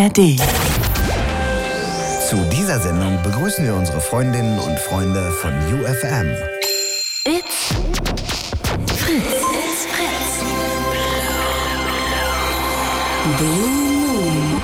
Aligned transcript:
ARD. 0.00 0.38
Zu 2.26 2.36
dieser 2.50 2.78
Sendung 2.80 3.22
begrüßen 3.22 3.66
wir 3.66 3.74
unsere 3.74 4.00
Freundinnen 4.00 4.58
und 4.58 4.78
Freunde 4.78 5.30
von 5.30 5.52
UFM. 5.52 6.26
It's 7.26 7.74
Fritz. 8.96 9.24
It's 9.52 9.86
Fritz. 9.90 10.40
Blue 13.36 14.60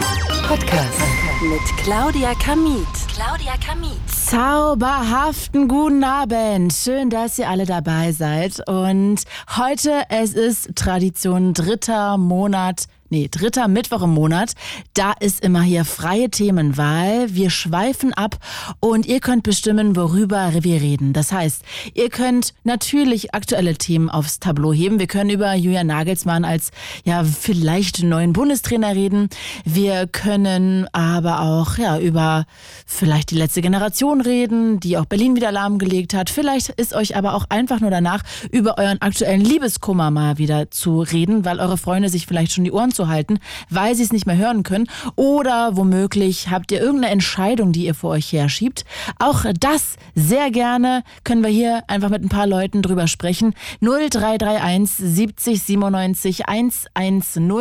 Podcast 0.49 1.01
mit 1.43 1.85
Claudia 1.85 2.33
Kamit. 2.43 2.87
Claudia 3.15 3.57
Kamit. 3.63 4.01
Zauberhaften 4.09 5.69
guten 5.69 6.03
Abend. 6.03 6.73
Schön, 6.73 7.11
dass 7.11 7.39
ihr 7.39 7.51
alle 7.51 7.67
dabei 7.67 8.13
seid. 8.13 8.67
Und 8.67 9.25
heute, 9.57 10.05
es 10.09 10.33
ist 10.33 10.75
Tradition, 10.77 11.53
dritter 11.53 12.17
Monat 12.17 12.87
nee, 13.11 13.29
dritter 13.31 13.69
Mittwoch 13.69 14.03
im 14.03 14.11
Monat. 14.11 14.53
Da 14.95 15.13
ist 15.21 15.43
immer 15.43 15.63
hier 15.63 15.85
freie 15.85 16.31
Themenwahl. 16.31 17.35
Wir 17.35 17.51
schweifen 17.51 18.13
ab 18.13 18.39
und 18.81 19.07
ihr 19.07 19.21
könnt 19.21 19.43
bestimmen, 19.43 19.97
worüber 19.97 20.53
wir 20.61 20.81
reden. 20.81 21.13
Das 21.13 21.33
heißt, 21.33 21.63
ihr 21.95 22.09
könnt 22.09 22.55
natürlich 22.65 23.35
aktuelle 23.35 23.77
Themen 23.77 24.11
aufs 24.11 24.41
Tableau 24.41 24.73
heben. 24.73 24.99
Wir 24.99 25.07
können 25.07 25.31
über 25.31 25.55
Julian 25.55 25.87
Nagelsmann 25.87 26.45
als 26.45 26.71
ja 27.05 27.25
vielleicht 27.25 28.03
neuen 28.03 28.33
Bundestrainer 28.33 28.95
reden. 28.95 29.29
Wir 29.65 30.07
können 30.07 30.87
aber 30.93 31.41
auch 31.41 31.79
ja 31.79 31.99
über 31.99 32.47
vielleicht 32.87 33.31
die 33.31 33.37
letzte 33.37 33.63
Generation 33.63 34.21
reden, 34.21 34.81
die 34.81 34.99
auch 34.99 35.07
Berlin 35.07 35.37
wieder 35.37 35.53
lahmgelegt 35.53 36.15
hat. 36.15 36.31
Vielleicht 36.31 36.71
ist 36.71 36.95
euch 36.95 37.17
aber 37.17 37.35
auch 37.35 37.47
einfach 37.49 37.81
nur 37.81 37.91
danach 37.91 38.23
über 38.51 38.79
euren 38.79 39.01
aktuellen 39.01 39.41
Liebeskummer 39.41 40.11
mal 40.11 40.39
wieder 40.39 40.71
zu 40.71 41.01
reden, 41.01 41.45
weil 41.45 41.61
eure 41.61 41.79
Freunde 41.79 42.09
sich 42.09 42.27
vielleicht 42.27 42.53
schon 42.53 42.65
die 42.65 42.73
Ohren 42.73 42.93
halten, 43.09 43.39
weil 43.71 43.95
sie 43.95 44.03
es 44.03 44.13
nicht 44.13 44.27
mehr 44.27 44.37
hören 44.37 44.63
können. 44.63 44.87
Oder 45.15 45.77
womöglich 45.77 46.51
habt 46.51 46.73
ihr 46.73 46.81
irgendeine 46.81 47.13
Entscheidung, 47.13 47.73
die 47.73 47.87
ihr 47.87 47.95
vor 47.95 48.11
euch 48.11 48.33
herschiebt. 48.33 48.85
Auch 49.19 49.45
das 49.59 49.97
sehr 50.15 50.51
gerne 50.51 51.03
können 51.25 51.43
wir 51.43 51.51
hier 51.51 51.83
einfach 51.89 52.11
mit 52.11 52.23
ein 52.23 52.29
paar 52.29 52.47
Leuten 52.47 52.83
drüber 52.83 53.07
sprechen. 53.07 53.55
0331 53.81 54.97
70 54.97 55.63
97 55.63 56.49
110. 56.49 57.53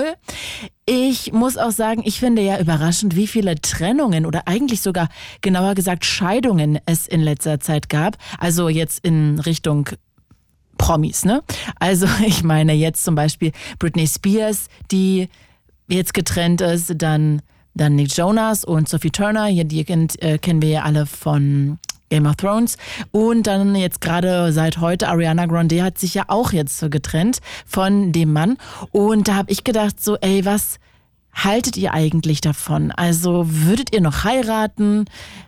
Ich 0.88 1.34
muss 1.34 1.58
auch 1.58 1.72
sagen, 1.72 2.04
ich 2.06 2.20
finde 2.20 2.44
ja 2.44 2.60
überraschend, 2.60 3.16
wie 3.16 3.26
viele 3.26 3.60
Trennungen 3.60 4.26
oder 4.26 4.48
eigentlich 4.48 4.82
sogar 4.82 5.10
genauer 5.42 5.74
gesagt 5.74 6.06
Scheidungen 6.06 6.80
es 6.86 7.08
in 7.08 7.22
letzter 7.22 7.60
Zeit 7.60 7.90
gab. 7.90 8.18
Also 8.38 8.70
jetzt 8.70 9.04
in 9.04 9.40
Richtung 9.40 9.90
Promis, 10.78 11.26
ne? 11.26 11.42
Also 11.80 12.08
ich 12.26 12.44
meine 12.44 12.74
jetzt 12.74 13.04
zum 13.04 13.16
Beispiel 13.16 13.52
Britney 13.80 14.08
Spears, 14.08 14.68
die 14.92 15.30
jetzt 15.88 16.14
getrennt 16.14 16.62
ist, 16.62 16.94
dann, 16.98 17.42
dann 17.74 17.96
Nick 17.96 18.16
Jonas 18.16 18.64
und 18.64 18.90
Sophie 18.90 19.12
Turner, 19.12 19.46
hier, 19.46 19.66
die 19.66 19.84
kennt, 19.84 20.22
äh, 20.22 20.38
kennen 20.38 20.62
wir 20.62 20.70
ja 20.70 20.84
alle 20.84 21.06
von 21.06 21.78
Game 22.10 22.26
of 22.26 22.36
Thrones. 22.36 22.78
Und 23.12 23.48
dann 23.48 23.76
jetzt 23.76 24.02
gerade 24.02 24.52
seit 24.54 24.80
heute, 24.80 25.08
Ariana 25.08 25.46
Grande 25.46 25.84
hat 25.84 25.98
sich 25.98 26.14
ja 26.14 26.26
auch 26.28 26.54
jetzt 26.54 26.80
getrennt 26.92 27.40
von 27.66 28.12
dem 28.12 28.34
Mann. 28.34 28.58
Und 28.92 29.28
da 29.28 29.36
habe 29.36 29.52
ich 29.52 29.64
gedacht, 29.64 30.04
so, 30.04 30.18
ey, 30.18 30.46
was 30.46 30.80
haltet 31.34 31.78
ihr 31.78 31.94
eigentlich 31.94 32.42
davon? 32.42 32.92
Also 32.92 33.46
würdet 33.48 33.94
ihr 33.94 34.02
noch 34.02 34.24
heiraten? 34.24 35.06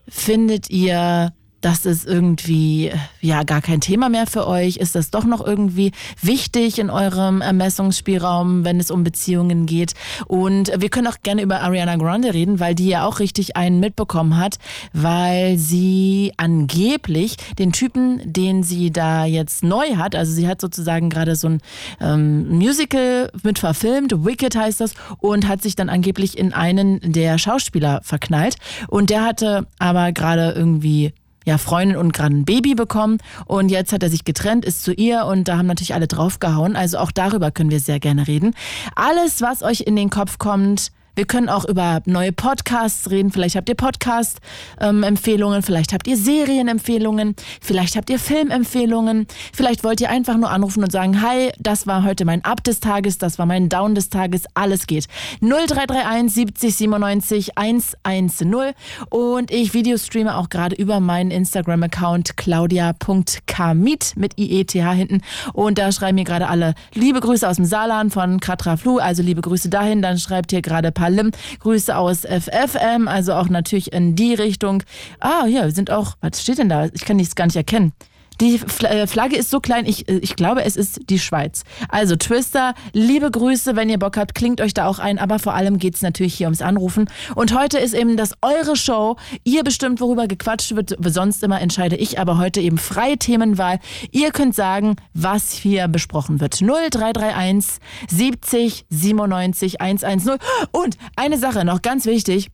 Findet 0.08 0.70
ihr 0.70 1.32
das 1.62 1.86
ist 1.86 2.06
irgendwie 2.06 2.92
ja 3.22 3.44
gar 3.44 3.62
kein 3.62 3.82
Thema 3.82 4.10
mehr 4.10 4.28
für 4.28 4.48
euch? 4.48 4.78
Ist 4.78 4.96
das 4.96 5.10
doch 5.10 5.26
noch 5.26 5.46
irgendwie 5.46 5.92
wichtig 6.22 6.80
in 6.80 6.90
eurem 6.90 7.42
Ermessungsspielraum, 7.42 8.64
wenn 8.64 8.80
es 8.80 8.92
um 8.92 9.04
Beziehungen 9.04 9.66
geht? 9.66 9.94
Und 10.28 10.72
wir 10.78 10.90
können 10.90 11.08
auch 11.08 11.22
gerne 11.24 11.42
über 11.42 11.62
Ariana 11.62 11.96
Grande 11.96 12.34
reden, 12.34 12.60
weil 12.60 12.76
die 12.76 12.88
ja 12.88 13.06
auch 13.06 13.20
richtig 13.20 13.58
einen 13.58 13.80
mitbekommen 13.80 14.38
hat, 14.38 14.58
weil 14.94 15.58
sie 15.58 16.34
angeblich 16.38 17.38
den 17.58 17.72
Typen, 17.72 18.22
den 18.24 18.64
sie 18.64 18.92
da 18.92 19.26
jetzt 19.26 19.64
neu 19.64 19.96
hat, 19.96 20.16
also 20.16 20.32
sie 20.32 20.48
hat 20.48 20.62
sozusagen 20.62 21.10
gerade 21.10 21.36
so 21.36 21.50
ein 21.50 21.62
ähm, 22.00 22.50
Musical 22.50 23.32
mit 23.44 23.60
verfilmt, 23.60 24.26
Wicked 24.26 24.56
heißt 24.56 24.82
das, 24.82 24.94
und 25.20 25.48
hat 25.48 25.62
sich 25.62 25.76
dann 25.76 25.90
angeblich 25.90 26.38
in 26.38 26.54
einen 26.54 27.00
der 27.02 27.38
Schauspieler 27.38 28.02
verknallt. 28.04 28.56
Und 28.88 29.10
der 29.10 29.24
hatte 29.24 29.68
aber 29.80 30.12
gerade 30.12 30.52
irgendwie 30.52 31.14
ja, 31.48 31.58
Freundin 31.58 31.96
und 31.96 32.12
gerade 32.12 32.36
ein 32.36 32.44
Baby 32.44 32.76
bekommen 32.76 33.20
und 33.46 33.70
jetzt 33.70 33.94
hat 33.94 34.04
er 34.04 34.10
sich 34.10 34.26
getrennt, 34.26 34.66
ist 34.66 34.84
zu 34.84 34.92
ihr 34.92 35.26
und 35.26 35.48
da 35.48 35.58
haben 35.58 35.66
natürlich 35.66 35.94
alle 35.94 36.08
draufgehauen. 36.08 36.76
Also 36.76 36.98
auch 36.98 37.10
darüber 37.10 37.52
können 37.52 37.72
wir 37.72 37.80
sehr 37.80 38.02
gerne 38.02 38.28
reden. 38.28 38.54
Alles, 38.96 39.42
was 39.42 39.64
euch 39.64 39.80
in 39.80 39.96
den 39.96 40.10
Kopf 40.10 40.40
kommt, 40.40 40.92
wir 41.18 41.26
können 41.26 41.50
auch 41.50 41.66
über 41.66 42.02
neue 42.06 42.32
Podcasts 42.32 43.10
reden. 43.10 43.32
Vielleicht 43.32 43.56
habt 43.56 43.68
ihr 43.70 43.76
Podcast-Empfehlungen, 43.76 45.64
vielleicht 45.64 45.92
habt 45.92 46.06
ihr 46.06 46.16
Serienempfehlungen, 46.16 47.36
vielleicht 47.60 47.96
habt 47.96 48.12
ihr 48.12 48.20
Filmempfehlungen, 48.20 49.26
vielleicht 49.52 49.84
wollt 49.84 50.00
ihr 50.00 50.12
einfach 50.12 50.38
nur 50.38 50.52
anrufen 50.52 50.84
und 50.84 50.92
sagen, 50.92 51.24
hi, 51.24 51.50
das 51.58 51.88
war 51.88 52.04
heute 52.04 52.24
mein 52.24 52.46
Up 52.46 52.64
des 52.64 52.82
Tages, 52.82 53.18
das 53.18 53.40
war 53.40 53.48
mein 53.48 53.68
Down 53.68 53.96
des 53.96 54.10
Tages, 54.10 54.44
alles 54.54 54.86
geht. 54.86 55.08
0331 55.42 56.32
70 56.32 56.76
97 56.76 57.58
110 57.58 58.76
und 59.10 59.50
ich 59.50 59.74
Videostreame 59.74 60.38
auch 60.38 60.50
gerade 60.50 60.76
über 60.76 61.00
meinen 61.00 61.32
Instagram-Account 61.32 62.38
claudia.kamit 62.38 64.14
mit 64.18 64.38
IETH 64.38 64.74
hinten 64.74 65.22
und 65.54 65.80
da 65.80 65.92
schreiben 65.92 66.16
mir 66.16 66.26
gerade 66.26 66.48
alle 66.48 66.76
liebe 66.94 67.22
Grüße 67.22 67.50
aus 67.50 67.56
dem 67.56 67.66
Saarland 67.66 68.14
von 68.14 68.40
Katra 68.40 68.78
Flu, 68.78 69.00
also 69.00 69.24
liebe 69.24 69.42
Grüße 69.42 69.70
dahin, 69.70 70.04
dann 70.04 70.20
schreibt 70.20 70.52
hier 70.52 70.62
gerade 70.62 70.92
Paar 70.92 71.07
Halim. 71.08 71.32
Grüße 71.60 71.96
aus 71.96 72.22
FFM, 72.22 73.08
also 73.08 73.34
auch 73.34 73.50
natürlich 73.50 73.94
in 73.94 74.16
die 74.16 74.34
Richtung. 74.34 74.84
Ah, 75.20 75.46
ja, 75.48 75.64
wir 75.64 75.72
sind 75.72 75.90
auch, 75.90 76.16
was 76.22 76.42
steht 76.42 76.58
denn 76.58 76.70
da? 76.70 76.86
Ich 76.94 77.06
kann 77.06 77.18
nichts 77.18 77.36
gar 77.36 77.46
nicht 77.46 77.56
erkennen. 77.56 77.94
Die 78.40 78.62
äh, 78.84 79.08
Flagge 79.08 79.36
ist 79.36 79.50
so 79.50 79.60
klein, 79.60 79.86
ich, 79.86 80.08
äh, 80.10 80.20
ich 80.20 80.36
glaube, 80.36 80.64
es 80.64 80.76
ist 80.76 81.02
die 81.10 81.20
Schweiz. 81.20 81.64
Also 81.90 82.16
Twister, 82.16 82.74
liebe 82.94 83.32
Grüße, 83.32 83.76
wenn 83.76 83.90
ihr 83.90 84.00
Bock 84.00 84.18
habt, 84.18 84.36
klingt 84.36 84.62
euch 84.62 84.74
da 84.74 84.88
auch 84.88 85.00
ein, 85.00 85.18
aber 85.18 85.40
vor 85.40 85.54
allem 85.54 85.78
geht 85.80 85.96
es 85.96 86.02
natürlich 86.02 86.36
hier 86.36 86.48
ums 86.48 86.62
Anrufen. 86.62 87.10
Und 87.36 87.58
heute 87.58 87.80
ist 87.80 87.94
eben 87.94 88.18
das 88.18 88.34
eure 88.42 88.76
Show. 88.76 89.16
Ihr 89.44 89.64
bestimmt, 89.64 90.02
worüber 90.02 90.28
gequatscht 90.28 90.76
wird, 90.76 90.96
sonst 91.08 91.44
immer 91.44 91.62
entscheide 91.62 91.96
ich, 91.96 92.20
aber 92.20 92.38
heute 92.38 92.62
eben 92.62 92.78
freie 92.78 93.18
Themenwahl. 93.18 93.80
Ihr 94.12 94.32
könnt 94.32 94.56
sagen, 94.56 94.96
was 95.14 95.52
hier 95.52 95.88
besprochen 95.88 96.40
wird. 96.40 96.62
0331 96.62 97.80
70 98.10 98.86
97 98.90 99.82
110. 99.82 100.38
Und 100.72 100.98
eine 101.16 101.38
Sache 101.38 101.66
noch 101.66 101.82
ganz 101.82 102.06
wichtig. 102.06 102.50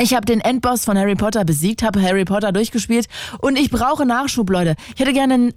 Ich 0.00 0.14
habe 0.14 0.24
den 0.24 0.40
Endboss 0.40 0.84
von 0.84 0.96
Harry 0.98 1.14
Potter 1.14 1.44
besiegt, 1.44 1.82
habe 1.82 2.00
Harry 2.02 2.24
Potter 2.24 2.52
durchgespielt 2.52 3.06
und 3.40 3.58
ich 3.58 3.70
brauche 3.70 4.06
Nachschub, 4.06 4.48
Leute. 4.50 4.74
Ich 4.94 5.00
hätte 5.00 5.12
gerne 5.12 5.34
ein, 5.34 5.54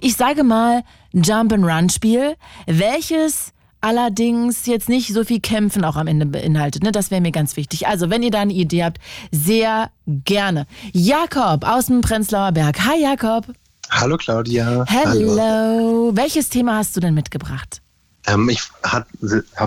ich 0.00 0.16
sage 0.16 0.44
mal, 0.44 0.82
Jump-and-Run-Spiel, 1.12 2.36
welches 2.66 3.52
allerdings 3.82 4.66
jetzt 4.66 4.88
nicht 4.88 5.12
so 5.12 5.24
viel 5.24 5.40
Kämpfen 5.40 5.84
auch 5.84 5.96
am 5.96 6.06
Ende 6.06 6.24
beinhaltet. 6.24 6.82
Ne? 6.82 6.92
Das 6.92 7.10
wäre 7.10 7.20
mir 7.20 7.32
ganz 7.32 7.56
wichtig. 7.56 7.86
Also, 7.86 8.08
wenn 8.08 8.22
ihr 8.22 8.30
da 8.30 8.40
eine 8.40 8.52
Idee 8.52 8.84
habt, 8.84 8.98
sehr 9.30 9.90
gerne. 10.06 10.66
Jakob 10.92 11.66
aus 11.68 11.86
dem 11.86 12.00
Prenzlauer 12.00 12.52
Berg. 12.52 12.78
Hi, 12.86 13.02
Jakob. 13.02 13.46
Hallo, 13.90 14.16
Claudia. 14.16 14.84
Hello. 14.88 15.36
Hallo. 15.36 16.10
Welches 16.14 16.48
Thema 16.48 16.76
hast 16.76 16.96
du 16.96 17.00
denn 17.00 17.12
mitgebracht? 17.12 17.81
Ähm, 18.26 18.48
ich 18.48 18.62
habe 18.84 19.06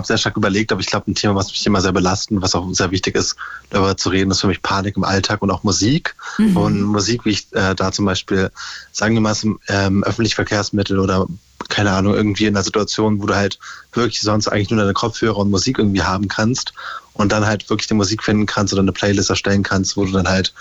sehr 0.06 0.16
stark 0.16 0.36
überlegt, 0.36 0.72
aber 0.72 0.80
ich 0.80 0.86
glaube, 0.86 1.10
ein 1.10 1.14
Thema, 1.14 1.34
was 1.34 1.50
mich 1.50 1.66
immer 1.66 1.80
sehr 1.80 1.92
belastet, 1.92 2.40
was 2.40 2.54
auch 2.54 2.66
sehr 2.72 2.90
wichtig 2.90 3.14
ist, 3.14 3.36
darüber 3.70 3.96
zu 3.96 4.08
reden, 4.08 4.30
ist 4.30 4.40
für 4.40 4.46
mich 4.46 4.62
Panik 4.62 4.96
im 4.96 5.04
Alltag 5.04 5.42
und 5.42 5.50
auch 5.50 5.62
Musik. 5.62 6.16
Mhm. 6.38 6.56
Und 6.56 6.82
Musik, 6.82 7.24
wie 7.24 7.30
ich 7.30 7.52
äh, 7.52 7.74
da 7.74 7.92
zum 7.92 8.06
Beispiel, 8.06 8.50
sagen 8.92 9.14
wir 9.14 9.20
mal, 9.20 9.36
ähm, 9.68 10.04
öffentlichen 10.04 10.36
Verkehrsmittel 10.36 10.98
oder 10.98 11.26
keine 11.68 11.92
Ahnung, 11.92 12.14
irgendwie 12.14 12.46
in 12.46 12.54
einer 12.54 12.64
Situation, 12.64 13.20
wo 13.20 13.26
du 13.26 13.34
halt 13.34 13.58
wirklich 13.92 14.20
sonst 14.20 14.48
eigentlich 14.48 14.70
nur 14.70 14.80
deine 14.80 14.92
Kopfhörer 14.92 15.38
und 15.38 15.50
Musik 15.50 15.78
irgendwie 15.78 16.02
haben 16.02 16.28
kannst 16.28 16.72
und 17.14 17.32
dann 17.32 17.46
halt 17.46 17.68
wirklich 17.70 17.88
die 17.88 17.94
Musik 17.94 18.22
finden 18.22 18.46
kannst 18.46 18.72
oder 18.72 18.82
eine 18.82 18.92
Playlist 18.92 19.30
erstellen 19.30 19.62
kannst, 19.62 19.96
wo 19.96 20.04
du 20.04 20.12
dann 20.12 20.28
halt 20.28 20.52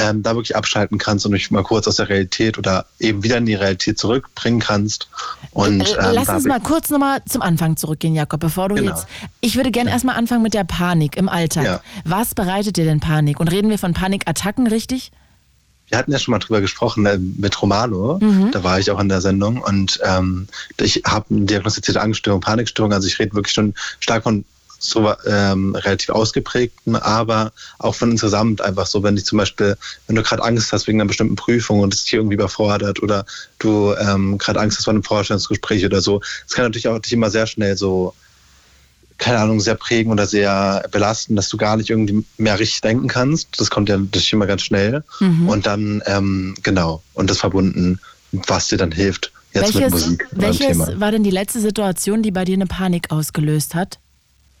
ähm, 0.00 0.22
da 0.22 0.34
wirklich 0.34 0.56
abschalten 0.56 0.98
kannst 0.98 1.26
und 1.26 1.32
dich 1.32 1.50
mal 1.50 1.62
kurz 1.62 1.86
aus 1.86 1.96
der 1.96 2.08
Realität 2.08 2.58
oder 2.58 2.86
eben 2.98 3.22
wieder 3.22 3.36
in 3.36 3.46
die 3.46 3.54
Realität 3.54 3.98
zurückbringen 3.98 4.60
kannst. 4.60 5.08
Und, 5.52 5.80
äh, 5.80 5.92
ähm, 5.92 6.14
Lass 6.14 6.28
uns 6.28 6.44
mal 6.44 6.60
kurz 6.60 6.90
nochmal 6.90 7.22
zum 7.28 7.42
Anfang 7.42 7.76
zurückgehen, 7.76 8.14
Jakob, 8.14 8.40
bevor 8.40 8.68
du 8.68 8.76
genau. 8.76 8.90
jetzt. 8.90 9.06
Ich 9.40 9.56
würde 9.56 9.70
gerne 9.70 9.90
ja. 9.90 9.94
erstmal 9.94 10.16
anfangen 10.16 10.42
mit 10.42 10.54
der 10.54 10.64
Panik 10.64 11.16
im 11.16 11.28
Alltag. 11.28 11.64
Ja. 11.64 11.80
Was 12.04 12.34
bereitet 12.34 12.76
dir 12.76 12.84
denn 12.84 13.00
Panik? 13.00 13.40
Und 13.40 13.48
reden 13.48 13.70
wir 13.70 13.78
von 13.78 13.92
Panikattacken, 13.92 14.66
richtig? 14.66 15.12
wir 15.90 15.98
hatten 15.98 16.12
ja 16.12 16.18
schon 16.18 16.32
mal 16.32 16.38
drüber 16.38 16.60
gesprochen 16.60 17.04
äh, 17.04 17.18
mit 17.18 17.60
Romano, 17.60 18.18
mhm. 18.20 18.52
da 18.52 18.62
war 18.62 18.78
ich 18.78 18.90
auch 18.90 19.00
in 19.00 19.08
der 19.08 19.20
Sendung 19.20 19.60
und 19.60 19.98
ähm, 20.04 20.46
ich 20.80 21.02
habe 21.04 21.26
eine 21.30 21.46
diagnostizierte 21.46 22.00
Angststörung, 22.00 22.40
Panikstörung, 22.40 22.92
also 22.92 23.08
ich 23.08 23.18
rede 23.18 23.34
wirklich 23.34 23.52
schon 23.52 23.74
stark 23.98 24.22
von 24.22 24.44
so 24.80 25.12
ähm, 25.26 25.74
relativ 25.74 26.08
ausgeprägten, 26.10 26.96
aber 26.96 27.52
auch 27.78 27.94
von 27.94 28.10
insgesamt 28.10 28.60
einfach 28.60 28.86
so, 28.86 29.02
wenn 29.02 29.16
ich 29.16 29.24
zum 29.24 29.38
Beispiel, 29.38 29.76
wenn 30.06 30.16
du 30.16 30.22
gerade 30.22 30.42
Angst 30.42 30.72
hast 30.72 30.88
wegen 30.88 31.00
einer 31.00 31.08
bestimmten 31.08 31.36
Prüfung 31.36 31.80
und 31.80 31.94
es 31.94 32.04
dich 32.04 32.14
irgendwie 32.14 32.34
überfordert 32.34 33.02
oder 33.02 33.26
du 33.58 33.94
ähm, 33.94 34.38
gerade 34.38 34.58
Angst 34.58 34.78
hast 34.78 34.84
vor 34.84 34.94
einem 34.94 35.04
Vorstellungsgespräch 35.04 35.84
oder 35.84 36.00
so, 36.00 36.20
es 36.46 36.54
kann 36.54 36.64
natürlich 36.64 36.88
auch 36.88 36.98
dich 36.98 37.12
immer 37.12 37.30
sehr 37.30 37.46
schnell 37.46 37.76
so 37.76 38.14
keine 39.18 39.38
Ahnung, 39.38 39.60
sehr 39.60 39.74
prägen 39.74 40.10
oder 40.10 40.26
sehr 40.26 40.88
belasten, 40.90 41.36
dass 41.36 41.50
du 41.50 41.58
gar 41.58 41.76
nicht 41.76 41.90
irgendwie 41.90 42.24
mehr 42.38 42.58
richtig 42.58 42.80
denken 42.80 43.06
kannst. 43.06 43.60
Das 43.60 43.68
kommt 43.68 43.90
ja 43.90 43.98
das 43.98 44.32
immer 44.32 44.46
ganz 44.46 44.62
schnell. 44.62 45.04
Mhm. 45.20 45.46
Und 45.46 45.66
dann, 45.66 46.02
ähm, 46.06 46.54
genau, 46.62 47.02
und 47.12 47.28
das 47.28 47.36
verbunden, 47.36 48.00
was 48.32 48.68
dir 48.68 48.78
dann 48.78 48.92
hilft, 48.92 49.30
jetzt 49.52 49.74
mit 49.74 49.82
welches 49.82 49.92
Musik. 49.92 50.26
welches 50.30 51.00
war 51.00 51.12
denn 51.12 51.22
die 51.22 51.30
letzte 51.30 51.60
Situation, 51.60 52.22
die 52.22 52.30
bei 52.30 52.46
dir 52.46 52.54
eine 52.54 52.66
Panik 52.66 53.10
ausgelöst 53.10 53.74
hat? 53.74 53.98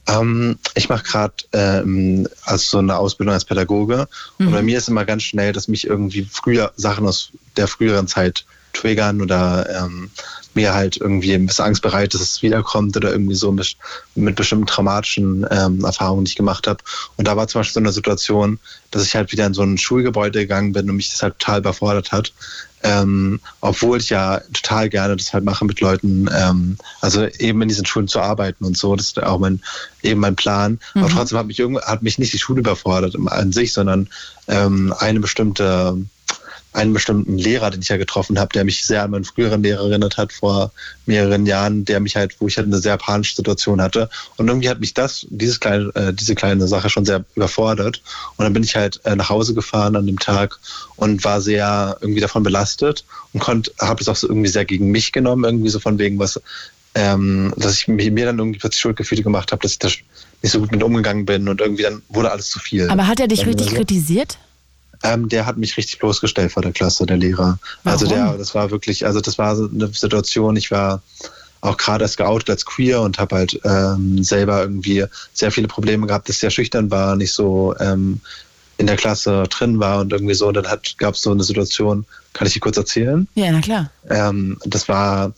Ähm, 0.06 0.58
ich 0.74 0.88
mache 0.88 1.04
gerade 1.04 1.34
ähm, 1.52 2.28
also 2.44 2.64
so 2.70 2.78
eine 2.78 2.96
Ausbildung 2.96 3.34
als 3.34 3.44
Pädagoge 3.44 4.08
und 4.38 4.46
Mhm. 4.46 4.52
bei 4.52 4.62
mir 4.62 4.78
ist 4.78 4.88
immer 4.88 5.04
ganz 5.04 5.22
schnell, 5.22 5.52
dass 5.52 5.68
mich 5.68 5.86
irgendwie 5.86 6.26
früher 6.30 6.72
Sachen 6.76 7.06
aus 7.06 7.30
der 7.56 7.68
früheren 7.68 8.08
Zeit 8.08 8.44
triggern 8.72 9.20
oder 9.20 9.68
ähm, 9.84 10.10
mir 10.54 10.74
halt 10.74 10.96
irgendwie 10.96 11.32
ein 11.34 11.46
bisschen 11.46 11.64
Angst 11.64 11.82
bereit, 11.82 12.14
dass 12.14 12.20
es 12.20 12.42
wiederkommt 12.42 12.96
oder 12.96 13.10
irgendwie 13.12 13.34
so 13.34 13.52
mit, 13.52 13.76
mit 14.14 14.36
bestimmten 14.36 14.66
traumatischen 14.66 15.46
ähm, 15.50 15.84
Erfahrungen, 15.84 16.24
die 16.24 16.30
ich 16.30 16.36
gemacht 16.36 16.66
habe. 16.66 16.78
Und 17.16 17.28
da 17.28 17.36
war 17.36 17.48
zum 17.48 17.60
Beispiel 17.60 17.74
so 17.74 17.80
eine 17.80 17.92
Situation, 17.92 18.58
dass 18.90 19.04
ich 19.04 19.14
halt 19.14 19.32
wieder 19.32 19.46
in 19.46 19.54
so 19.54 19.62
ein 19.62 19.78
Schulgebäude 19.78 20.40
gegangen 20.40 20.72
bin 20.72 20.88
und 20.90 20.96
mich 20.96 21.10
das 21.10 21.22
halt 21.22 21.38
total 21.38 21.60
überfordert 21.60 22.12
hat. 22.12 22.32
Ähm, 22.82 23.40
obwohl 23.60 23.98
ich 23.98 24.08
ja 24.08 24.40
total 24.54 24.88
gerne 24.88 25.14
das 25.14 25.34
halt 25.34 25.44
mache 25.44 25.66
mit 25.66 25.80
Leuten, 25.80 26.30
ähm, 26.34 26.78
also 27.02 27.26
eben 27.26 27.60
in 27.60 27.68
diesen 27.68 27.84
Schulen 27.84 28.08
zu 28.08 28.20
arbeiten 28.20 28.64
und 28.64 28.76
so, 28.76 28.96
das 28.96 29.08
ist 29.08 29.22
auch 29.22 29.38
mein, 29.38 29.60
eben 30.02 30.20
mein 30.20 30.34
Plan. 30.34 30.78
Aber 30.94 31.08
trotzdem 31.08 31.38
hat 31.38 31.46
mich, 31.46 31.58
hat 31.58 32.02
mich 32.02 32.18
nicht 32.18 32.32
die 32.32 32.38
Schule 32.38 32.60
überfordert 32.60 33.16
an 33.26 33.52
sich, 33.52 33.74
sondern 33.74 34.08
ähm, 34.48 34.94
eine 34.98 35.20
bestimmte 35.20 35.98
einen 36.72 36.92
bestimmten 36.92 37.36
Lehrer, 37.36 37.70
den 37.70 37.80
ich 37.80 37.88
ja 37.88 37.96
getroffen 37.96 38.38
habe, 38.38 38.52
der 38.52 38.64
mich 38.64 38.84
sehr 38.84 39.02
an 39.02 39.10
meinen 39.10 39.24
früheren 39.24 39.62
Lehrer 39.62 39.88
erinnert 39.88 40.16
hat 40.16 40.32
vor 40.32 40.70
mehreren 41.04 41.44
Jahren, 41.44 41.84
der 41.84 41.98
mich 41.98 42.14
halt, 42.14 42.36
wo 42.38 42.46
ich 42.46 42.56
halt 42.56 42.68
eine 42.68 42.78
sehr 42.78 42.96
panische 42.96 43.34
Situation 43.36 43.82
hatte. 43.82 44.08
Und 44.36 44.48
irgendwie 44.48 44.68
hat 44.68 44.78
mich 44.78 44.94
das, 44.94 45.26
dieses 45.30 45.58
kleine, 45.58 45.90
äh, 45.94 46.12
diese 46.12 46.34
kleine 46.36 46.68
Sache 46.68 46.88
schon 46.88 47.04
sehr 47.04 47.24
überfordert. 47.34 48.02
Und 48.36 48.44
dann 48.44 48.52
bin 48.52 48.62
ich 48.62 48.76
halt 48.76 49.00
äh, 49.04 49.16
nach 49.16 49.30
Hause 49.30 49.54
gefahren 49.54 49.96
an 49.96 50.06
dem 50.06 50.18
Tag 50.18 50.58
und 50.96 51.24
war 51.24 51.40
sehr 51.40 51.98
irgendwie 52.00 52.20
davon 52.20 52.44
belastet 52.44 53.04
und 53.32 53.40
konnte, 53.40 53.72
habe 53.80 53.98
das 53.98 54.08
auch 54.08 54.16
so 54.16 54.28
irgendwie 54.28 54.48
sehr 54.48 54.64
gegen 54.64 54.90
mich 54.90 55.10
genommen, 55.10 55.44
irgendwie 55.44 55.70
so 55.70 55.80
von 55.80 55.98
wegen 55.98 56.18
was, 56.20 56.40
ähm, 56.94 57.52
dass 57.56 57.74
ich 57.74 57.88
mir, 57.88 58.10
mir 58.12 58.26
dann 58.26 58.38
irgendwie 58.38 58.60
plötzlich 58.60 58.80
Schuldgefühle 58.80 59.22
gemacht 59.22 59.50
habe, 59.50 59.62
dass 59.62 59.72
ich 59.72 59.78
da 59.80 59.88
nicht 60.42 60.52
so 60.52 60.60
gut 60.60 60.70
mit 60.70 60.82
umgegangen 60.82 61.26
bin 61.26 61.48
und 61.48 61.60
irgendwie 61.60 61.82
dann 61.82 62.02
wurde 62.08 62.30
alles 62.30 62.48
zu 62.50 62.60
viel. 62.60 62.88
Aber 62.88 63.08
hat 63.08 63.18
er 63.18 63.28
dich 63.28 63.44
richtig 63.46 63.70
so. 63.70 63.76
kritisiert? 63.76 64.38
Ähm, 65.02 65.28
der 65.28 65.46
hat 65.46 65.56
mich 65.56 65.76
richtig 65.76 65.98
bloßgestellt 65.98 66.52
vor 66.52 66.62
der 66.62 66.72
Klasse, 66.72 67.06
der 67.06 67.16
Lehrer. 67.16 67.58
Also 67.84 68.06
Warum? 68.10 68.18
der, 68.18 68.38
das 68.38 68.54
war 68.54 68.70
wirklich, 68.70 69.06
also 69.06 69.20
das 69.20 69.38
war 69.38 69.56
so 69.56 69.68
eine 69.68 69.88
Situation, 69.88 70.56
ich 70.56 70.70
war 70.70 71.02
auch 71.62 71.76
gerade 71.76 72.04
erst 72.04 72.16
geoutet 72.16 72.50
als 72.50 72.66
queer 72.66 73.00
und 73.02 73.18
habe 73.18 73.36
halt 73.36 73.60
ähm, 73.64 74.22
selber 74.22 74.62
irgendwie 74.62 75.04
sehr 75.32 75.50
viele 75.50 75.68
Probleme 75.68 76.06
gehabt, 76.06 76.28
dass 76.28 76.36
ich 76.36 76.40
sehr 76.40 76.50
schüchtern 76.50 76.90
war, 76.90 77.16
nicht 77.16 77.32
so 77.32 77.74
ähm, 77.78 78.20
in 78.78 78.86
der 78.86 78.96
Klasse 78.96 79.44
drin 79.50 79.78
war 79.78 80.00
und 80.00 80.12
irgendwie 80.12 80.34
so. 80.34 80.48
Und 80.48 80.54
dann 80.54 80.66
gab 80.96 81.14
es 81.14 81.22
so 81.22 81.30
eine 81.30 81.44
Situation, 81.44 82.06
kann 82.32 82.46
ich 82.46 82.54
die 82.54 82.60
kurz 82.60 82.76
erzählen? 82.78 83.28
Ja, 83.34 83.52
na 83.52 83.60
klar. 83.60 83.90
Ähm, 84.08 84.58
das 84.64 84.88
war 84.88 85.32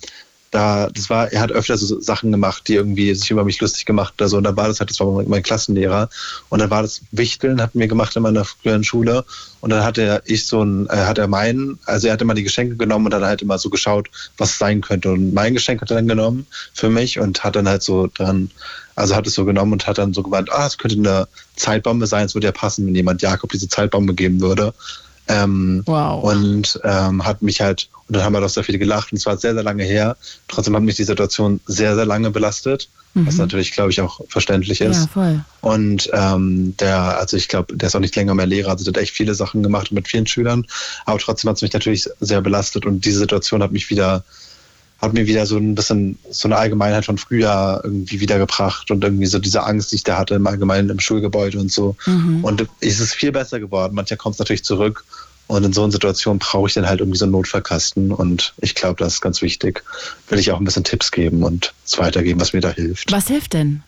da, 0.52 0.90
das 0.90 1.08
war, 1.08 1.32
er 1.32 1.40
hat 1.40 1.50
öfter 1.50 1.78
so 1.78 1.98
Sachen 1.98 2.30
gemacht, 2.30 2.68
die 2.68 2.74
irgendwie 2.74 3.14
sich 3.14 3.30
über 3.30 3.42
mich 3.42 3.58
lustig 3.60 3.86
gemacht 3.86 4.12
oder 4.18 4.28
so. 4.28 4.36
Und 4.36 4.44
da 4.44 4.54
war 4.54 4.68
das 4.68 4.80
halt, 4.80 4.90
das 4.90 5.00
war 5.00 5.22
mein, 5.22 5.42
Klassenlehrer. 5.42 6.10
Und 6.50 6.60
dann 6.60 6.68
war 6.68 6.82
das 6.82 7.00
Wichteln, 7.10 7.60
hatten 7.60 7.80
wir 7.80 7.88
gemacht 7.88 8.14
in 8.16 8.22
meiner 8.22 8.44
früheren 8.44 8.84
Schule. 8.84 9.24
Und 9.62 9.70
dann 9.70 9.82
hatte 9.82 10.22
ich 10.26 10.46
so 10.46 10.62
ein, 10.62 10.86
äh, 10.90 11.06
hat 11.06 11.16
er 11.16 11.26
meinen, 11.26 11.78
also 11.86 12.06
er 12.06 12.12
hat 12.12 12.20
immer 12.20 12.34
die 12.34 12.42
Geschenke 12.42 12.76
genommen 12.76 13.06
und 13.06 13.12
dann 13.12 13.24
halt 13.24 13.40
immer 13.40 13.58
so 13.58 13.70
geschaut, 13.70 14.10
was 14.36 14.50
es 14.50 14.58
sein 14.58 14.82
könnte. 14.82 15.12
Und 15.12 15.32
mein 15.32 15.54
Geschenk 15.54 15.80
hat 15.80 15.90
er 15.90 15.96
dann 15.96 16.08
genommen 16.08 16.46
für 16.74 16.90
mich 16.90 17.18
und 17.18 17.42
hat 17.42 17.56
dann 17.56 17.66
halt 17.66 17.82
so 17.82 18.10
dran, 18.12 18.50
also 18.94 19.16
hat 19.16 19.26
es 19.26 19.32
so 19.32 19.46
genommen 19.46 19.72
und 19.72 19.86
hat 19.86 19.96
dann 19.96 20.12
so 20.12 20.22
gemeint, 20.22 20.52
ah, 20.52 20.66
es 20.66 20.76
könnte 20.76 20.98
eine 20.98 21.28
Zeitbombe 21.56 22.06
sein, 22.06 22.26
es 22.26 22.34
würde 22.34 22.48
ja 22.48 22.52
passen, 22.52 22.86
wenn 22.86 22.94
jemand 22.94 23.22
Jakob 23.22 23.50
diese 23.50 23.70
Zeitbombe 23.70 24.12
geben 24.12 24.42
würde. 24.42 24.74
Ähm, 25.28 25.82
Wow. 25.86 26.24
Und 26.24 26.80
ähm, 26.84 27.24
hat 27.24 27.42
mich 27.42 27.60
halt, 27.60 27.88
und 28.08 28.16
dann 28.16 28.24
haben 28.24 28.32
wir 28.32 28.40
doch 28.40 28.48
sehr 28.48 28.64
viel 28.64 28.78
gelacht 28.78 29.12
und 29.12 29.18
es 29.18 29.26
war 29.26 29.36
sehr, 29.36 29.54
sehr 29.54 29.62
lange 29.62 29.84
her. 29.84 30.16
Trotzdem 30.48 30.74
hat 30.74 30.82
mich 30.82 30.96
die 30.96 31.04
Situation 31.04 31.60
sehr, 31.66 31.94
sehr 31.94 32.06
lange 32.06 32.30
belastet, 32.30 32.88
was 33.14 33.36
natürlich, 33.36 33.72
glaube 33.72 33.90
ich, 33.90 34.00
auch 34.00 34.20
verständlich 34.28 34.80
ist. 34.80 35.02
Ja, 35.02 35.06
voll. 35.06 35.44
Und 35.60 36.10
ähm, 36.14 36.74
der, 36.78 37.18
also 37.18 37.36
ich 37.36 37.48
glaube, 37.48 37.76
der 37.76 37.88
ist 37.88 37.94
auch 37.94 38.00
nicht 38.00 38.16
länger 38.16 38.34
mehr 38.34 38.46
Lehrer, 38.46 38.70
also 38.70 38.84
der 38.90 38.94
hat 38.98 39.02
echt 39.02 39.14
viele 39.14 39.34
Sachen 39.34 39.62
gemacht 39.62 39.92
mit 39.92 40.08
vielen 40.08 40.26
Schülern. 40.26 40.66
Aber 41.04 41.18
trotzdem 41.18 41.50
hat 41.50 41.56
es 41.56 41.62
mich 41.62 41.74
natürlich 41.74 42.08
sehr 42.20 42.40
belastet 42.40 42.86
und 42.86 43.04
diese 43.04 43.18
Situation 43.18 43.62
hat 43.62 43.70
mich 43.70 43.90
wieder, 43.90 44.24
hat 45.02 45.12
mir 45.12 45.26
wieder 45.26 45.44
so 45.46 45.56
ein 45.56 45.74
bisschen 45.74 46.18
so 46.30 46.48
eine 46.48 46.56
Allgemeinheit 46.56 47.04
von 47.04 47.18
früher 47.18 47.80
irgendwie 47.82 48.20
wiedergebracht 48.20 48.90
und 48.92 49.02
irgendwie 49.02 49.26
so 49.26 49.40
diese 49.40 49.64
Angst, 49.64 49.90
die 49.90 49.96
ich 49.96 50.04
da 50.04 50.16
hatte 50.16 50.36
im 50.36 50.46
Allgemeinen 50.46 50.90
im 50.90 51.00
Schulgebäude 51.00 51.58
und 51.58 51.72
so. 51.72 51.96
Und 52.42 52.66
es 52.80 53.00
ist 53.00 53.12
viel 53.14 53.32
besser 53.32 53.58
geworden. 53.58 53.94
Manchmal 53.96 54.16
kommt 54.16 54.36
es 54.36 54.38
natürlich 54.38 54.64
zurück. 54.64 55.04
Und 55.48 55.64
in 55.64 55.72
so 55.72 55.82
einer 55.82 55.92
Situation 55.92 56.38
brauche 56.38 56.68
ich 56.68 56.74
dann 56.74 56.88
halt 56.88 57.00
irgendwie 57.00 57.18
so 57.18 57.24
einen 57.24 57.32
Notfallkasten. 57.32 58.12
Und 58.12 58.54
ich 58.58 58.76
glaube, 58.76 58.96
das 59.02 59.14
ist 59.14 59.20
ganz 59.20 59.42
wichtig. 59.42 59.82
Will 60.28 60.38
ich 60.38 60.52
auch 60.52 60.58
ein 60.58 60.64
bisschen 60.64 60.84
Tipps 60.84 61.10
geben 61.10 61.42
und 61.42 61.74
es 61.84 61.98
weitergeben, 61.98 62.40
was 62.40 62.52
mir 62.52 62.60
da 62.60 62.70
hilft. 62.70 63.10
Was 63.10 63.26
hilft 63.26 63.54
denn? 63.54 63.82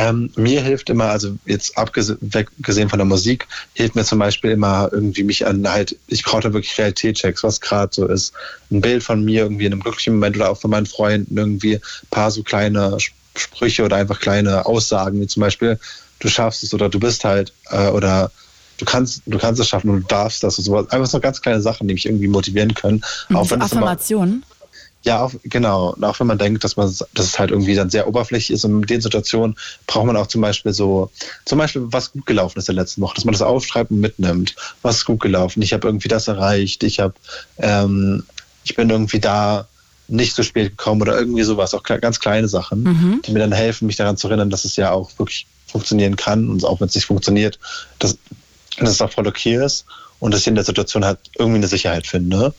Ähm, 0.00 0.30
mir 0.36 0.62
hilft 0.62 0.90
immer, 0.90 1.06
also 1.06 1.36
jetzt 1.44 1.76
abgesehen 1.76 2.88
von 2.88 2.98
der 2.98 3.04
Musik, 3.04 3.48
hilft 3.74 3.96
mir 3.96 4.04
zum 4.04 4.20
Beispiel 4.20 4.52
immer 4.52 4.88
irgendwie 4.92 5.24
mich 5.24 5.44
an 5.44 5.68
halt, 5.68 5.96
ich 6.06 6.22
brauche 6.22 6.42
da 6.42 6.52
wirklich 6.52 6.78
Realitätschecks, 6.78 7.42
was 7.42 7.60
gerade 7.60 7.92
so 7.92 8.06
ist. 8.06 8.32
Ein 8.70 8.80
Bild 8.80 9.02
von 9.02 9.24
mir 9.24 9.42
irgendwie 9.42 9.66
in 9.66 9.72
einem 9.72 9.82
glücklichen 9.82 10.14
Moment 10.14 10.36
oder 10.36 10.50
auch 10.50 10.60
von 10.60 10.70
meinen 10.70 10.86
Freunden 10.86 11.36
irgendwie 11.36 11.74
ein 11.74 11.82
paar 12.10 12.30
so 12.30 12.42
kleine 12.44 12.96
Sp- 13.02 13.18
Sprüche 13.36 13.84
oder 13.84 13.96
einfach 13.96 14.18
kleine 14.18 14.66
Aussagen, 14.66 15.20
wie 15.20 15.26
zum 15.26 15.42
Beispiel, 15.42 15.78
du 16.20 16.28
schaffst 16.28 16.62
es 16.64 16.74
oder 16.74 16.88
du 16.88 16.98
bist 16.98 17.24
halt, 17.24 17.52
äh, 17.70 17.88
oder 17.88 18.32
du 18.78 18.84
kannst, 18.84 19.22
du 19.26 19.38
kannst 19.38 19.60
es 19.60 19.68
schaffen 19.68 19.90
und 19.90 20.02
du 20.02 20.06
darfst 20.08 20.42
das 20.42 20.58
und 20.58 20.64
sowas. 20.64 20.90
Einfach 20.90 21.06
so 21.06 21.20
ganz 21.20 21.40
kleine 21.40 21.60
Sachen, 21.60 21.86
die 21.86 21.94
mich 21.94 22.06
irgendwie 22.06 22.26
motivieren 22.28 22.74
können. 22.74 23.04
Auch 23.34 23.44
So 23.44 23.52
wenn 23.52 23.62
es 23.62 23.72
immer, 23.72 23.82
Affirmationen? 23.82 24.44
Ja, 25.04 25.22
auch, 25.22 25.32
genau. 25.44 25.92
Und 25.92 26.04
auch 26.04 26.18
wenn 26.18 26.26
man 26.26 26.38
denkt, 26.38 26.64
dass 26.64 26.76
man, 26.76 26.92
dass 27.14 27.26
es 27.26 27.38
halt 27.38 27.50
irgendwie 27.50 27.74
dann 27.74 27.88
sehr 27.88 28.08
oberflächlich 28.08 28.54
ist. 28.54 28.64
Und 28.64 28.72
in 28.72 28.82
den 28.82 29.00
Situationen 29.00 29.56
braucht 29.86 30.06
man 30.06 30.16
auch 30.16 30.26
zum 30.26 30.40
Beispiel 30.40 30.72
so, 30.72 31.10
zum 31.44 31.58
Beispiel, 31.58 31.82
was 31.86 32.12
gut 32.12 32.26
gelaufen 32.26 32.58
ist 32.58 32.68
in 32.68 32.74
der 32.74 32.82
letzten 32.82 33.02
Woche, 33.02 33.14
dass 33.14 33.24
man 33.24 33.32
das 33.32 33.42
aufschreibt 33.42 33.90
und 33.90 34.00
mitnimmt. 34.00 34.56
Was 34.82 34.96
ist 34.96 35.04
gut 35.04 35.20
gelaufen? 35.20 35.62
Ich 35.62 35.72
habe 35.72 35.86
irgendwie 35.86 36.08
das 36.08 36.26
erreicht. 36.26 36.82
Ich 36.82 36.98
habe, 37.00 37.14
ähm, 37.58 38.24
ich 38.64 38.74
bin 38.74 38.90
irgendwie 38.90 39.20
da 39.20 39.68
nicht 40.08 40.34
so 40.34 40.42
spät 40.42 40.70
gekommen 40.70 41.02
oder 41.02 41.16
irgendwie 41.16 41.44
sowas. 41.44 41.74
Auch 41.74 41.84
ganz 41.84 42.18
kleine 42.18 42.48
Sachen, 42.48 42.84
die 43.22 43.32
mir 43.32 43.40
dann 43.40 43.52
helfen, 43.52 43.86
mich 43.86 43.96
daran 43.96 44.16
zu 44.16 44.26
erinnern, 44.28 44.50
dass 44.50 44.64
es 44.64 44.76
ja 44.76 44.90
auch 44.90 45.10
wirklich 45.18 45.46
funktionieren 45.66 46.16
kann. 46.16 46.48
Und 46.48 46.64
auch 46.64 46.80
wenn 46.80 46.88
es 46.88 46.94
nicht 46.94 47.06
funktioniert, 47.06 47.58
dass, 47.98 48.18
dass 48.78 48.90
es 48.90 49.00
auch 49.00 49.12
voll 49.12 49.28
okay 49.28 49.64
ist. 49.64 49.84
Und 50.18 50.34
dass 50.34 50.40
ich 50.40 50.48
in 50.48 50.56
der 50.56 50.64
Situation 50.64 51.04
halt 51.04 51.20
irgendwie 51.38 51.58
eine 51.58 51.68
Sicherheit 51.68 52.08
finde. 52.08 52.52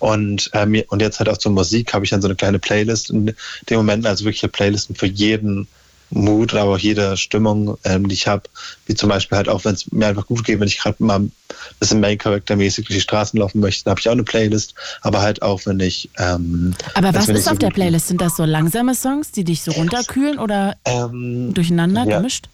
Und, 0.00 0.50
äh, 0.52 0.66
mir- 0.66 0.86
und 0.88 1.00
jetzt 1.00 1.20
halt 1.20 1.28
auch 1.28 1.38
zur 1.38 1.52
Musik 1.52 1.94
habe 1.94 2.04
ich 2.04 2.10
dann 2.10 2.22
so 2.22 2.28
eine 2.28 2.34
kleine 2.34 2.58
Playlist 2.58 3.10
in 3.10 3.34
dem 3.68 3.76
Moment, 3.76 4.06
also 4.06 4.24
wirkliche 4.24 4.48
Playlisten 4.48 4.96
für 4.96 5.06
jeden 5.06 5.68
Mut, 6.12 6.54
aber 6.54 6.72
auch 6.72 6.78
jede 6.78 7.16
Stimmung, 7.16 7.78
ähm, 7.84 8.08
die 8.08 8.14
ich 8.14 8.26
habe. 8.26 8.42
Wie 8.86 8.94
zum 8.96 9.08
Beispiel 9.08 9.38
halt 9.38 9.48
auch, 9.48 9.64
wenn 9.64 9.74
es 9.74 9.92
mir 9.92 10.08
einfach 10.08 10.26
gut 10.26 10.44
geht, 10.44 10.58
wenn 10.58 10.66
ich 10.66 10.80
gerade 10.80 10.96
mal 11.04 11.20
ein 11.20 11.32
bisschen 11.78 12.00
Main-Character-mäßig 12.00 12.86
durch 12.86 12.96
die 12.96 13.02
Straßen 13.02 13.38
laufen 13.38 13.60
möchte, 13.60 13.84
dann 13.84 13.92
habe 13.92 14.00
ich 14.00 14.08
auch 14.08 14.12
eine 14.12 14.24
Playlist. 14.24 14.74
Aber 15.02 15.20
halt 15.22 15.42
auch, 15.42 15.60
wenn 15.66 15.78
ich... 15.78 16.10
Ähm, 16.18 16.74
Aber 16.94 17.14
was 17.14 17.28
ist 17.28 17.44
so 17.44 17.52
auf 17.52 17.58
der. 17.58 17.68
Playlist? 17.70 18.08
Sind 18.08 18.20
das 18.20 18.36
so 18.36 18.44
langsame 18.44 18.96
Songs, 18.96 19.30
die 19.30 19.44
dich 19.44 19.62
so 19.62 19.70
runterkühlen 19.70 20.40
oder 20.40 20.76
Ähm, 20.84 21.54
durcheinander 21.54 22.04
ja. 22.04 22.16
gemischt? 22.16 22.48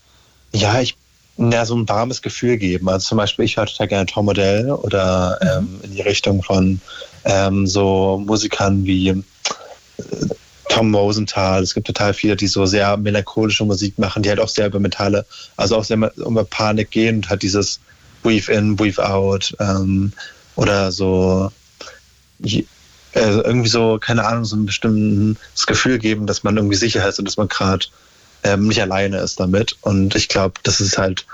Ja, 0.53 0.81
ich 0.81 0.97
ja, 1.39 1.65
so 1.65 1.77
ein 1.77 1.89
warmes 1.89 2.23
Gefühl 2.23 2.57
geben. 2.57 2.89
Also 2.89 3.09
zum 3.09 3.19
Beispiel, 3.19 3.45
ich 3.45 3.57
höre 3.57 3.67
total 3.67 3.89
gerne 3.89 4.07
Tom 4.07 4.27
Modell 4.27 4.71
oder 4.71 5.39
ähm, 5.43 5.81
in 5.83 5.93
die 5.93 6.03
Richtung 6.03 6.43
von 6.43 6.81
ähm, 7.25 7.67
so 7.67 8.23
Musikern 8.25 8.85
wie 8.85 9.09
äh, 9.09 9.15
Tom 10.69 10.95
Rosenthal. 10.95 11.63
Es 11.63 11.75
gibt 11.75 11.87
total 11.87 12.15
viele, 12.15 12.37
die 12.37 12.47
so 12.47 12.67
sehr 12.67 12.97
melancholische 12.97 13.65
Musik 13.65 13.99
machen, 13.99 14.23
die 14.23 14.31
halt 14.31 14.41
auch 14.41 14.49
sehr 14.49 14.67
über 14.67 14.81
mentale, 14.81 15.27
also 15.57 15.77
auch 15.77 15.85
sehr 15.85 15.99
über 16.17 16.45
Panik 16.45 16.91
gehen 16.91 17.17
und 17.17 17.29
halt 17.29 17.43
dieses 17.43 17.81
Breathe 18.23 18.51
in, 18.53 18.77
Breathe 18.77 19.07
out 19.07 19.55
ähm, 19.61 20.13
oder 20.57 20.91
so 20.91 21.51
äh, 22.43 22.65
irgendwie 23.15 23.69
so, 23.69 23.99
keine 23.99 24.27
Ahnung, 24.27 24.45
so 24.45 24.57
ein 24.57 24.67
bestimmtes 24.67 25.67
Gefühl 25.67 25.99
geben, 25.99 26.27
dass 26.27 26.45
man 26.45 26.57
irgendwie 26.57 26.77
sicher 26.77 27.07
ist 27.07 27.19
und 27.19 27.27
dass 27.27 27.37
man 27.37 27.49
gerade 27.49 27.87
ähm, 28.47 28.69
nicht 28.69 28.81
alleine 28.81 29.19
ist 29.19 29.41
damit. 29.41 29.77
Und 29.81 30.15
ich 30.15 30.29
glaube, 30.29 30.55
das 30.63 30.81
ist 30.81 30.99
halt 30.99 31.27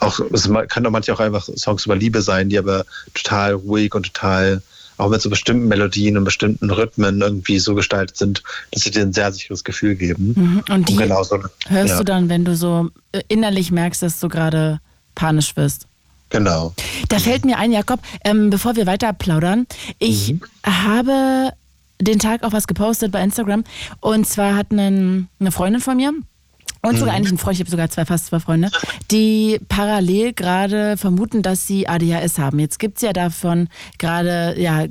auch, 0.00 0.20
es 0.32 0.48
kann 0.68 0.84
doch 0.84 0.90
manchmal 0.90 1.16
auch 1.16 1.20
einfach 1.20 1.48
Songs 1.56 1.84
über 1.84 1.96
Liebe 1.96 2.22
sein, 2.22 2.48
die 2.48 2.58
aber 2.58 2.84
total 3.14 3.54
ruhig 3.54 3.94
und 3.94 4.12
total, 4.12 4.62
auch 4.96 5.08
mit 5.08 5.20
so 5.20 5.30
bestimmten 5.30 5.68
Melodien 5.68 6.16
und 6.16 6.24
bestimmten 6.24 6.70
Rhythmen 6.70 7.20
irgendwie 7.20 7.58
so 7.58 7.74
gestaltet 7.74 8.16
sind, 8.16 8.42
dass 8.72 8.82
sie 8.82 8.90
dir 8.90 9.02
ein 9.02 9.12
sehr 9.12 9.32
sicheres 9.32 9.62
Gefühl 9.64 9.94
geben. 9.94 10.34
Mhm. 10.36 10.64
Und 10.74 10.88
die 10.88 10.96
genau 10.96 11.22
so, 11.22 11.38
hörst 11.68 11.90
ja, 11.90 11.98
du 11.98 12.04
dann, 12.04 12.28
wenn 12.28 12.44
du 12.44 12.56
so 12.56 12.90
äh, 13.12 13.22
innerlich 13.28 13.70
merkst, 13.70 14.02
dass 14.02 14.18
du 14.20 14.28
gerade 14.28 14.80
panisch 15.14 15.56
wirst? 15.56 15.86
Genau. 16.30 16.74
Da 17.08 17.18
fällt 17.18 17.44
mir 17.44 17.58
ein, 17.58 17.72
Jakob, 17.72 18.00
ähm, 18.24 18.50
bevor 18.50 18.76
wir 18.76 18.86
weiter 18.86 19.12
plaudern, 19.12 19.66
ich 19.98 20.32
Mhm. 20.32 20.40
habe 20.64 21.52
den 22.00 22.18
Tag 22.18 22.44
auch 22.44 22.52
was 22.52 22.66
gepostet 22.66 23.12
bei 23.12 23.22
Instagram. 23.22 23.64
Und 24.00 24.26
zwar 24.26 24.54
hat 24.54 24.70
einen, 24.70 25.28
eine 25.40 25.52
Freundin 25.52 25.80
von 25.80 25.96
mir, 25.96 26.12
und 26.82 26.98
sogar 26.98 27.14
eigentlich 27.14 27.32
ein 27.32 27.38
Freund, 27.38 27.54
ich 27.54 27.60
habe 27.60 27.70
sogar 27.70 27.90
zwei, 27.90 28.04
fast 28.04 28.26
zwei 28.26 28.40
Freunde, 28.40 28.70
die 29.10 29.60
parallel 29.68 30.32
gerade 30.32 30.96
vermuten, 30.96 31.42
dass 31.42 31.66
sie 31.66 31.88
ADHS 31.88 32.38
haben. 32.38 32.58
Jetzt 32.58 32.78
gibt's 32.78 33.02
ja 33.02 33.12
davon 33.12 33.68
gerade 33.98 34.54
ja 34.58 34.84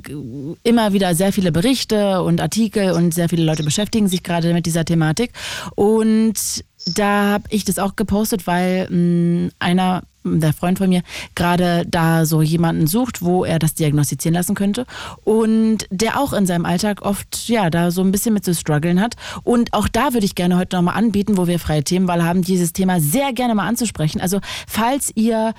immer 0.62 0.92
wieder 0.92 1.14
sehr 1.14 1.32
viele 1.32 1.52
Berichte 1.52 2.22
und 2.22 2.40
Artikel 2.40 2.92
und 2.92 3.14
sehr 3.14 3.28
viele 3.28 3.44
Leute 3.44 3.62
beschäftigen 3.62 4.08
sich 4.08 4.22
gerade 4.22 4.52
mit 4.52 4.66
dieser 4.66 4.84
Thematik. 4.84 5.32
Und 5.74 6.64
da 6.94 7.32
habe 7.32 7.44
ich 7.50 7.64
das 7.64 7.78
auch 7.78 7.96
gepostet, 7.96 8.46
weil 8.46 8.88
mh, 8.90 9.50
einer 9.58 10.02
der 10.24 10.52
Freund 10.52 10.78
von 10.78 10.88
mir 10.88 11.02
gerade 11.34 11.84
da 11.86 12.26
so 12.26 12.42
jemanden 12.42 12.86
sucht, 12.86 13.22
wo 13.22 13.44
er 13.44 13.58
das 13.58 13.74
diagnostizieren 13.74 14.34
lassen 14.34 14.54
könnte 14.54 14.86
und 15.24 15.86
der 15.90 16.20
auch 16.20 16.32
in 16.32 16.46
seinem 16.46 16.64
Alltag 16.64 17.02
oft 17.02 17.48
ja 17.48 17.70
da 17.70 17.90
so 17.90 18.02
ein 18.02 18.12
bisschen 18.12 18.34
mit 18.34 18.44
zu 18.44 18.54
strugglen 18.54 19.00
hat 19.00 19.16
und 19.42 19.72
auch 19.72 19.88
da 19.88 20.12
würde 20.12 20.26
ich 20.26 20.34
gerne 20.34 20.56
heute 20.56 20.76
nochmal 20.76 20.96
anbieten, 20.96 21.36
wo 21.36 21.46
wir 21.46 21.58
freie 21.58 21.84
Themenwahl 21.84 22.24
haben, 22.24 22.42
dieses 22.42 22.72
Thema 22.72 23.00
sehr 23.00 23.32
gerne 23.32 23.54
mal 23.54 23.66
anzusprechen. 23.66 24.20
Also 24.20 24.40
falls 24.66 25.12
ihr 25.14 25.54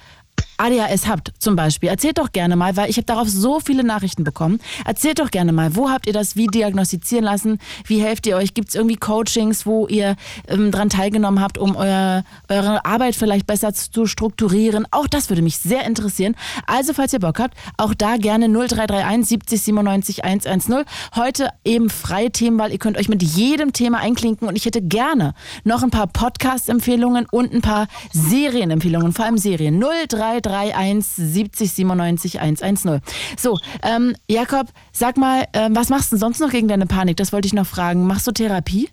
ADHS 0.60 1.08
habt 1.08 1.31
zum 1.39 1.55
Beispiel, 1.55 1.89
erzählt 1.89 2.17
doch 2.17 2.31
gerne 2.31 2.55
mal, 2.55 2.75
weil 2.75 2.89
ich 2.89 2.98
habe 2.98 3.05
darauf 3.05 3.29
so 3.29 3.60
viele 3.60 3.84
Nachrichten 3.84 4.24
bekommen. 4.24 4.60
Erzählt 4.86 5.19
doch 5.19 5.31
gerne 5.31 5.53
mal, 5.53 5.75
wo 5.75 5.89
habt 5.89 6.05
ihr 6.05 6.13
das 6.13 6.36
wie 6.36 6.48
diagnostizieren 6.48 7.24
lassen? 7.24 7.60
Wie 7.86 8.01
helft 8.01 8.27
ihr 8.27 8.36
euch? 8.36 8.53
Gibt 8.53 8.69
es 8.69 8.75
irgendwie 8.75 8.98
Coachings, 8.98 9.65
wo 9.65 9.88
ihr 9.88 10.15
ähm, 10.48 10.72
dran 10.72 10.89
teilgenommen 10.89 11.41
habt, 11.41 11.58
um 11.58 11.75
euer, 11.75 12.24
eure 12.50 12.86
Arbeit 12.86 13.15
vielleicht 13.15 13.48
besser 13.48 13.74
zu 13.74 14.05
strukturieren? 14.05 14.86
Auch 14.91 15.08
das 15.08 15.29
würde 15.29 15.41
mich 15.41 15.58
sehr 15.58 15.86
interessieren. 15.86 16.36
Also, 16.67 16.93
falls 16.93 17.13
ihr 17.13 17.19
Bock 17.19 17.39
habt, 17.39 17.55
auch 17.77 17.93
da 17.93 18.17
gerne 18.17 18.48
0331 18.50 19.29
70 19.29 19.62
97 19.62 20.25
110. 20.25 20.84
Heute 21.15 21.50
eben 21.63 21.89
freie 21.89 22.31
Themenwahl. 22.31 22.72
Ihr 22.72 22.79
könnt 22.79 22.98
euch 22.98 23.10
mit 23.10 23.24
jedem 23.24 23.74
Thema 23.74 24.00
einklinken 24.00 24.48
und 24.48 24.55
ich 24.55 24.65
hätte 24.65 24.81
gerne 24.81 25.34
noch 25.63 25.84
ein 25.84 25.89
paar 25.89 26.08
Podcast-Empfehlungen 26.08 27.27
und 27.31 27.53
ein 27.53 27.62
paar 27.62 27.88
Serienempfehlungen, 28.12 29.13
vor 29.13 29.25
allem 29.25 29.38
Serien. 29.38 29.79
0331 30.41 31.05
70 31.05 31.74
97 31.74 32.39
110. 32.39 33.01
So, 33.38 33.59
ähm, 33.83 34.15
Jakob, 34.27 34.67
sag 34.91 35.17
mal, 35.17 35.45
äh, 35.53 35.69
was 35.71 35.89
machst 35.89 36.12
du 36.12 36.15
denn 36.15 36.21
sonst 36.21 36.39
noch 36.39 36.51
gegen 36.51 36.67
deine 36.67 36.86
Panik? 36.86 37.17
Das 37.17 37.33
wollte 37.33 37.48
ich 37.48 37.53
noch 37.53 37.67
fragen. 37.67 38.05
Machst 38.07 38.27
du 38.27 38.31
Therapie? 38.31 38.89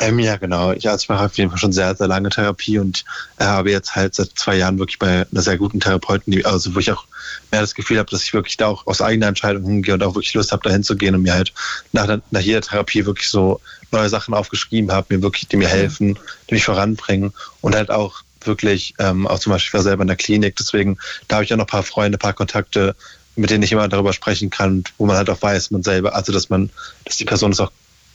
Ähm, 0.00 0.18
ja, 0.18 0.36
genau. 0.36 0.72
Ich, 0.72 0.88
also 0.88 1.02
ich 1.02 1.08
mache 1.08 1.24
auf 1.24 1.38
jeden 1.38 1.50
Fall 1.50 1.58
schon 1.58 1.72
sehr, 1.72 1.94
sehr 1.94 2.08
lange 2.08 2.28
Therapie 2.28 2.78
und 2.78 3.04
äh, 3.38 3.44
habe 3.44 3.70
jetzt 3.70 3.94
halt 3.94 4.14
seit 4.14 4.30
zwei 4.34 4.56
Jahren 4.56 4.78
wirklich 4.78 4.98
bei 4.98 5.26
einer 5.30 5.42
sehr 5.42 5.56
guten 5.56 5.80
Therapeutin, 5.80 6.32
die, 6.32 6.44
also 6.44 6.74
wo 6.74 6.78
ich 6.78 6.90
auch 6.92 7.04
mehr 7.50 7.60
das 7.60 7.74
Gefühl 7.74 7.98
habe, 7.98 8.10
dass 8.10 8.22
ich 8.22 8.34
wirklich 8.34 8.56
da 8.56 8.66
auch 8.66 8.86
aus 8.86 9.00
eigener 9.00 9.28
Entscheidung 9.28 9.64
hingehe 9.64 9.94
und 9.94 10.02
auch 10.02 10.14
wirklich 10.14 10.34
Lust 10.34 10.52
habe, 10.52 10.62
dahin 10.62 10.82
zu 10.82 10.96
gehen 10.96 11.14
und 11.14 11.22
mir 11.22 11.34
halt 11.34 11.52
nach, 11.92 12.18
nach 12.30 12.40
jeder 12.40 12.60
Therapie 12.60 13.06
wirklich 13.06 13.28
so 13.28 13.60
neue 13.92 14.08
Sachen 14.08 14.34
aufgeschrieben 14.34 14.92
habe, 14.92 15.16
mir 15.16 15.22
wirklich, 15.22 15.48
die 15.48 15.56
mir 15.56 15.68
helfen, 15.68 16.18
die 16.50 16.54
mich 16.54 16.64
voranbringen 16.64 17.32
und 17.60 17.74
halt 17.74 17.90
auch 17.90 18.22
wirklich, 18.46 18.94
ähm, 18.98 19.26
auch 19.26 19.38
zum 19.38 19.52
Beispiel, 19.52 19.68
ich 19.68 19.74
war 19.74 19.82
selber 19.82 20.02
in 20.02 20.08
der 20.08 20.16
Klinik, 20.16 20.56
deswegen, 20.56 20.98
da 21.28 21.36
habe 21.36 21.44
ich 21.44 21.52
auch 21.52 21.56
noch 21.56 21.64
ein 21.64 21.68
paar 21.68 21.82
Freunde, 21.82 22.16
ein 22.16 22.20
paar 22.20 22.32
Kontakte, 22.32 22.94
mit 23.36 23.50
denen 23.50 23.62
ich 23.62 23.72
immer 23.72 23.88
darüber 23.88 24.12
sprechen 24.12 24.50
kann, 24.50 24.84
wo 24.98 25.06
man 25.06 25.16
halt 25.16 25.30
auch 25.30 25.40
weiß, 25.40 25.70
man 25.70 25.82
selber, 25.82 26.14
also 26.14 26.32
dass 26.32 26.48
man, 26.48 26.70
dass 27.04 27.16
die 27.16 27.24
Person 27.24 27.52
es 27.52 27.60
auch 27.60 27.70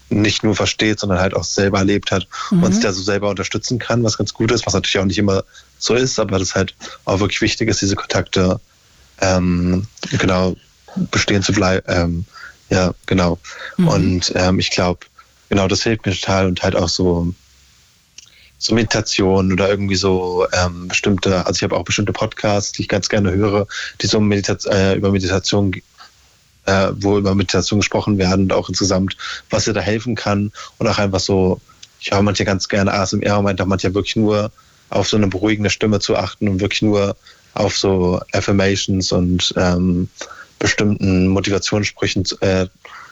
nicht 0.09 0.43
nur 0.43 0.55
versteht, 0.55 0.99
sondern 0.99 1.19
halt 1.19 1.33
auch 1.35 1.43
selber 1.43 1.79
erlebt 1.79 2.11
hat 2.11 2.27
mhm. 2.49 2.63
und 2.63 2.73
sich 2.73 2.83
da 2.83 2.91
so 2.91 3.01
selber 3.01 3.29
unterstützen 3.29 3.79
kann, 3.79 4.03
was 4.03 4.17
ganz 4.17 4.33
gut 4.33 4.51
ist, 4.51 4.65
was 4.65 4.73
natürlich 4.73 4.99
auch 4.99 5.05
nicht 5.05 5.17
immer 5.17 5.43
so 5.77 5.93
ist, 5.93 6.19
aber 6.19 6.37
das 6.37 6.55
halt 6.55 6.75
auch 7.05 7.19
wirklich 7.19 7.41
wichtig 7.41 7.69
ist, 7.69 7.81
diese 7.81 7.95
Kontakte 7.95 8.59
ähm, 9.21 9.87
genau 10.19 10.55
bestehen 11.11 11.43
zu 11.43 11.53
bleiben. 11.53 11.85
Ähm, 11.87 12.25
ja, 12.69 12.93
genau. 13.05 13.39
Mhm. 13.77 13.87
Und 13.87 14.33
ähm, 14.35 14.59
ich 14.59 14.71
glaube, 14.71 14.99
genau, 15.49 15.67
das 15.67 15.83
hilft 15.83 16.05
mir 16.05 16.13
total 16.13 16.47
und 16.47 16.61
halt 16.63 16.75
auch 16.75 16.89
so 16.89 17.33
so 18.61 18.75
Meditation 18.75 19.51
oder 19.51 19.69
irgendwie 19.69 19.95
so 19.95 20.45
ähm, 20.53 20.87
bestimmte, 20.87 21.47
also 21.47 21.57
ich 21.57 21.63
habe 21.63 21.75
auch 21.75 21.83
bestimmte 21.83 22.13
Podcasts, 22.13 22.71
die 22.71 22.83
ich 22.83 22.87
ganz 22.87 23.09
gerne 23.09 23.31
höre, 23.31 23.65
die 24.01 24.05
so 24.05 24.19
Medita 24.19 24.55
äh, 24.69 24.95
über 24.95 25.11
Meditation, 25.11 25.73
äh, 26.67 26.91
wo 26.93 27.17
über 27.17 27.33
Meditation 27.33 27.79
gesprochen 27.79 28.19
werden 28.19 28.43
und 28.43 28.53
auch 28.53 28.69
insgesamt, 28.69 29.17
was 29.49 29.65
dir 29.65 29.73
da 29.73 29.81
helfen 29.81 30.13
kann 30.13 30.51
und 30.77 30.87
auch 30.87 30.99
einfach 30.99 31.19
so, 31.19 31.59
ich 31.99 32.11
höre 32.11 32.21
manche 32.21 32.45
ganz 32.45 32.69
gerne 32.69 32.93
ASMR 32.93 33.39
und 33.39 33.45
meint 33.45 33.59
auch 33.61 33.65
manche 33.65 33.95
wirklich 33.95 34.15
nur 34.15 34.51
auf 34.91 35.09
so 35.09 35.17
eine 35.17 35.27
beruhigende 35.27 35.71
Stimme 35.71 35.99
zu 35.99 36.15
achten 36.15 36.47
und 36.47 36.59
wirklich 36.59 36.83
nur 36.83 37.15
auf 37.55 37.75
so 37.75 38.21
Affirmations 38.31 39.11
und 39.11 39.55
ähm, 39.57 40.07
bestimmten 40.59 41.29
Motivationssprüchen 41.29 42.25
äh, 42.41 42.67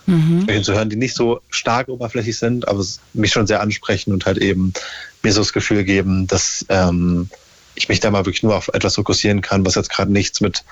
mhm. 0.05 0.63
zu 0.63 0.73
hören, 0.73 0.89
die 0.89 0.95
nicht 0.95 1.15
so 1.15 1.41
stark 1.49 1.87
oberflächlich 1.87 2.37
sind, 2.37 2.67
aber 2.67 2.85
mich 3.13 3.31
schon 3.31 3.47
sehr 3.47 3.61
ansprechen 3.61 4.13
und 4.13 4.27
halt 4.27 4.37
eben 4.37 4.73
mir 5.23 5.33
so 5.33 5.41
das 5.41 5.53
Gefühl 5.53 5.83
geben, 5.83 6.27
dass 6.27 6.65
ähm, 6.69 7.29
ich 7.75 7.89
mich 7.89 7.99
da 7.99 8.11
mal 8.11 8.25
wirklich 8.25 8.43
nur 8.43 8.55
auf 8.55 8.69
etwas 8.69 8.95
fokussieren 8.95 9.41
kann, 9.41 9.65
was 9.65 9.75
jetzt 9.75 9.89
gerade 9.89 10.11
nichts 10.11 10.41
mit, 10.41 10.63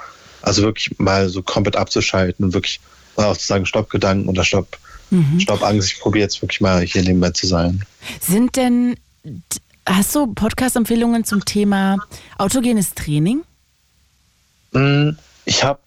also 0.41 0.61
wirklich 0.63 0.97
mal 0.99 1.29
so 1.29 1.41
komplett 1.41 1.75
abzuschalten 1.75 2.45
und 2.45 2.53
wirklich 2.53 2.79
mal 3.15 3.27
auch 3.27 3.37
zu 3.37 3.45
sagen, 3.45 3.65
Stopp-Gedanken 3.65 4.29
oder 4.29 4.43
Stopp, 4.43 4.77
mhm. 5.09 5.39
Stopp 5.39 5.63
Angst, 5.63 5.91
ich 5.91 5.99
probiere 5.99 6.23
jetzt 6.23 6.41
wirklich 6.41 6.61
mal 6.61 6.81
hier 6.81 7.03
nebenbei 7.03 7.31
zu 7.31 7.47
sein. 7.47 7.83
Sind 8.21 8.55
denn, 8.55 8.95
hast 9.85 10.15
du 10.15 10.27
Podcast-Empfehlungen 10.27 11.23
zum 11.23 11.43
Thema 11.45 11.97
autogenes 12.37 12.93
Training? 12.93 13.43
Mm, 14.71 15.11
ich 15.45 15.63
habe 15.63 15.79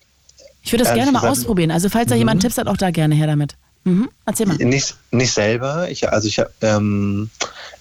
ich 0.63 0.73
würde 0.73 0.85
das 0.85 0.95
gerne 0.95 1.11
mal 1.11 1.27
ausprobieren. 1.27 1.71
Also 1.71 1.89
falls 1.89 2.09
da 2.09 2.15
jemand 2.15 2.39
mhm. 2.39 2.43
Tipps 2.43 2.59
hat, 2.59 2.67
auch 2.67 2.77
da 2.77 2.91
gerne 2.91 3.15
her 3.15 3.27
damit. 3.27 3.57
Mhm. 3.91 4.09
Erzähl 4.25 4.47
mal. 4.47 4.57
Nicht, 4.57 4.97
nicht 5.11 5.33
selber. 5.33 5.91
Ich, 5.91 6.09
also 6.09 6.29
ich, 6.29 6.41
ähm, 6.63 7.29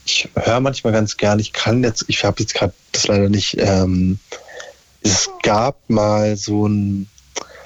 ich 0.06 0.28
höre 0.36 0.60
manchmal 0.60 0.94
ganz 0.94 1.18
gern. 1.18 1.40
Ich 1.40 1.54
kann 1.54 1.84
jetzt, 1.84 2.06
ich 2.08 2.24
habe 2.24 2.40
jetzt 2.40 2.56
gerade 2.56 2.74
das 2.92 3.08
leider 3.08 3.30
nicht. 3.30 3.58
Ähm, 3.60 4.18
es 5.04 5.30
gab 5.44 5.78
mal 5.88 6.36
so 6.36 6.68
ein, 6.68 7.08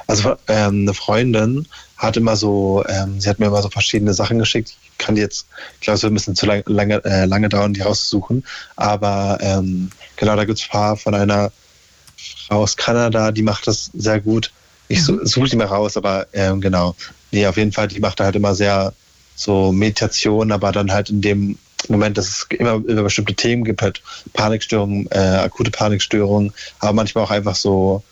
also 0.07 0.35
ähm, 0.47 0.81
eine 0.81 0.93
Freundin 0.93 1.67
hat 1.95 2.17
immer 2.17 2.35
so, 2.35 2.83
ähm, 2.89 3.21
sie 3.21 3.29
hat 3.29 3.39
mir 3.39 3.45
immer 3.45 3.61
so 3.61 3.69
verschiedene 3.69 4.13
Sachen 4.13 4.39
geschickt. 4.39 4.75
Ich 4.83 4.97
kann 4.97 5.15
jetzt, 5.15 5.47
ich 5.75 5.81
glaube, 5.81 5.95
es 5.95 6.03
wird 6.03 6.11
ein 6.11 6.15
bisschen 6.15 6.35
zu 6.35 6.45
lang, 6.45 6.63
lange, 6.65 7.03
äh, 7.05 7.23
lange 7.25 7.47
dauern, 7.47 7.73
die 7.73 7.81
rauszusuchen. 7.81 8.45
Aber 8.75 9.37
ähm, 9.39 9.89
genau, 10.17 10.35
da 10.35 10.43
gibt 10.43 10.59
es 10.59 10.65
ein 10.65 10.69
paar 10.69 10.97
von 10.97 11.15
einer 11.15 11.51
Frau 12.47 12.63
aus 12.63 12.75
Kanada, 12.75 13.31
die 13.31 13.41
macht 13.41 13.67
das 13.67 13.89
sehr 13.93 14.19
gut 14.19 14.51
ich 14.87 15.03
suche 15.03 15.49
die 15.49 15.55
mal 15.55 15.67
raus, 15.67 15.97
aber 15.97 16.27
ähm, 16.33 16.61
genau. 16.61 16.95
Nee, 17.33 17.47
auf 17.47 17.57
jeden 17.57 17.71
Fall, 17.71 17.87
die 17.87 17.99
macht 17.99 18.19
da 18.19 18.25
halt 18.25 18.35
immer 18.35 18.53
sehr 18.53 18.93
so 19.35 19.71
Meditation, 19.71 20.51
aber 20.51 20.71
dann 20.71 20.91
halt 20.91 21.09
in 21.09 21.21
dem 21.21 21.57
Moment, 21.89 22.17
dass 22.17 22.27
es 22.27 22.47
immer 22.49 22.75
über 22.75 23.03
bestimmte 23.03 23.33
Themen 23.33 23.63
gibt, 23.63 23.81
halt 23.81 24.01
Panikstörungen, 24.33 25.07
äh, 25.11 25.17
akute 25.17 25.71
Panikstörungen, 25.71 26.53
aber 26.79 26.93
manchmal 26.93 27.23
auch 27.23 27.31
einfach 27.31 27.55
so 27.55 28.03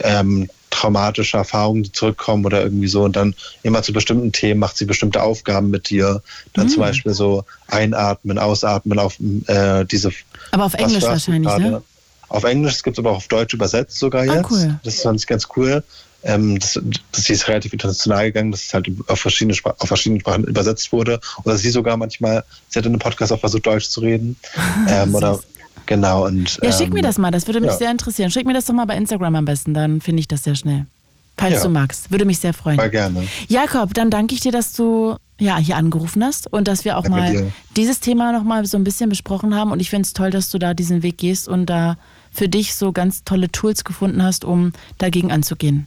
ähm, 0.00 0.50
traumatische 0.68 1.38
Erfahrungen, 1.38 1.82
die 1.82 1.92
zurückkommen 1.92 2.44
oder 2.44 2.62
irgendwie 2.62 2.88
so. 2.88 3.02
Und 3.04 3.16
dann 3.16 3.34
immer 3.62 3.82
zu 3.82 3.94
bestimmten 3.94 4.32
Themen 4.32 4.60
macht 4.60 4.76
sie 4.76 4.84
bestimmte 4.84 5.22
Aufgaben 5.22 5.70
mit 5.70 5.88
dir. 5.88 6.22
Dann 6.52 6.66
mhm. 6.66 6.70
zum 6.70 6.80
Beispiel 6.80 7.14
so 7.14 7.44
einatmen, 7.68 8.38
ausatmen 8.38 8.98
auf 8.98 9.16
äh, 9.46 9.86
diese. 9.86 10.12
Aber 10.50 10.66
auf 10.66 10.74
Englisch 10.74 11.04
wahrscheinlich, 11.04 11.56
ne? 11.56 11.82
Auf 12.28 12.44
Englisch, 12.44 12.74
es 12.74 12.82
gibt 12.82 12.98
es 12.98 12.98
aber 12.98 13.12
auch 13.12 13.16
auf 13.16 13.28
Deutsch 13.28 13.54
übersetzt 13.54 13.98
sogar 13.98 14.20
ah, 14.22 14.24
jetzt. 14.26 14.44
Ah, 14.44 14.48
cool. 14.50 14.80
Das 14.84 15.00
fand 15.00 15.18
ich 15.18 15.26
ganz 15.26 15.48
cool. 15.56 15.82
Ähm, 16.24 16.58
das, 16.58 16.78
das 17.12 17.30
ist 17.30 17.46
relativ 17.48 17.72
international 17.72 18.24
gegangen, 18.24 18.50
dass 18.50 18.64
es 18.64 18.74
halt 18.74 18.90
auf 19.06 19.20
verschiedene, 19.20 19.56
auf 19.64 19.88
verschiedene 19.88 20.20
Sprachen 20.20 20.44
übersetzt 20.44 20.92
wurde. 20.92 21.20
Oder 21.44 21.56
sie 21.56 21.70
sogar 21.70 21.96
manchmal, 21.96 22.44
sie 22.68 22.78
hat 22.78 22.86
in 22.86 22.92
einem 22.92 22.98
Podcast 22.98 23.32
auch 23.32 23.40
versucht, 23.40 23.66
Deutsch 23.66 23.88
zu 23.88 24.00
reden. 24.00 24.36
Ähm, 24.88 25.14
oder 25.14 25.38
genau. 25.86 26.26
Und, 26.26 26.58
ja, 26.62 26.72
schick 26.72 26.92
mir 26.92 27.00
ähm, 27.00 27.04
das 27.04 27.18
mal, 27.18 27.30
das 27.30 27.46
würde 27.46 27.60
mich 27.60 27.72
ja. 27.72 27.76
sehr 27.76 27.90
interessieren. 27.90 28.30
Schick 28.30 28.46
mir 28.46 28.54
das 28.54 28.64
doch 28.64 28.74
mal 28.74 28.86
bei 28.86 28.96
Instagram 28.96 29.34
am 29.34 29.44
besten, 29.44 29.74
dann 29.74 30.00
finde 30.00 30.20
ich 30.20 30.28
das 30.28 30.44
sehr 30.44 30.54
schnell. 30.54 30.86
Falls 31.36 31.56
ja. 31.56 31.62
du 31.62 31.68
magst. 31.68 32.10
Würde 32.10 32.24
mich 32.24 32.38
sehr 32.38 32.54
freuen. 32.54 32.78
Sehr 32.78 32.88
gerne. 32.88 33.26
Jakob, 33.48 33.94
dann 33.94 34.10
danke 34.10 34.34
ich 34.34 34.40
dir, 34.40 34.52
dass 34.52 34.72
du 34.72 35.16
ja, 35.38 35.58
hier 35.58 35.76
angerufen 35.76 36.24
hast 36.24 36.52
und 36.52 36.68
dass 36.68 36.84
wir 36.84 36.96
auch 36.96 37.02
danke 37.02 37.18
mal 37.18 37.32
dir. 37.32 37.52
dieses 37.76 38.00
Thema 38.00 38.32
nochmal 38.32 38.64
so 38.66 38.76
ein 38.76 38.84
bisschen 38.84 39.08
besprochen 39.08 39.54
haben. 39.54 39.70
Und 39.70 39.80
ich 39.80 39.90
finde 39.90 40.06
es 40.06 40.12
toll, 40.12 40.30
dass 40.30 40.50
du 40.50 40.58
da 40.58 40.74
diesen 40.74 41.02
Weg 41.02 41.18
gehst 41.18 41.48
und 41.48 41.66
da 41.66 41.96
für 42.32 42.48
dich 42.48 42.74
so 42.74 42.92
ganz 42.92 43.24
tolle 43.24 43.50
Tools 43.50 43.84
gefunden 43.84 44.22
hast, 44.22 44.44
um 44.44 44.72
dagegen 44.98 45.30
anzugehen. 45.30 45.86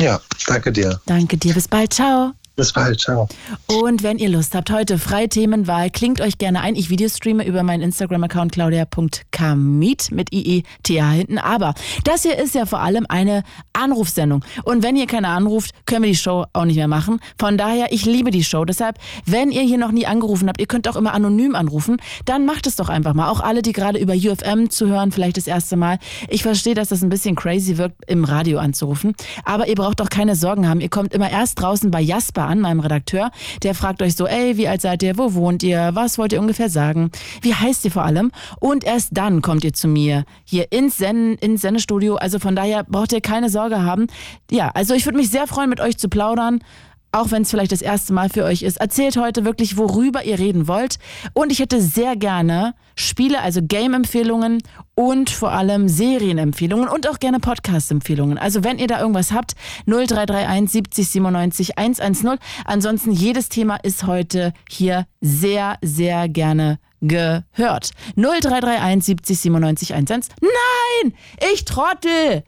Ja, 0.00 0.20
danke 0.46 0.72
dir. 0.72 1.00
Danke 1.06 1.36
dir. 1.36 1.54
Bis 1.54 1.68
bald. 1.68 1.92
Ciao. 1.92 2.32
Bis 2.60 2.74
bald, 2.74 3.00
ciao. 3.00 3.26
Und 3.68 4.02
wenn 4.02 4.18
ihr 4.18 4.28
Lust 4.28 4.54
habt, 4.54 4.70
heute 4.70 4.98
freie 4.98 5.30
Themenwahl, 5.30 5.88
klingt 5.88 6.20
euch 6.20 6.36
gerne 6.36 6.60
ein. 6.60 6.76
Ich 6.76 6.90
Videostreame 6.90 7.46
über 7.46 7.62
meinen 7.62 7.80
Instagram-Account 7.84 8.52
claudia.kamit 8.52 10.10
mit 10.12 10.30
IETA 10.30 11.10
hinten. 11.10 11.38
Aber 11.38 11.72
das 12.04 12.20
hier 12.20 12.36
ist 12.38 12.54
ja 12.54 12.66
vor 12.66 12.80
allem 12.80 13.06
eine 13.08 13.44
Anrufsendung. 13.72 14.44
Und 14.64 14.82
wenn 14.82 14.94
ihr 14.96 15.06
keine 15.06 15.28
anruft, 15.28 15.70
können 15.86 16.02
wir 16.02 16.10
die 16.10 16.16
Show 16.16 16.44
auch 16.52 16.66
nicht 16.66 16.76
mehr 16.76 16.86
machen. 16.86 17.20
Von 17.38 17.56
daher, 17.56 17.94
ich 17.94 18.04
liebe 18.04 18.30
die 18.30 18.44
Show. 18.44 18.66
Deshalb, 18.66 18.98
wenn 19.24 19.52
ihr 19.52 19.62
hier 19.62 19.78
noch 19.78 19.90
nie 19.90 20.04
angerufen 20.04 20.46
habt, 20.46 20.60
ihr 20.60 20.66
könnt 20.66 20.86
auch 20.86 20.96
immer 20.96 21.14
anonym 21.14 21.54
anrufen, 21.54 21.96
dann 22.26 22.44
macht 22.44 22.66
es 22.66 22.76
doch 22.76 22.90
einfach 22.90 23.14
mal. 23.14 23.30
Auch 23.30 23.40
alle, 23.40 23.62
die 23.62 23.72
gerade 23.72 23.98
über 23.98 24.12
UFM 24.12 24.68
zu 24.68 24.86
hören, 24.86 25.12
vielleicht 25.12 25.38
das 25.38 25.46
erste 25.46 25.78
Mal. 25.78 25.98
Ich 26.28 26.42
verstehe, 26.42 26.74
dass 26.74 26.90
das 26.90 27.00
ein 27.00 27.08
bisschen 27.08 27.36
crazy 27.36 27.78
wirkt, 27.78 28.04
im 28.06 28.24
Radio 28.24 28.58
anzurufen. 28.58 29.14
Aber 29.46 29.66
ihr 29.66 29.76
braucht 29.76 30.00
doch 30.00 30.10
keine 30.10 30.36
Sorgen 30.36 30.68
haben. 30.68 30.82
Ihr 30.82 30.90
kommt 30.90 31.14
immer 31.14 31.30
erst 31.30 31.58
draußen 31.58 31.90
bei 31.90 32.02
Jasper 32.02 32.49
an, 32.50 32.60
meinem 32.60 32.80
Redakteur. 32.80 33.30
Der 33.62 33.74
fragt 33.74 34.02
euch 34.02 34.16
so, 34.16 34.26
ey, 34.26 34.56
wie 34.56 34.68
alt 34.68 34.80
seid 34.80 35.02
ihr, 35.02 35.16
wo 35.16 35.34
wohnt 35.34 35.62
ihr, 35.62 35.90
was 35.94 36.18
wollt 36.18 36.32
ihr 36.32 36.40
ungefähr 36.40 36.68
sagen, 36.68 37.10
wie 37.42 37.54
heißt 37.54 37.84
ihr 37.84 37.90
vor 37.90 38.04
allem? 38.04 38.30
Und 38.58 38.84
erst 38.84 39.10
dann 39.12 39.40
kommt 39.40 39.64
ihr 39.64 39.72
zu 39.72 39.88
mir 39.88 40.24
hier 40.44 40.70
ins, 40.72 40.98
Sen 40.98 41.36
ins 41.36 41.62
Sendestudio. 41.62 42.16
Also 42.16 42.38
von 42.38 42.56
daher 42.56 42.84
braucht 42.84 43.12
ihr 43.12 43.20
keine 43.20 43.48
Sorge 43.48 43.82
haben. 43.82 44.08
Ja, 44.50 44.70
also 44.74 44.94
ich 44.94 45.06
würde 45.06 45.18
mich 45.18 45.30
sehr 45.30 45.46
freuen, 45.46 45.70
mit 45.70 45.80
euch 45.80 45.96
zu 45.96 46.08
plaudern 46.08 46.60
auch 47.12 47.30
wenn 47.30 47.42
es 47.42 47.50
vielleicht 47.50 47.72
das 47.72 47.82
erste 47.82 48.12
Mal 48.12 48.28
für 48.28 48.44
euch 48.44 48.62
ist. 48.62 48.76
Erzählt 48.78 49.16
heute 49.16 49.44
wirklich, 49.44 49.76
worüber 49.76 50.24
ihr 50.24 50.38
reden 50.38 50.68
wollt. 50.68 50.98
Und 51.34 51.50
ich 51.50 51.58
hätte 51.58 51.80
sehr 51.80 52.16
gerne 52.16 52.74
Spiele, 52.94 53.40
also 53.40 53.60
Game-Empfehlungen 53.62 54.62
und 54.94 55.30
vor 55.30 55.52
allem 55.52 55.88
Serienempfehlungen 55.88 56.88
und 56.88 57.08
auch 57.08 57.18
gerne 57.18 57.40
Podcast-Empfehlungen. 57.40 58.38
Also 58.38 58.64
wenn 58.64 58.78
ihr 58.78 58.86
da 58.86 59.00
irgendwas 59.00 59.32
habt, 59.32 59.54
0331 59.86 60.70
70 60.70 61.08
97 61.08 61.78
110. 61.78 62.38
Ansonsten 62.64 63.12
jedes 63.12 63.48
Thema 63.48 63.76
ist 63.76 64.06
heute 64.06 64.52
hier 64.68 65.06
sehr, 65.20 65.78
sehr 65.82 66.28
gerne 66.28 66.78
gehört. 67.00 67.90
0331 68.16 69.04
70 69.04 69.40
97 69.40 69.94
110. 69.94 70.34
Nein! 70.40 71.14
Ich 71.52 71.64
trottel! 71.64 72.44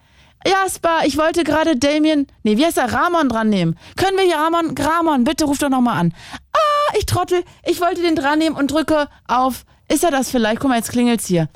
Jasper, 0.46 1.00
ich 1.04 1.16
wollte 1.16 1.44
gerade 1.44 1.76
Damien, 1.76 2.26
nee, 2.42 2.56
wie 2.56 2.64
heißt 2.64 2.78
er, 2.78 2.92
Ramon 2.92 3.28
dran 3.28 3.48
nehmen. 3.48 3.78
Können 3.96 4.16
wir 4.16 4.24
hier 4.24 4.36
Ramon, 4.36 4.74
Ramon, 4.76 5.24
bitte 5.24 5.44
ruf 5.44 5.58
doch 5.58 5.68
nochmal 5.68 5.98
an. 5.98 6.14
Ah, 6.52 6.96
ich 6.98 7.06
trottel, 7.06 7.44
ich 7.64 7.80
wollte 7.80 8.02
den 8.02 8.16
dran 8.16 8.38
nehmen 8.38 8.56
und 8.56 8.70
drücke 8.70 9.08
auf, 9.26 9.64
ist 9.88 10.04
er 10.04 10.10
das 10.10 10.30
vielleicht? 10.30 10.60
Guck 10.60 10.70
mal, 10.70 10.76
jetzt 10.76 10.90
klingelt's 10.90 11.26
hier. 11.26 11.48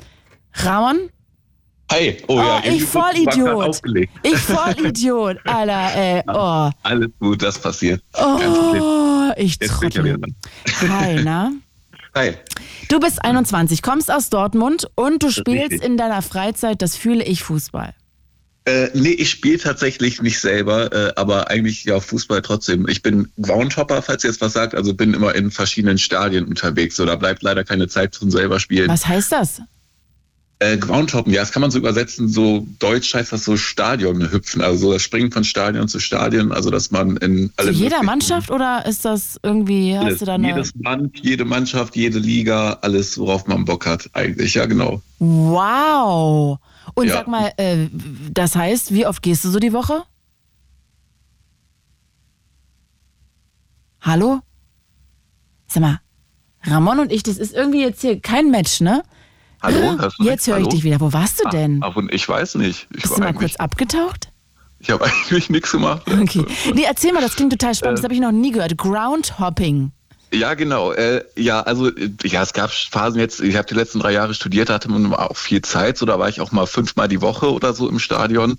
Ramon? 0.53 1.09
Hi, 1.91 2.17
oh, 2.27 2.33
oh 2.33 2.37
ja, 2.37 2.61
ich 2.65 2.83
Vollidiot. 2.83 3.81
Ich 4.23 4.37
Vollidiot, 4.37 5.37
Alter, 5.45 5.95
ey, 5.95 6.21
oh. 6.27 6.69
Alles 6.83 7.09
gut, 7.19 7.41
das 7.41 7.57
passiert. 7.59 8.03
Oh, 8.13 9.31
ich 9.37 9.57
trottel. 9.59 10.19
Hi, 10.89 11.21
na? 11.23 11.51
Hi. 12.13 12.33
Du 12.89 12.99
bist 12.99 13.23
21, 13.23 13.81
kommst 13.81 14.11
aus 14.11 14.29
Dortmund 14.29 14.89
und 14.95 15.23
du 15.23 15.29
spielst 15.29 15.83
in 15.83 15.97
deiner 15.97 16.21
Freizeit, 16.21 16.81
das 16.81 16.97
fühle 16.97 17.23
ich, 17.23 17.43
Fußball. 17.43 17.93
Äh, 18.67 18.89
nee, 18.93 19.11
ich 19.11 19.29
spiele 19.29 19.59
tatsächlich 19.59 20.21
nicht 20.21 20.41
selber, 20.41 20.91
äh, 20.91 21.13
aber 21.15 21.49
eigentlich 21.49 21.85
ja 21.85 22.01
Fußball 22.01 22.41
trotzdem. 22.41 22.85
Ich 22.89 23.01
bin 23.01 23.29
Groundhopper, 23.41 24.01
falls 24.01 24.25
ihr 24.25 24.29
jetzt 24.29 24.41
was 24.41 24.51
sagt, 24.51 24.75
also 24.75 24.93
bin 24.93 25.13
immer 25.13 25.33
in 25.35 25.51
verschiedenen 25.51 25.97
Stadien 25.97 26.43
unterwegs. 26.43 26.97
So, 26.97 27.05
da 27.05 27.15
bleibt 27.15 27.43
leider 27.43 27.63
keine 27.63 27.87
Zeit 27.87 28.13
zum 28.13 28.29
selber 28.29 28.59
spielen. 28.59 28.89
Was 28.89 29.07
heißt 29.07 29.31
das? 29.31 29.61
Äh, 30.59 30.75
Groundhoppen, 30.79 31.31
ja, 31.31 31.39
das 31.41 31.53
kann 31.53 31.61
man 31.61 31.71
so 31.71 31.77
übersetzen, 31.77 32.27
so 32.27 32.67
deutsch 32.79 33.13
heißt 33.13 33.31
das 33.31 33.45
so 33.45 33.55
Stadion 33.55 34.29
hüpfen, 34.31 34.61
also 34.61 34.87
so 34.87 34.93
das 34.93 35.01
Springen 35.01 35.31
von 35.31 35.45
Stadion 35.45 35.87
zu 35.87 35.99
Stadion, 35.99 36.51
also 36.51 36.69
dass 36.69 36.91
man 36.91 37.15
in 37.17 37.53
alle. 37.55 37.71
Zu 37.71 37.77
jeder 37.77 38.03
Mannschaft 38.03 38.51
oder 38.51 38.85
ist 38.85 39.05
das 39.05 39.39
irgendwie, 39.43 39.95
hast 39.95 40.05
alles, 40.05 40.19
du 40.19 40.25
da 40.25 40.33
eine... 40.33 40.47
Jedes 40.49 40.73
Land, 40.83 41.19
jede 41.21 41.45
Mannschaft, 41.45 41.95
jede 41.95 42.19
Liga, 42.19 42.79
alles, 42.81 43.17
worauf 43.17 43.47
man 43.47 43.63
Bock 43.63 43.85
hat, 43.85 44.09
eigentlich, 44.11 44.55
ja, 44.55 44.65
genau. 44.65 45.01
Wow! 45.19 46.59
Und 46.95 47.07
ja. 47.07 47.13
sag 47.13 47.27
mal, 47.27 47.51
äh, 47.57 47.87
das 48.31 48.55
heißt, 48.55 48.93
wie 48.93 49.05
oft 49.05 49.21
gehst 49.21 49.43
du 49.43 49.49
so 49.49 49.59
die 49.59 49.73
Woche? 49.73 50.03
Hallo? 54.01 54.39
Sag 55.67 55.81
mal, 55.81 55.99
Ramon 56.63 56.99
und 56.99 57.11
ich, 57.11 57.23
das 57.23 57.37
ist 57.37 57.53
irgendwie 57.53 57.81
jetzt 57.81 58.01
hier 58.01 58.19
kein 58.19 58.51
Match, 58.51 58.81
ne? 58.81 59.03
Hallo? 59.61 59.97
Jetzt 60.19 60.47
höre 60.47 60.59
ich 60.59 60.67
dich 60.67 60.83
wieder. 60.83 60.99
Wo 61.01 61.11
warst 61.13 61.39
du 61.39 61.47
ah, 61.47 61.49
denn? 61.49 61.81
Ach, 61.83 61.95
ich 62.09 62.27
weiß 62.27 62.55
nicht. 62.55 62.87
Ich 62.95 63.01
Bist 63.01 63.17
du 63.17 63.21
mal 63.21 63.33
kurz 63.33 63.55
abgetaucht? 63.55 64.31
Ich 64.79 64.91
habe 64.91 65.03
eigentlich 65.29 65.49
nichts 65.49 65.71
gemacht. 65.71 66.03
Okay. 66.07 66.45
Nee, 66.73 66.83
erzähl 66.83 67.11
mal, 67.11 67.21
das 67.21 67.35
klingt 67.35 67.51
total 67.51 67.73
spannend. 67.73 67.97
Äh, 67.97 68.01
das 68.01 68.03
habe 68.03 68.13
ich 68.13 68.19
noch 68.19 68.31
nie 68.31 68.51
gehört. 68.51 68.77
Groundhopping. 68.77 69.91
Ja, 70.33 70.55
genau. 70.55 70.91
Äh, 70.91 71.23
ja, 71.35 71.61
also 71.61 71.89
ja, 72.23 72.43
es 72.43 72.51
gab 72.51 72.69
Phasen 72.71 73.19
jetzt, 73.19 73.39
ich 73.39 73.55
habe 73.55 73.67
die 73.67 73.75
letzten 73.75 73.99
drei 73.99 74.11
Jahre 74.11 74.33
studiert, 74.33 74.69
hatte 74.69 74.91
man 74.91 75.13
auch 75.13 75.37
viel 75.37 75.61
Zeit, 75.61 75.97
so 75.97 76.05
da 76.05 76.19
war 76.19 76.27
ich 76.27 76.41
auch 76.41 76.51
mal 76.51 76.67
fünfmal 76.67 77.07
die 77.07 77.21
Woche 77.21 77.51
oder 77.51 77.73
so 77.73 77.87
im 77.87 77.99
Stadion. 77.99 78.57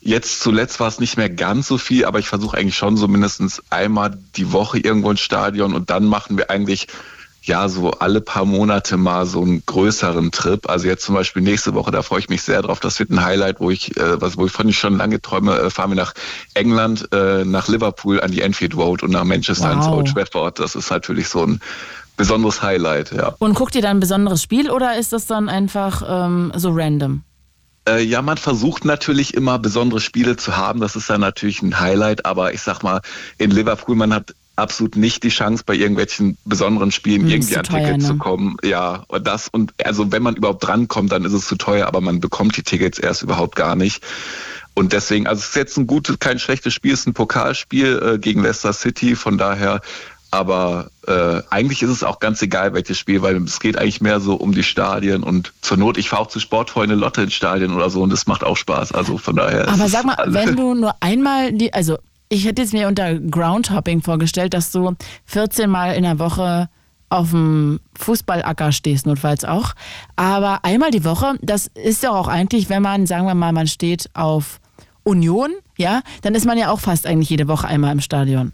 Jetzt 0.00 0.40
zuletzt 0.40 0.78
war 0.78 0.86
es 0.86 1.00
nicht 1.00 1.16
mehr 1.16 1.28
ganz 1.28 1.66
so 1.66 1.76
viel, 1.76 2.04
aber 2.04 2.20
ich 2.20 2.28
versuche 2.28 2.56
eigentlich 2.56 2.76
schon 2.76 2.96
so 2.96 3.08
mindestens 3.08 3.62
einmal 3.68 4.16
die 4.36 4.52
Woche 4.52 4.78
irgendwo 4.78 5.10
ins 5.10 5.20
Stadion 5.20 5.74
und 5.74 5.90
dann 5.90 6.06
machen 6.06 6.38
wir 6.38 6.50
eigentlich 6.50 6.86
ja 7.48 7.68
so 7.68 7.90
alle 7.90 8.20
paar 8.20 8.44
Monate 8.44 8.96
mal 8.96 9.26
so 9.26 9.42
einen 9.42 9.64
größeren 9.66 10.30
Trip. 10.30 10.68
Also 10.68 10.86
jetzt 10.86 11.04
zum 11.04 11.14
Beispiel 11.14 11.42
nächste 11.42 11.74
Woche, 11.74 11.90
da 11.90 12.02
freue 12.02 12.20
ich 12.20 12.28
mich 12.28 12.42
sehr 12.42 12.62
drauf. 12.62 12.80
Das 12.80 12.98
wird 12.98 13.10
ein 13.10 13.24
Highlight, 13.24 13.60
wo 13.60 13.70
ich, 13.70 13.96
äh, 13.96 14.20
was, 14.20 14.36
wo 14.36 14.46
ich 14.46 14.52
von 14.52 14.68
ich 14.68 14.78
schon 14.78 14.96
lange 14.96 15.20
träume, 15.20 15.58
äh, 15.58 15.70
fahren 15.70 15.90
wir 15.90 15.96
nach 15.96 16.14
England, 16.54 17.08
äh, 17.12 17.44
nach 17.44 17.68
Liverpool 17.68 18.20
an 18.20 18.30
die 18.30 18.42
Enfield 18.42 18.76
Road 18.76 19.02
und 19.02 19.10
nach 19.10 19.24
Manchester 19.24 19.70
wow. 19.70 19.76
ins 19.76 19.86
Old 19.86 20.08
Trafford. 20.08 20.60
Das 20.60 20.74
ist 20.74 20.90
natürlich 20.90 21.28
so 21.28 21.44
ein 21.44 21.60
besonderes 22.16 22.62
Highlight, 22.62 23.12
ja. 23.12 23.34
Und 23.38 23.54
guckt 23.54 23.74
ihr 23.74 23.82
dann 23.82 23.96
ein 23.96 24.00
besonderes 24.00 24.42
Spiel 24.42 24.70
oder 24.70 24.96
ist 24.96 25.12
das 25.12 25.26
dann 25.26 25.48
einfach 25.48 26.02
ähm, 26.06 26.52
so 26.54 26.70
random? 26.72 27.22
Äh, 27.88 28.02
ja, 28.02 28.20
man 28.20 28.36
versucht 28.36 28.84
natürlich 28.84 29.34
immer 29.34 29.58
besondere 29.58 30.00
Spiele 30.00 30.36
zu 30.36 30.56
haben. 30.56 30.80
Das 30.80 30.94
ist 30.96 31.08
dann 31.08 31.22
natürlich 31.22 31.62
ein 31.62 31.80
Highlight. 31.80 32.26
Aber 32.26 32.52
ich 32.52 32.60
sag 32.60 32.82
mal, 32.82 33.00
in 33.38 33.50
Liverpool, 33.50 33.96
man 33.96 34.12
hat 34.12 34.34
absolut 34.58 34.96
nicht 34.96 35.22
die 35.22 35.28
Chance, 35.28 35.62
bei 35.64 35.74
irgendwelchen 35.74 36.36
besonderen 36.44 36.90
Spielen 36.92 37.22
hm, 37.22 37.30
irgendwie 37.30 37.56
an 37.56 37.64
teuer, 37.64 37.84
Tickets 37.84 38.04
ne? 38.04 38.08
zu 38.08 38.16
kommen. 38.18 38.56
Ja, 38.62 39.04
und 39.08 39.26
das 39.26 39.48
und 39.48 39.72
also 39.84 40.12
wenn 40.12 40.22
man 40.22 40.36
überhaupt 40.36 40.66
drankommt, 40.66 41.12
dann 41.12 41.24
ist 41.24 41.32
es 41.32 41.46
zu 41.46 41.56
teuer, 41.56 41.86
aber 41.86 42.00
man 42.00 42.20
bekommt 42.20 42.56
die 42.56 42.62
Tickets 42.62 42.98
erst 42.98 43.22
überhaupt 43.22 43.56
gar 43.56 43.76
nicht. 43.76 44.02
Und 44.74 44.92
deswegen, 44.92 45.26
also 45.26 45.40
es 45.40 45.48
ist 45.48 45.56
jetzt 45.56 45.76
ein 45.76 45.86
gutes, 45.86 46.18
kein 46.20 46.38
schlechtes 46.38 46.72
Spiel, 46.72 46.92
es 46.92 47.00
ist 47.00 47.08
ein 47.08 47.14
Pokalspiel 47.14 48.14
äh, 48.14 48.18
gegen 48.18 48.42
Leicester 48.42 48.72
City, 48.72 49.16
von 49.16 49.38
daher 49.38 49.80
aber 50.30 50.90
äh, 51.06 51.40
eigentlich 51.48 51.82
ist 51.82 51.90
es 51.90 52.04
auch 52.04 52.20
ganz 52.20 52.42
egal, 52.42 52.74
welches 52.74 52.98
Spiel, 52.98 53.22
weil 53.22 53.36
es 53.42 53.60
geht 53.60 53.78
eigentlich 53.78 54.02
mehr 54.02 54.20
so 54.20 54.34
um 54.34 54.52
die 54.52 54.62
Stadien 54.62 55.22
und 55.22 55.52
zur 55.62 55.78
Not, 55.78 55.96
ich 55.96 56.10
fahre 56.10 56.22
auch 56.22 56.26
zu 56.26 56.38
Sportfreunde 56.38 56.94
Lotte 56.94 57.22
ins 57.22 57.32
Stadion 57.32 57.74
oder 57.74 57.88
so 57.88 58.02
und 58.02 58.10
das 58.12 58.26
macht 58.26 58.44
auch 58.44 58.56
Spaß. 58.56 58.92
Also 58.92 59.16
von 59.16 59.36
daher. 59.36 59.68
Aber 59.68 59.88
sag 59.88 60.04
mal, 60.04 60.16
wenn 60.26 60.54
du 60.54 60.74
nur 60.74 60.94
einmal 61.00 61.52
die, 61.52 61.72
also 61.72 61.96
ich 62.28 62.44
hätte 62.44 62.62
es 62.62 62.72
mir 62.72 62.88
unter 62.88 63.18
Groundhopping 63.18 64.02
vorgestellt, 64.02 64.54
dass 64.54 64.70
du 64.70 64.94
14 65.24 65.68
Mal 65.70 65.94
in 65.94 66.02
der 66.02 66.18
Woche 66.18 66.68
auf 67.10 67.30
dem 67.30 67.80
Fußballacker 67.98 68.72
stehst, 68.72 69.06
notfalls 69.06 69.44
auch. 69.44 69.74
Aber 70.16 70.64
einmal 70.64 70.90
die 70.90 71.04
Woche, 71.04 71.38
das 71.40 71.68
ist 71.68 72.02
ja 72.02 72.10
auch 72.10 72.28
eigentlich, 72.28 72.68
wenn 72.68 72.82
man, 72.82 73.06
sagen 73.06 73.26
wir 73.26 73.34
mal, 73.34 73.52
man 73.52 73.66
steht 73.66 74.10
auf 74.14 74.60
Union, 75.04 75.52
ja, 75.78 76.02
dann 76.22 76.34
ist 76.34 76.44
man 76.44 76.58
ja 76.58 76.70
auch 76.70 76.80
fast 76.80 77.06
eigentlich 77.06 77.30
jede 77.30 77.48
Woche 77.48 77.66
einmal 77.66 77.92
im 77.92 78.00
Stadion. 78.00 78.52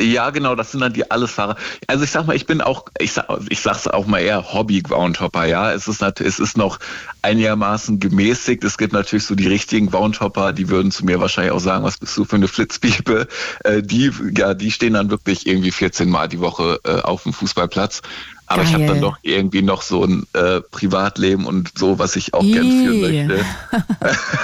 Ja, 0.00 0.30
genau, 0.30 0.54
das 0.54 0.70
sind 0.70 0.80
dann 0.80 0.92
die 0.92 1.10
Allesfahrer. 1.10 1.56
Also 1.88 2.04
ich 2.04 2.10
sag 2.12 2.26
mal, 2.26 2.36
ich 2.36 2.46
bin 2.46 2.60
auch, 2.60 2.84
ich 3.00 3.12
sag, 3.12 3.26
ich 3.48 3.60
sag's 3.60 3.88
auch 3.88 4.06
mal 4.06 4.20
eher 4.20 4.52
Hobby-Groundhopper, 4.52 5.46
ja. 5.46 5.72
Es 5.72 5.88
ist 5.88 6.02
es 6.02 6.38
ist 6.38 6.56
noch 6.56 6.78
einigermaßen 7.22 7.98
gemäßigt. 7.98 8.62
Es 8.62 8.78
gibt 8.78 8.92
natürlich 8.92 9.26
so 9.26 9.34
die 9.34 9.48
richtigen 9.48 9.90
Groundhopper, 9.90 10.52
die 10.52 10.68
würden 10.68 10.92
zu 10.92 11.04
mir 11.04 11.20
wahrscheinlich 11.20 11.52
auch 11.52 11.58
sagen, 11.60 11.82
was 11.84 11.98
bist 11.98 12.16
du 12.16 12.24
für 12.24 12.36
eine 12.36 12.46
Flitzpiepe? 12.46 13.26
Äh, 13.64 13.82
die, 13.82 14.12
ja, 14.36 14.54
die 14.54 14.70
stehen 14.70 14.92
dann 14.92 15.10
wirklich 15.10 15.46
irgendwie 15.46 15.72
14 15.72 16.08
Mal 16.08 16.28
die 16.28 16.40
Woche 16.40 16.78
äh, 16.84 17.00
auf 17.00 17.24
dem 17.24 17.32
Fußballplatz. 17.32 18.02
Aber 18.48 18.62
Geil. 18.62 18.66
ich 18.66 18.74
habe 18.74 18.86
dann 18.86 19.00
doch 19.02 19.18
irgendwie 19.22 19.60
noch 19.60 19.82
so 19.82 20.04
ein 20.04 20.26
äh, 20.32 20.62
Privatleben 20.62 21.44
und 21.44 21.78
so, 21.78 21.98
was 21.98 22.16
ich 22.16 22.32
auch 22.32 22.42
Ii. 22.42 22.52
gern 22.52 22.70
führen 22.70 23.00
möchte. 23.00 23.44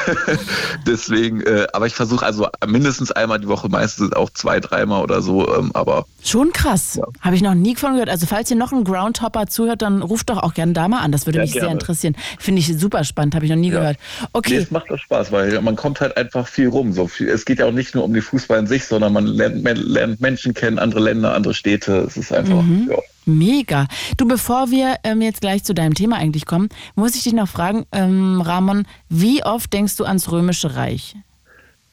Deswegen, 0.87 1.40
äh, 1.40 1.67
aber 1.73 1.87
ich 1.87 1.95
versuche 1.95 2.25
also 2.25 2.49
mindestens 2.67 3.12
einmal 3.12 3.40
die 3.40 3.49
Woche, 3.49 3.71
meistens 3.71 4.12
auch 4.12 4.29
zwei, 4.29 4.61
dreimal 4.61 5.03
oder 5.03 5.23
so. 5.23 5.49
Ähm, 5.57 5.71
aber 5.73 6.05
Schon 6.23 6.53
krass. 6.53 6.97
Ja. 6.97 7.05
Habe 7.23 7.37
ich 7.37 7.43
noch 7.43 7.55
nie 7.55 7.77
von 7.77 7.93
gehört. 7.93 8.11
Also 8.11 8.27
falls 8.27 8.51
ihr 8.51 8.57
noch 8.57 8.73
einen 8.73 8.85
Groundhopper 8.85 9.47
zuhört, 9.47 9.81
dann 9.81 10.03
ruft 10.03 10.29
doch 10.29 10.43
auch 10.43 10.53
gerne 10.53 10.75
da 10.75 10.87
mal 10.87 11.01
an. 11.01 11.11
Das 11.11 11.25
würde 11.25 11.38
ja, 11.38 11.45
mich 11.45 11.53
gerne. 11.53 11.69
sehr 11.69 11.73
interessieren. 11.73 12.17
Finde 12.38 12.61
ich 12.61 12.79
super 12.79 13.05
spannend, 13.05 13.35
habe 13.35 13.47
ich 13.47 13.51
noch 13.51 13.57
nie 13.57 13.71
ja. 13.71 13.79
gehört. 13.79 13.97
Okay. 14.35 14.51
Nee, 14.55 14.57
es 14.59 14.71
macht 14.71 14.90
doch 14.90 14.99
Spaß, 14.99 15.33
weil 15.33 15.59
man 15.62 15.77
kommt 15.77 16.01
halt 16.01 16.17
einfach 16.19 16.47
viel 16.47 16.69
rum. 16.69 16.93
So 16.93 17.09
viel, 17.09 17.29
es 17.29 17.47
geht 17.47 17.59
ja 17.59 17.67
auch 17.67 17.73
nicht 17.73 17.95
nur 17.95 18.05
um 18.05 18.12
die 18.12 18.21
Fußball 18.21 18.59
in 18.59 18.67
sich, 18.67 18.85
sondern 18.85 19.14
man 19.14 19.27
lernt, 19.27 19.64
lernt 19.64 20.21
Menschen 20.21 20.53
kennen, 20.53 20.79
andere 20.79 21.01
Länder, 21.01 21.35
andere 21.35 21.55
Städte. 21.55 22.05
Es 22.07 22.19
ist 22.19 22.33
einfach, 22.33 22.62
mhm. 22.62 22.88
ja. 22.90 22.99
Mega. 23.27 23.87
Du, 24.17 24.27
bevor 24.27 24.71
wir 24.71 24.97
ähm, 25.05 25.23
jetzt 25.23 25.41
gleich 25.41 25.65
zu 25.65 25.75
deinem 25.75 25.95
Thema 25.95 26.17
eigentlich 26.17 26.47
kommen, 26.47 26.69
muss 26.95 27.15
ich 27.15 27.23
dich 27.23 27.33
noch 27.33 27.49
fragen, 27.49 27.87
ähm, 27.93 28.41
Ramon, 28.41 28.87
wie 29.09 29.45
oft 29.45 29.73
denkst 29.73 29.97
du 29.97 30.05
ans 30.05 30.31
Römische 30.31 30.77
Reich? 30.77 31.17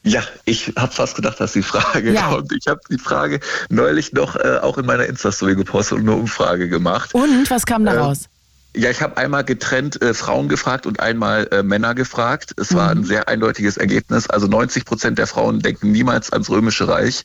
Ja, 0.04 0.22
ich 0.44 0.72
habe 0.76 0.92
fast 0.92 1.14
gedacht, 1.14 1.38
dass 1.38 1.52
die 1.52 1.62
Frage 1.62 2.12
ja. 2.12 2.28
kommt. 2.28 2.52
Ich 2.52 2.66
habe 2.66 2.80
die 2.90 2.98
Frage 2.98 3.40
neulich 3.68 4.12
noch 4.12 4.34
äh, 4.36 4.58
auch 4.60 4.76
in 4.76 4.86
meiner 4.86 5.06
Insta-Story 5.06 5.54
gepostet 5.54 5.98
und 5.98 6.08
eine 6.08 6.16
Umfrage 6.16 6.68
gemacht. 6.68 7.14
Und 7.14 7.48
was 7.50 7.66
kam 7.66 7.84
da 7.84 7.94
ähm, 7.94 8.00
raus? 8.00 8.28
Ja, 8.74 8.90
ich 8.90 9.00
habe 9.00 9.16
einmal 9.16 9.44
getrennt 9.44 10.00
äh, 10.02 10.12
Frauen 10.14 10.48
gefragt 10.48 10.86
und 10.86 10.98
einmal 10.98 11.46
äh, 11.52 11.62
Männer 11.62 11.94
gefragt. 11.94 12.52
Es 12.56 12.70
mhm. 12.70 12.76
war 12.76 12.90
ein 12.90 13.04
sehr 13.04 13.28
eindeutiges 13.28 13.76
Ergebnis. 13.76 14.28
Also 14.28 14.48
90 14.48 14.84
Prozent 14.84 15.18
der 15.18 15.28
Frauen 15.28 15.60
denken 15.60 15.92
niemals 15.92 16.32
ans 16.32 16.50
Römische 16.50 16.88
Reich. 16.88 17.22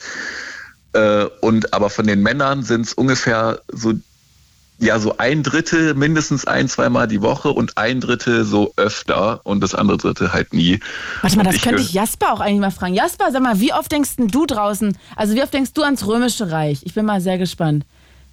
Äh, 0.93 1.25
und 1.41 1.73
aber 1.73 1.89
von 1.89 2.07
den 2.07 2.21
Männern 2.21 2.63
sind 2.63 2.85
es 2.85 2.93
ungefähr 2.93 3.59
so 3.71 3.93
ja, 4.79 4.99
so 4.99 5.17
ein 5.17 5.41
Drittel 5.43 5.95
mindestens 5.95 6.45
ein, 6.45 6.67
zweimal 6.69 7.07
die 7.07 7.21
Woche 7.21 7.49
und 7.49 7.77
ein 7.77 7.99
Drittel 7.99 8.45
so 8.45 8.73
öfter 8.75 9.41
und 9.43 9.61
das 9.61 9.73
andere 9.73 9.97
Drittel 9.97 10.33
halt 10.33 10.53
nie. 10.53 10.79
Warte 11.21 11.35
mal, 11.35 11.41
Und 11.41 11.47
das 11.47 11.55
ich, 11.55 11.61
könnte 11.63 11.81
ich 11.81 11.93
Jasper 11.93 12.33
auch 12.33 12.39
eigentlich 12.39 12.59
mal 12.59 12.71
fragen. 12.71 12.93
Jasper, 12.93 13.31
sag 13.31 13.41
mal, 13.41 13.59
wie 13.59 13.73
oft 13.73 13.91
denkst 13.91 14.11
du 14.17 14.45
draußen, 14.45 14.95
also 15.15 15.35
wie 15.35 15.41
oft 15.41 15.53
denkst 15.53 15.73
du 15.73 15.81
ans 15.81 16.05
Römische 16.05 16.51
Reich? 16.51 16.81
Ich 16.83 16.93
bin 16.93 17.05
mal 17.05 17.21
sehr 17.21 17.39
gespannt, 17.39 17.85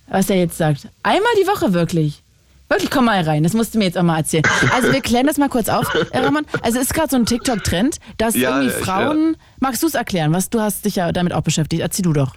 was 0.09 0.29
er 0.29 0.37
jetzt 0.37 0.59
sagt. 0.59 0.89
Einmal 1.03 1.33
die 1.41 1.47
Woche 1.47 1.73
wirklich. 1.73 2.23
Wirklich, 2.69 2.91
komm 2.91 3.05
mal 3.05 3.23
rein, 3.23 3.43
das 3.43 3.53
musst 3.53 3.75
du 3.75 3.79
mir 3.79 3.85
jetzt 3.85 3.97
auch 3.99 4.03
mal 4.03 4.19
erzählen. 4.19 4.45
Also 4.75 4.91
wir 4.91 5.01
klären 5.03 5.27
das 5.27 5.37
mal 5.37 5.51
kurz 5.51 5.69
auf, 5.69 5.87
Ramon. 6.13 6.47
Also 6.63 6.79
ist 6.79 6.95
gerade 6.95 7.09
so 7.11 7.17
ein 7.17 7.27
TikTok-Trend, 7.27 7.99
dass 8.17 8.35
Ja, 8.35 8.59
irgendwie 8.59 8.75
ich, 8.75 8.85
Frauen, 8.85 9.37
magst 9.61 9.83
du 9.83 9.87
es 9.87 9.95
erklären, 9.95 10.33
was 10.33 10.51
du 10.51 10.61
hast 10.61 10.85
dich 10.85 10.97
ja 10.97 11.13
damit 11.13 11.35
auch 11.35 11.43
beschäftigt, 11.43 11.83
erzähl 11.83 12.03
du 12.03 12.13
doch. 12.15 12.35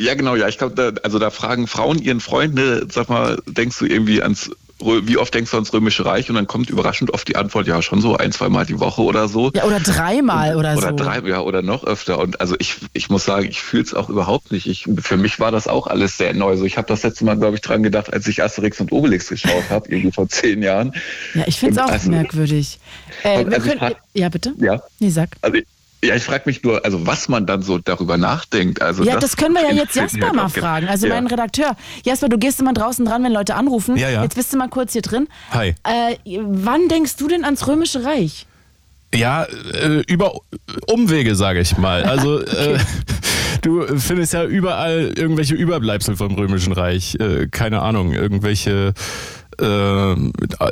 Ja, 0.00 0.14
genau, 0.14 0.34
ja. 0.34 0.48
Ich 0.48 0.56
glaube, 0.56 0.74
da, 0.74 1.00
also 1.02 1.18
da 1.18 1.28
fragen 1.30 1.66
Frauen 1.66 1.98
ihren 2.00 2.20
Freunde, 2.20 2.86
sag 2.90 3.10
mal, 3.10 3.38
denkst 3.46 3.78
du 3.78 3.84
irgendwie 3.84 4.22
ans, 4.22 4.50
wie 4.82 5.18
oft 5.18 5.34
denkst 5.34 5.50
du 5.50 5.58
ans 5.58 5.74
Römische 5.74 6.06
Reich? 6.06 6.30
Und 6.30 6.36
dann 6.36 6.46
kommt 6.46 6.70
überraschend 6.70 7.12
oft 7.12 7.28
die 7.28 7.36
Antwort, 7.36 7.66
ja, 7.66 7.82
schon 7.82 8.00
so 8.00 8.16
ein, 8.16 8.32
zweimal 8.32 8.64
die 8.64 8.80
Woche 8.80 9.02
oder 9.02 9.28
so. 9.28 9.50
Ja, 9.54 9.64
oder 9.64 9.78
dreimal 9.78 10.56
oder, 10.56 10.74
oder 10.74 10.88
so. 10.88 10.96
drei, 10.96 11.18
ja, 11.28 11.40
oder 11.40 11.60
noch 11.60 11.84
öfter. 11.84 12.18
Und 12.18 12.40
also 12.40 12.56
ich, 12.58 12.76
ich 12.94 13.10
muss 13.10 13.26
sagen, 13.26 13.46
ich 13.46 13.60
fühle 13.60 13.82
es 13.82 13.92
auch 13.92 14.08
überhaupt 14.08 14.52
nicht. 14.52 14.66
Ich, 14.66 14.88
für 15.02 15.18
mich 15.18 15.38
war 15.38 15.50
das 15.52 15.68
auch 15.68 15.86
alles 15.86 16.16
sehr 16.16 16.32
neu. 16.32 16.56
So, 16.56 16.64
ich 16.64 16.78
habe 16.78 16.88
das 16.88 17.02
letzte 17.02 17.26
Mal, 17.26 17.36
glaube 17.36 17.56
ich, 17.56 17.60
dran 17.60 17.82
gedacht, 17.82 18.10
als 18.10 18.26
ich 18.26 18.42
Asterix 18.42 18.80
und 18.80 18.92
Obelix 18.92 19.28
geschaut 19.28 19.68
habe, 19.68 19.86
irgendwie 19.90 20.12
vor 20.12 20.30
zehn 20.30 20.62
Jahren. 20.62 20.94
Ja, 21.34 21.44
ich 21.46 21.58
finde 21.58 21.78
es 21.78 21.86
auch 21.86 21.92
also- 21.92 22.08
merkwürdig. 22.10 22.78
Äh, 23.22 23.28
also 23.44 23.50
können, 23.50 23.78
frag- 23.78 23.96
ja, 24.14 24.30
bitte? 24.30 24.54
Ja. 24.58 24.82
Nee, 24.98 25.10
sag. 25.10 25.28
Also 25.42 25.58
ich, 25.58 25.66
ja, 26.02 26.14
ich 26.16 26.22
frage 26.22 26.44
mich 26.46 26.62
nur, 26.62 26.84
also 26.84 27.06
was 27.06 27.28
man 27.28 27.46
dann 27.46 27.62
so 27.62 27.78
darüber 27.78 28.16
nachdenkt. 28.16 28.80
Also 28.80 29.04
Ja, 29.04 29.18
das, 29.18 29.36
können 29.36 29.54
wir 29.54 29.62
ja 29.62 29.72
jetzt 29.74 29.94
Jasper 29.94 30.26
halt 30.26 30.34
mal 30.34 30.48
fragen. 30.48 30.88
Also 30.88 31.06
ja. 31.06 31.14
mein 31.14 31.26
Redakteur. 31.26 31.76
Jasper, 32.04 32.28
du 32.28 32.38
gehst 32.38 32.58
immer 32.60 32.72
draußen 32.72 33.04
dran, 33.04 33.22
wenn 33.22 33.32
Leute 33.32 33.54
anrufen. 33.54 33.96
Ja, 33.96 34.08
ja. 34.08 34.22
Jetzt 34.22 34.34
bist 34.34 34.52
du 34.52 34.56
mal 34.56 34.68
kurz 34.68 34.92
hier 34.92 35.02
drin. 35.02 35.28
Hi. 35.50 35.74
Äh, 35.84 36.16
wann 36.24 36.88
denkst 36.88 37.16
du 37.16 37.28
denn 37.28 37.44
ans 37.44 37.66
Römische 37.66 38.04
Reich? 38.04 38.46
Ja, 39.14 39.44
äh, 39.44 40.02
über 40.06 40.32
Umwege, 40.86 41.34
sage 41.34 41.60
ich 41.60 41.76
mal. 41.76 42.04
Also 42.04 42.40
äh, 42.44 42.78
du 43.60 43.86
findest 43.98 44.32
ja 44.32 44.44
überall 44.44 45.12
irgendwelche 45.16 45.54
Überbleibsel 45.54 46.16
vom 46.16 46.34
Römischen 46.34 46.72
Reich. 46.72 47.16
Äh, 47.16 47.48
keine 47.48 47.82
Ahnung, 47.82 48.12
irgendwelche 48.12 48.94
äh, 49.60 50.14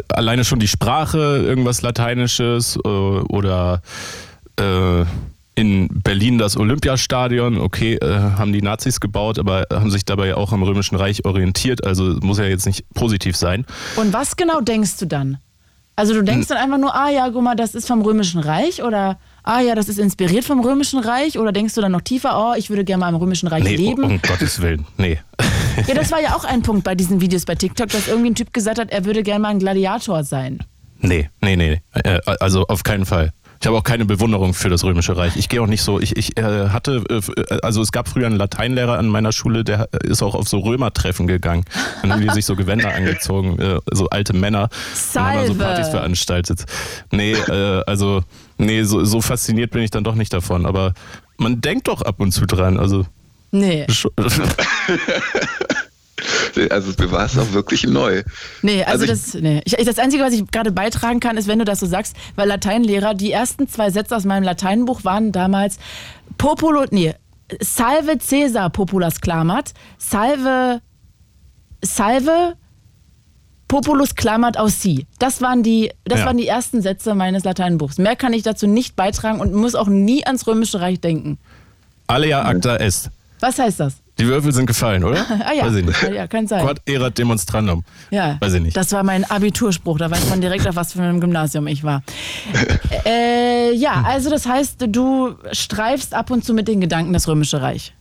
alleine 0.09 0.45
schon 0.45 0.59
die 0.59 0.69
Sprache, 0.69 1.19
irgendwas 1.19 1.83
Lateinisches 1.83 2.77
äh, 2.77 2.89
oder 2.89 3.83
äh, 4.59 5.05
in 5.55 5.89
Berlin 6.05 6.39
das 6.39 6.57
Olympiastadion, 6.57 7.59
okay, 7.59 7.95
äh, 7.97 8.07
haben 8.07 8.53
die 8.53 8.63
Nazis 8.63 9.01
gebaut, 9.01 9.39
aber 9.39 9.65
haben 9.73 9.91
sich 9.91 10.05
dabei 10.05 10.35
auch 10.37 10.53
am 10.53 10.63
Römischen 10.63 10.97
Reich 10.97 11.25
orientiert, 11.25 11.85
also 11.85 12.17
muss 12.23 12.39
ja 12.39 12.45
jetzt 12.45 12.67
nicht 12.67 12.85
positiv 12.95 13.37
sein. 13.37 13.67
Und 13.97 14.13
was 14.13 14.37
genau 14.37 14.61
denkst 14.61 14.99
du 14.99 15.07
dann? 15.07 15.39
Also 15.97 16.15
du 16.15 16.23
denkst 16.23 16.47
dann 16.47 16.59
einfach 16.59 16.79
nur, 16.79 16.95
ah 16.95 17.11
ja, 17.11 17.29
guck 17.29 17.43
mal, 17.43 17.57
das 17.57 17.75
ist 17.75 17.89
vom 17.89 18.03
Römischen 18.03 18.41
Reich 18.41 18.85
oder 18.85 19.19
ah 19.43 19.59
ja, 19.61 19.75
das 19.75 19.89
ist 19.89 19.99
inspiriert 19.99 20.45
vom 20.45 20.61
Römischen 20.61 21.01
Reich 21.01 21.41
oder 21.41 21.51
denkst 21.51 21.75
du 21.75 21.81
dann 21.81 21.91
noch 21.91 22.03
tiefer, 22.03 22.39
oh, 22.39 22.55
ich 22.57 22.71
würde 22.71 22.85
gerne 22.85 23.01
mal 23.01 23.09
im 23.09 23.17
Römischen 23.17 23.49
Reich 23.49 23.65
Nee, 23.65 23.75
leben? 23.75 24.05
um 24.05 24.23
Gottes 24.23 24.63
Willen, 24.63 24.87
nee. 24.97 25.19
Ja, 25.89 25.95
das 25.95 26.13
war 26.13 26.21
ja 26.21 26.37
auch 26.37 26.45
ein 26.45 26.63
Punkt 26.63 26.85
bei 26.85 26.95
diesen 26.95 27.21
Videos 27.21 27.45
bei 27.45 27.57
TikTok, 27.57 27.89
dass 27.89 28.07
irgendwie 28.07 28.31
ein 28.31 28.35
Typ 28.37 28.53
gesagt 28.53 28.79
hat, 28.79 28.91
er 28.93 29.05
würde 29.07 29.25
gerne 29.25 29.41
mal 29.41 29.49
ein 29.49 29.59
Gladiator 29.59 30.23
sein. 30.23 30.61
Nee, 31.01 31.31
nee, 31.41 31.57
nee. 31.57 31.81
Äh, 31.95 32.21
also 32.41 32.67
auf 32.69 32.85
keinen 32.85 33.05
Fall. 33.05 33.33
Ich 33.61 33.67
habe 33.67 33.77
auch 33.77 33.83
keine 33.83 34.05
Bewunderung 34.05 34.55
für 34.55 34.69
das 34.69 34.85
Römische 34.85 35.17
Reich. 35.17 35.37
Ich 35.37 35.49
gehe 35.49 35.61
auch 35.61 35.67
nicht 35.67 35.83
so. 35.83 36.01
Ich, 36.01 36.17
ich 36.17 36.39
äh, 36.39 36.69
hatte, 36.69 37.03
äh, 37.09 37.57
also 37.63 37.83
es 37.83 37.91
gab 37.91 38.09
früher 38.09 38.27
einen 38.27 38.37
Lateinlehrer 38.37 38.99
an 38.99 39.09
meiner 39.09 39.33
Schule, 39.33 39.65
der 39.65 39.89
ist 40.05 40.23
auch 40.23 40.35
auf 40.35 40.49
so 40.49 40.61
Römertreffen 40.61 41.27
gegangen. 41.27 41.65
Dann 42.03 42.13
haben 42.13 42.21
die 42.21 42.31
sich 42.31 42.47
so 42.47 42.55
Gewänder 42.55 42.95
angezogen, 42.95 43.59
äh, 43.59 43.81
so 43.91 44.09
alte 44.11 44.33
Männer. 44.33 44.69
Und 45.15 45.21
haben 45.21 45.35
da 45.35 45.47
so 45.47 45.55
Salve. 45.55 45.65
Partys 45.65 45.89
veranstaltet. 45.89 46.65
Nee, 47.11 47.33
äh, 47.33 47.83
also, 47.87 48.23
nee, 48.59 48.85
so, 48.85 49.05
so 49.05 49.21
fasziniert 49.21 49.73
bin 49.73 49.83
ich 49.83 49.91
dann 49.91 50.05
doch 50.05 50.15
nicht 50.15 50.33
davon. 50.33 50.65
Aber 50.65 50.95
man 51.37 51.61
denkt 51.61 51.89
doch 51.89 52.03
ab 52.03 52.21
und 52.21 52.33
zu 52.33 52.47
dran. 52.47 52.79
Also, 52.79 53.07
Nee. 53.51 53.87
Also 56.71 56.93
mir 56.99 57.13
war 57.13 57.25
es 57.27 57.39
auch 57.39 57.53
wirklich 57.53 57.85
neu. 57.87 58.23
Nee, 58.63 58.83
also, 58.85 59.03
Also 59.03 59.05
ich- 59.05 59.11
das, 59.11 59.35
nee. 59.35 59.63
Ich, 59.65 59.79
ich, 59.79 59.85
das 59.87 59.99
Einzige, 59.99 60.23
was 60.25 60.33
ich 60.33 60.45
gerade 60.51 60.73
beitragen 60.73 61.21
kann, 61.21 61.37
ist, 61.37 61.47
wenn 61.49 61.59
du 61.59 61.65
das 61.65 61.81
so 61.81 61.87
sagst, 61.87 62.17
weil 62.37 62.49
Lateinlehrer, 62.49 63.15
die 63.15 63.31
ersten 63.33 63.69
zwei 63.69 63.91
Sätze 63.91 64.17
aus 64.17 64.25
meinem 64.25 64.43
Lateinbuch 64.43 65.05
waren 65.05 65.31
damals 65.33 65.79
Populo, 66.37 66.85
nee, 66.91 67.15
Salve 67.61 68.19
Caesar 68.19 68.71
Populus 68.71 69.21
clamat, 69.21 69.73
Salve, 69.97 70.81
Salve 71.83 72.55
Populus 73.69 74.15
clamat 74.15 74.57
aus 74.57 74.81
si. 74.81 75.07
Das 75.19 75.43
waren 75.43 75.63
die, 75.63 75.91
das 76.05 76.21
Ja. 76.21 76.27
waren 76.27 76.39
die 76.39 76.47
ersten 76.47 76.81
Sätze 76.81 77.15
meines 77.15 77.45
Lateinbuchs. 77.45 77.99
Mehr 77.99 78.17
kann 78.17 78.33
ich 78.33 78.43
dazu 78.43 78.67
nicht 78.67 78.97
beitragen 78.97 79.41
und 79.41 79.53
muss 79.55 79.75
auch 79.75 79.89
nie 79.89 80.25
ans 80.27 80.47
Römische 80.47 80.81
Reich 80.81 81.01
denken. 81.01 81.39
Alea 82.07 82.43
acta 82.47 82.77
est. 82.77 83.11
Was 83.41 83.59
heißt 83.59 83.81
das? 83.81 83.95
Die 84.19 84.27
Würfel 84.27 84.53
sind 84.53 84.67
gefallen, 84.67 85.05
oder? 85.05 85.25
Ah 85.45 85.53
ja, 85.53 85.65
Weiß 85.67 85.75
ich 85.77 85.85
nicht. 85.85 86.03
ja 86.03 86.27
kann 86.27 86.47
sein. 86.47 86.65
Quod 86.65 86.81
erat 86.87 87.17
demonstrandum. 87.19 87.85
Ja, 88.11 88.37
Weiß 88.41 88.55
ich 88.55 88.63
nicht. 88.63 88.77
Das 88.77 88.93
war 88.93 89.05
mein 89.05 89.25
Abiturspruch, 89.25 89.99
da 89.99 90.11
weiß 90.11 90.29
man 90.29 90.41
direkt, 90.41 90.67
auf 90.67 90.77
was 90.77 90.93
für 90.93 91.03
einem 91.03 91.21
Gymnasium 91.21 91.67
ich 91.67 91.85
war. 91.85 92.03
äh, 93.07 93.73
ja, 93.75 94.03
also 94.07 94.31
das 94.31 94.47
heißt, 94.47 94.85
du 94.89 95.37
streifst 95.53 96.15
ab 96.15 96.31
und 96.31 96.45
zu 96.45 96.55
mit 96.55 96.69
den 96.69 96.81
Gedanken 96.81 97.13
das 97.13 97.29
Römische 97.29 97.63
Reich. 97.63 97.95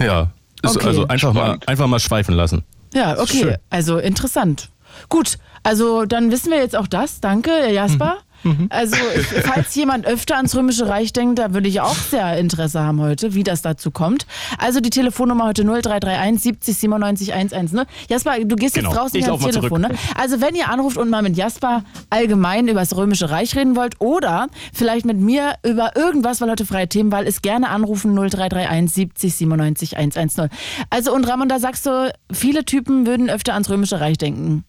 Ja. 0.00 0.30
Ist 0.62 0.76
Okay. 0.76 0.86
Also 0.86 1.06
einfach 1.06 1.32
mal, 1.32 1.58
einfach 1.66 1.86
mal 1.86 2.00
schweifen 2.00 2.34
lassen. 2.34 2.64
Ja, 2.94 3.18
okay, 3.18 3.56
also 3.70 3.98
interessant. 3.98 4.70
Gut, 5.08 5.38
also 5.62 6.04
dann 6.04 6.30
wissen 6.32 6.50
wir 6.50 6.58
jetzt 6.58 6.74
auch 6.74 6.86
das. 6.86 7.20
Danke, 7.20 7.50
Jasper. 7.72 8.14
Mhm. 8.14 8.27
Also, 8.70 8.96
ich, 9.16 9.26
falls 9.44 9.74
jemand 9.74 10.06
öfter 10.06 10.36
ans 10.36 10.54
Römische 10.56 10.88
Reich 10.88 11.12
denkt, 11.12 11.38
da 11.38 11.52
würde 11.54 11.68
ich 11.68 11.80
auch 11.80 11.94
sehr 11.94 12.38
Interesse 12.38 12.80
haben 12.80 13.00
heute, 13.00 13.34
wie 13.34 13.42
das 13.42 13.62
dazu 13.62 13.90
kommt. 13.90 14.26
Also 14.58 14.80
die 14.80 14.90
Telefonnummer 14.90 15.46
heute 15.46 15.64
0331 15.64 16.42
70 16.42 16.76
97 16.78 17.34
110. 17.34 17.80
Jasper, 18.08 18.38
du 18.44 18.56
gehst 18.56 18.74
Genau. 18.74 18.90
jetzt 18.90 18.98
draußen 18.98 19.18
Ich 19.18 19.24
hier 19.24 19.32
ans 19.34 19.44
Telefon. 19.44 19.80
Ne? 19.82 19.90
Also 20.16 20.40
wenn 20.40 20.54
ihr 20.54 20.68
anruft 20.70 20.96
und 20.96 21.10
mal 21.10 21.22
mit 21.22 21.36
Jasper 21.36 21.82
allgemein 22.10 22.68
über 22.68 22.80
das 22.80 22.96
Römische 22.96 23.30
Reich 23.30 23.56
reden 23.56 23.76
wollt 23.76 24.00
oder 24.00 24.48
vielleicht 24.72 25.04
mit 25.04 25.18
mir 25.18 25.54
über 25.64 25.96
irgendwas, 25.96 26.40
weil 26.40 26.50
heute 26.50 26.64
freie 26.64 26.88
Themenwahl 26.88 27.26
ist, 27.26 27.42
gerne 27.42 27.68
anrufen 27.70 28.14
0331 28.14 28.92
70 28.94 29.34
97 29.34 29.96
110. 29.96 30.48
Also 30.90 31.12
und 31.14 31.24
Ramon, 31.28 31.48
da 31.48 31.58
sagst 31.58 31.86
du, 31.86 32.12
viele 32.32 32.64
Typen 32.64 33.06
würden 33.06 33.30
öfter 33.30 33.52
ans 33.54 33.68
Römische 33.70 34.00
Reich 34.00 34.18
denken. 34.18 34.64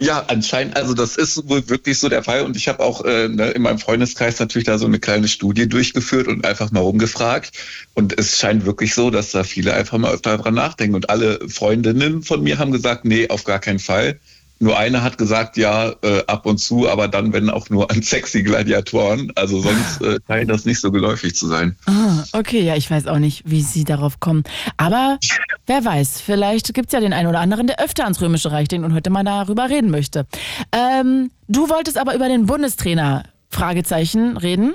Ja, 0.00 0.24
anscheinend, 0.28 0.76
also 0.76 0.94
das 0.94 1.16
ist 1.16 1.48
wohl 1.48 1.68
wirklich 1.68 1.98
so 1.98 2.08
der 2.08 2.22
Fall. 2.22 2.42
Und 2.42 2.56
ich 2.56 2.68
habe 2.68 2.84
auch 2.84 3.04
äh, 3.04 3.28
ne, 3.28 3.50
in 3.50 3.62
meinem 3.62 3.80
Freundeskreis 3.80 4.38
natürlich 4.38 4.66
da 4.66 4.78
so 4.78 4.86
eine 4.86 5.00
kleine 5.00 5.26
Studie 5.26 5.68
durchgeführt 5.68 6.28
und 6.28 6.44
einfach 6.46 6.70
mal 6.70 6.80
rumgefragt. 6.80 7.50
Und 7.94 8.16
es 8.16 8.38
scheint 8.38 8.64
wirklich 8.64 8.94
so, 8.94 9.10
dass 9.10 9.32
da 9.32 9.42
viele 9.42 9.74
einfach 9.74 9.98
mal 9.98 10.12
öfter 10.14 10.38
dran 10.38 10.54
nachdenken. 10.54 10.94
Und 10.94 11.10
alle 11.10 11.40
Freundinnen 11.48 12.22
von 12.22 12.44
mir 12.44 12.58
haben 12.58 12.70
gesagt, 12.70 13.04
nee, 13.06 13.28
auf 13.28 13.42
gar 13.42 13.58
keinen 13.58 13.80
Fall. 13.80 14.20
Nur 14.60 14.76
eine 14.76 15.02
hat 15.02 15.18
gesagt, 15.18 15.56
ja, 15.56 15.94
äh, 16.02 16.24
ab 16.26 16.44
und 16.44 16.58
zu, 16.58 16.88
aber 16.88 17.06
dann, 17.06 17.32
wenn 17.32 17.48
auch 17.48 17.70
nur 17.70 17.90
an 17.90 18.02
sexy 18.02 18.42
Gladiatoren. 18.42 19.32
Also 19.36 19.60
sonst 19.60 20.02
äh, 20.02 20.18
scheint 20.26 20.50
das 20.50 20.64
nicht 20.64 20.80
so 20.80 20.90
geläufig 20.90 21.36
zu 21.36 21.46
sein. 21.46 21.76
Ah, 21.86 22.24
okay, 22.32 22.62
ja, 22.62 22.74
ich 22.74 22.90
weiß 22.90 23.06
auch 23.06 23.18
nicht, 23.18 23.42
wie 23.46 23.62
sie 23.62 23.84
darauf 23.84 24.18
kommen. 24.18 24.42
Aber 24.76 25.18
wer 25.66 25.84
weiß, 25.84 26.20
vielleicht 26.20 26.74
gibt 26.74 26.88
es 26.88 26.92
ja 26.92 27.00
den 27.00 27.12
einen 27.12 27.28
oder 27.28 27.40
anderen, 27.40 27.68
der 27.68 27.80
öfter 27.80 28.04
ans 28.04 28.20
Römische 28.20 28.50
Reich 28.50 28.66
denkt 28.68 28.84
und 28.84 28.94
heute 28.94 29.10
mal 29.10 29.22
darüber 29.22 29.70
reden 29.70 29.90
möchte. 29.90 30.26
Ähm, 30.72 31.30
du 31.46 31.68
wolltest 31.68 31.96
aber 31.96 32.14
über 32.16 32.28
den 32.28 32.46
Bundestrainer, 32.46 33.24
Fragezeichen, 33.50 34.36
reden? 34.36 34.74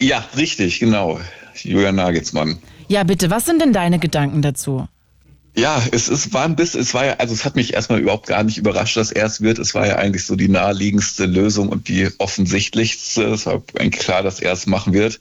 Ja, 0.00 0.24
richtig, 0.36 0.78
genau. 0.78 1.20
Julian 1.54 1.96
Nagelsmann. 1.96 2.58
Ja, 2.88 3.04
bitte, 3.04 3.30
was 3.30 3.44
sind 3.44 3.60
denn 3.60 3.72
deine 3.72 3.98
Gedanken 3.98 4.40
dazu? 4.42 4.88
Ja, 5.56 5.82
es 5.90 6.08
ist, 6.08 6.32
war 6.32 6.44
ein 6.44 6.54
bisschen, 6.56 6.80
es 6.80 6.94
war 6.94 7.04
ja, 7.04 7.12
also 7.14 7.34
es 7.34 7.44
hat 7.44 7.56
mich 7.56 7.74
erstmal 7.74 8.00
überhaupt 8.00 8.28
gar 8.28 8.44
nicht 8.44 8.56
überrascht, 8.56 8.96
dass 8.96 9.10
er 9.10 9.26
es 9.26 9.40
wird. 9.40 9.58
Es 9.58 9.74
war 9.74 9.86
ja 9.86 9.96
eigentlich 9.96 10.24
so 10.24 10.36
die 10.36 10.48
naheliegendste 10.48 11.26
Lösung 11.26 11.68
und 11.68 11.88
die 11.88 12.08
offensichtlichste. 12.18 13.24
Es 13.24 13.46
war 13.46 13.62
eigentlich 13.78 14.00
klar, 14.00 14.22
dass 14.22 14.40
er 14.40 14.52
es 14.52 14.66
machen 14.66 14.92
wird. 14.92 15.18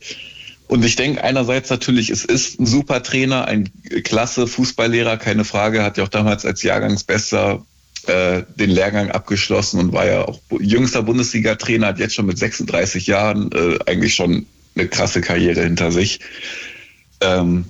Und 0.67 0.85
ich 0.85 0.95
denke 0.95 1.23
einerseits 1.23 1.71
natürlich, 1.71 2.11
es 2.11 2.23
ist 2.23 2.59
ein 2.59 2.67
super 2.67 3.01
Trainer, 3.01 3.45
ein 3.45 3.71
klasse 4.03 4.45
Fußballlehrer, 4.45 5.17
keine 5.17 5.43
Frage, 5.43 5.83
hat 5.83 5.97
ja 5.97 6.03
auch 6.03 6.09
damals 6.09 6.45
als 6.45 6.61
Jahrgangsbester 6.61 7.65
äh, 8.05 8.43
den 8.55 8.69
Lehrgang 8.69 9.09
abgeschlossen 9.09 9.79
und 9.79 9.93
war 9.93 10.05
ja 10.05 10.25
auch 10.25 10.39
jüngster 10.59 11.01
Bundesliga-Trainer, 11.01 11.87
hat 11.87 11.99
jetzt 11.99 12.13
schon 12.13 12.27
mit 12.27 12.37
36 12.37 13.07
Jahren 13.07 13.51
äh, 13.51 13.79
eigentlich 13.87 14.13
schon 14.13 14.45
eine 14.75 14.87
krasse 14.87 15.21
Karriere 15.21 15.63
hinter 15.63 15.91
sich. 15.91 16.19
Ähm, 17.19 17.65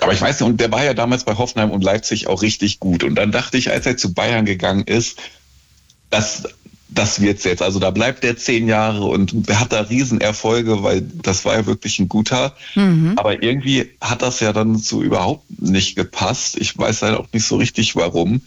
aber 0.00 0.12
ich 0.12 0.20
weiß 0.20 0.40
nicht, 0.40 0.48
und 0.48 0.60
der 0.60 0.72
war 0.72 0.84
ja 0.84 0.94
damals 0.94 1.24
bei 1.24 1.36
Hoffenheim 1.36 1.70
und 1.70 1.84
Leipzig 1.84 2.26
auch 2.26 2.42
richtig 2.42 2.80
gut. 2.80 3.04
Und 3.04 3.14
dann 3.14 3.32
dachte 3.32 3.56
ich, 3.56 3.70
als 3.70 3.86
er 3.86 3.96
zu 3.96 4.12
Bayern 4.12 4.44
gegangen 4.44 4.84
ist, 4.84 5.18
das, 6.10 6.44
das 6.88 7.20
wird's 7.20 7.44
jetzt. 7.44 7.62
Also 7.62 7.78
da 7.78 7.90
bleibt 7.90 8.24
er 8.24 8.36
zehn 8.36 8.68
Jahre 8.68 9.04
und 9.04 9.32
hat 9.52 9.72
da 9.72 9.82
Riesenerfolge, 9.82 10.82
weil 10.82 11.00
das 11.00 11.44
war 11.44 11.54
ja 11.54 11.66
wirklich 11.66 11.98
ein 11.98 12.08
guter. 12.08 12.54
Aber 13.16 13.42
irgendwie 13.42 13.90
hat 14.00 14.22
das 14.22 14.40
ja 14.40 14.52
dann 14.52 14.78
so 14.78 15.02
überhaupt 15.02 15.44
nicht 15.60 15.96
gepasst. 15.96 16.56
Ich 16.58 16.76
weiß 16.76 17.02
halt 17.02 17.16
auch 17.16 17.28
nicht 17.32 17.46
so 17.46 17.56
richtig 17.56 17.96
warum. 17.96 18.42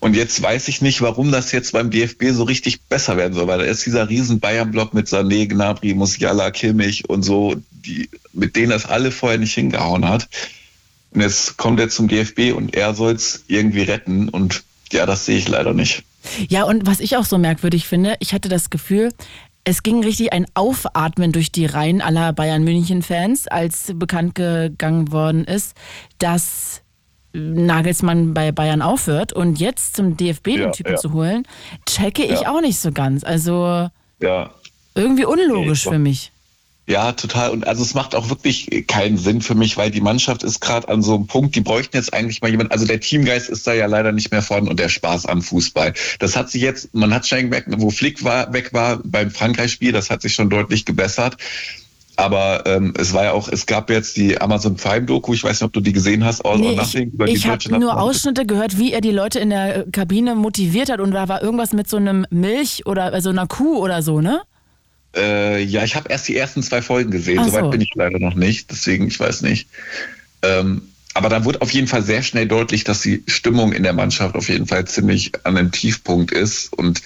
Und 0.00 0.16
jetzt 0.16 0.40
weiß 0.40 0.68
ich 0.68 0.80
nicht, 0.80 1.02
warum 1.02 1.30
das 1.30 1.52
jetzt 1.52 1.72
beim 1.72 1.90
DFB 1.90 2.30
so 2.32 2.44
richtig 2.44 2.80
besser 2.84 3.18
werden 3.18 3.34
soll, 3.34 3.46
weil 3.48 3.58
da 3.58 3.64
ist 3.64 3.84
dieser 3.84 4.08
riesen 4.08 4.40
Bayern-Block 4.40 4.94
mit 4.94 5.08
Sané, 5.08 5.46
Gnabry, 5.46 5.92
Musiala, 5.92 6.50
Kimmich 6.50 7.08
und 7.10 7.22
so, 7.22 7.56
die, 7.70 8.08
mit 8.32 8.56
denen 8.56 8.70
das 8.70 8.86
alle 8.86 9.10
vorher 9.10 9.38
nicht 9.38 9.52
hingehauen 9.52 10.08
hat. 10.08 10.26
Und 11.12 11.20
jetzt 11.20 11.56
kommt 11.56 11.80
er 11.80 11.88
zum 11.88 12.08
DFB 12.08 12.52
und 12.54 12.74
er 12.76 12.94
soll 12.94 13.14
es 13.14 13.44
irgendwie 13.48 13.82
retten 13.82 14.28
und 14.28 14.62
ja, 14.92 15.06
das 15.06 15.26
sehe 15.26 15.38
ich 15.38 15.48
leider 15.48 15.72
nicht. 15.72 16.04
Ja, 16.48 16.64
und 16.64 16.86
was 16.86 17.00
ich 17.00 17.16
auch 17.16 17.24
so 17.24 17.38
merkwürdig 17.38 17.86
finde, 17.86 18.16
ich 18.20 18.32
hatte 18.32 18.48
das 18.48 18.70
Gefühl, 18.70 19.10
es 19.64 19.82
ging 19.82 20.02
richtig 20.02 20.32
ein 20.32 20.46
Aufatmen 20.54 21.32
durch 21.32 21.52
die 21.52 21.66
Reihen 21.66 22.00
aller 22.00 22.32
Bayern 22.32 22.64
München-Fans, 22.64 23.48
als 23.48 23.92
bekannt 23.94 24.34
gegangen 24.34 25.12
worden 25.12 25.44
ist, 25.44 25.74
dass 26.18 26.82
Nagelsmann 27.32 28.34
bei 28.34 28.52
Bayern 28.52 28.82
aufhört 28.82 29.32
und 29.32 29.60
jetzt 29.60 29.96
zum 29.96 30.16
DFB 30.16 30.48
ja, 30.48 30.56
den 30.56 30.72
Typen 30.72 30.92
ja. 30.92 30.98
zu 30.98 31.12
holen, 31.12 31.44
checke 31.86 32.24
ich 32.24 32.42
ja. 32.42 32.52
auch 32.52 32.60
nicht 32.60 32.78
so 32.78 32.90
ganz. 32.90 33.22
Also 33.22 33.88
irgendwie 34.94 35.24
unlogisch 35.24 35.86
nee, 35.86 35.92
für 35.92 35.98
mich. 35.98 36.32
Ja, 36.90 37.12
total. 37.12 37.50
Und 37.50 37.68
also 37.68 37.84
es 37.84 37.94
macht 37.94 38.16
auch 38.16 38.30
wirklich 38.30 38.84
keinen 38.88 39.16
Sinn 39.16 39.42
für 39.42 39.54
mich, 39.54 39.76
weil 39.76 39.92
die 39.92 40.00
Mannschaft 40.00 40.42
ist 40.42 40.58
gerade 40.58 40.88
an 40.88 41.02
so 41.02 41.14
einem 41.14 41.28
Punkt, 41.28 41.54
die 41.54 41.60
bräuchten 41.60 41.96
jetzt 41.96 42.12
eigentlich 42.12 42.40
mal 42.40 42.50
jemand, 42.50 42.72
also 42.72 42.84
der 42.84 42.98
Teamgeist 42.98 43.48
ist 43.48 43.64
da 43.64 43.72
ja 43.72 43.86
leider 43.86 44.10
nicht 44.10 44.32
mehr 44.32 44.42
vorhanden 44.42 44.70
und 44.70 44.80
der 44.80 44.88
Spaß 44.88 45.26
am 45.26 45.40
Fußball. 45.40 45.94
Das 46.18 46.34
hat 46.34 46.50
sich 46.50 46.62
jetzt, 46.62 46.92
man 46.92 47.14
hat 47.14 47.28
schon 47.28 47.42
gemerkt, 47.42 47.68
wo 47.76 47.90
Flick 47.90 48.24
war, 48.24 48.52
weg 48.52 48.72
war 48.72 48.98
beim 49.04 49.30
Frankreich-Spiel, 49.30 49.92
das 49.92 50.10
hat 50.10 50.22
sich 50.22 50.34
schon 50.34 50.50
deutlich 50.50 50.84
gebessert. 50.84 51.36
Aber 52.16 52.64
ähm, 52.66 52.92
es 52.98 53.14
war 53.14 53.22
ja 53.22 53.32
auch, 53.34 53.46
es 53.46 53.66
gab 53.66 53.88
jetzt 53.88 54.16
die 54.16 54.40
Amazon 54.40 54.74
Prime 54.74 55.06
Doku, 55.06 55.32
ich 55.32 55.44
weiß 55.44 55.60
nicht, 55.60 55.66
ob 55.66 55.72
du 55.72 55.80
die 55.80 55.92
gesehen 55.92 56.24
hast, 56.24 56.44
all 56.44 56.58
nee, 56.58 56.74
nothing, 56.74 57.12
ich, 57.26 57.34
ich 57.34 57.46
habe 57.46 57.78
nur 57.78 58.00
Ausschnitte 58.00 58.46
gehört, 58.46 58.78
wie 58.78 58.92
er 58.92 59.00
die 59.00 59.12
Leute 59.12 59.38
in 59.38 59.50
der 59.50 59.86
Kabine 59.92 60.34
motiviert 60.34 60.90
hat 60.90 60.98
und 60.98 61.12
da 61.12 61.28
war 61.28 61.40
irgendwas 61.40 61.72
mit 61.72 61.88
so 61.88 61.98
einem 61.98 62.26
Milch 62.30 62.84
oder 62.84 63.12
also 63.12 63.30
einer 63.30 63.46
Kuh 63.46 63.78
oder 63.78 64.02
so, 64.02 64.20
ne? 64.20 64.42
Äh, 65.16 65.62
ja, 65.62 65.84
ich 65.84 65.96
habe 65.96 66.08
erst 66.08 66.28
die 66.28 66.36
ersten 66.36 66.62
zwei 66.62 66.82
Folgen 66.82 67.10
gesehen. 67.10 67.42
So. 67.44 67.50
Soweit 67.50 67.70
bin 67.70 67.80
ich 67.80 67.90
leider 67.94 68.18
noch 68.18 68.34
nicht. 68.34 68.70
Deswegen, 68.70 69.08
ich 69.08 69.18
weiß 69.18 69.42
nicht. 69.42 69.68
Ähm, 70.42 70.82
aber 71.14 71.28
da 71.28 71.44
wurde 71.44 71.60
auf 71.60 71.72
jeden 71.72 71.88
Fall 71.88 72.02
sehr 72.02 72.22
schnell 72.22 72.46
deutlich, 72.46 72.84
dass 72.84 73.02
die 73.02 73.24
Stimmung 73.26 73.72
in 73.72 73.82
der 73.82 73.92
Mannschaft 73.92 74.36
auf 74.36 74.48
jeden 74.48 74.66
Fall 74.66 74.86
ziemlich 74.86 75.32
an 75.44 75.56
einem 75.56 75.72
Tiefpunkt 75.72 76.30
ist. 76.30 76.72
Und 76.72 77.02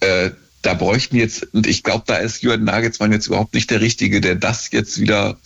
äh, 0.00 0.30
da 0.62 0.74
bräuchten 0.74 1.16
jetzt, 1.16 1.52
und 1.52 1.66
ich 1.66 1.82
glaube, 1.82 2.04
da 2.06 2.16
ist 2.16 2.42
Jürgen 2.42 2.64
Nagelsmann 2.64 3.12
jetzt 3.12 3.26
überhaupt 3.26 3.54
nicht 3.54 3.70
der 3.70 3.80
Richtige, 3.80 4.20
der 4.20 4.36
das 4.36 4.70
jetzt 4.70 5.00
wieder 5.00 5.36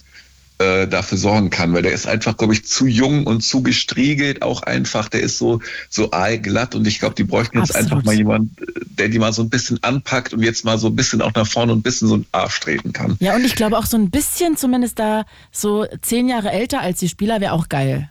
äh, 0.58 0.88
dafür 0.88 1.18
sorgen 1.18 1.50
kann, 1.50 1.72
weil 1.72 1.82
der 1.82 1.92
ist 1.92 2.06
einfach, 2.06 2.36
glaube 2.36 2.52
ich, 2.52 2.66
zu 2.66 2.86
jung 2.86 3.26
und 3.26 3.42
zu 3.42 3.62
gestriegelt 3.62 4.42
auch 4.42 4.62
einfach. 4.62 5.08
Der 5.08 5.20
ist 5.20 5.38
so, 5.38 5.60
so 5.88 6.10
aalglatt 6.10 6.74
und 6.74 6.86
ich 6.86 6.98
glaube, 6.98 7.14
die 7.14 7.24
bräuchten 7.24 7.58
jetzt 7.58 7.74
Absolut. 7.76 7.92
einfach 7.92 8.04
mal 8.04 8.16
jemanden, 8.16 8.56
der 8.90 9.08
die 9.08 9.18
mal 9.18 9.32
so 9.32 9.42
ein 9.42 9.50
bisschen 9.50 9.82
anpackt 9.82 10.34
und 10.34 10.42
jetzt 10.42 10.64
mal 10.64 10.78
so 10.78 10.88
ein 10.88 10.96
bisschen 10.96 11.22
auch 11.22 11.32
nach 11.34 11.46
vorne 11.46 11.72
und 11.72 11.78
ein 11.78 11.82
bisschen 11.82 12.08
so 12.08 12.14
einen 12.14 12.26
Arsch 12.32 12.60
treten 12.60 12.92
kann. 12.92 13.16
Ja, 13.20 13.34
und 13.34 13.44
ich 13.44 13.54
glaube 13.54 13.78
auch 13.78 13.86
so 13.86 13.96
ein 13.96 14.10
bisschen 14.10 14.56
zumindest 14.56 14.98
da 14.98 15.24
so 15.52 15.86
zehn 16.02 16.28
Jahre 16.28 16.50
älter 16.50 16.80
als 16.80 16.98
die 16.98 17.08
Spieler 17.08 17.40
wäre 17.40 17.52
auch 17.52 17.68
geil. 17.68 18.10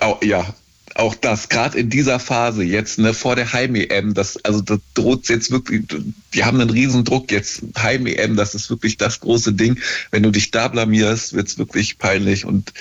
Oh, 0.00 0.16
ja, 0.22 0.44
auch 0.98 1.14
das, 1.14 1.48
gerade 1.48 1.78
in 1.78 1.90
dieser 1.90 2.18
Phase 2.18 2.62
jetzt, 2.64 2.98
ne, 2.98 3.14
vor 3.14 3.36
der 3.36 3.52
Heim-EM, 3.52 4.14
das, 4.14 4.42
also 4.44 4.60
das 4.60 4.78
droht 4.94 5.28
jetzt 5.28 5.50
wirklich, 5.50 5.82
die 6.34 6.44
haben 6.44 6.60
einen 6.60 6.70
riesen 6.70 7.04
Druck 7.04 7.30
jetzt, 7.30 7.62
Heim-EM, 7.78 8.36
das 8.36 8.54
ist 8.54 8.70
wirklich 8.70 8.96
das 8.96 9.20
große 9.20 9.52
Ding. 9.52 9.78
Wenn 10.10 10.22
du 10.22 10.30
dich 10.30 10.50
da 10.50 10.68
blamierst, 10.68 11.34
wird 11.34 11.48
es 11.48 11.58
wirklich 11.58 11.98
peinlich 11.98 12.44
und 12.44 12.72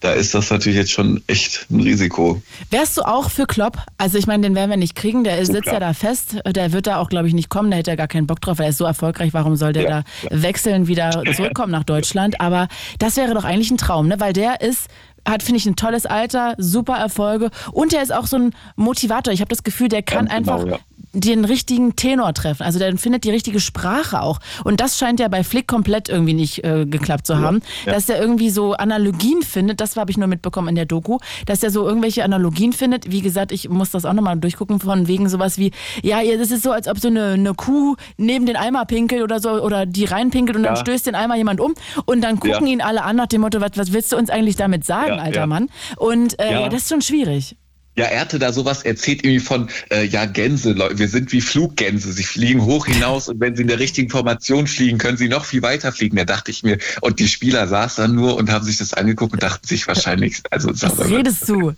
da 0.00 0.12
ist 0.12 0.34
das 0.34 0.50
natürlich 0.50 0.76
jetzt 0.76 0.90
schon 0.90 1.22
echt 1.26 1.66
ein 1.70 1.80
Risiko. 1.80 2.42
Wärst 2.70 2.98
du 2.98 3.02
auch 3.02 3.30
für 3.30 3.46
Klopp? 3.46 3.78
Also 3.96 4.18
ich 4.18 4.26
meine, 4.26 4.42
den 4.42 4.54
werden 4.54 4.68
wir 4.68 4.76
nicht 4.76 4.94
kriegen, 4.94 5.24
der 5.24 5.44
sitzt 5.46 5.62
klar. 5.62 5.74
ja 5.74 5.80
da 5.80 5.94
fest, 5.94 6.36
der 6.46 6.72
wird 6.72 6.86
da 6.86 6.98
auch, 6.98 7.08
glaube 7.08 7.28
ich, 7.28 7.34
nicht 7.34 7.48
kommen, 7.48 7.70
der 7.70 7.78
hätte 7.78 7.92
ja 7.92 7.96
gar 7.96 8.08
keinen 8.08 8.26
Bock 8.26 8.40
drauf, 8.40 8.58
er 8.58 8.68
ist 8.68 8.78
so 8.78 8.84
erfolgreich, 8.84 9.32
warum 9.32 9.56
soll 9.56 9.72
der 9.72 9.82
ja, 9.82 10.04
da 10.30 10.42
wechseln, 10.42 10.86
wieder 10.86 11.22
zurückkommen 11.34 11.72
nach 11.72 11.84
Deutschland? 11.84 12.40
Aber 12.40 12.68
das 12.98 13.16
wäre 13.16 13.32
doch 13.34 13.44
eigentlich 13.44 13.70
ein 13.70 13.78
Traum, 13.78 14.08
ne? 14.08 14.20
weil 14.20 14.34
der 14.34 14.60
ist 14.60 14.88
hat, 15.26 15.42
finde 15.42 15.58
ich, 15.58 15.66
ein 15.66 15.76
tolles 15.76 16.06
Alter, 16.06 16.54
super 16.58 16.96
Erfolge 16.96 17.50
und 17.72 17.92
er 17.92 18.02
ist 18.02 18.12
auch 18.12 18.26
so 18.26 18.36
ein 18.36 18.54
Motivator. 18.76 19.32
Ich 19.32 19.40
habe 19.40 19.48
das 19.48 19.62
Gefühl, 19.62 19.88
der 19.88 20.02
kann 20.02 20.26
Ganz 20.26 20.32
einfach 20.32 20.60
genau, 20.60 20.76
ja 20.76 20.80
den 21.20 21.44
richtigen 21.44 21.96
Tenor 21.96 22.34
treffen. 22.34 22.62
Also 22.62 22.78
der 22.78 22.96
findet 22.98 23.24
die 23.24 23.30
richtige 23.30 23.60
Sprache 23.60 24.20
auch. 24.20 24.38
Und 24.64 24.80
das 24.80 24.98
scheint 24.98 25.20
ja 25.20 25.28
bei 25.28 25.44
Flick 25.44 25.66
komplett 25.66 26.08
irgendwie 26.08 26.34
nicht 26.34 26.64
äh, 26.64 26.86
geklappt 26.86 27.26
zu 27.26 27.38
haben. 27.38 27.60
Ja, 27.84 27.92
ja. 27.92 27.92
Dass 27.94 28.08
er 28.08 28.20
irgendwie 28.20 28.50
so 28.50 28.74
Analogien 28.74 29.42
findet, 29.42 29.80
das 29.80 29.96
habe 29.96 30.10
ich 30.10 30.18
nur 30.18 30.28
mitbekommen 30.28 30.68
in 30.68 30.74
der 30.74 30.84
Doku, 30.84 31.18
dass 31.46 31.62
er 31.62 31.70
so 31.70 31.86
irgendwelche 31.86 32.24
Analogien 32.24 32.72
findet. 32.72 33.10
Wie 33.10 33.22
gesagt, 33.22 33.52
ich 33.52 33.68
muss 33.68 33.90
das 33.90 34.04
auch 34.04 34.12
nochmal 34.12 34.36
durchgucken, 34.36 34.78
von 34.80 35.08
wegen 35.08 35.28
sowas 35.28 35.58
wie, 35.58 35.72
ja, 36.02 36.18
das 36.36 36.50
ist 36.50 36.62
so, 36.62 36.72
als 36.72 36.88
ob 36.88 36.98
so 36.98 37.08
eine, 37.08 37.32
eine 37.32 37.54
Kuh 37.54 37.96
neben 38.16 38.46
den 38.46 38.56
Eimer 38.56 38.84
pinkelt 38.84 39.22
oder 39.22 39.40
so, 39.40 39.50
oder 39.50 39.86
die 39.86 40.04
reinpinkelt 40.04 40.56
und 40.56 40.64
ja. 40.64 40.74
dann 40.74 40.76
stößt 40.76 41.06
den 41.06 41.14
Eimer 41.14 41.36
jemand 41.36 41.60
um 41.60 41.74
und 42.04 42.22
dann 42.22 42.40
gucken 42.40 42.66
ihn 42.66 42.80
alle 42.80 43.02
an 43.02 43.16
nach 43.16 43.26
dem 43.26 43.40
Motto, 43.40 43.60
was, 43.60 43.72
was 43.76 43.92
willst 43.92 44.12
du 44.12 44.16
uns 44.16 44.30
eigentlich 44.30 44.56
damit 44.56 44.84
sagen, 44.84 45.18
alter 45.18 45.46
Mann? 45.46 45.68
Und 45.96 46.38
äh, 46.38 46.68
das 46.68 46.82
ist 46.82 46.88
schon 46.88 47.02
schwierig. 47.02 47.56
Ja, 47.96 48.04
er 48.04 48.20
hatte 48.20 48.38
da 48.38 48.52
sowas 48.52 48.82
erzählt 48.82 49.24
irgendwie 49.24 49.40
von, 49.40 49.68
äh, 49.90 50.04
ja, 50.04 50.26
Gänse, 50.26 50.76
wir 50.76 51.08
sind 51.08 51.32
wie 51.32 51.40
Fluggänse, 51.40 52.12
sie 52.12 52.24
fliegen 52.24 52.62
hoch 52.64 52.86
hinaus 52.86 53.28
und 53.28 53.40
wenn 53.40 53.56
sie 53.56 53.62
in 53.62 53.68
der 53.68 53.78
richtigen 53.78 54.10
Formation 54.10 54.66
fliegen, 54.66 54.98
können 54.98 55.16
sie 55.16 55.28
noch 55.28 55.46
viel 55.46 55.62
weiter 55.62 55.92
fliegen. 55.92 56.16
Da 56.16 56.24
dachte 56.24 56.50
ich 56.50 56.62
mir, 56.62 56.78
und 57.00 57.18
die 57.20 57.28
Spieler 57.28 57.66
saßen 57.66 58.04
dann 58.04 58.14
nur 58.14 58.36
und 58.36 58.50
haben 58.50 58.64
sich 58.64 58.76
das 58.76 58.92
angeguckt 58.92 59.32
und 59.32 59.42
dachten 59.42 59.66
sich 59.66 59.86
wahrscheinlich, 59.86 60.42
also 60.50 60.70
Was 60.74 61.08
redest 61.08 61.48
du? 61.48 61.72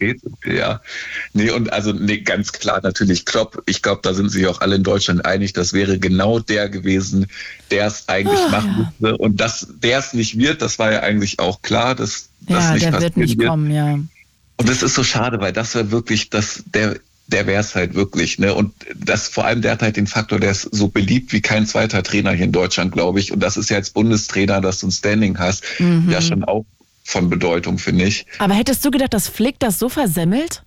Ja, 0.45 0.81
nee, 1.35 1.51
und 1.51 1.73
also 1.73 1.93
nee, 1.93 2.19
ganz 2.19 2.51
klar 2.53 2.81
natürlich 2.83 3.25
Klopp, 3.25 3.63
ich 3.67 3.83
glaube, 3.83 4.01
da 4.03 4.13
sind 4.13 4.31
sich 4.31 4.47
auch 4.49 4.61
alle 4.61 4.75
in 4.75 4.83
Deutschland 4.83 5.25
einig, 5.25 5.53
das 5.53 5.73
wäre 5.73 6.01
genau 6.01 6.41
der 6.41 6.69
gewesen, 6.69 7.27
der 7.71 7.87
es 7.87 8.09
eigentlich 8.09 8.41
oh, 8.47 8.51
machen 8.51 8.89
müsste. 9.01 9.17
Und 9.19 9.41
dass 9.41 9.69
der 9.83 9.99
es 9.99 10.15
nicht 10.15 10.37
wird, 10.37 10.63
das 10.63 10.81
war 10.81 10.93
ja 10.93 11.01
eigentlich 11.01 11.39
auch 11.39 11.63
klar, 11.63 11.95
dass 11.95 12.29
das 12.41 12.65
ja, 12.65 12.73
nicht 12.73 12.87
der 12.87 13.01
wird 13.01 13.17
nicht 13.17 13.39
wird. 13.39 13.49
kommen, 13.49 13.71
ja. 13.71 13.99
Und 14.59 14.69
das 14.69 14.83
ist 14.83 14.95
so 14.95 15.05
schade, 15.05 15.41
weil 15.41 15.53
das 15.53 15.75
wäre 15.75 15.91
wirklich 15.91 16.31
das, 16.31 16.65
der, 16.67 16.99
der 17.29 17.47
wäre 17.47 17.61
es 17.61 17.75
halt 17.75 17.95
wirklich. 17.95 18.39
Ne? 18.39 18.55
Und 18.55 18.75
das 18.95 19.29
vor 19.29 19.45
allem, 19.45 19.63
der 19.63 19.73
hat 19.73 19.83
halt 19.83 19.97
den 19.97 20.07
Faktor, 20.07 20.41
der 20.41 20.51
ist 20.51 20.63
so 20.63 20.89
beliebt 20.89 21.33
wie 21.33 21.41
kein 21.41 21.67
zweiter 21.67 22.03
Trainer 22.03 22.33
hier 22.33 22.45
in 22.45 22.53
Deutschland, 22.53 22.93
glaube 22.93 23.21
ich. 23.21 23.33
Und 23.33 23.41
das 23.41 23.57
ist 23.57 23.71
ja 23.71 23.77
als 23.77 23.91
Bundestrainer, 23.91 24.61
dass 24.61 24.81
du 24.81 24.89
ein 24.89 24.91
Standing 24.91 25.39
hast, 25.39 25.65
mhm. 25.79 26.11
ja 26.11 26.21
schon 26.21 26.45
auch 26.45 26.67
von 27.05 27.31
Bedeutung, 27.31 27.79
finde 27.79 28.05
ich. 28.05 28.27
Aber 28.39 28.55
hättest 28.55 28.85
du 28.85 28.91
gedacht, 28.91 29.15
dass 29.15 29.29
Flick 29.29 29.59
das 29.59 29.79
so 29.79 29.89
versemmelt? 29.89 30.63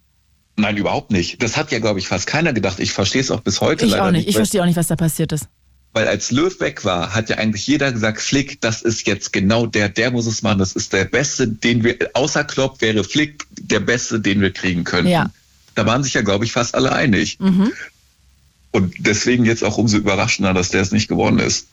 Nein, 0.56 0.78
überhaupt 0.78 1.12
nicht. 1.12 1.42
Das 1.44 1.58
hat 1.58 1.72
ja, 1.72 1.80
glaube 1.80 2.00
ich, 2.00 2.08
fast 2.08 2.28
keiner 2.28 2.54
gedacht. 2.54 2.80
Ich 2.80 2.94
verstehe 2.94 3.22
es 3.22 3.32
auch 3.32 3.42
bis 3.42 3.62
heute 3.62 3.86
ich 3.86 3.92
leider 3.92 4.06
auch 4.06 4.12
nicht. 4.12 4.22
nicht. 4.22 4.30
Ich 4.30 4.36
verstehe 4.36 4.62
auch 4.62 4.66
nicht, 4.66 4.78
was 4.78 4.88
da 4.88 4.96
passiert 4.96 5.32
ist. 5.32 5.48
Weil 5.94 6.08
als 6.08 6.32
Löw 6.32 6.58
weg 6.62 6.86
war, 6.86 7.14
hat 7.14 7.30
ja 7.30 7.38
eigentlich 7.38 7.68
jeder 7.68 7.92
gesagt, 7.92 8.22
Flick, 8.22 8.62
das 8.62 8.82
ist 8.82 9.06
jetzt 9.08 9.34
genau 9.34 9.66
der, 9.66 9.90
der 9.90 10.12
muss 10.12 10.26
es 10.26 10.42
machen. 10.42 10.60
Das 10.60 10.74
ist 10.74 10.94
der 10.94 11.06
Beste, 11.06 11.48
den 11.48 11.84
wir, 11.84 11.98
außer 12.14 12.46
Klopp 12.46 12.82
wäre 12.82 13.04
Flick 13.04 13.46
der 13.60 13.82
Beste, 13.82 14.20
den 14.22 14.40
wir 14.40 14.52
kriegen 14.52 14.86
können. 14.86 15.08
Ja. 15.08 15.30
Da 15.76 15.86
waren 15.86 16.04
sich 16.04 16.14
ja, 16.14 16.22
glaube 16.22 16.46
ich, 16.46 16.54
fast 16.54 16.76
alle 16.76 16.94
einig. 16.94 17.40
Mhm. 17.40 17.74
Und 18.72 18.94
deswegen 19.00 19.44
jetzt 19.44 19.64
auch 19.64 19.78
umso 19.78 19.98
überraschender, 19.98 20.54
dass 20.54 20.70
der 20.70 20.82
es 20.82 20.94
nicht 20.94 21.10
geworden 21.10 21.40
ist. 21.40 21.68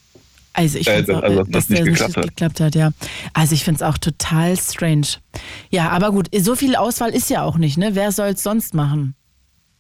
Also 0.52 0.78
ich 0.78 0.88
finde 0.88 1.12
äh, 1.12 1.16
also, 1.16 1.44
dass, 1.44 1.50
dass 1.50 1.66
das 1.66 1.68
nicht 1.68 1.85
geklappt, 1.85 2.16
nicht 2.16 2.28
geklappt 2.31 2.61
hat. 2.61 2.74
ja. 2.74 2.90
Also 3.33 3.54
ich 3.54 3.62
finde 3.62 3.76
es 3.76 3.83
auch 3.83 3.98
total 3.98 4.57
strange. 4.57 5.07
Ja, 5.70 5.90
aber 5.90 6.11
gut, 6.11 6.28
so 6.37 6.57
viel 6.57 6.74
Auswahl 6.74 7.11
ist 7.11 7.31
ja 7.31 7.44
auch 7.44 7.59
nicht, 7.59 7.78
ne? 7.78 7.94
Wer 7.94 8.11
soll 8.11 8.31
es 8.31 8.42
sonst 8.42 8.74
machen? 8.74 9.14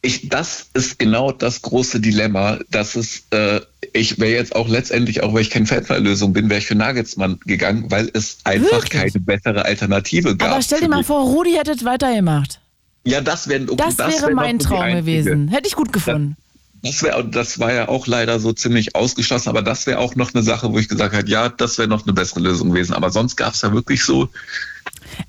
Ich, 0.00 0.28
das 0.28 0.68
ist 0.74 0.98
genau 0.98 1.32
das 1.32 1.62
große 1.62 2.00
Dilemma, 2.00 2.58
dass 2.70 2.94
es, 2.94 3.24
äh, 3.30 3.60
ich 3.92 4.18
wäre 4.18 4.32
jetzt 4.32 4.54
auch 4.54 4.68
letztendlich, 4.68 5.22
auch 5.22 5.34
weil 5.34 5.42
ich 5.42 5.50
keine 5.50 5.66
Feldverlösung 5.66 6.32
bin, 6.32 6.48
wäre 6.48 6.60
ich 6.60 6.66
für 6.66 6.76
Nagelsmann 6.76 7.40
gegangen, 7.46 7.90
weil 7.90 8.08
es 8.12 8.38
einfach 8.44 8.70
Wirklich? 8.70 8.92
keine 8.92 9.24
bessere 9.24 9.64
Alternative 9.64 10.36
gab. 10.36 10.52
Aber 10.52 10.62
stell 10.62 10.80
dir 10.80 10.88
mal 10.88 11.02
vor, 11.02 11.24
Rudi 11.24 11.52
hätte 11.52 11.84
weitergemacht. 11.84 12.60
Ja, 13.04 13.20
das, 13.20 13.48
wär, 13.48 13.60
das, 13.60 13.96
das 13.96 14.12
wäre 14.12 14.28
wär 14.28 14.34
mein 14.34 14.58
Traum 14.58 14.92
gewesen. 14.92 15.48
Hätte 15.48 15.66
ich 15.66 15.74
gut 15.74 15.92
gefunden. 15.92 16.36
Das, 16.82 17.02
wär, 17.02 17.20
das 17.24 17.58
war 17.58 17.72
ja 17.72 17.88
auch 17.88 18.06
leider 18.06 18.38
so 18.38 18.52
ziemlich 18.52 18.94
ausgeschlossen, 18.94 19.48
aber 19.48 19.62
das 19.62 19.86
wäre 19.86 19.98
auch 19.98 20.14
noch 20.14 20.32
eine 20.32 20.44
Sache, 20.44 20.72
wo 20.72 20.78
ich 20.78 20.88
gesagt 20.88 21.14
habe, 21.14 21.28
ja, 21.28 21.48
das 21.48 21.78
wäre 21.78 21.88
noch 21.88 22.04
eine 22.04 22.12
bessere 22.12 22.40
Lösung 22.40 22.68
gewesen. 22.70 22.92
Aber 22.92 23.10
sonst 23.10 23.36
gab 23.36 23.54
es 23.54 23.62
ja 23.62 23.72
wirklich 23.72 24.04
so 24.04 24.28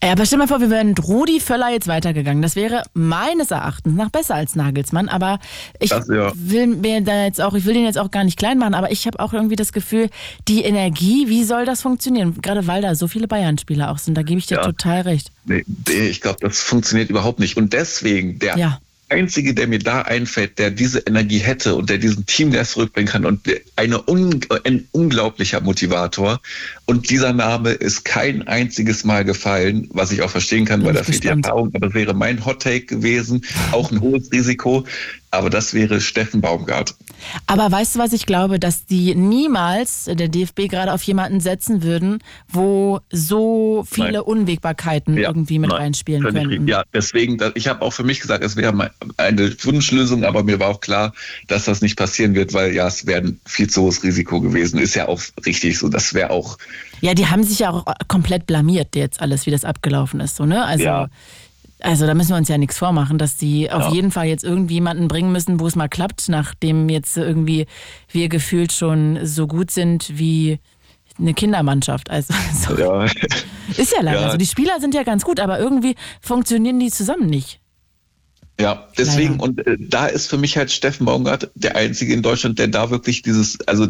ja, 0.04 0.12
aber 0.12 0.26
stell 0.26 0.40
mal 0.40 0.48
vor, 0.48 0.62
wir 0.62 0.70
wären 0.70 0.94
Rudi 0.98 1.40
Völler 1.40 1.70
jetzt 1.72 1.88
weitergegangen. 1.88 2.42
Das 2.42 2.56
wäre 2.56 2.84
meines 2.94 3.52
Erachtens 3.52 3.96
nach 3.96 4.10
besser 4.10 4.36
als 4.36 4.56
Nagelsmann. 4.56 5.10
Aber 5.10 5.40
ich 5.80 5.90
das, 5.90 6.08
ja. 6.08 6.32
will 6.36 6.68
mir 6.68 7.02
da 7.02 7.26
jetzt 7.26 7.42
auch, 7.42 7.54
ich 7.54 7.66
will 7.66 7.74
den 7.74 7.84
jetzt 7.84 7.98
auch 7.98 8.12
gar 8.12 8.24
nicht 8.24 8.38
klein 8.38 8.58
machen, 8.58 8.74
aber 8.74 8.92
ich 8.92 9.08
habe 9.08 9.20
auch 9.20 9.34
irgendwie 9.34 9.56
das 9.56 9.74
Gefühl, 9.74 10.10
die 10.48 10.64
Energie, 10.64 11.28
wie 11.28 11.44
soll 11.44 11.66
das 11.66 11.82
funktionieren? 11.82 12.42
Gerade 12.42 12.68
weil 12.68 12.82
da 12.82 12.96
so 12.96 13.08
viele 13.08 13.28
Bayern-Spieler 13.28 13.92
auch 13.92 13.98
sind, 13.98 14.16
da 14.16 14.24
gebe 14.24 14.40
ich 14.40 14.48
dir 14.48 14.56
ja. 14.56 14.64
total 14.64 15.02
recht. 15.02 15.32
Nee, 15.46 15.64
ich 15.88 16.22
glaube, 16.22 16.38
das 16.42 16.62
funktioniert 16.62 17.10
überhaupt 17.10 17.40
nicht. 17.40 17.58
Und 17.58 17.74
deswegen, 17.74 18.40
der 18.40 18.58
ja. 18.58 18.80
Einzige, 19.10 19.54
der 19.54 19.68
mir 19.68 19.80
da 19.80 20.02
einfällt, 20.02 20.60
der 20.60 20.72
diese 20.72 21.00
Energie 21.00 21.40
hätte 21.40 21.76
und 21.76 21.90
der 21.90 21.98
diesen 21.98 22.26
Teamgeist 22.26 22.72
zurückbringen 22.72 23.10
kann 23.10 23.26
und 23.26 23.42
eine 23.76 24.02
un 24.08 24.40
ein 24.64 24.88
unglaublicher 24.92 25.62
Motivator. 25.62 26.40
Und 26.86 27.10
dieser 27.10 27.34
Name 27.34 27.72
ist 27.72 28.06
kein 28.06 28.48
einziges 28.48 29.04
Mal 29.04 29.26
gefallen, 29.26 29.90
was 29.92 30.12
ich 30.12 30.22
auch 30.22 30.30
verstehen 30.30 30.66
kann, 30.66 30.84
weil 30.84 30.94
da 30.94 31.04
fehlt 31.04 31.24
die 31.24 31.28
Erfahrung. 31.28 31.70
Aber 31.74 31.88
das 31.88 31.94
wäre 31.94 32.14
mein 32.14 32.46
Hot 32.46 32.64
Take 32.64 32.86
gewesen, 32.86 33.46
auch 33.72 33.92
ein 33.92 34.02
hohes 34.02 34.32
Risiko. 34.32 34.86
Aber 35.32 35.50
das 35.50 35.74
wäre 35.74 36.02
Steffen 36.02 36.42
Baumgart. 36.42 36.96
Aber 37.48 37.72
weißt 37.72 37.96
du, 37.96 38.00
was 38.00 38.14
ich 38.14 38.26
glaube, 38.26 38.60
dass 38.60 38.86
die 38.86 39.14
niemals 39.16 40.06
der 40.06 40.28
DFB 40.28 40.70
gerade 40.70 40.94
auf 40.94 41.04
jemanden 41.04 41.40
setzen 41.40 41.84
würden, 41.84 42.20
wo 42.48 43.00
so 43.12 43.86
viele 43.90 44.12
Nein. 44.14 44.22
Unwägbarkeiten 44.22 45.18
Ja, 45.18 45.30
irgendwie 45.30 45.60
mit 45.60 45.70
nein, 45.70 45.80
reinspielen 45.82 46.22
völlig 46.22 46.36
könnten. 46.42 46.50
richtig. 46.50 46.70
Ja, 46.70 46.84
deswegen, 46.94 47.38
ich 47.56 47.68
habe 47.68 47.82
auch 47.82 47.92
für 47.94 48.04
mich 48.04 48.20
gesagt, 48.22 48.44
es 48.44 48.56
wäre 48.56 48.92
eine 49.18 49.64
Wunschlösung, 49.64 50.24
aber 50.24 50.44
mir 50.44 50.60
war 50.60 50.70
auch 50.70 50.82
klar, 50.82 51.14
dass 51.48 51.66
das 51.66 51.82
nicht 51.82 51.98
passieren 51.98 52.36
wird, 52.36 52.54
weil 52.54 52.74
ja, 52.74 52.88
es 52.88 53.06
wäre 53.06 53.22
ein 53.22 53.40
viel 53.46 53.70
zu 53.70 53.82
hohes 53.84 54.04
Risiko 54.04 54.42
gewesen. 54.42 54.80
Ist 54.80 54.96
ja 54.96 55.08
auch 55.08 55.22
richtig 55.46 55.78
so. 55.78 55.90
Das 55.90 56.14
wäre 56.14 56.30
auch, 56.32 56.58
Ja, 57.02 57.14
die 57.14 57.28
haben 57.28 57.44
sich 57.44 57.60
ja 57.60 57.72
auch 57.72 57.86
komplett 58.08 58.46
blamiert 58.48 58.96
jetzt 58.96 59.22
alles, 59.22 59.46
wie 59.46 59.52
das 59.52 59.66
abgelaufen 59.66 60.20
ist, 60.22 60.38
so, 60.38 60.46
ne? 60.46 60.64
Also, 60.66 60.86
Ja. 60.86 61.10
Also 61.82 62.06
da 62.06 62.14
müssen 62.14 62.30
wir 62.32 62.38
uns 62.38 62.50
ja 62.50 62.58
nichts 62.58 62.78
vormachen, 62.78 63.18
dass 63.18 63.38
die 63.38 63.72
auf 63.72 63.86
Ja. 63.86 63.92
jeden 63.94 64.12
Fall 64.12 64.28
jetzt 64.28 64.44
irgendwie 64.44 64.76
jemanden 64.76 65.08
bringen 65.08 65.32
müssen, 65.32 65.60
wo 65.60 65.68
es 65.68 65.76
mal 65.76 65.88
klappt, 65.90 66.30
nachdem 66.30 66.90
jetzt 66.90 67.16
irgendwie 67.18 67.66
wir 68.12 68.30
gefühlt 68.30 68.72
schon 68.72 69.20
so 69.26 69.48
gut 69.48 69.72
sind 69.72 70.18
wie 70.18 70.60
eine 71.18 71.34
Kindermannschaft. 71.34 72.10
Also 72.10 72.34
so. 72.54 72.78
ja, 72.78 73.04
ist 73.04 73.92
ja 73.94 74.02
leider 74.02 74.22
Ja. 74.22 74.32
so. 74.32 74.38
Die 74.38 74.46
Spieler 74.46 74.80
sind 74.80 74.94
ja 74.94 75.04
ganz 75.04 75.24
gut, 75.24 75.40
aber 75.40 75.60
irgendwie 75.60 75.96
funktionieren 76.22 76.80
die 76.80 76.92
zusammen 76.92 77.28
nicht. 77.28 77.59
Ja, 78.60 78.90
deswegen, 78.98 79.40
Leider. 79.40 79.44
und 79.44 79.68
äh, 79.68 79.78
da 79.80 80.08
ist 80.08 80.28
für 80.28 80.38
mich 80.38 80.58
halt 80.58 80.70
Steffen 80.70 81.06
Baumgart 81.06 81.50
der 81.56 81.78
Einzige 81.78 82.14
in 82.14 82.22
Deutschland, 82.22 82.60
der 82.60 82.68
da 82.68 82.90
wirklich 82.90 83.22
dieses, 83.22 83.58
also 83.68 83.88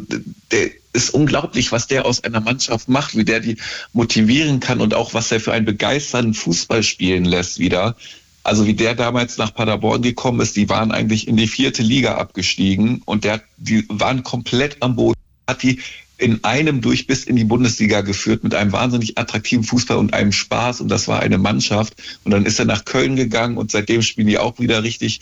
der 0.51 0.69
ist 0.93 1.09
unglaublich, 1.11 1.71
was 1.71 1.87
der 1.87 2.05
aus 2.05 2.23
einer 2.23 2.39
Mannschaft 2.39 2.87
macht, 2.87 3.17
wie 3.17 3.25
der 3.25 3.39
die 3.39 3.57
motivieren 3.93 4.59
kann 4.59 4.79
und 4.79 4.93
auch 4.93 5.15
was 5.15 5.31
er 5.31 5.39
für 5.39 5.53
einen 5.53 5.65
begeisternden 5.65 6.35
Fußball 6.35 6.83
spielen 6.83 7.25
lässt 7.25 7.57
wieder. 7.57 7.95
Also 8.43 8.67
wie 8.67 8.75
der 8.75 8.93
damals 8.93 9.37
nach 9.37 9.53
Paderborn 9.53 10.03
gekommen 10.03 10.39
ist, 10.39 10.55
die 10.55 10.69
waren 10.69 10.91
eigentlich 10.91 11.27
in 11.27 11.35
die 11.35 11.47
vierte 11.47 11.81
Liga 11.81 12.15
abgestiegen 12.15 13.01
und 13.05 13.23
der, 13.23 13.41
die 13.57 13.85
waren 13.89 14.23
komplett 14.23 14.77
am 14.81 14.95
Boden, 14.95 15.19
hat 15.47 15.63
die 15.63 15.79
in 16.19 16.43
einem 16.43 16.81
durch 16.81 17.07
bis 17.07 17.23
in 17.23 17.35
die 17.35 17.43
Bundesliga 17.43 18.01
geführt 18.01 18.43
mit 18.43 18.53
einem 18.53 18.71
wahnsinnig 18.71 19.17
attraktiven 19.17 19.63
Fußball 19.63 19.97
und 19.97 20.13
einem 20.13 20.31
Spaß 20.31 20.81
und 20.81 20.89
das 20.89 21.07
war 21.07 21.21
eine 21.21 21.37
Mannschaft 21.37 21.95
und 22.23 22.31
dann 22.31 22.45
ist 22.45 22.59
er 22.59 22.65
nach 22.65 22.85
Köln 22.85 23.15
gegangen 23.15 23.57
und 23.57 23.71
seitdem 23.71 24.01
spielen 24.01 24.27
die 24.27 24.37
auch 24.37 24.59
wieder 24.59 24.83
richtig 24.83 25.21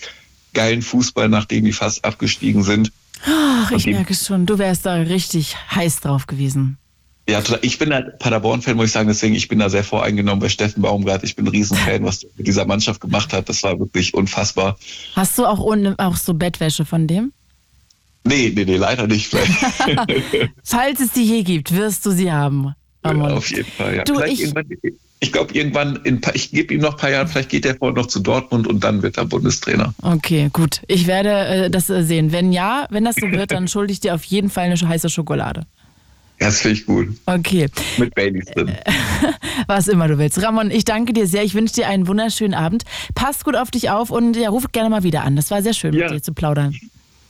geilen 0.54 0.82
Fußball, 0.82 1.30
nachdem 1.30 1.66
die 1.66 1.74
fast 1.74 2.04
abgestiegen 2.04 2.64
sind. 2.64 2.92
Ach, 3.26 3.72
ich 3.72 3.86
merke 3.86 4.14
schon, 4.14 4.46
du 4.46 4.58
wärst 4.58 4.86
da 4.86 4.96
richtig 4.96 5.56
heiß 5.72 6.02
drauf 6.02 6.28
gewesen. 6.28 6.78
Ja, 7.30 7.42
total. 7.42 7.60
ich 7.62 7.78
bin 7.78 7.94
halt 7.94 8.20
Paderborn-Fan, 8.20 8.78
muss 8.78 8.86
ich 8.86 8.92
sagen, 8.94 9.10
deswegen 9.10 9.36
ich 9.36 9.50
bin 9.50 9.60
da 9.60 9.70
sehr 9.70 9.84
voreingenommen 9.84 10.40
bei 10.40 10.48
Steffen 10.48 10.82
Baumgart. 10.82 11.24
Ich 11.24 11.36
bin 11.36 11.46
ein 11.46 11.50
Riesenfan, 11.50 12.06
was 12.06 12.20
der 12.20 12.30
mit 12.38 12.48
dieser 12.48 12.66
Mannschaft 12.66 13.02
gemacht 13.02 13.34
hat. 13.34 13.50
Das 13.50 13.64
war 13.64 13.78
wirklich 13.80 14.14
unfassbar. 14.14 14.78
Hast 15.14 15.38
du 15.38 15.46
auch, 15.46 15.60
auch 15.98 16.16
so 16.16 16.34
Bettwäsche 16.34 16.86
von 16.86 17.06
dem? 17.06 17.34
Nee, 18.28 18.52
nee, 18.56 18.66
nee, 18.66 18.76
leider 18.78 19.08
nicht. 19.08 19.32
Falls 20.64 21.00
es 21.00 21.12
die 21.12 21.24
je 21.24 21.44
gibt, 21.44 21.76
wirst 21.76 22.06
du 22.06 22.12
sie 22.12 22.32
haben. 22.32 22.74
Ramon. 23.04 23.32
Auf 23.32 23.50
jeden 23.50 23.70
Fall, 23.72 23.96
ja. 23.98 24.04
Du, 24.04 24.20
ich- 24.22 24.54
ich 25.20 25.32
glaube, 25.32 25.52
irgendwann, 25.56 25.96
in, 26.04 26.22
ich 26.36 26.52
gebe 26.52 26.76
ihm 26.76 26.82
noch 26.82 26.92
ein 26.92 26.98
paar 26.98 27.10
Jahre, 27.10 27.28
vielleicht 27.28 27.50
geht 27.50 27.66
er 27.66 27.76
vorher 27.76 27.96
noch 27.96 28.06
zu 28.06 28.20
Dortmund 28.20 28.68
und 28.68 28.84
dann 28.84 29.02
wird 29.02 29.18
er 29.18 29.26
Bundestrainer. 29.26 29.96
Okay, 30.04 30.50
gut. 30.54 30.82
Ich 30.88 31.08
werde 31.08 31.30
äh, 31.30 31.70
das 31.72 31.90
äh, 31.90 32.04
sehen. 32.04 32.32
Wenn 32.32 32.52
ja, 32.52 32.86
wenn 32.92 33.04
das 33.04 33.16
so 33.16 33.32
wird, 33.32 33.50
dann 33.52 33.68
schulde 33.68 33.92
ich 33.94 34.00
dir 34.00 34.14
auf 34.14 34.24
jeden 34.26 34.52
Fall 34.52 34.66
eine 34.66 34.76
heiße 34.76 35.10
Schokolade. 35.10 35.62
Ja, 36.40 36.46
das 36.48 36.62
finde 36.62 36.78
ich 36.78 36.86
gut. 36.86 37.08
Okay, 37.26 37.66
Mit 37.98 38.14
Baileys 38.14 38.46
drin. 38.46 38.72
was 39.68 39.88
immer 39.88 40.08
du 40.08 40.20
willst. 40.20 40.40
Ramon, 40.44 40.70
ich 40.70 40.86
danke 40.86 41.14
dir 41.14 41.26
sehr. 41.26 41.44
Ich 41.44 41.56
wünsche 41.56 41.74
dir 41.74 41.88
einen 41.88 42.08
wunderschönen 42.08 42.54
Abend. 42.54 42.84
Pass 43.16 43.44
gut 43.44 43.56
auf 43.56 43.72
dich 43.72 43.90
auf 43.90 44.12
und 44.12 44.38
ja, 44.38 44.50
ruf 44.50 44.72
gerne 44.72 44.92
mal 44.92 45.02
wieder 45.02 45.24
an. 45.24 45.36
Das 45.36 45.50
war 45.50 45.64
sehr 45.64 45.74
schön, 45.74 45.96
Ja. 45.96 46.06
mit 46.06 46.14
dir 46.14 46.22
zu 46.22 46.34
plaudern. 46.34 46.76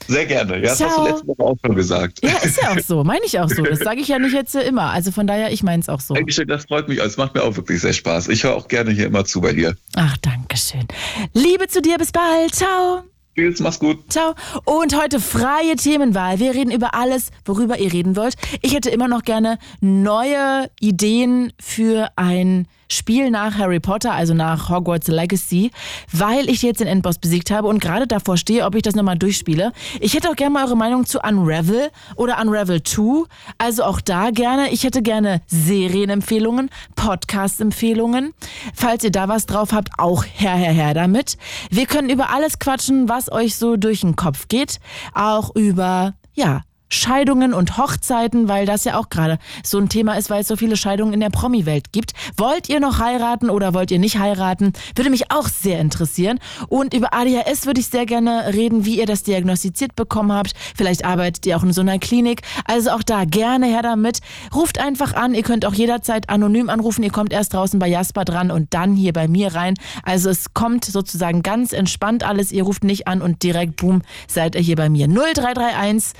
Sehr 0.08 0.24
gerne. 0.24 0.54
Ja, 0.56 0.62
das 0.62 0.82
hast 0.82 0.96
du 0.96 1.04
letzte 1.04 1.28
Woche 1.28 1.42
auch 1.42 1.56
schon 1.64 1.76
gesagt. 1.76 2.20
Ja, 2.24 2.38
ist 2.42 2.60
ja 2.60 2.70
auch 2.72 2.78
so. 2.78 3.04
Meine 3.04 3.24
ich 3.26 3.38
auch 3.38 3.48
so. 3.48 3.62
Das 3.62 3.80
sage 3.80 4.00
ich 4.00 4.08
ja 4.08 4.18
nicht 4.18 4.32
jetzt 4.32 4.54
immer. 4.54 4.90
Also 4.90 5.12
von 5.12 5.26
daher, 5.26 5.52
ich 5.52 5.62
meine 5.62 5.82
es 5.82 5.88
auch 5.90 6.00
so. 6.00 6.14
Dankeschön, 6.14 6.48
das 6.48 6.64
freut 6.64 6.88
mich. 6.88 6.98
Es 6.98 7.18
macht 7.18 7.34
mir 7.34 7.42
auch 7.42 7.54
wirklich 7.56 7.82
sehr 7.82 7.92
Spaß. 7.92 8.28
Ich 8.28 8.42
höre 8.42 8.56
auch 8.56 8.68
gerne 8.68 8.90
hier 8.90 9.06
immer 9.06 9.26
zu 9.26 9.42
bei 9.42 9.52
dir. 9.52 9.76
Ach, 9.96 10.16
danke 10.18 10.56
schön. 10.56 10.86
Liebe 11.34 11.68
zu 11.68 11.82
dir, 11.82 11.98
bis 11.98 12.10
bald. 12.10 12.54
Ciao. 12.54 13.02
Tschüss, 13.36 13.60
mach's 13.60 13.78
gut. 13.78 14.10
Ciao. 14.10 14.34
Und 14.64 15.00
heute 15.00 15.20
freie 15.20 15.76
Themenwahl. 15.76 16.38
Wir 16.38 16.54
reden 16.54 16.72
über 16.72 16.94
alles, 16.94 17.30
worüber 17.44 17.78
ihr 17.78 17.92
reden 17.92 18.16
wollt. 18.16 18.34
Ich 18.62 18.74
hätte 18.74 18.88
immer 18.88 19.08
noch 19.08 19.22
gerne 19.22 19.58
neue 19.80 20.70
Ideen 20.80 21.52
für 21.60 22.08
ein 22.16 22.66
Spiel 22.90 23.30
nach 23.30 23.58
Harry 23.58 23.80
Potter, 23.80 24.12
also 24.12 24.34
nach 24.34 24.70
Hogwarts 24.70 25.08
Legacy, 25.08 25.70
weil 26.12 26.48
ich 26.48 26.62
jetzt 26.62 26.80
den 26.80 26.86
Endboss 26.86 27.18
besiegt 27.18 27.50
habe 27.50 27.68
und 27.68 27.80
gerade 27.80 28.06
davor 28.06 28.36
stehe, 28.36 28.64
ob 28.64 28.74
ich 28.74 28.82
das 28.82 28.94
nochmal 28.94 29.18
durchspiele. 29.18 29.72
Ich 30.00 30.14
hätte 30.14 30.30
auch 30.30 30.36
gerne 30.36 30.54
mal 30.54 30.64
eure 30.64 30.76
Meinung 30.76 31.06
zu 31.06 31.20
Unravel 31.20 31.90
oder 32.16 32.40
Unravel 32.40 32.82
2. 32.82 33.24
Also 33.58 33.84
auch 33.84 34.00
da 34.00 34.30
gerne. 34.30 34.70
Ich 34.70 34.84
hätte 34.84 35.02
gerne 35.02 35.42
Serienempfehlungen, 35.46 36.70
Podcast-Empfehlungen. 36.96 38.32
Falls 38.74 39.04
ihr 39.04 39.12
da 39.12 39.28
was 39.28 39.46
drauf 39.46 39.72
habt, 39.72 39.90
auch 39.98 40.24
her, 40.24 40.54
her, 40.54 40.72
her 40.72 40.94
damit. 40.94 41.36
Wir 41.70 41.86
können 41.86 42.10
über 42.10 42.30
alles 42.30 42.58
quatschen, 42.58 43.08
was 43.08 43.30
euch 43.30 43.56
so 43.56 43.76
durch 43.76 44.00
den 44.00 44.16
Kopf 44.16 44.48
geht. 44.48 44.80
Auch 45.14 45.54
über, 45.54 46.14
ja, 46.34 46.62
Scheidungen 46.88 47.54
und 47.54 47.76
Hochzeiten, 47.76 48.48
weil 48.48 48.66
das 48.66 48.84
ja 48.84 48.98
auch 48.98 49.08
gerade 49.08 49.38
so 49.62 49.78
ein 49.78 49.88
Thema 49.88 50.14
ist, 50.14 50.30
weil 50.30 50.40
es 50.40 50.48
so 50.48 50.56
viele 50.56 50.76
Scheidungen 50.76 51.12
in 51.12 51.20
der 51.20 51.30
Promi-Welt 51.30 51.92
gibt. 51.92 52.12
Wollt 52.36 52.68
ihr 52.68 52.80
noch 52.80 52.98
heiraten 52.98 53.50
oder 53.50 53.74
wollt 53.74 53.90
ihr 53.90 53.98
nicht 53.98 54.18
heiraten? 54.18 54.72
Würde 54.94 55.10
mich 55.10 55.30
auch 55.30 55.48
sehr 55.48 55.80
interessieren. 55.80 56.38
Und 56.68 56.94
über 56.94 57.12
ADHS 57.12 57.66
würde 57.66 57.80
ich 57.80 57.88
sehr 57.88 58.06
gerne 58.06 58.54
reden, 58.54 58.84
wie 58.84 58.98
ihr 58.98 59.06
das 59.06 59.22
diagnostiziert 59.22 59.96
bekommen 59.96 60.32
habt. 60.32 60.54
Vielleicht 60.76 61.04
arbeitet 61.04 61.46
ihr 61.46 61.56
auch 61.56 61.62
in 61.62 61.72
so 61.72 61.80
einer 61.80 61.98
Klinik. 61.98 62.42
Also 62.64 62.90
auch 62.90 63.02
da 63.02 63.24
gerne 63.24 63.66
her 63.66 63.82
damit. 63.82 64.20
Ruft 64.54 64.78
einfach 64.78 65.14
an. 65.14 65.34
Ihr 65.34 65.42
könnt 65.42 65.66
auch 65.66 65.74
jederzeit 65.74 66.30
anonym 66.30 66.70
anrufen. 66.70 67.02
Ihr 67.02 67.12
kommt 67.12 67.32
erst 67.32 67.54
draußen 67.54 67.78
bei 67.78 67.88
Jasper 67.88 68.24
dran 68.24 68.50
und 68.50 68.72
dann 68.74 68.94
hier 68.94 69.12
bei 69.12 69.28
mir 69.28 69.54
rein. 69.54 69.74
Also 70.02 70.30
es 70.30 70.54
kommt 70.54 70.84
sozusagen 70.84 71.42
ganz 71.42 71.72
entspannt 71.72 72.24
alles. 72.24 72.52
Ihr 72.52 72.62
ruft 72.62 72.84
nicht 72.84 73.08
an 73.08 73.20
und 73.20 73.42
direkt, 73.42 73.76
boom, 73.76 74.02
seid 74.26 74.54
ihr 74.54 74.62
hier 74.62 74.76
bei 74.76 74.88
mir. 74.88 75.06
0331 75.08 76.14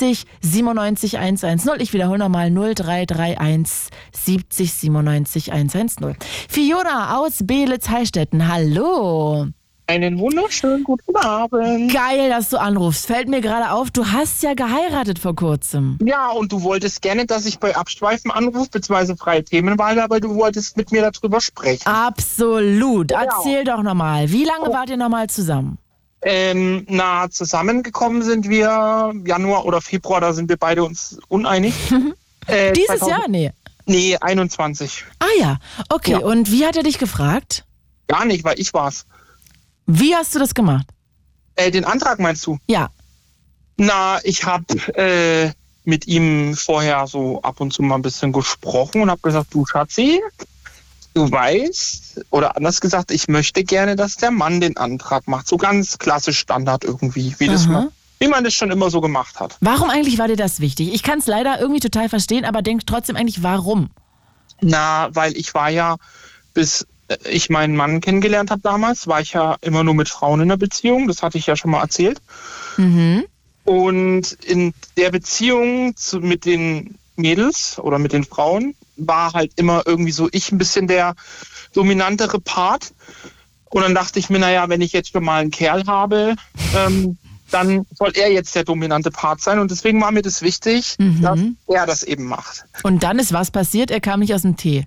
70 0.00 0.24
97 0.40 1.18
110. 1.18 1.80
Ich 1.80 1.92
wiederhole 1.92 2.18
nochmal 2.18 2.50
0331 2.50 3.90
70 4.12 4.72
97 4.72 5.52
110. 5.52 6.16
Fiona 6.48 7.18
aus 7.18 7.40
Beelitz-Heilstätten, 7.44 8.48
hallo. 8.50 9.48
Einen 9.88 10.18
wunderschönen 10.18 10.84
guten 10.84 11.16
Abend. 11.16 11.92
Geil, 11.92 12.30
dass 12.30 12.48
du 12.48 12.58
anrufst. 12.58 13.06
Fällt 13.06 13.28
mir 13.28 13.42
gerade 13.42 13.72
auf, 13.72 13.90
du 13.90 14.06
hast 14.06 14.42
ja 14.42 14.54
geheiratet 14.54 15.18
vor 15.18 15.34
kurzem. 15.34 15.98
Ja, 16.02 16.30
und 16.30 16.50
du 16.50 16.62
wolltest 16.62 17.02
gerne, 17.02 17.26
dass 17.26 17.44
ich 17.44 17.58
bei 17.58 17.76
Abschweifen 17.76 18.30
anrufe, 18.30 18.70
beziehungsweise 18.70 19.16
freie 19.16 19.44
Themenwahl, 19.44 19.98
aber 20.00 20.20
du 20.20 20.34
wolltest 20.34 20.78
mit 20.78 20.92
mir 20.92 21.10
darüber 21.10 21.40
sprechen. 21.42 21.86
Absolut. 21.86 23.10
Erzähl 23.10 23.64
doch 23.64 23.82
nochmal. 23.82 24.30
Wie 24.30 24.44
lange 24.44 24.72
wart 24.72 24.88
ihr 24.88 24.96
nochmal 24.96 25.28
zusammen? 25.28 25.76
Ähm, 26.22 26.86
na, 26.88 27.30
zusammengekommen 27.30 28.22
sind 28.22 28.48
wir 28.48 29.12
Januar 29.24 29.64
oder 29.64 29.80
Februar, 29.80 30.20
da 30.20 30.32
sind 30.32 30.48
wir 30.48 30.56
beide 30.56 30.84
uns 30.84 31.18
uneinig. 31.28 31.74
Äh, 32.46 32.72
Dieses 32.72 33.00
2000 33.00 33.10
Jahr? 33.10 33.28
Nee. 33.28 33.52
Nee, 33.84 34.16
21. 34.18 35.04
Ah 35.18 35.26
ja, 35.38 35.58
okay. 35.90 36.12
Ja. 36.12 36.18
Und 36.20 36.50
wie 36.50 36.64
hat 36.64 36.74
er 36.74 36.82
dich 36.82 36.98
gefragt? 36.98 37.64
Gar 38.08 38.24
nicht, 38.24 38.44
weil 38.44 38.58
ich 38.58 38.72
war's. 38.72 39.04
Wie 39.86 40.16
hast 40.16 40.34
du 40.34 40.38
das 40.38 40.54
gemacht? 40.54 40.86
Äh, 41.54 41.70
den 41.70 41.84
Antrag 41.84 42.18
meinst 42.18 42.46
du? 42.46 42.58
Ja. 42.66 42.88
Na, 43.76 44.18
ich 44.24 44.44
habe 44.44 44.64
äh, 44.96 45.52
mit 45.84 46.06
ihm 46.06 46.56
vorher 46.56 47.06
so 47.06 47.42
ab 47.42 47.60
und 47.60 47.72
zu 47.72 47.82
mal 47.82 47.96
ein 47.96 48.02
bisschen 48.02 48.32
gesprochen 48.32 49.02
und 49.02 49.10
habe 49.10 49.20
gesagt, 49.20 49.52
du 49.52 49.66
Schatzi, 49.66 50.20
du 51.14 51.30
weißt, 51.30 52.26
oder 52.30 52.56
anders 52.56 52.80
gesagt, 52.80 53.10
ich 53.10 53.28
möchte 53.28 53.64
gerne, 53.64 53.96
dass 53.96 54.16
der 54.16 54.30
Mann 54.30 54.60
den 54.60 54.76
Antrag 54.76 55.26
macht. 55.28 55.48
So 55.48 55.56
ganz 55.56 55.98
klassisch 55.98 56.38
Standard 56.38 56.84
irgendwie, 56.84 57.34
wie, 57.38 57.46
das 57.46 57.64
Aha. 57.64 57.72
man, 57.72 57.88
wie 58.18 58.28
man 58.28 58.44
das 58.44 58.54
schon 58.54 58.70
immer 58.70 58.90
so 58.90 59.00
gemacht 59.00 59.40
hat. 59.40 59.56
Warum 59.60 59.90
eigentlich 59.90 60.18
war 60.18 60.28
dir 60.28 60.36
das 60.36 60.60
wichtig? 60.60 60.92
Ich 60.92 61.02
kann 61.02 61.18
es 61.18 61.26
leider 61.26 61.60
irgendwie 61.60 61.80
total 61.80 62.08
verstehen, 62.08 62.44
aber 62.44 62.62
denk 62.62 62.86
trotzdem 62.86 63.16
eigentlich, 63.16 63.42
warum? 63.42 63.90
Na, 64.60 65.08
weil 65.12 65.36
ich 65.36 65.54
war 65.54 65.70
ja, 65.70 65.96
bis 66.54 66.86
äh, 67.08 67.16
ich 67.28 67.50
meinen 67.50 67.76
Mann 67.76 68.00
kennengelernt 68.00 68.50
habe 68.50 68.60
damals, 68.62 69.06
war 69.06 69.20
ich 69.20 69.32
ja 69.32 69.56
immer 69.60 69.84
nur 69.84 69.94
mit 69.94 70.08
Frauen 70.08 70.40
in 70.40 70.48
der 70.48 70.56
Beziehung. 70.56 71.08
Das 71.08 71.22
hatte 71.22 71.38
ich 71.38 71.46
ja 71.46 71.56
schon 71.56 71.70
mal 71.70 71.80
erzählt. 71.80 72.20
Mhm. 72.76 73.24
Und 73.64 74.32
in 74.44 74.74
der 74.96 75.10
Beziehung 75.10 75.96
zu, 75.96 76.20
mit 76.20 76.44
den 76.44 76.98
Mädels 77.16 77.78
oder 77.78 77.98
mit 77.98 78.12
den 78.12 78.24
Frauen 78.24 78.74
war 79.06 79.32
halt 79.32 79.52
immer 79.56 79.82
irgendwie 79.86 80.12
so 80.12 80.28
ich 80.32 80.52
ein 80.52 80.58
bisschen 80.58 80.86
der 80.86 81.14
dominantere 81.74 82.40
Part. 82.40 82.92
Und 83.70 83.82
dann 83.82 83.94
dachte 83.94 84.18
ich 84.18 84.30
mir, 84.30 84.38
naja, 84.40 84.68
wenn 84.68 84.80
ich 84.80 84.92
jetzt 84.92 85.12
schon 85.12 85.24
mal 85.24 85.40
einen 85.40 85.50
Kerl 85.50 85.86
habe, 85.86 86.34
ähm, 86.76 87.16
dann 87.52 87.86
soll 87.94 88.12
er 88.14 88.30
jetzt 88.32 88.54
der 88.54 88.64
dominante 88.64 89.10
Part 89.10 89.40
sein. 89.40 89.58
Und 89.58 89.70
deswegen 89.70 90.00
war 90.00 90.10
mir 90.12 90.22
das 90.22 90.42
wichtig, 90.42 90.96
Mhm. 90.98 91.22
dass 91.22 91.40
er 91.68 91.86
das 91.86 92.02
eben 92.02 92.24
macht. 92.24 92.64
Und 92.82 93.02
dann 93.02 93.18
ist 93.18 93.32
was 93.32 93.50
passiert? 93.50 93.90
Er 93.90 94.00
kam 94.00 94.20
nicht 94.20 94.34
aus 94.34 94.42
dem 94.42 94.56
Tee. 94.56 94.86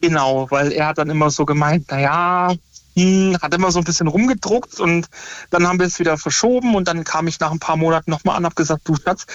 Genau, 0.00 0.50
weil 0.50 0.72
er 0.72 0.86
hat 0.88 0.98
dann 0.98 1.10
immer 1.10 1.30
so 1.30 1.44
gemeint, 1.44 1.90
naja, 1.90 2.54
hm, 2.96 3.36
hat 3.40 3.54
immer 3.54 3.70
so 3.70 3.78
ein 3.78 3.84
bisschen 3.84 4.08
rumgedruckt 4.08 4.80
und 4.80 5.06
dann 5.50 5.66
haben 5.66 5.78
wir 5.78 5.86
es 5.86 5.98
wieder 5.98 6.18
verschoben 6.18 6.74
und 6.74 6.88
dann 6.88 7.04
kam 7.04 7.26
ich 7.26 7.38
nach 7.40 7.52
ein 7.52 7.58
paar 7.60 7.76
Monaten 7.76 8.10
nochmal 8.10 8.36
an 8.36 8.42
und 8.42 8.46
habe 8.46 8.54
gesagt, 8.56 8.82
du 8.84 8.96
Schatz, 8.96 9.26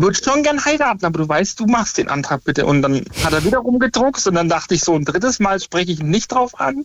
würde 0.00 0.18
schon 0.22 0.42
gern 0.42 0.64
heiraten, 0.64 1.04
aber 1.04 1.18
du 1.18 1.28
weißt, 1.28 1.58
du 1.60 1.66
machst 1.66 1.98
den 1.98 2.08
Antrag 2.08 2.44
bitte. 2.44 2.66
Und 2.66 2.82
dann 2.82 3.04
hat 3.24 3.32
er 3.32 3.44
wieder 3.44 3.58
rumgedruckt 3.58 4.26
und 4.26 4.34
dann 4.34 4.48
dachte 4.48 4.74
ich 4.74 4.82
so, 4.82 4.94
ein 4.94 5.04
drittes 5.04 5.38
Mal 5.38 5.60
spreche 5.60 5.92
ich 5.92 6.00
ihn 6.00 6.10
nicht 6.10 6.32
drauf 6.32 6.58
an. 6.60 6.84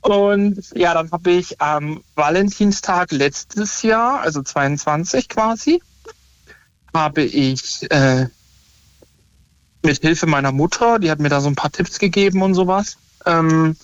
Und 0.00 0.62
ja, 0.74 0.94
dann 0.94 1.10
habe 1.10 1.32
ich 1.32 1.60
am 1.60 2.02
Valentinstag 2.14 3.10
letztes 3.10 3.82
Jahr, 3.82 4.20
also 4.20 4.42
22 4.42 5.28
quasi, 5.28 5.82
habe 6.94 7.22
ich 7.22 7.90
äh, 7.90 8.28
mit 9.82 10.00
Hilfe 10.00 10.26
meiner 10.26 10.52
Mutter, 10.52 10.98
die 10.98 11.10
hat 11.10 11.18
mir 11.18 11.28
da 11.28 11.40
so 11.40 11.48
ein 11.48 11.56
paar 11.56 11.72
Tipps 11.72 11.98
gegeben 11.98 12.42
und 12.42 12.54
sowas, 12.54 12.98
ähm, 13.24 13.76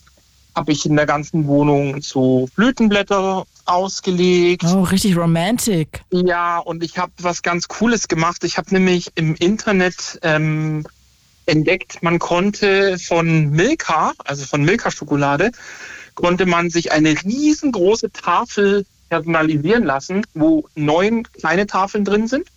habe 0.54 0.72
ich 0.72 0.86
in 0.86 0.96
der 0.96 1.06
ganzen 1.06 1.46
Wohnung 1.46 2.02
so 2.02 2.48
Blütenblätter 2.54 3.46
ausgelegt. 3.64 4.64
Oh, 4.64 4.82
richtig 4.82 5.16
romantic. 5.16 6.02
Ja, 6.10 6.58
und 6.58 6.82
ich 6.82 6.98
habe 6.98 7.12
was 7.18 7.42
ganz 7.42 7.68
Cooles 7.68 8.08
gemacht. 8.08 8.44
Ich 8.44 8.58
habe 8.58 8.72
nämlich 8.72 9.12
im 9.14 9.34
Internet 9.34 10.18
ähm, 10.22 10.84
entdeckt, 11.46 12.02
man 12.02 12.18
konnte 12.18 12.98
von 12.98 13.50
Milka, 13.50 14.12
also 14.24 14.44
von 14.44 14.64
Milka-Schokolade, 14.64 15.52
konnte 16.14 16.46
man 16.46 16.70
sich 16.70 16.92
eine 16.92 17.10
riesengroße 17.10 18.12
Tafel 18.12 18.84
personalisieren 19.08 19.84
lassen, 19.84 20.24
wo 20.34 20.68
neun 20.74 21.24
kleine 21.24 21.66
Tafeln 21.66 22.04
drin 22.04 22.28
sind. 22.28 22.48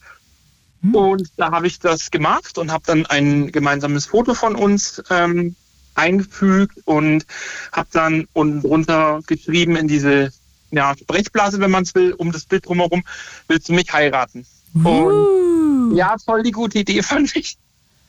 Und 0.94 1.30
da 1.38 1.52
habe 1.52 1.68
ich 1.68 1.80
das 1.80 2.12
gemacht 2.12 2.58
und 2.58 2.72
habe 2.72 2.84
dann 2.86 3.06
ein 3.08 3.52
gemeinsames 3.52 4.06
Foto 4.06 4.36
von 4.36 4.56
uns 4.56 5.02
ähm, 5.10 5.56
eingefügt 5.96 6.78
und 6.86 7.26
habe 7.72 7.90
dann 7.92 8.28
unten 8.34 8.62
drunter 8.62 9.22
geschrieben 9.26 9.76
in 9.76 9.88
diese 9.88 10.32
ja, 10.76 10.94
Sprechblase, 10.98 11.60
wenn 11.60 11.72
man 11.72 11.84
es 11.84 11.96
will, 11.96 12.14
um 12.14 12.32
das 12.32 12.46
Bild 12.46 12.68
drumherum, 12.68 13.04
willst 13.48 13.70
du 13.70 13.74
mich 13.74 13.92
heiraten? 13.92 14.46
Und 14.74 15.96
ja, 15.96 16.16
voll 16.24 16.44
die 16.44 16.52
gute 16.52 16.80
Idee 16.80 17.02
fand 17.02 17.36
ich. 17.36 17.58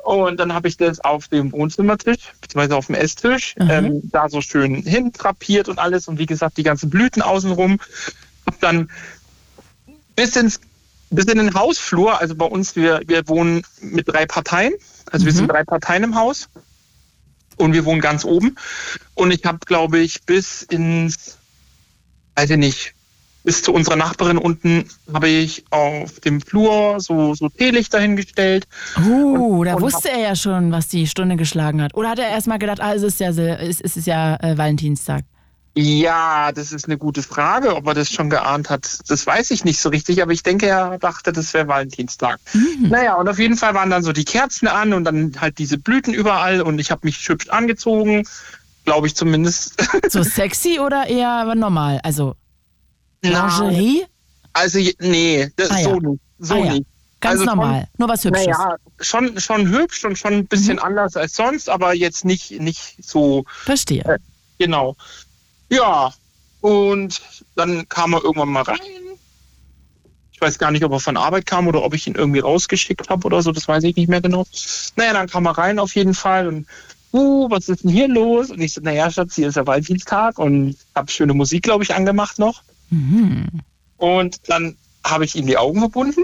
Und 0.02 0.38
dann 0.38 0.52
habe 0.52 0.68
ich 0.68 0.76
das 0.76 1.00
auf 1.00 1.28
dem 1.28 1.50
Wohnzimmertisch, 1.50 2.32
beziehungsweise 2.40 2.76
auf 2.76 2.86
dem 2.86 2.94
Esstisch, 2.94 3.56
ähm, 3.58 4.02
da 4.04 4.28
so 4.28 4.40
schön 4.40 4.76
hintrapiert 4.76 5.68
und 5.68 5.80
alles. 5.80 6.06
Und 6.06 6.18
wie 6.18 6.26
gesagt, 6.26 6.58
die 6.58 6.62
ganzen 6.62 6.90
Blüten 6.90 7.22
außenrum. 7.22 7.80
Hab 8.46 8.60
dann 8.60 8.88
bis 10.14 10.36
ins 10.36 10.60
bis 11.10 11.26
in 11.26 11.38
den 11.38 11.54
Hausflur, 11.54 12.20
also 12.20 12.34
bei 12.34 12.46
uns, 12.46 12.76
wir, 12.76 13.00
wir 13.06 13.28
wohnen 13.28 13.62
mit 13.80 14.08
drei 14.08 14.26
Parteien, 14.26 14.74
also 15.10 15.24
wir 15.24 15.32
sind 15.32 15.48
drei 15.48 15.64
Parteien 15.64 16.02
im 16.02 16.14
Haus 16.16 16.48
und 17.56 17.72
wir 17.72 17.84
wohnen 17.84 18.00
ganz 18.00 18.24
oben. 18.24 18.56
Und 19.14 19.30
ich 19.30 19.44
habe, 19.44 19.58
glaube 19.64 19.98
ich, 19.98 20.22
bis 20.24 20.62
ins, 20.62 21.38
weiß 22.36 22.50
ich 22.50 22.56
nicht, 22.56 22.94
bis 23.44 23.62
zu 23.62 23.72
unserer 23.72 23.96
Nachbarin 23.96 24.38
unten 24.38 24.88
habe 25.12 25.28
ich 25.28 25.64
auf 25.70 26.20
dem 26.20 26.40
Flur 26.40 26.96
so, 26.98 27.34
so 27.34 27.48
Teelichter 27.48 28.00
hingestellt. 28.00 28.66
Uh, 28.98 29.64
da 29.64 29.74
und 29.74 29.82
wusste 29.82 30.10
er 30.10 30.18
ja 30.18 30.36
schon, 30.36 30.72
was 30.72 30.88
die 30.88 31.06
Stunde 31.06 31.36
geschlagen 31.36 31.80
hat. 31.80 31.94
Oder 31.94 32.10
hat 32.10 32.18
er 32.18 32.28
erstmal 32.28 32.58
gedacht, 32.58 32.80
ah, 32.80 32.92
es 32.92 33.02
ist 33.02 33.20
ja, 33.20 33.30
es 33.30 33.80
ist 33.80 34.06
ja 34.06 34.36
äh, 34.36 34.58
Valentinstag. 34.58 35.24
Ja, 35.78 36.52
das 36.52 36.72
ist 36.72 36.86
eine 36.86 36.96
gute 36.96 37.22
Frage, 37.22 37.76
ob 37.76 37.86
er 37.86 37.92
das 37.92 38.10
schon 38.10 38.30
geahnt 38.30 38.70
hat. 38.70 38.98
Das 39.08 39.26
weiß 39.26 39.50
ich 39.50 39.62
nicht 39.62 39.78
so 39.78 39.90
richtig, 39.90 40.22
aber 40.22 40.32
ich 40.32 40.42
denke, 40.42 40.66
er 40.66 40.98
dachte, 40.98 41.32
das 41.32 41.52
wäre 41.52 41.68
Valentinstag. 41.68 42.40
Naja, 42.80 43.16
und 43.16 43.28
auf 43.28 43.38
jeden 43.38 43.58
Fall 43.58 43.74
waren 43.74 43.90
dann 43.90 44.02
so 44.02 44.12
die 44.12 44.24
Kerzen 44.24 44.68
an 44.68 44.94
und 44.94 45.04
dann 45.04 45.34
halt 45.38 45.58
diese 45.58 45.76
Blüten 45.76 46.14
überall 46.14 46.62
und 46.62 46.78
ich 46.78 46.90
habe 46.90 47.02
mich 47.04 47.28
hübsch 47.28 47.50
angezogen, 47.50 48.26
glaube 48.86 49.06
ich 49.08 49.14
zumindest. 49.14 49.74
So 50.10 50.22
sexy 50.22 50.78
oder 50.80 51.06
eher 51.06 51.54
normal? 51.54 52.00
Also 52.02 52.34
Lingerie? 53.22 54.06
Also, 54.52 54.78
nee, 55.00 55.50
das 55.56 55.70
Ah, 55.70 55.78
so 55.82 55.90
ja. 55.90 56.00
nicht. 56.00 56.20
So 56.38 56.54
Ah, 56.54 56.58
ja. 56.58 56.72
nicht. 56.74 56.86
Ganz 57.20 57.40
Also 57.40 57.44
schon- 57.44 57.58
normal. 57.58 57.88
Nur 57.98 58.08
was 58.08 58.24
Hübsches. 58.24 58.46
Naja, 58.46 58.76
schon, 59.00 59.38
schon 59.40 59.68
hübsch 59.68 60.04
und 60.04 60.16
schon 60.18 60.32
ein 60.34 60.46
bisschen 60.46 60.78
anders 60.78 61.16
als 61.16 61.34
sonst, 61.36 61.68
aber 61.68 61.94
jetzt 61.94 62.24
nicht, 62.24 62.52
nicht 62.60 62.96
so 63.04 63.44
Verstehe. 63.64 64.18
Genau. 64.58 64.96
Ja, 65.70 66.12
und 66.60 67.20
dann 67.56 67.88
kam 67.88 68.14
er 68.14 68.22
irgendwann 68.22 68.48
mal 68.50 68.62
rein. 68.62 68.78
Ich 70.32 70.40
weiß 70.40 70.58
gar 70.58 70.70
nicht, 70.70 70.84
ob 70.84 70.92
er 70.92 71.00
von 71.00 71.16
Arbeit 71.16 71.46
kam 71.46 71.66
oder 71.66 71.82
ob 71.82 71.94
ich 71.94 72.06
ihn 72.06 72.14
irgendwie 72.14 72.40
rausgeschickt 72.40 73.08
habe 73.08 73.26
oder 73.26 73.42
so, 73.42 73.52
das 73.52 73.66
weiß 73.66 73.82
ich 73.84 73.96
nicht 73.96 74.08
mehr 74.08 74.20
genau. 74.20 74.46
Naja, 74.94 75.14
dann 75.14 75.28
kam 75.28 75.46
er 75.46 75.56
rein 75.56 75.78
auf 75.78 75.94
jeden 75.96 76.12
Fall 76.14 76.46
und, 76.48 76.66
uh, 77.16 77.50
was 77.50 77.68
ist 77.68 77.84
denn 77.84 77.90
hier 77.90 78.08
los? 78.08 78.50
Und 78.50 78.60
ich 78.60 78.74
so, 78.74 78.80
naja, 78.80 79.10
Schatz, 79.10 79.34
hier 79.34 79.48
ist 79.48 79.56
der 79.56 79.66
Valentinstag 79.66 80.38
und 80.38 80.76
habe 80.94 81.10
schöne 81.10 81.34
Musik, 81.34 81.62
glaube 81.62 81.84
ich, 81.84 81.94
angemacht 81.94 82.38
noch. 82.38 82.62
Mhm. 82.90 83.46
Und 83.96 84.48
dann 84.48 84.76
habe 85.04 85.24
ich 85.24 85.34
ihm 85.36 85.46
die 85.46 85.56
Augen 85.56 85.80
verbunden, 85.80 86.22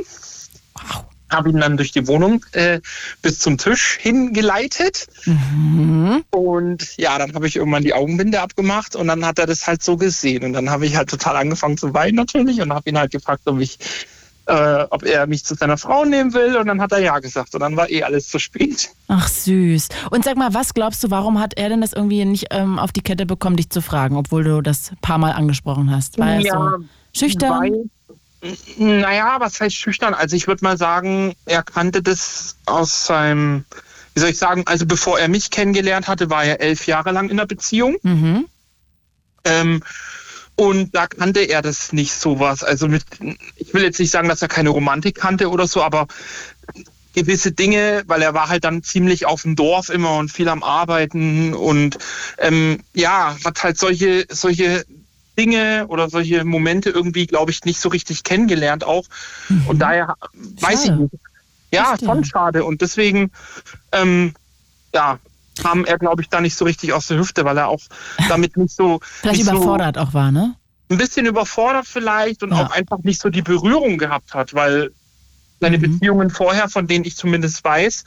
Wow. 0.74 1.05
habe 1.30 1.51
ihn 1.51 1.59
dann 1.59 1.76
durch 1.76 1.93
die 1.93 2.07
Wohnung 2.07 2.45
äh, 2.53 2.80
bis 3.22 3.38
zum 3.38 3.59
Tisch 3.59 3.99
hingeleitet. 4.01 5.07
Mhm. 5.24 6.24
Und 6.30 6.97
ja, 6.97 7.18
dann 7.18 7.34
habe 7.34 7.47
ich 7.47 7.57
irgendwann 7.57 7.84
die 7.84 7.95
Augenbinde 7.95 8.40
abgemacht 8.40 8.97
und 8.97 9.09
dann 9.09 9.24
hat 9.24 9.38
er 9.38 9.47
das 9.47 9.66
halt 9.66 9.82
so 9.82 9.97
gesehen. 9.97 10.45
Und 10.45 10.53
dann 10.53 10.70
habe 10.70 10.86
ich 10.86 10.97
halt 10.97 11.11
total 11.11 11.36
angefangen 11.36 11.78
zu 11.78 11.95
weinen 11.95 12.16
natürlich 12.16 12.61
und 12.61 12.72
habe 12.72 12.90
ihn 12.90 12.99
halt 12.99 13.12
gefragt, 13.12 13.43
ob 13.47 13.61
ich, 13.61 13.78
äh, 14.53 14.86
ob 14.90 15.03
er 15.05 15.26
mich 15.26 15.44
zu 15.44 15.55
seiner 15.55 15.78
Frau 15.78 16.05
nehmen 16.05 16.34
will. 16.34 16.57
Und 16.57 16.66
dann 16.66 16.80
hat 16.80 16.92
er 16.92 16.98
ja 16.98 17.18
gesagt. 17.18 17.55
Und 17.55 17.61
dann 17.61 17.76
war 17.76 17.88
eh 17.90 18.03
alles 18.03 18.28
zu 18.28 18.38
spät. 18.38 18.90
Ach 19.09 19.26
süß. 19.26 19.88
Und 20.11 20.24
sag 20.24 20.36
mal, 20.36 20.53
was 20.53 20.74
glaubst 20.74 21.03
du, 21.03 21.11
warum 21.11 21.40
hat 21.40 21.55
er 21.57 21.70
denn 21.70 21.80
das 21.80 21.92
irgendwie 21.92 22.24
nicht 22.24 22.46
ähm, 22.50 22.78
auf 22.78 22.92
die 22.92 23.00
Kette 23.00 23.24
bekommen, 23.24 23.57
dich 23.57 23.70
zu 23.70 23.80
fragen, 23.80 24.16
obwohl 24.16 24.44
du 24.44 24.61
das 24.61 24.90
ein 24.92 24.98
paar 25.00 25.18
Mal 25.18 25.32
angesprochen 25.32 25.90
hast? 25.90 26.18
War 26.18 26.34
er 26.34 26.42
so 26.42 26.84
schüchtern? 27.18 27.61
Weil, 27.61 27.90
naja, 28.76 29.36
was 29.38 29.61
heißt 29.61 29.74
schüchtern? 29.74 30.12
Also 30.12 30.36
ich 30.36 30.46
würde 30.46 30.64
mal 30.64 30.76
sagen, 30.76 31.34
er 31.46 31.62
kannte 31.62 32.03
das 32.03 32.57
aus 32.66 33.07
seinem, 33.07 33.64
wie 34.14 34.20
soll 34.20 34.30
ich 34.30 34.38
sagen, 34.38 34.64
also 34.66 34.84
bevor 34.84 35.18
er 35.18 35.28
mich 35.28 35.50
kennengelernt 35.50 36.09
hatte, 36.09 36.28
war 36.28 36.44
er 36.44 36.61
elf 36.61 36.86
Jahre 36.86 37.12
lang 37.12 37.30
in 37.30 37.38
einer 37.38 37.46
Beziehung. 37.46 37.96
Mhm. 38.03 38.46
Ähm, 39.44 39.82
und 40.57 40.94
da 40.94 41.07
kannte 41.07 41.40
er 41.40 41.62
das 41.62 41.92
nicht 41.92 42.12
sowas. 42.12 42.62
Also 42.62 42.88
mit, 42.88 43.05
ich 43.57 43.72
will 43.72 43.82
jetzt 43.82 43.98
nicht 43.98 44.11
sagen, 44.11 44.28
dass 44.28 44.42
er 44.42 44.48
keine 44.48 44.70
Romantik 44.70 45.16
kannte 45.16 45.50
oder 45.50 45.66
so, 45.66 45.82
aber 45.82 46.07
gewisse 47.14 47.53
Dinge, 47.53 48.05
weil 48.07 48.22
er 48.22 48.34
war 48.34 48.48
halt 48.48 48.64
dann 48.64 48.82
ziemlich 48.82 49.26
auf 49.26 49.42
dem 49.42 49.57
Dorf 49.57 49.88
immer 49.88 50.16
und 50.16 50.30
viel 50.30 50.48
am 50.48 50.62
Arbeiten 50.62 51.55
und 51.55 51.98
ähm, 52.38 52.80
ja, 52.94 53.36
hat 53.44 53.62
halt 53.62 53.78
solche, 53.78 54.26
solche 54.30 54.84
Dinge 55.38 55.86
oder 55.88 56.09
solche 56.11 56.44
Momente 56.44 56.90
irgendwie, 56.90 57.26
glaube 57.26 57.50
ich, 57.50 57.64
nicht 57.64 57.80
so 57.80 57.88
richtig 57.88 58.22
kennengelernt 58.22 58.84
auch. 58.84 59.05
Und 59.66 59.78
daher 59.78 60.14
weiß 60.32 60.84
ich 60.84 60.88
Schade. 60.88 61.03
nicht. 61.03 61.14
Ja, 61.72 61.96
schon 61.98 62.24
schade. 62.24 62.64
Und 62.64 62.82
deswegen, 62.82 63.30
ähm, 63.92 64.34
ja, 64.94 65.18
kam 65.62 65.84
er, 65.84 65.98
glaube 65.98 66.22
ich, 66.22 66.28
da 66.28 66.40
nicht 66.40 66.56
so 66.56 66.64
richtig 66.64 66.92
aus 66.92 67.06
der 67.06 67.18
Hüfte, 67.18 67.44
weil 67.44 67.56
er 67.58 67.68
auch 67.68 67.80
damit 68.28 68.56
nicht 68.56 68.74
so 68.74 68.98
Vielleicht 69.02 69.38
nicht 69.44 69.48
überfordert 69.52 69.98
auch 69.98 70.14
war, 70.14 70.32
ne? 70.32 70.54
so 70.88 70.94
ein 70.94 70.98
bisschen 70.98 71.26
überfordert 71.26 71.86
vielleicht 71.86 72.42
und 72.42 72.50
Ja. 72.52 72.66
auch 72.66 72.70
einfach 72.70 72.98
nicht 73.02 73.20
so 73.20 73.30
die 73.30 73.42
Berührung 73.42 73.96
gehabt 73.98 74.34
hat, 74.34 74.52
weil 74.54 74.90
seine 75.60 75.78
Mhm. 75.78 75.82
Beziehungen 75.82 76.30
vorher, 76.30 76.68
von 76.68 76.86
denen 76.86 77.04
ich 77.04 77.16
zumindest 77.16 77.64
weiß, 77.64 78.04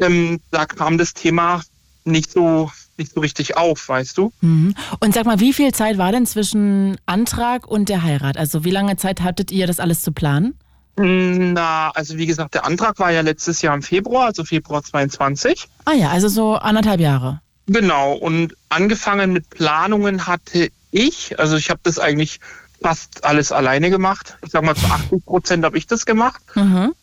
ähm, 0.00 0.40
da 0.50 0.66
kam 0.66 0.98
das 0.98 1.14
Thema 1.14 1.62
nicht 2.04 2.30
so 2.32 2.70
nicht 2.96 3.14
so 3.14 3.20
richtig 3.20 3.56
auf, 3.56 3.88
weißt 3.88 4.18
du? 4.18 4.30
Mhm. 4.42 4.74
Und 5.00 5.14
sag 5.14 5.24
mal, 5.24 5.40
wie 5.40 5.54
viel 5.54 5.72
Zeit 5.72 5.96
war 5.96 6.12
denn 6.12 6.26
zwischen 6.26 6.98
Antrag 7.06 7.66
und 7.66 7.88
der 7.88 8.02
Heirat? 8.02 8.36
Also 8.36 8.62
wie 8.64 8.70
lange 8.70 8.96
Zeit 8.96 9.22
hattet 9.22 9.50
ihr, 9.50 9.66
das 9.66 9.80
alles 9.80 10.02
zu 10.02 10.12
planen? 10.12 10.52
Na, 10.96 11.90
also 11.94 12.16
wie 12.18 12.26
gesagt, 12.26 12.54
der 12.54 12.64
Antrag 12.64 12.98
war 12.98 13.10
ja 13.10 13.22
letztes 13.22 13.62
Jahr 13.62 13.74
im 13.74 13.82
Februar, 13.82 14.26
also 14.26 14.44
Februar 14.44 14.82
22. 14.82 15.68
Ah 15.84 15.92
ja, 15.92 16.10
also 16.10 16.28
so 16.28 16.54
anderthalb 16.56 17.00
Jahre. 17.00 17.40
Genau, 17.66 18.14
und 18.14 18.56
angefangen 18.68 19.32
mit 19.32 19.48
Planungen 19.50 20.26
hatte 20.26 20.70
ich, 20.90 21.38
also 21.38 21.56
ich 21.56 21.70
habe 21.70 21.80
das 21.84 21.98
eigentlich 21.98 22.40
fast 22.82 23.24
alles 23.24 23.52
alleine 23.52 23.90
gemacht. 23.90 24.36
Ich 24.44 24.50
sag 24.50 24.64
mal, 24.64 24.74
zu 24.74 24.86
80 24.86 25.24
Prozent 25.24 25.64
habe 25.64 25.78
ich 25.78 25.86
das 25.86 26.06
gemacht. 26.06 26.42
Mhm. 26.54 26.94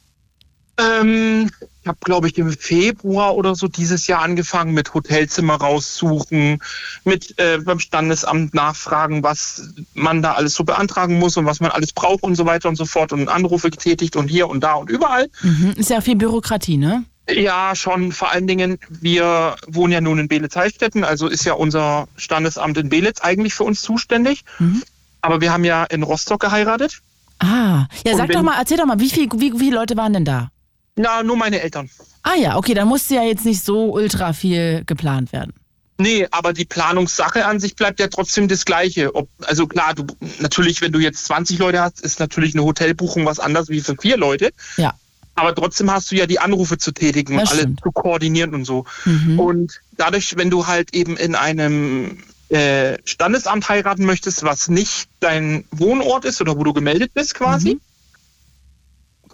Ähm, 0.78 1.50
ich 1.82 1.88
habe, 1.88 1.98
glaube 2.02 2.28
ich, 2.28 2.38
im 2.38 2.52
Februar 2.52 3.36
oder 3.36 3.56
so 3.56 3.68
dieses 3.68 4.08
Jahr 4.08 4.22
angefangen 4.22 4.74
mit 4.74 4.94
Hotelzimmer 4.94 5.56
raussuchen, 5.56 6.60
mit 7.04 7.40
äh, 7.40 7.60
beim 7.60 7.80
Standesamt 7.80 8.54
nachfragen, 8.54 9.24
was 9.24 9.74
man 9.94 10.22
da 10.22 10.34
alles 10.34 10.54
so 10.54 10.64
beantragen 10.64 11.18
muss 11.18 11.38
und 11.38 11.46
was 11.46 11.60
man 11.60 11.72
alles 11.72 11.94
braucht 11.94 12.24
und 12.24 12.36
so 12.36 12.46
weiter 12.46 12.70
und 12.70 12.76
so 12.76 12.86
fort 12.86 13.14
und 13.14 13.30
Anrufe 13.30 13.70
getätigt 13.70 14.16
und 14.16 14.28
hier 14.28 14.50
und 14.50 14.62
da 14.62 14.74
und 14.74 14.90
überall. 14.90 15.30
Mhm. 15.42 15.74
Ist 15.78 15.90
ja 15.90 16.02
viel 16.02 16.16
Bürokratie, 16.16 16.78
ne? 16.78 17.06
Ja, 17.30 17.76
schon. 17.76 18.12
Vor 18.12 18.32
allen 18.32 18.48
Dingen, 18.48 18.78
wir 18.90 19.56
wohnen 19.68 19.94
ja 19.94 20.02
nun 20.02 20.20
in 20.20 20.28
Belitz-Heilstätten, 20.28 21.04
also 21.04 21.28
ist 21.28 21.46
ja 21.46 21.54
unser 21.54 22.08
Standesamt 22.16 22.78
in 22.78 22.90
Belitz 22.90 23.22
eigentlich 23.22 23.54
für 23.54 23.64
uns 23.64 23.82
zuständig. 23.82 24.44
Mhm. 24.60 24.84
Aber 25.22 25.42
wir 25.42 25.52
haben 25.52 25.64
ja 25.64 25.84
in 25.86 26.04
Rostock 26.04 26.42
geheiratet. 26.42 27.02
Ah, 27.40 27.88
ja, 28.06 28.12
Und 28.12 28.18
sag 28.18 28.32
doch 28.32 28.44
mal, 28.44 28.56
erzähl 28.58 28.78
doch 28.78 28.86
mal, 28.86 29.00
wie, 29.00 29.10
viel, 29.10 29.30
wie, 29.36 29.54
wie 29.54 29.60
viele 29.60 29.76
Leute 29.76 29.98
waren 29.98 30.14
denn 30.14 30.26
da? 30.26 30.50
Na, 30.98 31.24
nur 31.24 31.38
meine 31.38 31.62
Eltern. 31.62 31.90
Ah 32.24 32.36
ja, 32.36 32.58
okay, 32.58 32.74
dann 32.74 32.88
musste 32.88 33.16
ja 33.16 33.24
jetzt 33.24 33.46
nicht 33.46 33.64
so 33.64 33.94
ultra 33.94 34.34
viel 34.34 34.84
geplant 34.86 35.32
werden. 35.32 35.54
Nee, 36.00 36.28
aber 36.30 36.54
die 36.54 36.66
Planungssache 36.66 37.46
an 37.46 37.60
sich 37.60 37.76
bleibt 37.76 38.00
ja 38.00 38.08
trotzdem 38.08 38.48
das 38.48 38.66
Gleiche. 38.66 39.16
Ob, 39.16 39.30
also 39.46 39.66
klar, 39.66 39.96
du, 39.96 40.06
natürlich, 40.40 40.82
wenn 40.82 40.92
du 40.92 41.00
jetzt 41.00 41.26
20 41.26 41.58
Leute 41.58 41.82
hast, 41.82 42.02
ist 42.02 42.20
natürlich 42.20 42.54
eine 42.54 42.64
Hotelbuchung 42.64 43.26
was 43.26 43.40
anderes 43.40 43.70
wie 43.70 43.82
für 43.82 43.96
vier 43.96 44.18
Leute. 44.18 44.52
Ja. 44.78 44.94
Aber 45.34 45.56
trotzdem 45.56 45.92
hast 45.92 46.12
du 46.12 46.16
ja 46.16 46.26
die 46.28 46.40
Anrufe 46.40 46.78
zu 46.78 46.92
tätigen 46.92 47.38
Das 47.38 47.52
und 47.52 47.60
alles 47.60 47.76
zu 47.82 47.92
koordinieren 47.92 48.54
und 48.54 48.66
so. 48.66 48.86
Mhm. 49.06 49.40
Und 49.40 49.82
dadurch, 49.96 50.36
wenn 50.38 50.50
du 50.50 50.68
halt 50.68 50.94
eben 50.94 51.16
in 51.18 51.36
einem 51.36 52.24
äh, 52.50 52.98
Standesamt 53.06 53.68
heiraten 53.70 54.06
möchtest, 54.06 54.44
was 54.44 54.68
nicht 54.68 55.10
dein 55.20 55.66
Wohnort 55.72 56.26
ist 56.26 56.42
oder 56.42 56.58
wo 56.58 56.64
du 56.64 56.74
gemeldet 56.74 57.12
bist 57.14 57.34
quasi, 57.36 57.76
Mhm. 57.76 57.82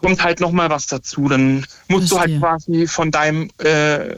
Kommt 0.03 0.23
halt 0.23 0.39
nochmal 0.39 0.69
was 0.69 0.85
dazu. 0.87 1.27
Dann 1.29 1.65
musst 1.87 2.11
du 2.11 2.15
Verstehe. 2.17 2.41
halt 2.41 2.61
quasi 2.63 2.87
von 2.87 3.09
deinem 3.09 3.49
äh, 3.57 4.15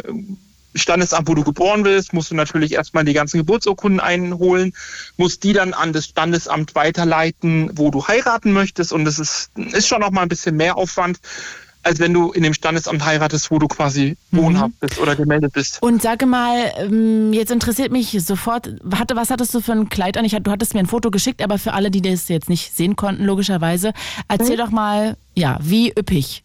Standesamt, 0.78 1.30
wo 1.30 1.36
du 1.36 1.44
geboren 1.46 1.84
bist, 1.84 2.12
musst 2.12 2.32
du 2.32 2.36
natürlich 2.36 2.74
erstmal 2.74 3.06
die 3.06 3.14
ganzen 3.14 3.38
Geburtsurkunden 3.38 4.02
einholen, 4.02 4.74
musst 5.16 5.44
die 5.44 5.54
dann 5.54 5.74
an 5.74 5.94
das 5.94 6.06
Standesamt 6.06 6.76
weiterleiten, 6.76 7.72
wo 7.76 7.92
du 7.92 8.06
heiraten 8.08 8.52
möchtest. 8.52 8.92
Und 8.92 9.06
das 9.06 9.18
ist, 9.18 9.52
ist 9.56 9.88
schon 9.88 10.02
nochmal 10.02 10.24
ein 10.24 10.30
bisschen 10.30 10.58
mehr 10.58 10.76
Aufwand, 10.78 11.20
als 11.84 12.00
wenn 12.00 12.14
du 12.14 12.32
in 12.34 12.44
dem 12.44 12.54
Standesamt 12.54 13.06
heiratest, 13.06 13.52
wo 13.52 13.60
du 13.60 13.68
quasi 13.68 14.18
Mhm. 14.32 14.38
wohnhaft 14.38 14.80
bist 14.82 15.00
oder 15.00 15.16
gemeldet 15.16 15.54
bist. 15.54 15.82
Und 15.82 16.02
sage 16.02 16.26
mal, 16.26 16.74
ähm, 16.78 17.32
jetzt 17.32 17.52
interessiert 17.52 17.92
mich 17.94 18.18
sofort, 18.26 18.76
was 18.84 19.30
hattest 19.30 19.54
du 19.54 19.62
für 19.62 19.72
ein 19.74 19.88
Kleid 19.88 20.18
an? 20.18 20.26
Ich, 20.26 20.34
du 20.36 20.52
hattest 20.52 20.74
mir 20.74 20.82
ein 20.82 20.88
Foto 20.88 21.10
geschickt, 21.10 21.42
aber 21.42 21.58
für 21.58 21.72
alle, 21.74 21.90
die 21.92 22.02
das 22.02 22.28
jetzt 22.28 22.50
nicht 22.50 22.76
sehen 22.76 22.98
konnten, 22.98 23.24
logischerweise, 23.24 23.94
erzähl 24.28 24.58
doch 24.58 24.72
mal, 24.72 25.16
ja, 25.36 25.60
wie 25.62 25.92
üppig. 25.92 26.44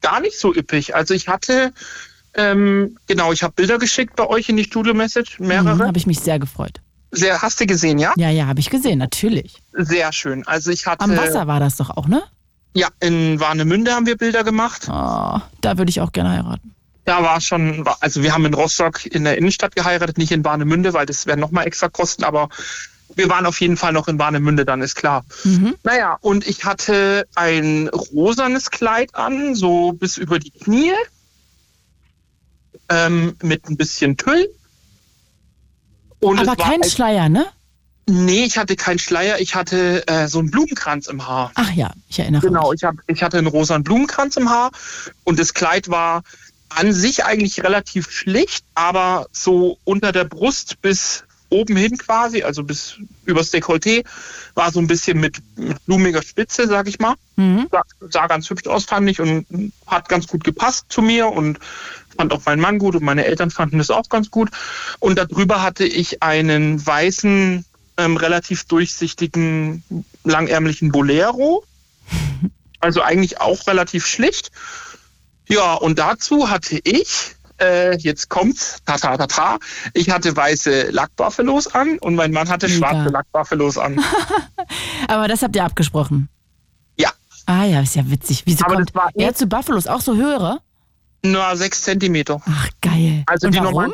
Gar 0.00 0.20
nicht 0.20 0.38
so 0.38 0.54
üppig. 0.54 0.94
Also 0.94 1.14
ich 1.14 1.28
hatte, 1.28 1.72
ähm, 2.34 2.96
genau, 3.06 3.32
ich 3.32 3.42
habe 3.42 3.52
Bilder 3.54 3.78
geschickt 3.78 4.16
bei 4.16 4.26
euch 4.26 4.48
in 4.48 4.56
die 4.56 4.64
Studio-Message, 4.64 5.40
mehrere. 5.40 5.74
Mhm, 5.74 5.82
habe 5.82 5.98
ich 5.98 6.06
mich 6.06 6.20
sehr 6.20 6.38
gefreut. 6.38 6.80
Sehr, 7.10 7.42
hast 7.42 7.60
du 7.60 7.66
gesehen, 7.66 7.98
ja? 7.98 8.12
Ja, 8.16 8.30
ja, 8.30 8.46
habe 8.46 8.60
ich 8.60 8.70
gesehen, 8.70 8.98
natürlich. 8.98 9.56
Sehr 9.72 10.12
schön. 10.12 10.46
Also 10.46 10.70
ich 10.70 10.86
hatte, 10.86 11.04
Am 11.04 11.16
Wasser 11.16 11.46
war 11.46 11.60
das 11.60 11.76
doch 11.76 11.90
auch, 11.90 12.06
ne? 12.06 12.22
ja, 12.74 12.88
in 13.00 13.40
Warnemünde 13.40 13.92
haben 13.92 14.06
wir 14.06 14.16
Bilder 14.16 14.44
gemacht. 14.44 14.86
Oh, 14.88 15.40
da 15.60 15.78
würde 15.78 15.90
ich 15.90 16.00
auch 16.00 16.12
gerne 16.12 16.30
heiraten. 16.30 16.74
Da 17.04 17.22
war 17.22 17.40
schon, 17.40 17.84
also 18.00 18.22
wir 18.22 18.32
haben 18.32 18.44
in 18.46 18.54
Rostock 18.54 19.04
in 19.06 19.24
der 19.24 19.36
Innenstadt 19.38 19.74
geheiratet, 19.74 20.18
nicht 20.18 20.30
in 20.30 20.44
Warnemünde, 20.44 20.92
weil 20.92 21.06
das 21.06 21.26
wären 21.26 21.40
nochmal 21.40 21.66
extra 21.66 21.88
Kosten, 21.88 22.24
aber 22.24 22.48
wir 23.20 23.28
waren 23.28 23.44
auf 23.46 23.60
jeden 23.60 23.76
Fall 23.76 23.92
noch 23.92 24.08
in 24.08 24.18
Warnemünde, 24.18 24.64
dann 24.64 24.80
ist 24.80 24.94
klar. 24.96 25.24
Mhm. 25.44 25.76
Naja, 25.84 26.16
und 26.22 26.46
ich 26.46 26.64
hatte 26.64 27.26
ein 27.34 27.88
rosanes 27.88 28.70
Kleid 28.70 29.14
an, 29.14 29.54
so 29.54 29.92
bis 29.92 30.16
über 30.16 30.38
die 30.38 30.50
Knie, 30.50 30.92
ähm, 32.88 33.36
mit 33.42 33.68
ein 33.68 33.76
bisschen 33.76 34.16
Tüll. 34.16 34.48
Und 36.18 36.38
Aber 36.40 36.56
kein 36.56 36.82
ein- 36.82 36.88
Schleier, 36.90 37.28
ne? 37.28 37.46
Nee, 38.06 38.44
ich 38.44 38.58
hatte 38.58 38.74
keinen 38.74 38.98
Schleier, 38.98 39.38
ich 39.40 39.54
hatte 39.54 40.06
äh, 40.08 40.26
so 40.26 40.40
einen 40.40 40.50
Blumenkranz 40.50 41.06
im 41.06 41.28
Haar. 41.28 41.52
Ach 41.54 41.70
ja, 41.72 41.92
ich 42.08 42.18
erinnere 42.18 42.40
Genau, 42.40 42.70
mich. 42.70 42.80
ich, 42.80 42.84
hab, 42.84 42.96
ich 43.06 43.22
hatte 43.22 43.38
einen 43.38 43.46
rosanen 43.46 43.84
Blumenkranz 43.84 44.36
im 44.36 44.50
Haar 44.50 44.72
und 45.24 45.38
das 45.38 45.54
Kleid 45.54 45.88
war 45.90 46.22
an 46.70 46.92
sich 46.92 47.24
eigentlich 47.24 47.62
relativ 47.62 48.10
schlicht, 48.10 48.64
aber 48.74 49.26
so 49.30 49.78
unter 49.84 50.10
der 50.10 50.24
Brust 50.24 50.80
bis 50.82 51.22
oben 51.50 51.76
hin 51.76 51.98
quasi, 51.98 52.42
also 52.42 52.64
bis 52.64 52.96
übers 53.26 53.52
Dekolleté, 53.52 54.04
war 54.54 54.72
so 54.72 54.80
ein 54.80 54.86
bisschen 54.86 55.20
mit, 55.20 55.38
mit 55.56 55.84
blumiger 55.84 56.22
Spitze, 56.22 56.66
sag 56.66 56.88
ich 56.88 56.98
mal. 56.98 57.14
Mhm. 57.36 57.66
Sah, 57.70 57.82
sah 58.00 58.26
ganz 58.26 58.48
hübsch 58.48 58.66
aus, 58.66 58.84
fand 58.84 59.10
ich, 59.10 59.20
und 59.20 59.72
hat 59.86 60.08
ganz 60.08 60.26
gut 60.26 60.44
gepasst 60.44 60.86
zu 60.88 61.02
mir 61.02 61.26
und 61.28 61.58
fand 62.16 62.32
auch 62.32 62.42
mein 62.46 62.60
Mann 62.60 62.78
gut 62.78 62.94
und 62.96 63.02
meine 63.02 63.24
Eltern 63.24 63.50
fanden 63.50 63.78
das 63.78 63.90
auch 63.90 64.08
ganz 64.08 64.30
gut. 64.30 64.50
Und 64.98 65.18
darüber 65.18 65.62
hatte 65.62 65.84
ich 65.84 66.22
einen 66.22 66.84
weißen, 66.84 67.64
ähm, 67.96 68.16
relativ 68.16 68.64
durchsichtigen, 68.64 69.82
langärmlichen 70.24 70.90
Bolero. 70.90 71.64
Also 72.82 73.02
eigentlich 73.02 73.42
auch 73.42 73.66
relativ 73.66 74.06
schlicht. 74.06 74.50
Ja, 75.46 75.74
und 75.74 75.98
dazu 75.98 76.48
hatte 76.48 76.80
ich, 76.82 77.36
äh, 77.60 77.96
jetzt 77.98 78.28
kommt's, 78.28 78.78
ta 78.84 78.96
ta 78.96 79.16
ta 79.16 79.26
ta, 79.26 79.58
ich 79.94 80.10
hatte 80.10 80.34
weiße 80.36 80.90
Lackbuffalos 80.90 81.68
an 81.68 81.98
und 81.98 82.14
mein 82.14 82.32
Mann 82.32 82.48
hatte 82.48 82.68
Mega. 82.68 82.78
schwarze 82.88 83.10
Lackbuffalos 83.10 83.78
an. 83.78 84.00
Aber 85.08 85.28
das 85.28 85.42
habt 85.42 85.54
ihr 85.56 85.64
abgesprochen. 85.64 86.28
Ja. 86.96 87.10
Ah 87.46 87.64
ja, 87.64 87.80
ist 87.80 87.94
ja 87.96 88.08
witzig. 88.10 88.42
Wieso 88.46 88.64
Aber 88.64 88.74
kommt 88.76 88.88
das 88.90 88.94
war 88.94 89.10
er 89.14 89.34
zu 89.34 89.46
Buffalos 89.46 89.86
auch 89.86 90.00
so 90.00 90.14
höhere? 90.16 90.60
Nur 91.22 91.54
sechs 91.56 91.82
Zentimeter. 91.82 92.40
Ach, 92.46 92.68
geil. 92.80 93.22
Also 93.26 93.46
Und 93.46 93.54
die 93.54 93.58
warum? 93.60 93.72
normalen- 93.74 93.92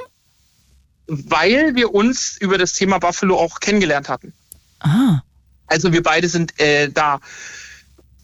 Weil 1.08 1.74
wir 1.74 1.94
uns 1.94 2.36
über 2.38 2.58
das 2.58 2.72
Thema 2.72 2.98
Buffalo 2.98 3.36
auch 3.38 3.60
kennengelernt 3.60 4.08
hatten. 4.08 4.32
Ah, 4.80 5.20
Also 5.68 5.92
wir 5.92 6.02
beide 6.02 6.28
sind 6.28 6.58
äh, 6.60 6.88
da 6.90 7.18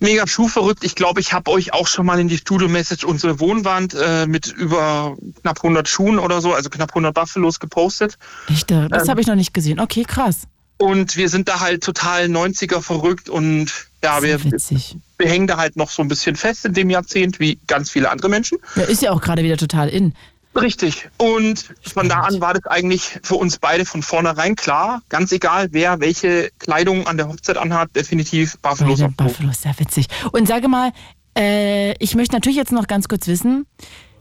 mega 0.02 0.26
schuhverrückt. 0.26 0.84
Ich 0.84 0.94
glaube, 0.94 1.20
ich 1.20 1.32
habe 1.32 1.50
euch 1.50 1.72
auch 1.72 1.86
schon 1.86 2.04
mal 2.04 2.20
in 2.20 2.28
die 2.28 2.36
Studio-Message 2.36 3.04
unsere 3.04 3.40
Wohnwand 3.40 3.94
äh, 3.94 4.26
mit 4.26 4.48
über 4.48 5.16
knapp 5.40 5.58
100 5.58 5.88
Schuhen 5.88 6.18
oder 6.18 6.40
so, 6.40 6.52
also 6.52 6.68
knapp 6.68 6.90
100 6.90 7.14
Buffalos 7.14 7.60
gepostet. 7.60 8.18
echt? 8.48 8.70
Das 8.70 9.04
Ähm. 9.04 9.08
habe 9.08 9.20
ich 9.20 9.26
noch 9.26 9.34
nicht 9.36 9.54
gesehen. 9.54 9.80
Okay, 9.80 10.04
krass. 10.06 10.42
Und 10.78 11.16
wir 11.16 11.28
sind 11.28 11.48
da 11.48 11.60
halt 11.60 11.84
total 11.84 12.24
90er 12.24 12.80
verrückt 12.80 13.28
und 13.28 13.70
ja, 14.02 14.20
wir, 14.20 14.42
witzig. 14.42 14.96
wir 15.16 15.28
hängen 15.28 15.46
da 15.46 15.56
halt 15.56 15.76
noch 15.76 15.90
so 15.90 16.02
ein 16.02 16.08
bisschen 16.08 16.34
fest 16.34 16.64
in 16.64 16.72
dem 16.74 16.90
Jahrzehnt, 16.90 17.38
wie 17.38 17.60
ganz 17.68 17.88
viele 17.90 18.10
andere 18.10 18.28
Menschen. 18.28 18.58
Ja, 18.74 18.82
ist 18.82 19.00
ja 19.00 19.12
auch 19.12 19.20
gerade 19.20 19.44
wieder 19.44 19.56
total 19.56 19.88
in. 19.88 20.12
Richtig. 20.54 21.08
Und 21.16 21.74
von 21.82 22.08
da 22.08 22.20
an 22.20 22.40
war 22.40 22.54
das 22.54 22.66
eigentlich 22.66 23.18
für 23.22 23.36
uns 23.36 23.58
beide 23.58 23.84
von 23.84 24.02
vornherein 24.02 24.54
klar, 24.56 25.02
ganz 25.08 25.32
egal, 25.32 25.68
wer 25.72 26.00
welche 26.00 26.50
Kleidung 26.58 27.06
an 27.06 27.16
der 27.16 27.28
Hochzeit 27.28 27.56
anhat, 27.56 27.94
definitiv 27.96 28.58
Buffalos 28.58 29.00
Beide 29.00 29.10
auf 29.10 29.16
Buff. 29.16 29.26
Buffalos, 29.28 29.62
sehr 29.62 29.78
witzig. 29.78 30.08
Und 30.32 30.46
sage 30.46 30.68
mal, 30.68 30.92
äh, 31.36 31.92
ich 32.02 32.14
möchte 32.14 32.34
natürlich 32.34 32.58
jetzt 32.58 32.72
noch 32.72 32.86
ganz 32.86 33.08
kurz 33.08 33.26
wissen, 33.26 33.66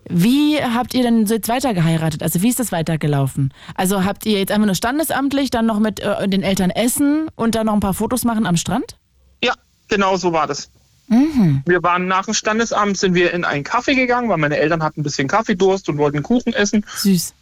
wie 0.10 0.58
habt 0.62 0.94
ihr 0.94 1.04
denn 1.04 1.28
so 1.28 1.36
jetzt 1.36 1.50
weiter 1.50 1.74
geheiratet? 1.74 2.24
Also 2.24 2.42
wie 2.42 2.50
ist 2.50 2.60
das 2.60 2.72
weitergelaufen? 2.72 3.54
Also 3.76 4.04
habt 4.04 4.26
ihr 4.26 4.40
jetzt 4.40 4.52
einfach 4.52 4.66
nur 4.66 4.76
standesamtlich, 4.76 5.52
dann 5.52 5.66
noch 5.66 5.80
mit 5.80 6.00
äh, 6.00 6.28
den 6.28 6.44
Eltern 6.44 6.70
essen 6.70 7.28
und 7.36 7.56
dann 7.56 7.68
noch 7.68 7.74
ein 7.74 7.80
paar 7.82 7.94
Fotos 7.94 8.24
machen 8.24 8.46
am 8.46 8.58
Strand? 8.58 8.98
Ja, 9.44 9.54
genau 9.88 10.18
so 10.18 10.34
war 10.34 10.48
das. 10.48 10.72
Mhm. 11.08 11.64
Wir 11.66 11.84
waren 11.84 12.08
nach 12.08 12.26
dem 12.26 12.34
Standesamt, 12.34 12.98
sind 12.98 13.14
wir 13.14 13.34
in 13.34 13.44
einen 13.44 13.64
Kaffee 13.64 13.96
gegangen, 13.96 14.30
weil 14.30 14.38
meine 14.38 14.58
Eltern 14.58 14.84
hatten 14.84 15.02
ein 15.02 15.04
bisschen 15.04 15.28
Kaffeedurst 15.28 15.90
und 15.90 15.98
wollten 15.98 16.24
Kuchen 16.24 16.54
essen. 16.54 16.86
Süß. 16.96 17.34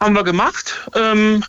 Haben 0.00 0.14
wir 0.14 0.24
gemacht. 0.24 0.88
Ähm, 0.94 1.44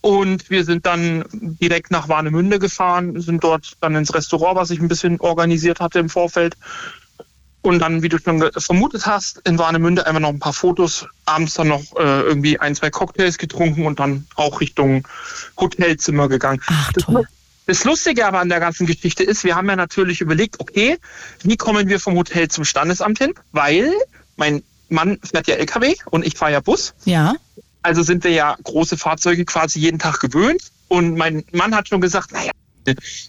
und 0.00 0.48
wir 0.48 0.64
sind 0.64 0.86
dann 0.86 1.24
direkt 1.32 1.90
nach 1.90 2.08
Warnemünde 2.08 2.58
gefahren, 2.58 3.20
sind 3.20 3.42
dort 3.42 3.72
dann 3.80 3.96
ins 3.96 4.14
Restaurant, 4.14 4.56
was 4.56 4.70
ich 4.70 4.80
ein 4.80 4.88
bisschen 4.88 5.20
organisiert 5.20 5.80
hatte 5.80 5.98
im 5.98 6.08
Vorfeld. 6.08 6.56
Und 7.62 7.80
dann, 7.80 8.02
wie 8.02 8.08
du 8.08 8.18
schon 8.18 8.48
vermutet 8.56 9.06
hast, 9.06 9.38
in 9.44 9.58
Warnemünde 9.58 10.06
einfach 10.06 10.20
noch 10.20 10.28
ein 10.28 10.38
paar 10.38 10.52
Fotos, 10.52 11.06
abends 11.26 11.54
dann 11.54 11.68
noch 11.68 11.82
äh, 11.96 12.20
irgendwie 12.22 12.60
ein, 12.60 12.76
zwei 12.76 12.90
Cocktails 12.90 13.36
getrunken 13.36 13.84
und 13.84 13.98
dann 13.98 14.26
auch 14.36 14.60
Richtung 14.60 15.06
Hotelzimmer 15.58 16.28
gegangen. 16.28 16.62
Ach, 16.68 16.92
toll. 16.92 17.22
das 17.22 17.37
Lustige 17.84 18.26
aber 18.26 18.40
an 18.40 18.48
der 18.48 18.60
ganzen 18.60 18.86
Geschichte 18.86 19.22
ist, 19.22 19.44
wir 19.44 19.54
haben 19.54 19.68
ja 19.68 19.76
natürlich 19.76 20.20
überlegt, 20.20 20.58
okay, 20.58 20.98
wie 21.42 21.56
kommen 21.56 21.88
wir 21.88 22.00
vom 22.00 22.14
Hotel 22.14 22.48
zum 22.48 22.64
Standesamt 22.64 23.18
hin? 23.18 23.34
Weil 23.52 23.92
mein 24.36 24.62
Mann 24.88 25.18
fährt 25.22 25.48
ja 25.48 25.56
LKW 25.56 25.94
und 26.10 26.26
ich 26.26 26.36
fahre 26.36 26.52
ja 26.52 26.60
Bus. 26.60 26.94
Ja. 27.04 27.34
Also 27.82 28.02
sind 28.02 28.24
wir 28.24 28.30
ja 28.30 28.56
große 28.62 28.96
Fahrzeuge 28.96 29.44
quasi 29.44 29.78
jeden 29.80 29.98
Tag 29.98 30.20
gewöhnt. 30.20 30.62
Und 30.88 31.16
mein 31.16 31.44
Mann 31.52 31.74
hat 31.74 31.88
schon 31.88 32.00
gesagt, 32.00 32.32
naja, 32.32 32.50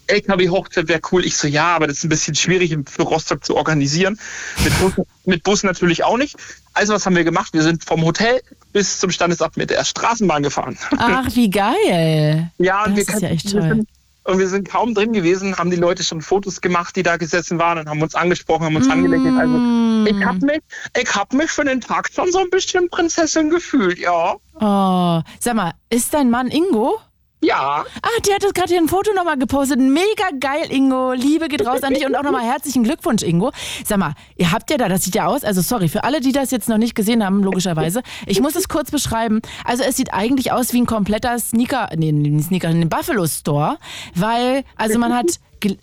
LKW-Hochzeit 0.06 0.88
wäre 0.88 1.00
cool. 1.12 1.24
Ich 1.24 1.36
so, 1.36 1.46
ja, 1.46 1.76
aber 1.76 1.86
das 1.86 1.98
ist 1.98 2.04
ein 2.04 2.08
bisschen 2.08 2.34
schwierig 2.34 2.76
für 2.88 3.02
Rostock 3.02 3.44
zu 3.44 3.56
organisieren. 3.56 4.18
Mit 4.64 4.78
Bus, 4.80 5.06
mit 5.26 5.42
Bus 5.42 5.62
natürlich 5.62 6.04
auch 6.04 6.16
nicht. 6.16 6.36
Also 6.72 6.94
was 6.94 7.04
haben 7.04 7.16
wir 7.16 7.24
gemacht? 7.24 7.52
Wir 7.52 7.62
sind 7.62 7.84
vom 7.84 8.02
Hotel 8.02 8.40
bis 8.72 8.98
zum 8.98 9.10
Standesamt 9.10 9.56
mit 9.58 9.68
der 9.70 9.84
Straßenbahn 9.84 10.42
gefahren. 10.42 10.78
Ach, 10.96 11.28
wie 11.34 11.50
geil. 11.50 12.50
Ja, 12.58 12.86
Das 12.86 12.96
wir, 12.96 13.02
ist 13.02 13.22
ja 13.22 13.28
echt 13.28 13.52
toll. 13.52 13.84
Und 14.24 14.38
wir 14.38 14.48
sind 14.48 14.68
kaum 14.68 14.94
drin 14.94 15.12
gewesen, 15.12 15.56
haben 15.56 15.70
die 15.70 15.76
Leute 15.76 16.04
schon 16.04 16.20
Fotos 16.20 16.60
gemacht, 16.60 16.94
die 16.96 17.02
da 17.02 17.16
gesessen 17.16 17.58
waren 17.58 17.78
und 17.78 17.88
haben 17.88 18.02
uns 18.02 18.14
angesprochen, 18.14 18.64
haben 18.64 18.76
uns 18.76 18.88
angelächelt. 18.90 19.36
Also 19.38 19.54
Mm. 19.56 20.06
ich 20.06 20.24
habe 20.24 20.46
mich, 20.46 20.60
ich 20.98 21.14
hab 21.14 21.32
mich 21.32 21.50
für 21.50 21.64
den 21.64 21.80
Tag 21.80 22.10
schon 22.12 22.30
so 22.32 22.38
ein 22.38 22.50
bisschen 22.50 22.88
Prinzessin 22.88 23.50
gefühlt, 23.50 23.98
ja. 23.98 24.36
Oh, 24.54 25.22
sag 25.40 25.54
mal, 25.54 25.72
ist 25.90 26.14
dein 26.14 26.30
Mann 26.30 26.48
Ingo? 26.48 26.98
Ja, 27.42 27.84
Ah, 28.02 28.20
der 28.26 28.34
hat 28.34 28.42
das 28.42 28.52
gerade 28.52 28.68
hier 28.68 28.78
ein 28.80 28.88
Foto 28.88 29.12
nochmal 29.14 29.38
gepostet. 29.38 29.78
Mega 29.78 30.28
geil, 30.38 30.70
Ingo. 30.70 31.12
Liebe 31.12 31.48
geht 31.48 31.66
raus 31.66 31.82
an 31.82 31.94
dich 31.94 32.04
und 32.04 32.14
auch 32.14 32.22
nochmal 32.22 32.42
herzlichen 32.44 32.84
Glückwunsch, 32.84 33.22
Ingo. 33.22 33.50
Sag 33.84 33.98
mal, 33.98 34.14
ihr 34.36 34.52
habt 34.52 34.70
ja 34.70 34.76
da, 34.76 34.88
das 34.88 35.04
sieht 35.04 35.14
ja 35.14 35.26
aus, 35.26 35.42
also 35.42 35.62
sorry, 35.62 35.88
für 35.88 36.04
alle, 36.04 36.20
die 36.20 36.32
das 36.32 36.50
jetzt 36.50 36.68
noch 36.68 36.76
nicht 36.78 36.94
gesehen 36.94 37.24
haben, 37.24 37.42
logischerweise. 37.42 38.02
Ich 38.26 38.40
muss 38.40 38.56
es 38.56 38.68
kurz 38.68 38.90
beschreiben. 38.90 39.40
Also 39.64 39.82
es 39.84 39.96
sieht 39.96 40.12
eigentlich 40.12 40.52
aus 40.52 40.72
wie 40.72 40.82
ein 40.82 40.86
kompletter 40.86 41.38
Sneaker, 41.38 41.88
nee, 41.96 42.40
Sneaker, 42.42 42.68
ein 42.68 42.88
Buffalo 42.88 43.26
Store, 43.26 43.78
weil, 44.14 44.64
also 44.76 44.98
man 44.98 45.14
hat 45.14 45.26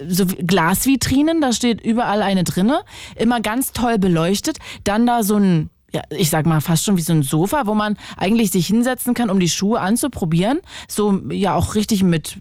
so 0.08 0.26
Glasvitrinen, 0.26 1.42
da 1.42 1.54
steht 1.54 1.82
überall 1.82 2.22
eine 2.22 2.44
drinne, 2.44 2.82
immer 3.16 3.42
ganz 3.42 3.72
toll 3.72 3.98
beleuchtet. 3.98 4.58
Dann 4.84 5.06
da 5.06 5.24
so 5.24 5.38
ein 5.38 5.70
ja, 5.94 6.02
ich 6.10 6.30
sag 6.30 6.46
mal, 6.46 6.60
fast 6.62 6.84
schon 6.86 6.98
wie 6.98 7.02
so 7.02 7.14
ein 7.14 7.24
Sofa, 7.24 7.66
wo 7.66 7.74
man 7.74 7.98
eigentlich 8.18 8.52
sich 8.52 8.68
hinsetzen 8.68 9.14
kann, 9.14 9.30
um 9.30 9.40
die 9.40 9.50
Schuhe 9.50 9.80
anzuprobieren. 9.80 10.60
So, 10.88 11.22
ja, 11.32 11.56
auch 11.56 11.76
richtig 11.76 12.04
mit, 12.04 12.40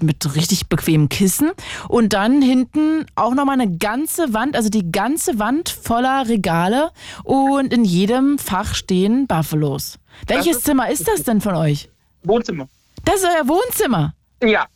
mit 0.00 0.34
richtig 0.36 0.68
bequemem 0.68 1.08
Kissen. 1.08 1.50
Und 1.88 2.12
dann 2.12 2.42
hinten 2.42 3.04
auch 3.16 3.34
nochmal 3.34 3.60
eine 3.60 3.76
ganze 3.78 4.32
Wand, 4.34 4.54
also 4.54 4.68
die 4.68 4.92
ganze 4.92 5.38
Wand 5.38 5.68
voller 5.68 6.28
Regale. 6.28 6.90
Und 7.24 7.72
in 7.72 7.84
jedem 7.84 8.38
Fach 8.38 8.74
stehen 8.74 9.26
Buffalos. 9.26 9.98
Welches 10.28 10.58
ist- 10.58 10.64
Zimmer 10.66 10.88
ist 10.90 11.08
das 11.08 11.24
denn 11.24 11.40
von 11.40 11.56
euch? 11.56 11.88
Wohnzimmer. 12.22 12.68
Das 13.04 13.16
ist 13.16 13.24
euer 13.26 13.48
Wohnzimmer. 13.48 14.14
Ja. 14.42 14.66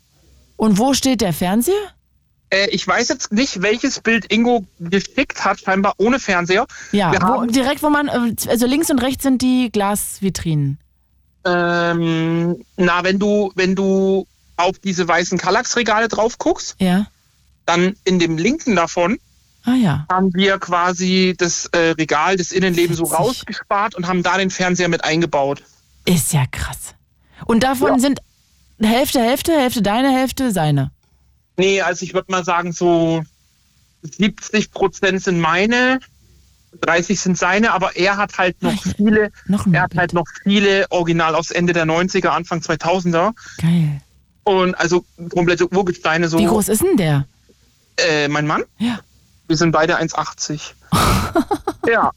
Und 0.56 0.78
wo 0.78 0.94
steht 0.94 1.20
der 1.20 1.32
Fernseher? 1.32 1.74
Äh, 2.50 2.68
ich 2.70 2.86
weiß 2.86 3.08
jetzt 3.08 3.32
nicht, 3.32 3.62
welches 3.62 4.00
Bild 4.00 4.32
Ingo 4.32 4.66
geschickt 4.80 5.44
hat, 5.44 5.60
scheinbar 5.60 5.94
ohne 5.98 6.18
Fernseher. 6.18 6.66
Ja, 6.92 7.12
wo, 7.22 7.44
direkt 7.46 7.82
wo 7.82 7.90
man, 7.90 8.08
äh, 8.08 8.34
also 8.48 8.66
links 8.66 8.90
und 8.90 9.00
rechts 9.00 9.22
sind 9.22 9.40
die 9.42 9.70
Glasvitrinen. 9.72 10.78
Ähm, 11.44 12.64
na, 12.76 13.02
wenn 13.04 13.18
du, 13.18 13.50
wenn 13.54 13.74
du 13.74 14.26
auf 14.56 14.78
diese 14.78 15.08
weißen 15.08 15.38
Kallax-Regale 15.38 16.08
drauf 16.08 16.38
guckst, 16.38 16.76
Ja. 16.78 17.06
dann 17.66 17.96
in 18.04 18.18
dem 18.18 18.36
linken 18.36 18.76
davon 18.76 19.18
Ah 19.64 19.74
ja. 19.74 20.06
haben 20.10 20.34
wir 20.34 20.58
quasi 20.58 21.34
das 21.38 21.66
äh, 21.72 21.90
Regal 21.92 22.36
des 22.36 22.52
Innenlebens 22.52 22.98
so 22.98 23.04
rausgespart 23.04 23.94
und 23.94 24.06
haben 24.06 24.22
da 24.22 24.36
den 24.36 24.50
Fernseher 24.50 24.88
mit 24.88 25.02
eingebaut. 25.04 25.62
Ist 26.04 26.32
ja 26.32 26.44
krass. 26.50 26.94
Und 27.46 27.62
davon 27.62 27.92
Ja. 27.92 27.98
sind 27.98 28.20
Hälfte, 28.82 29.20
Hälfte, 29.20 29.52
Hälfte 29.58 29.82
deine, 29.82 30.10
Hälfte 30.12 30.52
seine. 30.52 30.90
Nee, 31.60 31.82
also 31.82 32.04
ich 32.04 32.14
würde 32.14 32.32
mal 32.32 32.42
sagen, 32.42 32.72
so 32.72 33.22
70 34.00 34.72
Prozent 34.72 35.22
sind 35.22 35.40
meine, 35.40 36.00
30 36.80 37.20
sind 37.20 37.36
seine, 37.36 37.72
aber 37.72 37.96
er 37.96 38.16
hat 38.16 38.38
halt 38.38 38.62
noch 38.62 38.72
ja. 38.72 38.92
viele, 38.96 39.30
Noch 39.46 39.66
er 39.70 39.82
hat 39.82 39.94
halt 39.94 40.14
noch 40.14 40.24
viele 40.42 40.86
original 40.88 41.34
aus 41.34 41.50
Ende 41.50 41.74
der 41.74 41.84
90er, 41.84 42.28
Anfang 42.28 42.60
2000er 42.60 43.34
Geil. 43.60 44.00
und 44.44 44.74
also 44.76 45.04
komplette 45.34 45.70
Urgesteine 45.70 46.28
so. 46.28 46.38
Wie 46.38 46.46
groß 46.46 46.70
ist 46.70 46.82
denn 46.82 46.96
der? 46.96 47.26
Äh, 47.98 48.28
mein 48.28 48.46
Mann? 48.46 48.62
Ja. 48.78 49.00
Wir 49.46 49.58
sind 49.58 49.72
beide 49.72 50.00
1,80. 50.00 50.60
ja. 51.90 52.10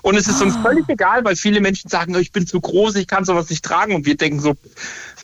Und 0.00 0.16
es 0.16 0.26
ist 0.26 0.40
uns 0.40 0.56
völlig 0.56 0.88
egal, 0.88 1.22
weil 1.22 1.36
viele 1.36 1.60
Menschen 1.60 1.90
sagen, 1.90 2.14
ich 2.14 2.32
bin 2.32 2.46
zu 2.46 2.62
groß, 2.62 2.94
ich 2.94 3.08
kann 3.08 3.26
sowas 3.26 3.50
nicht 3.50 3.62
tragen. 3.62 3.94
Und 3.94 4.06
wir 4.06 4.16
denken 4.16 4.40
so, 4.40 4.54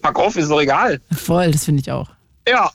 fuck 0.02 0.18
off, 0.18 0.36
ist 0.36 0.50
doch 0.50 0.60
egal. 0.60 1.00
Voll, 1.10 1.52
das 1.52 1.64
finde 1.64 1.80
ich 1.80 1.90
auch. 1.90 2.10
Ja. 2.48 2.70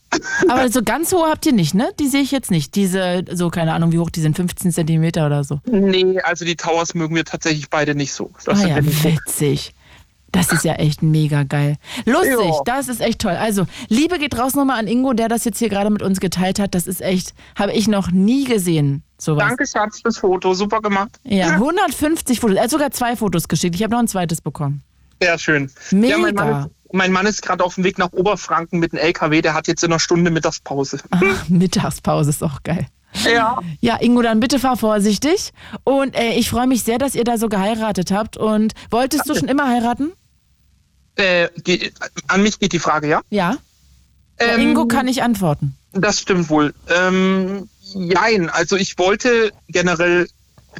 Aber 0.48 0.70
so 0.70 0.82
ganz 0.82 1.12
hohe 1.12 1.30
habt 1.30 1.46
ihr 1.46 1.54
nicht, 1.54 1.74
ne? 1.74 1.90
Die 2.00 2.08
sehe 2.08 2.22
ich 2.22 2.32
jetzt 2.32 2.52
nicht. 2.52 2.76
Diese, 2.76 3.26
so 3.32 3.50
keine 3.50 3.74
Ahnung, 3.74 3.92
wie 3.92 4.00
hoch 4.00 4.10
die 4.10 4.22
sind, 4.22 4.36
15 4.36 4.72
Zentimeter 4.72 5.26
oder 5.26 5.44
so. 5.44 5.60
Nee, 5.66 6.20
also 6.22 6.46
die 6.46 6.56
Towers 6.56 6.94
mögen 6.94 7.16
wir 7.16 7.26
tatsächlich 7.26 7.70
beide 7.70 7.94
nicht 7.96 8.14
so. 8.14 8.32
Das 8.46 8.64
ah 8.64 8.68
ja, 8.68 8.78
witzig. 8.86 9.74
Das 10.32 10.52
ist 10.52 10.66
ja 10.66 10.74
echt 10.74 11.02
mega 11.02 11.44
geil. 11.44 11.78
Lustig, 12.06 12.36
Ja. 12.38 12.62
das 12.66 12.90
ist 12.90 13.00
echt 13.02 13.20
toll. 13.22 13.32
Also, 13.32 13.66
Liebe 13.88 14.20
geht 14.20 14.38
raus 14.38 14.56
nochmal 14.56 14.78
an 14.80 14.88
Ingo, 14.88 15.14
der 15.14 15.30
das 15.30 15.46
jetzt 15.46 15.58
hier 15.58 15.70
gerade 15.70 15.90
mit 15.90 16.02
uns 16.02 16.20
geteilt 16.20 16.60
hat. 16.60 16.76
Das 16.76 16.86
ist 16.86 17.02
echt, 17.02 17.34
habe 17.58 17.72
ich 17.72 17.88
noch 17.88 18.12
nie 18.12 18.44
gesehen, 18.44 19.04
sowas. 19.18 19.48
Danke, 19.48 19.66
Schatz, 19.66 20.02
fürs 20.02 20.18
Foto. 20.18 20.54
Super 20.54 20.82
gemacht. 20.82 21.18
Ja, 21.24 21.52
150 21.52 22.40
Fotos. 22.42 22.58
Er 22.58 22.64
hat 22.64 22.70
sogar 22.70 22.92
zwei 22.92 23.16
Fotos 23.16 23.48
geschickt. 23.48 23.76
Ich 23.76 23.84
habe 23.84 23.92
noch 23.94 24.00
ein 24.00 24.08
zweites 24.08 24.42
bekommen. 24.42 24.84
Sehr 25.22 25.38
schön. 25.40 25.72
Mega. 25.92 26.16
Ja, 26.16 26.18
mein 26.20 26.36
Mann 26.36 26.66
ist, 26.66 26.70
mein 26.92 27.12
Mann 27.12 27.26
ist 27.26 27.42
gerade 27.42 27.64
auf 27.64 27.76
dem 27.76 27.84
Weg 27.84 27.98
nach 27.98 28.12
Oberfranken 28.12 28.80
mit 28.80 28.92
dem 28.92 29.00
LKW. 29.00 29.42
Der 29.42 29.54
hat 29.54 29.68
jetzt 29.68 29.84
in 29.84 29.92
einer 29.92 30.00
Stunde 30.00 30.32
Mittagspause. 30.32 31.00
Ach, 31.12 31.50
Mittagspause 31.50 32.30
ist 32.30 32.44
auch 32.44 32.64
geil. 32.64 32.88
Ja. 33.26 33.58
Ja, 33.80 33.98
Ingo, 34.02 34.22
dann 34.22 34.40
bitte 34.40 34.60
fahr 34.60 34.78
vorsichtig. 34.78 35.54
Und 35.84 36.16
äh, 36.16 36.34
ich 36.34 36.50
freue 36.50 36.68
mich 36.68 36.84
sehr, 36.84 36.98
dass 36.98 37.16
ihr 37.16 37.24
da 37.24 37.38
so 37.38 37.50
geheiratet 37.50 38.12
habt. 38.12 38.38
Und 38.38 38.74
wolltest 38.92 39.28
du 39.30 39.36
schon 39.36 39.48
immer 39.48 39.68
heiraten? 39.68 40.12
Äh, 41.16 41.50
geht, 41.64 41.94
an 42.28 42.44
mich 42.44 42.60
geht 42.60 42.74
die 42.74 42.80
Frage, 42.80 43.08
ja? 43.08 43.22
Ja. 43.30 43.58
Ähm, 44.40 44.62
Ingo 44.62 44.86
kann 44.86 45.06
nicht 45.06 45.24
antworten. 45.24 45.76
Das 45.94 46.20
stimmt 46.20 46.50
wohl. 46.50 46.74
Ähm, 46.90 47.70
jein, 47.82 48.50
also 48.50 48.76
ich 48.76 49.00
wollte 49.00 49.52
generell 49.68 50.28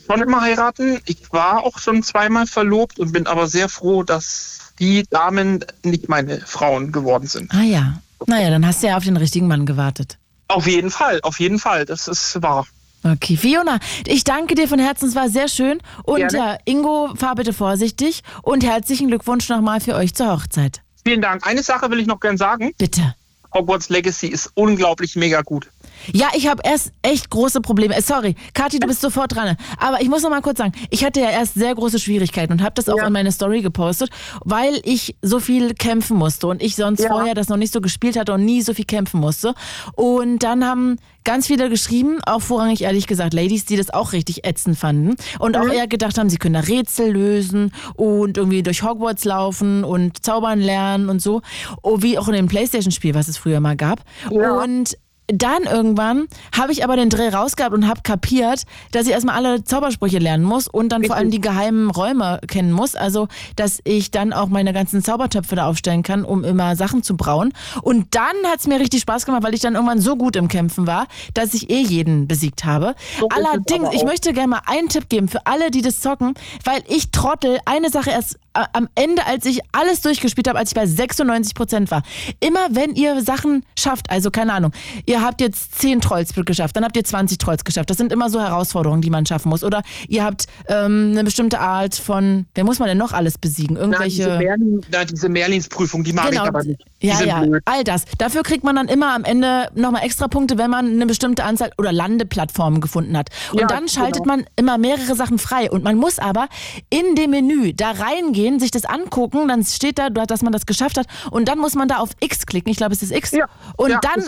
schon 0.06 0.22
immer 0.22 0.42
heiraten. 0.42 1.00
Ich 1.06 1.32
war 1.34 1.64
auch 1.64 1.80
schon 1.80 2.04
zweimal 2.04 2.46
verlobt 2.46 3.00
und 3.00 3.14
bin 3.14 3.26
aber 3.26 3.48
sehr 3.48 3.68
froh, 3.68 4.04
dass 4.04 4.67
die 4.80 5.04
Damen 5.10 5.66
nicht 5.84 6.10
meine 6.10 6.40
Frauen 6.40 6.92
geworden 6.92 7.28
sind. 7.28 7.52
Ah 7.54 7.64
ja. 7.64 8.02
Naja, 8.26 8.50
dann 8.50 8.66
hast 8.66 8.84
du 8.84 8.88
ja 8.88 8.98
auf 8.98 9.04
den 9.04 9.18
richtigen 9.18 9.48
Mann 9.48 9.66
gewartet. 9.66 10.18
Auf 10.48 10.66
jeden 10.68 10.92
Fall, 10.92 11.20
auf 11.24 11.40
jeden 11.40 11.60
Fall, 11.60 11.86
das 11.86 12.08
ist 12.08 12.42
wahr. 12.42 12.66
Okay, 13.04 13.38
Fiona, 13.38 13.80
ich 14.06 14.24
danke 14.24 14.56
dir 14.56 14.68
von 14.68 14.80
Herzen, 14.80 15.10
es 15.10 15.16
war 15.16 15.30
sehr 15.30 15.48
schön. 15.48 15.80
Und 16.04 16.18
Gerne. 16.18 16.38
ja, 16.38 16.58
Ingo, 16.66 17.14
fahr 17.16 17.36
bitte 17.36 17.54
vorsichtig 17.54 18.24
und 18.42 18.64
herzlichen 18.64 19.08
Glückwunsch 19.08 19.48
nochmal 19.50 19.80
für 19.82 19.96
euch 19.96 20.16
zur 20.16 20.32
Hochzeit. 20.32 20.82
Vielen 21.04 21.22
Dank. 21.22 21.46
Eine 21.46 21.64
Sache 21.64 21.90
will 21.92 22.00
ich 22.00 22.08
noch 22.08 22.20
gern 22.20 22.38
sagen. 22.38 22.74
Bitte. 22.78 23.16
Hogwarts 23.54 23.90
Legacy 23.90 24.28
ist 24.28 24.52
unglaublich 24.56 25.16
mega 25.16 25.42
gut. 25.42 25.70
Ja, 26.14 26.28
ich 26.36 26.48
habe 26.48 26.62
erst 26.66 26.92
echt 27.02 27.30
große 27.30 27.62
Probleme. 27.62 27.96
Äh, 27.96 28.02
Sorry, 28.02 28.36
Kathi, 28.54 28.80
du 28.80 28.88
bist 28.88 29.02
sofort 29.02 29.36
dran. 29.36 29.58
Aber 29.80 30.02
ich 30.02 30.10
muss 30.10 30.24
noch 30.24 30.30
mal 30.30 30.42
kurz 30.42 30.58
sagen, 30.60 30.74
ich 30.90 31.04
hatte 31.04 31.20
ja 31.22 31.30
erst 31.30 31.56
sehr 31.56 31.74
große 31.76 32.00
Schwierigkeiten 32.00 32.54
und 32.54 32.62
habe 32.62 32.74
das 32.76 32.90
auch 32.90 32.98
Ja. 32.98 33.08
in 33.08 33.14
meine 33.14 33.32
Story 33.32 33.62
gepostet, 33.62 34.10
weil 34.46 34.80
ich 34.84 35.16
so 35.22 35.40
viel 35.40 35.74
kämpfen 35.74 36.18
musste 36.18 36.48
und 36.48 36.62
ich 36.62 36.76
sonst 36.76 37.02
Ja. 37.02 37.10
vorher 37.10 37.34
das 37.34 37.50
noch 37.50 37.58
nicht 37.58 37.74
so 37.74 37.82
gespielt 37.82 38.18
hatte 38.18 38.34
und 38.34 38.46
nie 38.46 38.62
so 38.62 38.74
viel 38.74 38.86
kämpfen 38.86 39.20
musste. 39.20 39.54
Und 39.96 40.40
dann 40.44 40.64
haben 40.66 40.98
ganz 41.24 41.48
viele 41.48 41.70
geschrieben, 41.70 42.20
auch 42.26 42.42
vorrangig 42.42 42.82
ehrlich 42.84 43.06
gesagt 43.08 43.34
Ladies, 43.34 43.66
die 43.66 43.76
das 43.76 43.90
auch 43.90 44.14
richtig 44.14 44.46
ätzend 44.46 44.78
fanden 44.78 45.16
und 45.40 45.58
auch 45.58 45.66
Mhm. 45.66 45.72
eher 45.72 45.88
gedacht 45.88 46.18
haben, 46.18 46.30
sie 46.30 46.38
können 46.38 46.54
da 46.54 46.62
Rätsel 46.62 47.12
lösen 47.12 47.72
und 47.96 48.38
irgendwie 48.38 48.64
durch 48.64 48.82
Hogwarts 48.84 49.26
laufen 49.26 49.84
und 49.84 50.24
zaubern 50.24 50.60
lernen 50.62 51.10
und 51.10 51.22
so, 51.22 51.42
oh, 51.84 51.98
wie 52.02 52.18
auch 52.18 52.28
in 52.30 52.34
dem 52.36 52.48
Playstation-Spiel, 52.48 53.14
was 53.14 53.28
es 53.28 53.38
früher 53.38 53.60
mal 53.60 53.76
gab. 53.76 54.02
Ja. 54.32 54.52
Und 54.62 54.98
dann 55.28 55.64
irgendwann 55.64 56.28
habe 56.58 56.72
ich 56.72 56.84
aber 56.84 56.96
den 56.96 57.10
Dreh 57.10 57.30
rausgehabt 57.30 57.74
und 57.74 57.88
habe 57.88 58.02
kapiert, 58.02 58.64
dass 58.92 59.08
ich 59.08 59.12
erstmal 59.12 59.36
alle 59.36 59.64
Zaubersprüche 59.64 60.20
lernen 60.20 60.44
muss 60.44 60.68
und 60.68 60.90
dann 60.90 61.04
vor 61.04 61.16
allem 61.16 61.32
die 61.32 61.42
geheimen 61.42 61.90
Räume 61.90 62.40
kennen 62.48 62.72
muss. 62.72 62.96
Also, 62.96 63.28
dass 63.56 63.80
ich 63.84 64.12
dann 64.12 64.32
auch 64.32 64.48
meine 64.48 64.72
ganzen 64.72 65.04
Zaubertöpfe 65.04 65.56
da 65.56 65.68
aufstellen 65.68 66.04
kann, 66.04 66.24
um 66.24 66.44
immer 66.44 66.76
Sachen 66.76 67.04
zu 67.04 67.18
brauen. 67.18 67.54
Und 67.82 68.16
dann 68.16 68.36
hat 68.46 68.60
es 68.60 68.68
mir 68.68 68.80
richtig 68.80 69.02
Spaß 69.02 69.26
gemacht, 69.26 69.44
weil 69.44 69.54
ich 69.54 69.60
dann 69.60 69.76
irgendwann 69.76 70.00
so 70.00 70.16
gut 70.16 70.36
im 70.38 70.48
Kämpfen 70.48 70.88
war, 70.88 71.08
dass 71.34 71.54
ich 71.54 71.70
eh 71.70 71.82
jeden 71.82 72.28
besiegt 72.28 72.64
habe. 72.64 72.96
So 73.20 73.28
Allerdings, 73.30 73.90
ich 73.94 74.06
möchte 74.06 74.32
gerne 74.34 74.48
mal 74.48 74.62
einen 74.66 74.88
Tipp 74.88 75.10
geben 75.10 75.28
für 75.28 75.46
alle, 75.46 75.72
die 75.72 75.82
das 75.82 76.00
zocken, 76.00 76.36
weil 76.64 76.84
ich 76.88 77.12
Trottel 77.12 77.60
eine 77.66 77.90
Sache 77.90 78.12
erst 78.12 78.40
am 78.74 78.88
Ende, 78.96 79.26
als 79.26 79.46
ich 79.46 79.60
alles 79.72 80.02
durchgespielt 80.02 80.48
habe, 80.48 80.60
als 80.60 80.72
ich 80.72 80.76
bei 80.76 80.86
96 80.86 81.56
Prozent 81.56 81.92
war. 81.92 82.04
Immer 82.40 82.68
wenn 82.72 82.96
ihr 82.96 83.22
Sachen 83.22 83.64
schafft, 83.78 84.10
also 84.10 84.32
keine 84.32 84.54
Ahnung, 84.54 84.72
ihr 85.06 85.22
habt 85.22 85.42
jetzt 85.42 85.80
10 85.80 86.02
Trolls 86.02 86.34
geschafft, 86.34 86.76
dann 86.76 86.84
habt 86.84 86.96
ihr 86.96 87.04
20 87.04 87.38
Trolls 87.38 87.64
geschafft. 87.64 87.90
Das 87.90 87.98
sind 87.98 88.12
immer 88.12 88.30
so 88.30 88.40
Herausforderungen, 88.40 89.02
die 89.02 89.10
man 89.10 89.26
schaffen 89.26 89.50
muss. 89.50 89.64
Oder 89.64 89.82
ihr 90.08 90.24
habt 90.24 90.46
ähm, 90.68 91.10
eine 91.12 91.24
bestimmte 91.24 91.60
Art 91.60 91.96
von, 91.96 92.46
wer 92.56 92.64
muss 92.64 92.80
man 92.80 92.88
denn 92.88 92.98
noch 92.98 93.14
alles 93.14 93.38
besiegen? 93.38 93.78
Na, 93.80 94.04
diese, 94.04 94.24
Irgendwelche. 94.24 94.38
Merlin, 94.38 94.86
na, 94.92 95.06
diese 95.06 95.30
Merlins-Prüfung, 95.30 96.04
die 96.04 96.14
mag 96.14 96.32
ich 96.32 96.40
aber 96.40 96.64
nicht. 96.64 96.84
Ja, 97.02 97.22
ja, 97.22 97.42
blöd. 97.42 97.62
all 97.66 97.84
das. 97.84 98.06
Dafür 98.18 98.44
kriegt 98.44 98.64
man 98.64 98.76
dann 98.76 98.88
immer 98.88 99.14
am 99.14 99.24
Ende 99.24 99.70
nochmal 99.76 100.04
extra 100.04 100.28
Punkte, 100.28 100.58
wenn 100.58 100.72
man 100.72 100.88
eine 100.88 101.06
bestimmte 101.06 101.44
Anzahl 101.44 101.72
oder 101.78 101.92
Landeplattformen 101.92 102.82
gefunden 102.82 103.16
hat. 103.18 103.30
Und 103.52 103.62
Ja, 103.62 103.68
dann 103.68 103.88
schaltet 103.88 104.24
genau. 104.24 104.38
man 104.38 104.46
immer 104.56 104.78
mehrere 104.78 105.16
Sachen 105.16 105.38
frei. 105.38 105.70
Und 105.70 105.84
man 105.84 105.96
muss 105.96 106.18
aber 106.20 106.48
in 106.90 107.16
dem 107.16 107.32
Menü 107.32 107.74
da 107.74 107.92
reingehen, 107.92 108.60
sich 108.60 108.72
das 108.72 108.86
angucken, 108.86 109.48
dann 109.48 109.64
steht 109.64 110.00
da, 110.00 110.10
dass 110.10 110.42
man 110.42 110.52
das 110.52 110.66
geschafft 110.66 110.98
hat. 110.98 111.08
Und 111.30 111.48
dann 111.48 111.60
muss 111.60 111.76
man 111.76 111.88
da 111.88 111.98
auf 111.98 112.10
X 112.20 112.46
klicken. 112.46 112.72
Ich 112.72 112.78
glaube, 112.78 112.94
es 112.94 113.04
ist 113.04 113.12
X. 113.12 113.32
Ja, 113.32 113.46
Und 113.76 113.92
ja, 113.92 114.00
dann. 114.02 114.24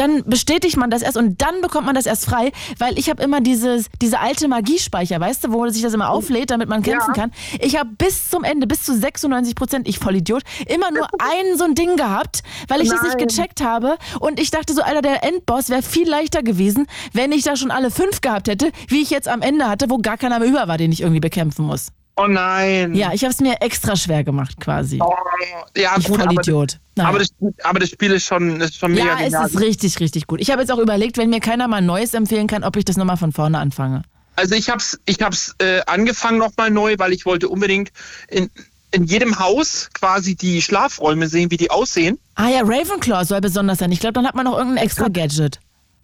Dann 0.00 0.24
bestätigt 0.24 0.76
man 0.76 0.90
das 0.90 1.02
erst 1.02 1.16
und 1.16 1.40
dann 1.42 1.60
bekommt 1.60 1.86
man 1.86 1.94
das 1.94 2.06
erst 2.06 2.24
frei, 2.24 2.52
weil 2.78 2.98
ich 2.98 3.10
habe 3.10 3.22
immer 3.22 3.40
dieses, 3.40 3.86
diese 4.00 4.18
alte 4.20 4.48
Magiespeicher, 4.48 5.20
weißt 5.20 5.44
du, 5.44 5.52
wo 5.52 5.68
sich 5.68 5.82
das 5.82 5.92
immer 5.94 6.10
auflädt, 6.10 6.50
damit 6.50 6.68
man 6.68 6.82
kämpfen 6.82 7.12
Ja. 7.14 7.22
kann. 7.22 7.32
Ich 7.60 7.78
habe 7.78 7.90
bis 7.98 8.30
zum 8.30 8.42
Ende, 8.44 8.66
bis 8.66 8.82
zu 8.84 8.96
96 8.96 9.54
Prozent, 9.54 9.88
ich 9.88 9.98
Vollidiot, 9.98 10.42
immer 10.66 10.90
nur 10.90 11.06
ein 11.18 11.56
so 11.56 11.64
ein 11.64 11.74
Ding 11.74 11.96
gehabt, 11.96 12.42
weil 12.68 12.80
ich 12.80 12.88
das 12.88 13.02
nicht 13.02 13.16
Nein. 13.18 13.28
gecheckt 13.28 13.62
habe 13.62 13.98
und 14.20 14.40
ich 14.40 14.50
dachte 14.50 14.72
so, 14.72 14.82
Alter, 14.82 15.02
der 15.02 15.22
Endboss 15.24 15.68
wäre 15.68 15.82
viel 15.82 16.08
leichter 16.08 16.42
gewesen, 16.42 16.86
wenn 17.12 17.32
ich 17.32 17.42
da 17.42 17.56
schon 17.56 17.70
alle 17.70 17.90
fünf 17.90 18.20
gehabt 18.20 18.48
hätte, 18.48 18.72
wie 18.88 19.02
ich 19.02 19.10
jetzt 19.10 19.28
am 19.28 19.42
Ende 19.42 19.68
hatte, 19.68 19.90
wo 19.90 19.98
gar 19.98 20.16
keiner 20.16 20.38
mehr 20.38 20.48
über 20.48 20.66
war, 20.68 20.78
den 20.78 20.92
ich 20.92 21.00
irgendwie 21.02 21.20
bekämpfen 21.20 21.66
muss. 21.66 21.88
Oh 22.22 22.26
nein. 22.26 22.94
Ja, 22.94 23.12
ich 23.14 23.22
habe 23.22 23.32
es 23.32 23.40
mir 23.40 23.62
extra 23.62 23.96
schwer 23.96 24.24
gemacht 24.24 24.60
quasi. 24.60 24.98
Oh, 25.00 25.14
ja, 25.74 25.94
ich 25.98 26.04
gut, 26.04 26.20
aber, 26.20 26.32
Vollidiot. 26.34 26.78
Aber, 26.98 27.18
das, 27.18 27.28
aber 27.62 27.78
das 27.78 27.88
Spiel 27.88 28.12
ist 28.12 28.26
schon, 28.26 28.60
ist 28.60 28.76
schon 28.76 28.92
mega 28.92 29.06
Ja, 29.06 29.12
es 29.14 29.24
genial. 29.24 29.46
ist 29.46 29.60
richtig, 29.60 30.00
richtig 30.00 30.26
gut. 30.26 30.40
Ich 30.40 30.50
habe 30.50 30.60
jetzt 30.60 30.70
auch 30.70 30.78
überlegt, 30.78 31.16
wenn 31.16 31.30
mir 31.30 31.40
keiner 31.40 31.66
mal 31.66 31.80
Neues 31.80 32.12
empfehlen 32.12 32.46
kann, 32.46 32.62
ob 32.62 32.76
ich 32.76 32.84
das 32.84 32.98
nochmal 32.98 33.16
von 33.16 33.32
vorne 33.32 33.58
anfange. 33.58 34.02
Also 34.36 34.54
ich 34.54 34.68
hab's, 34.68 34.98
ich 35.06 35.22
hab's 35.22 35.54
äh, 35.58 35.80
angefangen 35.86 36.38
nochmal 36.38 36.70
neu, 36.70 36.96
weil 36.98 37.12
ich 37.14 37.24
wollte 37.24 37.48
unbedingt 37.48 37.90
in, 38.28 38.50
in 38.90 39.04
jedem 39.04 39.38
Haus 39.38 39.88
quasi 39.94 40.34
die 40.34 40.60
Schlafräume 40.60 41.26
sehen, 41.26 41.50
wie 41.50 41.56
die 41.56 41.70
aussehen. 41.70 42.18
Ah 42.34 42.48
ja, 42.48 42.60
Ravenclaw 42.62 43.24
soll 43.24 43.40
besonders 43.40 43.78
sein. 43.78 43.92
Ich 43.92 44.00
glaube, 44.00 44.12
dann 44.14 44.26
hat 44.26 44.34
man 44.34 44.44
noch 44.44 44.58
irgendein 44.58 44.84
extra 44.84 45.08
Gadget. 45.08 45.58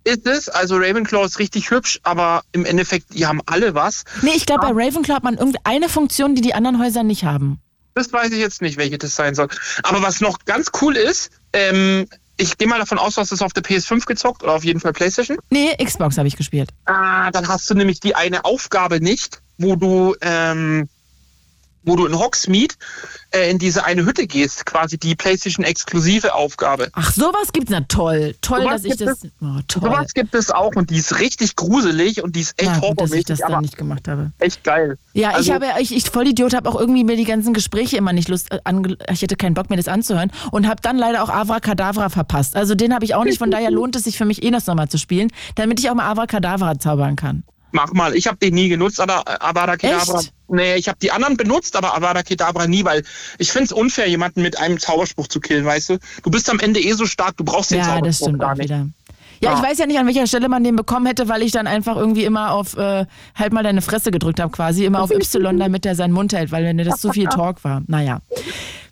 Ist 0.06 0.26
es. 0.26 0.48
Also 0.48 0.76
Ravenclaw 0.76 1.24
ist 1.26 1.38
richtig 1.38 1.70
hübsch, 1.70 2.00
aber 2.02 2.42
im 2.52 2.64
Endeffekt, 2.64 3.14
die 3.14 3.26
haben 3.26 3.40
alle 3.46 3.74
was. 3.74 4.04
Nee, 4.22 4.32
ich 4.34 4.46
glaube, 4.46 4.62
bei 4.62 4.72
Ravenclaw 4.72 5.16
hat 5.16 5.24
man 5.24 5.36
irgendeine 5.36 5.88
Funktion, 5.88 6.34
die 6.34 6.42
die 6.42 6.54
anderen 6.54 6.80
Häuser 6.80 7.02
nicht 7.02 7.24
haben. 7.24 7.60
Das 7.94 8.12
weiß 8.12 8.30
ich 8.32 8.38
jetzt 8.38 8.62
nicht, 8.62 8.76
welche 8.76 8.98
das 8.98 9.16
sein 9.16 9.34
soll. 9.34 9.48
Aber 9.82 10.02
was 10.02 10.20
noch 10.20 10.44
ganz 10.44 10.70
cool 10.80 10.96
ist, 10.96 11.30
ähm, 11.52 12.06
ich 12.36 12.58
gehe 12.58 12.68
mal 12.68 12.78
davon 12.78 12.98
aus, 12.98 13.14
du 13.14 13.22
hast 13.22 13.32
es 13.32 13.42
auf 13.42 13.52
der 13.52 13.62
PS5 13.62 14.04
gezockt 14.04 14.42
oder 14.42 14.52
auf 14.52 14.64
jeden 14.64 14.80
Fall 14.80 14.92
PlayStation. 14.92 15.38
Nee, 15.50 15.74
Xbox 15.82 16.18
habe 16.18 16.28
ich 16.28 16.36
gespielt. 16.36 16.70
Ah, 16.84 17.30
dann 17.30 17.48
hast 17.48 17.68
du 17.70 17.74
nämlich 17.74 18.00
die 18.00 18.14
eine 18.14 18.44
Aufgabe 18.44 19.00
nicht, 19.00 19.40
wo 19.58 19.76
du, 19.76 20.14
ähm, 20.20 20.88
wo 21.86 21.96
du 21.96 22.04
in 22.06 22.18
Hogsmeade 22.18 22.74
äh, 23.30 23.50
in 23.50 23.58
diese 23.58 23.84
eine 23.84 24.04
Hütte 24.04 24.26
gehst, 24.26 24.66
quasi 24.66 24.98
die 24.98 25.14
PlayStation-exklusive 25.14 26.34
Aufgabe. 26.34 26.88
Ach, 26.92 27.12
sowas 27.12 27.52
gibt's 27.52 27.70
na 27.70 27.80
toll. 27.82 28.34
Toll, 28.42 28.62
Sowas 28.62 28.82
dass 28.82 28.92
ich 28.92 28.96
das. 28.98 29.22
Oh, 29.40 29.60
toll. 29.68 29.82
Sowas 29.90 30.12
gibt 30.14 30.34
es 30.34 30.50
auch 30.50 30.74
und 30.74 30.90
die 30.90 30.96
ist 30.98 31.18
richtig 31.18 31.56
gruselig 31.56 32.22
und 32.22 32.36
die 32.36 32.40
ist 32.40 32.60
echt 32.60 32.70
Na 32.74 32.80
gut, 32.80 33.00
dass 33.00 33.12
ich 33.12 33.24
das 33.24 33.38
horrormäßig, 33.38 33.54
dann 33.54 33.62
nicht 33.62 33.76
gemacht 33.78 34.08
habe. 34.08 34.32
echt 34.38 34.62
geil. 34.64 34.98
Ja, 35.14 35.30
ich 35.30 35.36
Also- 35.36 35.54
habe, 35.54 35.66
ich, 35.80 35.94
ich 35.94 36.10
Vollidiot, 36.10 36.54
habe 36.54 36.68
auch 36.68 36.78
irgendwie 36.78 37.04
mir 37.04 37.16
die 37.16 37.24
ganzen 37.24 37.54
Gespräche 37.54 37.96
immer 37.96 38.12
nicht 38.12 38.28
Lust, 38.28 38.52
äh, 38.52 38.58
ange, 38.64 38.96
ich 39.10 39.22
hätte 39.22 39.36
keinen 39.36 39.54
Bock 39.54 39.70
mir 39.70 39.76
das 39.76 39.88
anzuhören 39.88 40.30
und 40.50 40.66
habe 40.68 40.82
dann 40.82 40.98
leider 40.98 41.22
auch 41.22 41.28
Avracadabra 41.30 42.08
verpasst. 42.10 42.56
Also 42.56 42.74
den 42.74 42.92
habe 42.94 43.04
ich 43.04 43.14
auch 43.14 43.24
nicht, 43.24 43.38
von 43.38 43.50
daher 43.50 43.70
lohnt 43.76 43.94
es 43.96 44.04
sich 44.04 44.18
für 44.18 44.24
mich 44.24 44.42
eh 44.42 44.50
das 44.50 44.66
nochmal 44.66 44.88
zu 44.88 44.98
spielen, 44.98 45.30
damit 45.54 45.78
ich 45.78 45.88
auch 45.88 45.94
mal 45.94 46.10
Avracadabra 46.10 46.78
zaubern 46.78 47.16
kann. 47.16 47.44
Mach 47.76 47.92
mal. 47.92 48.16
Ich 48.16 48.26
habe 48.26 48.38
den 48.38 48.54
nie 48.54 48.68
genutzt, 48.70 49.00
aber 49.00 49.22
Avada 49.44 49.76
Kedavra. 49.76 50.20
Echt? 50.20 50.32
Nee, 50.48 50.76
ich 50.76 50.88
habe 50.88 50.98
die 51.00 51.12
anderen 51.12 51.36
benutzt, 51.36 51.76
aber 51.76 51.94
Avada 51.94 52.22
Kedavra 52.22 52.66
nie, 52.66 52.84
weil 52.84 53.02
ich 53.38 53.52
finde 53.52 53.66
es 53.66 53.72
unfair, 53.72 54.08
jemanden 54.08 54.40
mit 54.40 54.58
einem 54.58 54.78
Zauberspruch 54.80 55.26
zu 55.28 55.40
killen, 55.40 55.64
weißt 55.66 55.90
du? 55.90 55.98
Du 56.22 56.30
bist 56.30 56.48
am 56.48 56.58
Ende 56.58 56.80
eh 56.80 56.92
so 56.94 57.04
stark, 57.04 57.36
du 57.36 57.44
brauchst 57.44 57.70
den 57.70 57.78
Ja, 57.78 57.84
Zauberspruch 57.84 58.06
das 58.06 58.16
stimmt 58.16 58.38
gar 58.40 58.52
auch 58.52 58.56
nicht. 58.56 58.64
wieder. 58.70 58.86
Ja, 59.42 59.52
ich 59.52 59.58
Ja. 59.58 59.62
weiß 59.62 59.76
ja 59.78 59.86
nicht, 59.86 59.98
an 59.98 60.06
welcher 60.06 60.26
Stelle 60.26 60.48
man 60.48 60.64
den 60.64 60.76
bekommen 60.76 61.04
hätte, 61.04 61.28
weil 61.28 61.42
ich 61.42 61.52
dann 61.52 61.66
einfach 61.66 61.96
irgendwie 61.96 62.24
immer 62.24 62.52
auf 62.52 62.74
äh, 62.78 63.04
halt 63.34 63.52
mal 63.52 63.62
deine 63.62 63.82
Fresse 63.82 64.10
gedrückt 64.10 64.40
habe, 64.40 64.50
quasi 64.50 64.86
immer 64.86 65.02
auf 65.02 65.10
Y, 65.10 65.58
damit 65.58 65.84
er 65.84 65.94
seinen 65.94 66.12
Mund 66.12 66.32
hält, 66.32 66.50
weil 66.52 66.64
wenn 66.64 66.78
das 66.78 67.00
zu 67.02 67.12
viel 67.12 67.26
Talk 67.28 67.62
war. 67.62 67.82
Naja. 67.86 68.20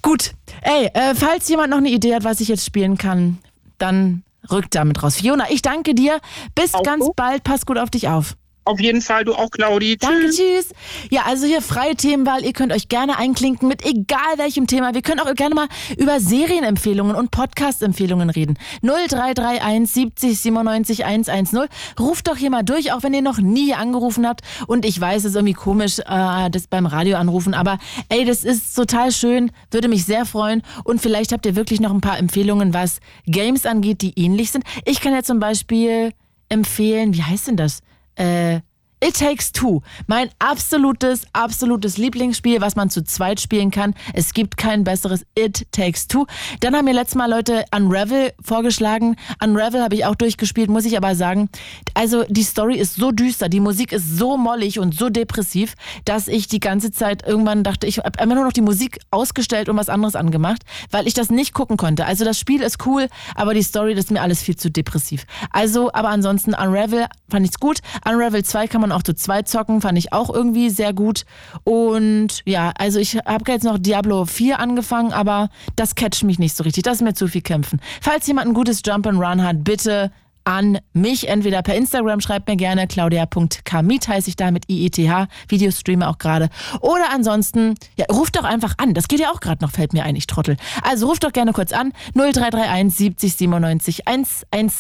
Gut. 0.03 0.33
Ey, 0.61 0.91
äh, 0.93 1.15
falls 1.15 1.49
jemand 1.49 1.71
noch 1.71 1.79
eine 1.79 1.89
Idee 1.89 2.15
hat, 2.15 2.25
was 2.25 2.41
ich 2.41 2.49
jetzt 2.49 2.67
spielen 2.67 2.99
kann, 2.99 3.39
dann 3.79 4.23
rückt 4.51 4.75
damit 4.75 5.03
raus. 5.03 5.17
Fiona, 5.17 5.47
ich 5.51 5.63
danke 5.63 5.95
dir. 5.95 6.21
Bis 6.55 6.75
Auch 6.75 6.83
ganz 6.83 7.09
bald. 7.17 7.43
Pass 7.45 7.65
gut 7.65 7.79
auf 7.79 7.89
dich 7.89 8.09
auf. 8.09 8.35
Auf 8.67 8.81
jeden 8.81 9.03
Fall, 9.03 9.25
du 9.25 9.35
auch, 9.35 9.51
Claudi. 9.51 9.99
Danke, 9.99 10.31
Tschüss. 10.31 10.37
tschüss. 10.37 10.69
Ja, 11.11 11.23
also 11.27 11.47
hier 11.47 11.61
freie 11.61 11.97
Themenwahl. 11.97 12.43
Ihr 12.45 12.55
könnt 12.55 12.73
euch 12.73 12.89
gerne 12.89 13.19
einklinken 13.19 13.69
mit 13.69 13.85
egal 13.85 14.39
welchem 14.39 14.67
Thema. 14.67 14.95
Wir 14.95 15.03
können 15.03 15.21
auch 15.21 15.35
gerne 15.35 15.55
mal 15.55 15.69
über 15.99 16.19
Serienempfehlungen 16.19 17.15
und 17.15 17.31
Podcast-Empfehlungen 17.31 18.31
reden. 18.31 18.59
0331 18.83 19.91
70 19.93 20.41
97 20.41 21.05
110. 21.05 21.69
Ruft 22.01 22.27
doch 22.27 22.39
hier 22.39 22.49
mal 22.51 22.63
durch, 22.63 22.93
auch 22.93 23.03
wenn 23.03 23.13
ihr 23.13 23.21
noch 23.21 23.39
nie 23.39 23.75
angerufen 23.75 24.27
habt. 24.27 24.41
Und 24.67 24.87
ich 24.87 24.99
weiß, 24.99 25.25
es 25.25 25.31
ist 25.31 25.35
irgendwie 25.37 25.53
komisch, 25.53 25.99
äh, 25.99 26.49
das 26.51 26.67
beim 26.67 26.87
Radio 26.87 27.19
anrufen. 27.19 27.53
Aber 27.53 27.79
ey, 28.09 28.25
das 28.25 28.45
ist 28.45 28.75
total 28.75 29.13
schön. 29.13 29.51
Würde 29.71 29.89
mich 29.89 30.07
sehr 30.07 30.25
freuen. 30.25 30.63
Und 30.85 31.03
vielleicht 31.03 31.33
habt 31.33 31.45
ihr 31.45 31.55
wirklich 31.55 31.81
noch 31.81 31.93
ein 31.93 32.01
paar 32.01 32.19
Empfehlungen, 32.19 32.73
was 32.73 33.01
Games 33.27 33.67
angeht, 33.67 34.01
die 34.01 34.19
ähnlich 34.19 34.51
sind. 34.51 34.65
Ich 34.87 35.03
kann 35.03 35.13
ja 35.13 35.23
zum 35.23 35.39
Beispiel 35.39 36.13
empfehlen, 36.49 37.15
wie 37.15 37.23
heißt 37.23 37.49
denn 37.49 37.57
das? 37.57 37.81
Äh, 38.17 38.61
It 39.07 39.19
Takes 39.19 39.53
Two. 39.53 39.83
Mein 40.07 40.31
absolutes, 40.39 41.27
absolutes 41.35 41.99
Lieblingsspiel, 41.99 42.63
was 42.63 42.75
man 42.75 42.89
zu 42.89 43.05
zweit 43.05 43.39
spielen 43.39 43.71
kann. 43.71 43.93
Es 44.15 44.33
gibt 44.33 44.57
kein 44.57 44.83
besseres 44.83 45.27
It 45.35 45.67
Takes 45.73 46.09
Two. 46.09 46.25
Dann 46.61 46.75
haben 46.75 46.87
mir 46.87 46.95
letztes 46.95 47.15
Mal 47.15 47.29
Leute 47.29 47.67
Unravel 47.77 48.33
vorgeschlagen. 48.41 49.17
Unravel 49.43 49.83
habe 49.83 49.95
ich 49.95 50.07
auch 50.07 50.15
durchgespielt, 50.15 50.71
muss 50.71 50.87
ich 50.87 50.97
aber 50.97 51.15
sagen. 51.17 51.51
Also 51.93 52.25
die 52.31 52.45
Story 52.45 52.77
ist 52.79 52.95
so 52.95 53.13
düster, 53.13 53.51
die 53.51 53.61
Musik 53.61 53.93
ist 53.93 54.17
so 54.17 54.39
mollig 54.39 54.79
und 54.79 54.95
so 54.95 55.11
depressiv, 55.11 55.75
dass 56.07 56.27
ich 56.27 56.49
die 56.49 56.61
ganze 56.61 56.91
Zeit 56.91 57.27
irgendwann 57.27 57.63
dachte, 57.63 57.87
ich 57.87 57.99
habe 57.99 58.19
einfach 58.19 58.37
nur 58.37 58.47
noch 58.47 58.55
die 58.55 58.63
Musik 58.63 59.01
ausgestellt 59.11 59.69
und 59.69 59.77
was 59.77 59.91
anderes 59.91 60.17
angemacht, 60.17 60.63
weil 60.91 61.07
ich 61.07 61.13
das 61.13 61.29
nicht 61.29 61.53
gucken 61.53 61.77
konnte. 61.77 62.07
Also 62.07 62.25
das 62.25 62.39
Spiel 62.39 62.63
ist 62.63 62.87
cool, 62.87 63.09
aber 63.35 63.53
die 63.53 63.63
Story 63.63 63.95
das 63.95 64.07
ist 64.07 64.13
mir 64.13 64.23
alles 64.23 64.41
viel 64.41 64.57
zu 64.57 64.71
depressiv. 64.71 65.27
Also, 65.51 65.93
aber 65.93 66.09
ansonsten 66.09 66.55
Unravel 66.55 67.05
fand 67.29 67.45
ich's 67.45 67.61
gut. 67.61 67.81
Unravel 68.09 68.43
2 68.43 68.67
kann 68.67 68.81
man 68.81 68.94
auch 68.95 69.03
zu 69.03 69.15
zweit 69.15 69.49
zocken, 69.49 69.81
fand 69.81 69.99
ich 69.99 70.13
auch 70.13 70.33
irgendwie 70.33 70.71
sehr 70.71 70.93
gut. 70.93 71.25
Und 71.65 72.43
ja, 72.45 72.73
also 72.79 72.99
ich 72.99 73.17
habe 73.17 73.51
jetzt 73.51 73.65
noch 73.65 73.79
Diablo 73.79 74.25
4 74.25 74.59
angefangen, 74.59 75.13
aber 75.13 75.49
das 75.77 75.95
catcht 75.95 76.25
mich 76.25 76.39
nicht 76.39 76.57
so 76.57 76.65
richtig. 76.65 76.85
Das 76.85 76.97
ist 76.97 77.03
mir 77.03 77.15
zu 77.15 77.29
viel 77.29 77.43
kämpfen. 77.43 77.81
Falls 78.01 78.27
jemand 78.27 78.49
ein 78.49 78.55
gutes 78.55 78.83
Jump 78.85 79.07
and 79.07 79.21
Run 79.21 79.43
hat, 79.43 79.65
bitte 79.65 80.11
an 80.45 80.79
mich, 80.93 81.29
entweder 81.29 81.63
per 81.63 81.75
Instagram, 81.75 82.21
schreibt 82.21 82.49
mir 82.49 82.57
gerne, 82.57 82.87
claudia.kamit 82.87 84.09
heiße 84.09 84.29
ich 84.29 84.37
da 84.37 84.51
mit 84.51 84.65
IETH, 84.69 85.29
Videostreamer 85.49 86.09
auch 86.09 86.19
gerade. 86.19 86.49
Oder 86.81 87.11
ansonsten, 87.13 87.75
ja, 87.97 88.07
ruft 88.11 88.37
doch 88.37 88.45
einfach 88.45 88.75
an, 88.79 88.95
das 88.95 89.09
geht 89.09 89.21
ja 89.21 89.31
auch 89.31 89.41
gerade 89.41 89.65
noch, 89.65 89.71
fällt 89.71 89.93
mir 89.93 90.05
ein, 90.05 90.17
ich 90.17 90.27
Trottel. 90.27 90.57
Also 90.83 91.09
ruft 91.09 91.25
doch 91.25 91.33
gerne 91.33 91.53
kurz 91.53 91.73
an, 91.73 91.93
0331 92.15 92.97
70 92.97 93.37
97 93.37 94.07
110. 94.07 94.71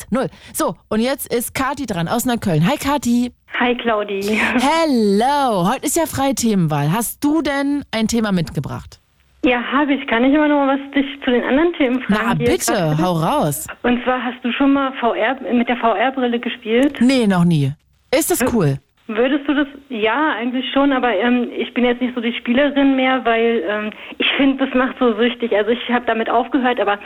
So, 0.52 0.76
und 0.88 1.00
jetzt 1.00 1.32
ist 1.32 1.54
Kati 1.54 1.86
dran 1.86 2.08
aus 2.08 2.24
Neukölln. 2.24 2.66
Hi 2.68 2.76
Kati. 2.76 3.32
Hi 3.58 3.76
Claudi. 3.76 4.20
Hello, 4.20 5.68
heute 5.70 5.86
ist 5.86 5.96
ja 5.96 6.06
freie 6.06 6.34
Themenwahl. 6.34 6.92
Hast 6.92 7.22
du 7.22 7.40
denn 7.40 7.84
ein 7.92 8.08
Thema 8.08 8.32
mitgebracht? 8.32 9.00
Ja, 9.44 9.62
habe 9.62 9.92
ich. 9.92 10.06
Kann 10.06 10.24
ich 10.24 10.34
immer 10.34 10.48
noch 10.48 10.64
mal 10.64 10.78
was 10.78 10.90
dich 10.92 11.06
zu 11.22 11.30
den 11.30 11.44
anderen 11.44 11.72
Themen 11.74 12.00
fragen? 12.02 12.22
Na 12.26 12.34
bitte, 12.34 12.98
hau 12.98 13.12
raus. 13.12 13.66
Und 13.82 14.02
zwar 14.02 14.24
hast 14.24 14.42
du 14.42 14.50
schon 14.52 14.72
mal 14.72 14.92
VR 14.94 15.36
mit 15.52 15.68
der 15.68 15.76
VR-Brille 15.76 16.40
gespielt? 16.40 16.98
Nee, 17.00 17.26
noch 17.26 17.44
nie. 17.44 17.72
Ist 18.10 18.30
das 18.30 18.42
cool? 18.54 18.78
Würdest 19.06 19.46
du 19.46 19.52
das? 19.52 19.66
Ja, 19.90 20.32
eigentlich 20.32 20.64
schon, 20.72 20.90
aber 20.90 21.14
ähm, 21.14 21.50
ich 21.54 21.74
bin 21.74 21.84
jetzt 21.84 22.00
nicht 22.00 22.14
so 22.14 22.22
die 22.22 22.32
Spielerin 22.32 22.96
mehr, 22.96 23.22
weil 23.26 23.62
ähm, 23.68 23.90
ich 24.16 24.26
finde, 24.38 24.64
das 24.64 24.74
macht 24.74 24.98
so 24.98 25.14
süchtig. 25.16 25.54
Also 25.54 25.72
ich 25.72 25.88
habe 25.90 26.06
damit 26.06 26.30
aufgehört, 26.30 26.80
aber 26.80 26.98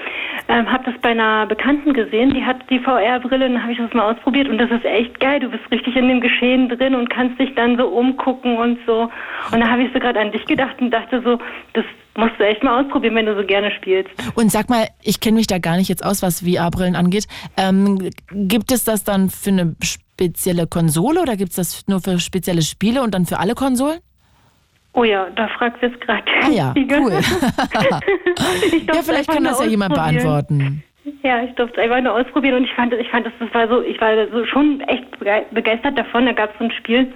ähm, 0.46 0.70
habe 0.70 0.84
das 0.84 1.00
bei 1.02 1.10
einer 1.10 1.46
Bekannten 1.46 1.94
gesehen, 1.94 2.32
die 2.32 2.44
hat 2.44 2.58
die 2.70 2.78
VR-Brille 2.78 3.46
und 3.46 3.60
habe 3.60 3.72
ich 3.72 3.78
das 3.78 3.92
mal 3.94 4.12
ausprobiert 4.12 4.48
und 4.48 4.58
das 4.58 4.70
ist 4.70 4.84
echt 4.84 5.18
geil. 5.18 5.40
Du 5.40 5.48
bist 5.48 5.68
richtig 5.72 5.96
in 5.96 6.06
dem 6.06 6.20
Geschehen 6.20 6.68
drin 6.68 6.94
und 6.94 7.10
kannst 7.10 7.40
dich 7.40 7.52
dann 7.56 7.76
so 7.76 7.88
umgucken 7.88 8.58
und 8.58 8.78
so. 8.86 9.10
Und 9.50 9.60
da 9.60 9.68
habe 9.68 9.82
ich 9.82 9.92
so 9.92 9.98
gerade 9.98 10.20
an 10.20 10.30
dich 10.30 10.44
gedacht 10.44 10.80
und 10.80 10.92
dachte 10.92 11.20
so, 11.24 11.38
das 11.72 11.84
musst 12.16 12.38
du 12.38 12.46
echt 12.46 12.62
mal 12.62 12.80
ausprobieren, 12.80 13.16
wenn 13.16 13.26
du 13.26 13.34
so 13.34 13.44
gerne 13.44 13.72
spielst. 13.72 14.10
Und 14.36 14.52
sag 14.52 14.70
mal, 14.70 14.86
ich 15.02 15.18
kenne 15.18 15.36
mich 15.36 15.48
da 15.48 15.58
gar 15.58 15.76
nicht 15.76 15.88
jetzt 15.88 16.04
aus, 16.04 16.22
was 16.22 16.42
VR-Brillen 16.42 16.94
angeht. 16.94 17.26
Ähm, 17.56 18.10
gibt 18.30 18.70
es 18.70 18.84
das 18.84 19.02
dann 19.02 19.30
für 19.30 19.50
eine 19.50 19.74
spezielle 20.18 20.66
Konsole 20.66 21.20
oder 21.22 21.36
gibt 21.36 21.50
es 21.50 21.56
das 21.56 21.86
nur 21.86 22.00
für 22.00 22.18
spezielle 22.18 22.62
Spiele 22.62 23.02
und 23.02 23.14
dann 23.14 23.24
für 23.24 23.38
alle 23.38 23.54
Konsolen? 23.54 24.00
Oh 24.94 25.04
ja, 25.04 25.28
da 25.36 25.46
fragt 25.46 25.80
jetzt 25.80 26.00
gerade. 26.00 26.24
Ah 26.42 26.50
ja, 26.50 26.74
cool. 26.76 27.12
ja, 28.88 29.02
vielleicht 29.04 29.30
kann 29.30 29.44
das 29.44 29.60
ja 29.60 29.66
jemand 29.66 29.94
beantworten. 29.94 30.82
Ja, 31.22 31.42
ich 31.44 31.54
durfte 31.54 31.80
es 31.80 31.84
einfach 31.84 32.02
nur 32.02 32.14
ausprobieren 32.14 32.56
und 32.56 32.64
ich 32.64 32.72
fand, 32.74 32.92
ich 32.94 33.08
fand, 33.08 33.26
das, 33.26 33.32
das 33.38 33.52
war 33.54 33.68
so, 33.68 33.80
ich 33.82 34.00
war 34.00 34.10
so 34.32 34.44
schon 34.46 34.80
echt 34.88 35.04
bege- 35.20 35.44
begeistert 35.52 35.96
davon. 35.96 36.26
Da 36.26 36.32
gab 36.32 36.50
es 36.52 36.58
so 36.58 36.64
ein 36.64 36.72
Spiel, 36.72 37.12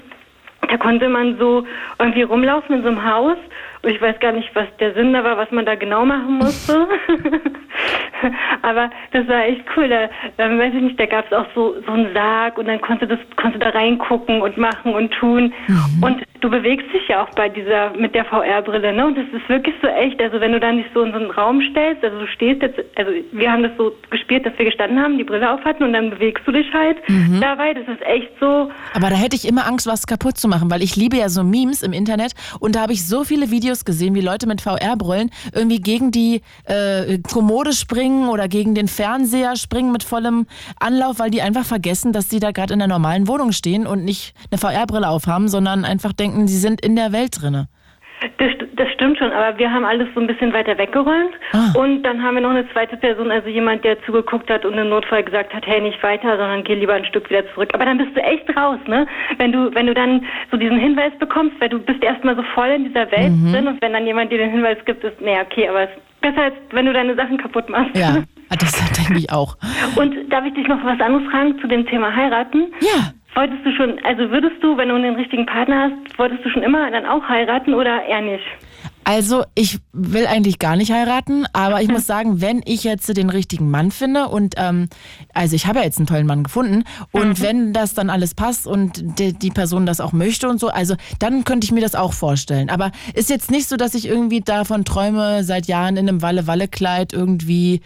da 0.70 0.76
konnte 0.76 1.08
man 1.08 1.36
so 1.38 1.66
irgendwie 1.98 2.22
rumlaufen 2.22 2.76
in 2.76 2.82
so 2.82 2.88
einem 2.88 3.04
Haus. 3.04 3.36
Und 3.82 3.90
ich 3.90 4.00
weiß 4.00 4.20
gar 4.20 4.32
nicht, 4.32 4.48
was 4.54 4.66
der 4.78 4.94
Sinn 4.94 5.12
da 5.12 5.24
war, 5.24 5.36
was 5.36 5.50
man 5.50 5.66
da 5.66 5.74
genau 5.74 6.04
machen 6.04 6.38
musste. 6.38 6.86
Aber 8.62 8.90
das 9.12 9.26
war 9.26 9.44
echt 9.44 9.64
cool. 9.76 9.88
Da, 9.88 10.08
ähm, 10.38 10.58
weiß 10.58 10.72
ich 10.74 10.82
nicht, 10.82 11.00
da 11.00 11.06
gab 11.06 11.26
es 11.26 11.32
auch 11.32 11.46
so, 11.54 11.74
so 11.84 11.92
einen 11.92 12.14
Sarg 12.14 12.58
und 12.58 12.66
dann 12.66 12.80
konntest 12.80 13.10
du, 13.10 13.16
das, 13.16 13.26
konntest 13.36 13.64
du 13.64 13.70
da 13.70 13.76
reingucken 13.76 14.40
und 14.40 14.56
machen 14.56 14.94
und 14.94 15.12
tun. 15.14 15.52
Und 16.00 16.22
du 16.40 16.50
bewegst 16.50 16.86
dich 16.92 17.08
ja 17.08 17.24
auch 17.24 17.30
bei 17.30 17.48
dieser, 17.48 17.90
mit 17.96 18.14
der 18.14 18.24
VR-Brille, 18.24 18.92
ne? 18.92 19.06
Und 19.06 19.18
das 19.18 19.26
ist 19.32 19.48
wirklich 19.48 19.74
so 19.82 19.88
echt. 19.88 20.20
Also 20.20 20.40
wenn 20.40 20.52
du 20.52 20.60
dann 20.60 20.76
nicht 20.76 20.90
so 20.94 21.02
in 21.02 21.12
so 21.12 21.18
einen 21.18 21.30
Raum 21.30 21.60
stellst, 21.70 22.04
also 22.04 22.20
du 22.20 22.26
stehst 22.28 22.62
jetzt, 22.62 22.78
also 22.96 23.10
wir 23.32 23.50
haben 23.50 23.64
das 23.64 23.72
so 23.76 23.92
gespielt, 24.10 24.46
dass 24.46 24.56
wir 24.58 24.66
gestanden 24.66 25.00
haben, 25.00 25.18
die 25.18 25.24
Brille 25.24 25.50
auf 25.50 25.64
hatten 25.64 25.82
und 25.82 25.92
dann 25.92 26.10
bewegst 26.10 26.46
du 26.46 26.52
dich 26.52 26.72
halt 26.72 26.98
dabei. 27.40 27.74
Das 27.74 27.88
ist 27.88 28.02
echt 28.06 28.30
so, 28.38 28.70
Aber 28.94 29.10
da 29.10 29.16
hätte 29.16 29.34
ich 29.34 29.46
immer 29.46 29.66
Angst, 29.66 29.86
was 29.86 30.06
kaputt 30.06 30.36
zu 30.38 30.46
machen, 30.46 30.70
weil 30.70 30.82
ich 30.82 30.94
liebe 30.94 31.16
ja 31.16 31.28
so 31.28 31.42
Memes 31.42 31.82
im 31.82 31.92
Internet 31.92 32.32
und 32.60 32.76
da 32.76 32.82
habe 32.82 32.92
ich 32.92 33.06
so 33.06 33.24
viele 33.24 33.50
Videos 33.50 33.71
gesehen, 33.84 34.14
wie 34.14 34.20
Leute 34.20 34.46
mit 34.46 34.60
VR-Brillen 34.60 35.30
irgendwie 35.52 35.80
gegen 35.80 36.10
die 36.10 36.42
äh, 36.64 37.18
Kommode 37.18 37.72
springen 37.72 38.28
oder 38.28 38.48
gegen 38.48 38.74
den 38.74 38.88
Fernseher 38.88 39.56
springen 39.56 39.92
mit 39.92 40.04
vollem 40.04 40.46
Anlauf, 40.78 41.18
weil 41.18 41.30
die 41.30 41.42
einfach 41.42 41.64
vergessen, 41.64 42.12
dass 42.12 42.30
sie 42.30 42.40
da 42.40 42.52
gerade 42.52 42.72
in 42.72 42.78
der 42.78 42.88
normalen 42.88 43.26
Wohnung 43.28 43.52
stehen 43.52 43.86
und 43.86 44.04
nicht 44.04 44.34
eine 44.50 44.58
VR-Brille 44.58 45.08
aufhaben, 45.08 45.48
sondern 45.48 45.84
einfach 45.84 46.12
denken, 46.12 46.46
sie 46.46 46.58
sind 46.58 46.80
in 46.80 46.96
der 46.96 47.12
Welt 47.12 47.40
drinne. 47.40 47.68
Das, 48.38 48.50
das 48.76 48.88
stimmt 48.92 49.18
schon, 49.18 49.32
aber 49.32 49.58
wir 49.58 49.72
haben 49.72 49.84
alles 49.84 50.08
so 50.14 50.20
ein 50.20 50.26
bisschen 50.26 50.52
weiter 50.52 50.76
weggeräumt. 50.78 51.32
Ah. 51.52 51.72
Und 51.78 52.02
dann 52.02 52.22
haben 52.22 52.34
wir 52.34 52.42
noch 52.42 52.50
eine 52.50 52.68
zweite 52.72 52.96
Person, 52.96 53.30
also 53.30 53.48
jemand, 53.48 53.84
der 53.84 54.00
zugeguckt 54.04 54.48
hat 54.50 54.64
und 54.64 54.76
im 54.78 54.88
Notfall 54.88 55.22
gesagt 55.24 55.52
hat, 55.54 55.66
hey, 55.66 55.80
nicht 55.80 56.02
weiter, 56.02 56.36
sondern 56.36 56.64
geh 56.64 56.74
lieber 56.74 56.94
ein 56.94 57.04
Stück 57.04 57.28
wieder 57.30 57.44
zurück. 57.52 57.70
Aber 57.74 57.84
dann 57.84 57.98
bist 57.98 58.14
du 58.16 58.20
echt 58.22 58.48
raus, 58.56 58.78
ne? 58.86 59.06
Wenn 59.38 59.52
du, 59.52 59.74
wenn 59.74 59.86
du 59.86 59.94
dann 59.94 60.24
so 60.50 60.56
diesen 60.56 60.78
Hinweis 60.78 61.12
bekommst, 61.18 61.60
weil 61.60 61.68
du 61.68 61.78
bist 61.78 62.02
erstmal 62.02 62.36
so 62.36 62.42
voll 62.54 62.68
in 62.68 62.84
dieser 62.84 63.10
Welt 63.10 63.32
Mhm. 63.32 63.52
drin 63.52 63.68
und 63.68 63.82
wenn 63.82 63.92
dann 63.92 64.06
jemand 64.06 64.30
dir 64.32 64.38
den 64.38 64.50
Hinweis 64.50 64.78
gibt, 64.84 65.02
ist, 65.04 65.20
naja, 65.20 65.42
okay, 65.42 65.68
aber 65.68 65.82
es 65.82 65.90
ist 65.90 66.20
besser, 66.20 66.42
als 66.42 66.54
wenn 66.70 66.86
du 66.86 66.92
deine 66.92 67.14
Sachen 67.14 67.38
kaputt 67.38 67.68
machst. 67.68 67.96
Ja, 67.96 68.22
das 68.50 68.72
denke 68.98 69.12
mich 69.14 69.30
auch. 69.32 69.56
Und 69.96 70.14
darf 70.30 70.44
ich 70.44 70.54
dich 70.54 70.66
noch 70.68 70.82
was 70.84 71.00
anderes 71.00 71.28
fragen 71.30 71.58
zu 71.60 71.66
dem 71.66 71.86
Thema 71.86 72.14
heiraten? 72.14 72.72
Ja. 72.80 73.12
Wolltest 73.34 73.64
du 73.64 73.72
schon, 73.72 73.98
also 74.04 74.30
würdest 74.30 74.62
du, 74.62 74.76
wenn 74.76 74.88
du 74.88 75.00
den 75.00 75.14
richtigen 75.14 75.46
Partner 75.46 75.90
hast, 75.90 76.18
wolltest 76.18 76.44
du 76.44 76.50
schon 76.50 76.62
immer 76.62 76.90
dann 76.90 77.06
auch 77.06 77.26
heiraten 77.28 77.72
oder 77.72 78.04
eher 78.04 78.20
nicht? 78.20 78.44
Also 79.04 79.42
ich 79.54 79.78
will 79.92 80.26
eigentlich 80.26 80.58
gar 80.58 80.76
nicht 80.76 80.92
heiraten, 80.92 81.44
aber 81.52 81.82
ich 81.82 81.88
muss 81.88 82.06
sagen, 82.06 82.40
wenn 82.40 82.62
ich 82.64 82.84
jetzt 82.84 83.16
den 83.16 83.30
richtigen 83.30 83.68
Mann 83.68 83.90
finde 83.90 84.28
und 84.28 84.54
ähm, 84.58 84.88
also 85.34 85.56
ich 85.56 85.66
habe 85.66 85.80
ja 85.80 85.84
jetzt 85.84 85.98
einen 85.98 86.06
tollen 86.06 86.26
Mann 86.26 86.44
gefunden 86.44 86.84
und 87.10 87.40
wenn 87.42 87.72
das 87.72 87.94
dann 87.94 88.10
alles 88.10 88.34
passt 88.34 88.66
und 88.66 89.18
die, 89.18 89.32
die 89.32 89.50
Person 89.50 89.86
das 89.86 90.00
auch 90.00 90.12
möchte 90.12 90.48
und 90.48 90.60
so, 90.60 90.68
also 90.68 90.94
dann 91.18 91.44
könnte 91.44 91.64
ich 91.64 91.72
mir 91.72 91.80
das 91.80 91.96
auch 91.96 92.12
vorstellen. 92.12 92.70
Aber 92.70 92.92
ist 93.14 93.28
jetzt 93.28 93.50
nicht 93.50 93.68
so, 93.68 93.76
dass 93.76 93.94
ich 93.94 94.06
irgendwie 94.06 94.40
davon 94.40 94.84
träume, 94.84 95.42
seit 95.42 95.66
Jahren 95.66 95.96
in 95.96 96.08
einem 96.08 96.22
Walle-Walle-Kleid 96.22 97.12
irgendwie. 97.12 97.80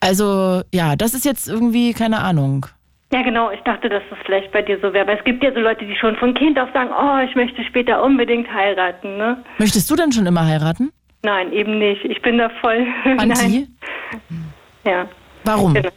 Also 0.00 0.62
ja, 0.74 0.96
das 0.96 1.14
ist 1.14 1.24
jetzt 1.24 1.48
irgendwie 1.48 1.92
keine 1.92 2.18
Ahnung. 2.18 2.66
Ja, 3.12 3.22
genau. 3.22 3.50
Ich 3.50 3.60
dachte, 3.60 3.88
dass 3.88 4.02
das 4.10 4.18
vielleicht 4.24 4.50
bei 4.52 4.62
dir 4.62 4.78
so 4.82 4.92
wäre. 4.92 5.02
Aber 5.02 5.18
es 5.18 5.24
gibt 5.24 5.42
ja 5.42 5.52
so 5.52 5.60
Leute, 5.60 5.84
die 5.84 5.94
schon 5.96 6.16
von 6.16 6.34
Kind 6.34 6.58
auf 6.58 6.68
sagen, 6.72 6.90
oh, 6.90 7.18
ich 7.28 7.34
möchte 7.36 7.62
später 7.64 8.02
unbedingt 8.02 8.52
heiraten, 8.52 9.16
ne? 9.16 9.44
Möchtest 9.58 9.88
du 9.90 9.94
denn 9.96 10.10
schon 10.10 10.26
immer 10.26 10.44
heiraten? 10.44 10.92
Nein, 11.22 11.52
eben 11.52 11.78
nicht. 11.78 12.04
Ich 12.04 12.20
bin 12.22 12.38
da 12.38 12.48
voll. 12.60 12.86
Anti? 13.18 13.68
Nein. 14.10 14.52
Ja. 14.84 15.08
Warum? 15.44 15.74
Genau. 15.74 15.90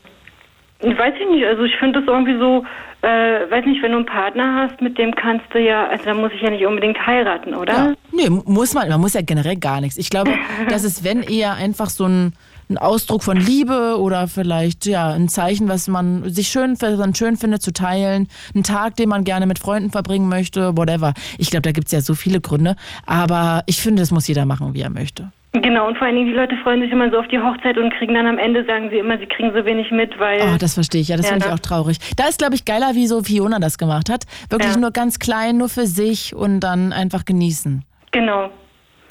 Weiß 0.81 1.13
ich 1.19 1.29
nicht. 1.29 1.45
Also 1.45 1.63
ich 1.63 1.75
finde 1.77 1.99
das 1.99 2.07
irgendwie 2.07 2.37
so, 2.37 2.63
äh, 3.01 3.49
weiß 3.49 3.65
nicht, 3.65 3.81
wenn 3.81 3.91
du 3.91 3.97
einen 3.97 4.05
Partner 4.05 4.55
hast, 4.55 4.81
mit 4.81 4.97
dem 4.97 5.13
kannst 5.15 5.45
du 5.51 5.59
ja, 5.59 5.87
also 5.87 6.05
da 6.05 6.13
muss 6.13 6.31
ich 6.33 6.41
ja 6.41 6.49
nicht 6.49 6.65
unbedingt 6.65 7.05
heiraten, 7.05 7.53
oder? 7.53 7.73
Ja. 7.73 7.93
Nee, 8.11 8.29
muss 8.29 8.73
man, 8.73 8.87
man 8.87 9.01
muss 9.01 9.13
ja 9.13 9.21
generell 9.21 9.57
gar 9.57 9.81
nichts. 9.81 9.97
Ich 9.97 10.09
glaube, 10.09 10.31
das 10.69 10.83
ist, 10.83 11.03
wenn 11.03 11.23
eher 11.23 11.53
einfach 11.53 11.89
so 11.89 12.05
ein, 12.05 12.33
ein 12.69 12.77
Ausdruck 12.77 13.23
von 13.23 13.37
Liebe 13.37 13.97
oder 13.99 14.27
vielleicht 14.27 14.85
ja 14.85 15.09
ein 15.11 15.27
Zeichen, 15.27 15.67
was 15.67 15.87
man 15.87 16.29
sich 16.29 16.49
schön, 16.49 16.77
man 16.81 17.15
schön 17.15 17.35
findet 17.35 17.61
zu 17.61 17.73
teilen, 17.73 18.27
ein 18.55 18.63
Tag, 18.63 18.95
den 18.95 19.09
man 19.09 19.23
gerne 19.23 19.47
mit 19.47 19.57
Freunden 19.59 19.89
verbringen 19.91 20.29
möchte, 20.29 20.77
whatever. 20.77 21.13
Ich 21.37 21.49
glaube, 21.49 21.63
da 21.63 21.71
gibt 21.71 21.87
es 21.87 21.91
ja 21.93 22.01
so 22.01 22.13
viele 22.13 22.41
Gründe, 22.41 22.75
aber 23.05 23.63
ich 23.65 23.81
finde, 23.81 24.01
das 24.03 24.11
muss 24.11 24.27
jeder 24.27 24.45
machen, 24.45 24.73
wie 24.73 24.81
er 24.81 24.89
möchte. 24.91 25.31
Genau, 25.51 25.87
und 25.87 25.97
vor 25.97 26.05
allen 26.05 26.15
Dingen, 26.15 26.27
die 26.27 26.35
Leute 26.35 26.55
freuen 26.57 26.79
sich 26.79 26.91
immer 26.91 27.09
so 27.09 27.17
auf 27.17 27.27
die 27.29 27.39
Hochzeit 27.39 27.75
und 27.79 27.91
kriegen 27.97 28.13
dann 28.13 28.27
am 28.27 28.37
Ende, 28.37 28.63
sagen 28.65 28.91
sie 28.91 28.97
immer, 28.99 29.17
sie 29.17 29.25
kriegen 29.25 29.51
so 29.51 29.65
wenig 29.65 29.89
mit, 29.89 30.19
weil... 30.19 30.41
Oh, 30.43 30.57
das 30.59 30.75
verstehe 30.75 31.01
ich, 31.01 31.07
ja, 31.07 31.17
das 31.17 31.25
Ja, 31.25 31.31
finde 31.31 31.47
ich 31.47 31.51
auch 31.53 31.59
traurig. 31.59 31.97
Da 32.17 32.27
ist, 32.27 32.37
glaube 32.37 32.53
ich, 32.53 32.65
geiler, 32.65 32.93
wie 32.93 33.07
so 33.07 33.23
Fiona 33.23 33.57
das 33.57 33.79
gemacht 33.79 34.11
hat. 34.11 34.25
Wirklich 34.51 34.73
Ja. 34.73 34.77
nur 34.79 34.91
ganz 34.91 35.17
klein, 35.17 35.57
nur 35.57 35.69
für 35.69 35.87
sich 35.87 36.35
und 36.35 36.59
dann 36.59 36.93
einfach 36.93 37.25
genießen. 37.25 37.83
Genau. 38.11 38.51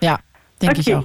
Ja, 0.01 0.21
denke 0.63 0.81
ich 0.81 0.89
Okay. 0.95 0.97
auch. 0.97 1.05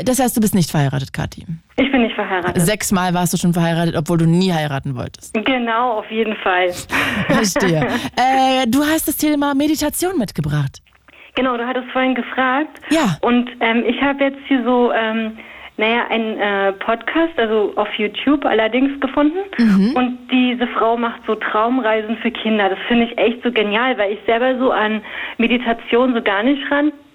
Äh, 0.00 0.04
das 0.04 0.18
heißt, 0.20 0.36
du 0.36 0.40
bist 0.40 0.54
nicht 0.54 0.70
verheiratet, 0.70 1.12
Kathi. 1.12 1.46
Ich 1.76 1.90
bin 1.92 2.02
nicht 2.02 2.14
verheiratet. 2.14 2.60
Sechsmal 2.62 3.14
warst 3.14 3.32
du 3.32 3.36
schon 3.36 3.52
verheiratet, 3.52 3.94
obwohl 3.96 4.18
du 4.18 4.26
nie 4.26 4.52
heiraten 4.52 4.96
wolltest. 4.96 5.34
Genau, 5.34 5.98
auf 5.98 6.10
jeden 6.10 6.36
Fall. 6.36 6.72
Verstehe. 7.28 7.86
äh, 8.16 8.66
du 8.66 8.80
hast 8.84 9.08
das 9.08 9.16
Thema 9.16 9.54
Meditation 9.54 10.18
mitgebracht. 10.18 10.82
Genau, 11.34 11.56
du 11.56 11.66
hattest 11.66 11.88
vorhin 11.92 12.14
gefragt. 12.14 12.80
Ja. 12.90 13.16
Und 13.20 13.48
ähm, 13.60 13.84
ich 13.86 14.00
habe 14.02 14.24
jetzt 14.24 14.38
hier 14.48 14.64
so, 14.64 14.90
ähm, 14.92 15.38
naja, 15.76 16.06
einen 16.10 16.36
äh, 16.38 16.72
Podcast, 16.72 17.38
also 17.38 17.72
auf 17.76 17.86
YouTube 17.96 18.44
allerdings 18.44 19.00
gefunden. 19.00 19.38
Mhm. 19.58 19.92
Und 19.94 20.18
diese 20.32 20.66
Frau 20.76 20.96
macht 20.96 21.20
so 21.28 21.36
Traumreisen 21.36 22.16
für 22.16 22.32
Kinder. 22.32 22.68
Das 22.70 22.78
finde 22.88 23.04
ich 23.04 23.16
echt 23.18 23.40
so 23.44 23.52
genial, 23.52 23.96
weil 23.98 24.12
ich 24.14 24.18
selber 24.26 24.58
so 24.58 24.72
an 24.72 25.00
Meditation 25.36 26.12
so 26.14 26.20
gar 26.22 26.42
nicht 26.42 26.60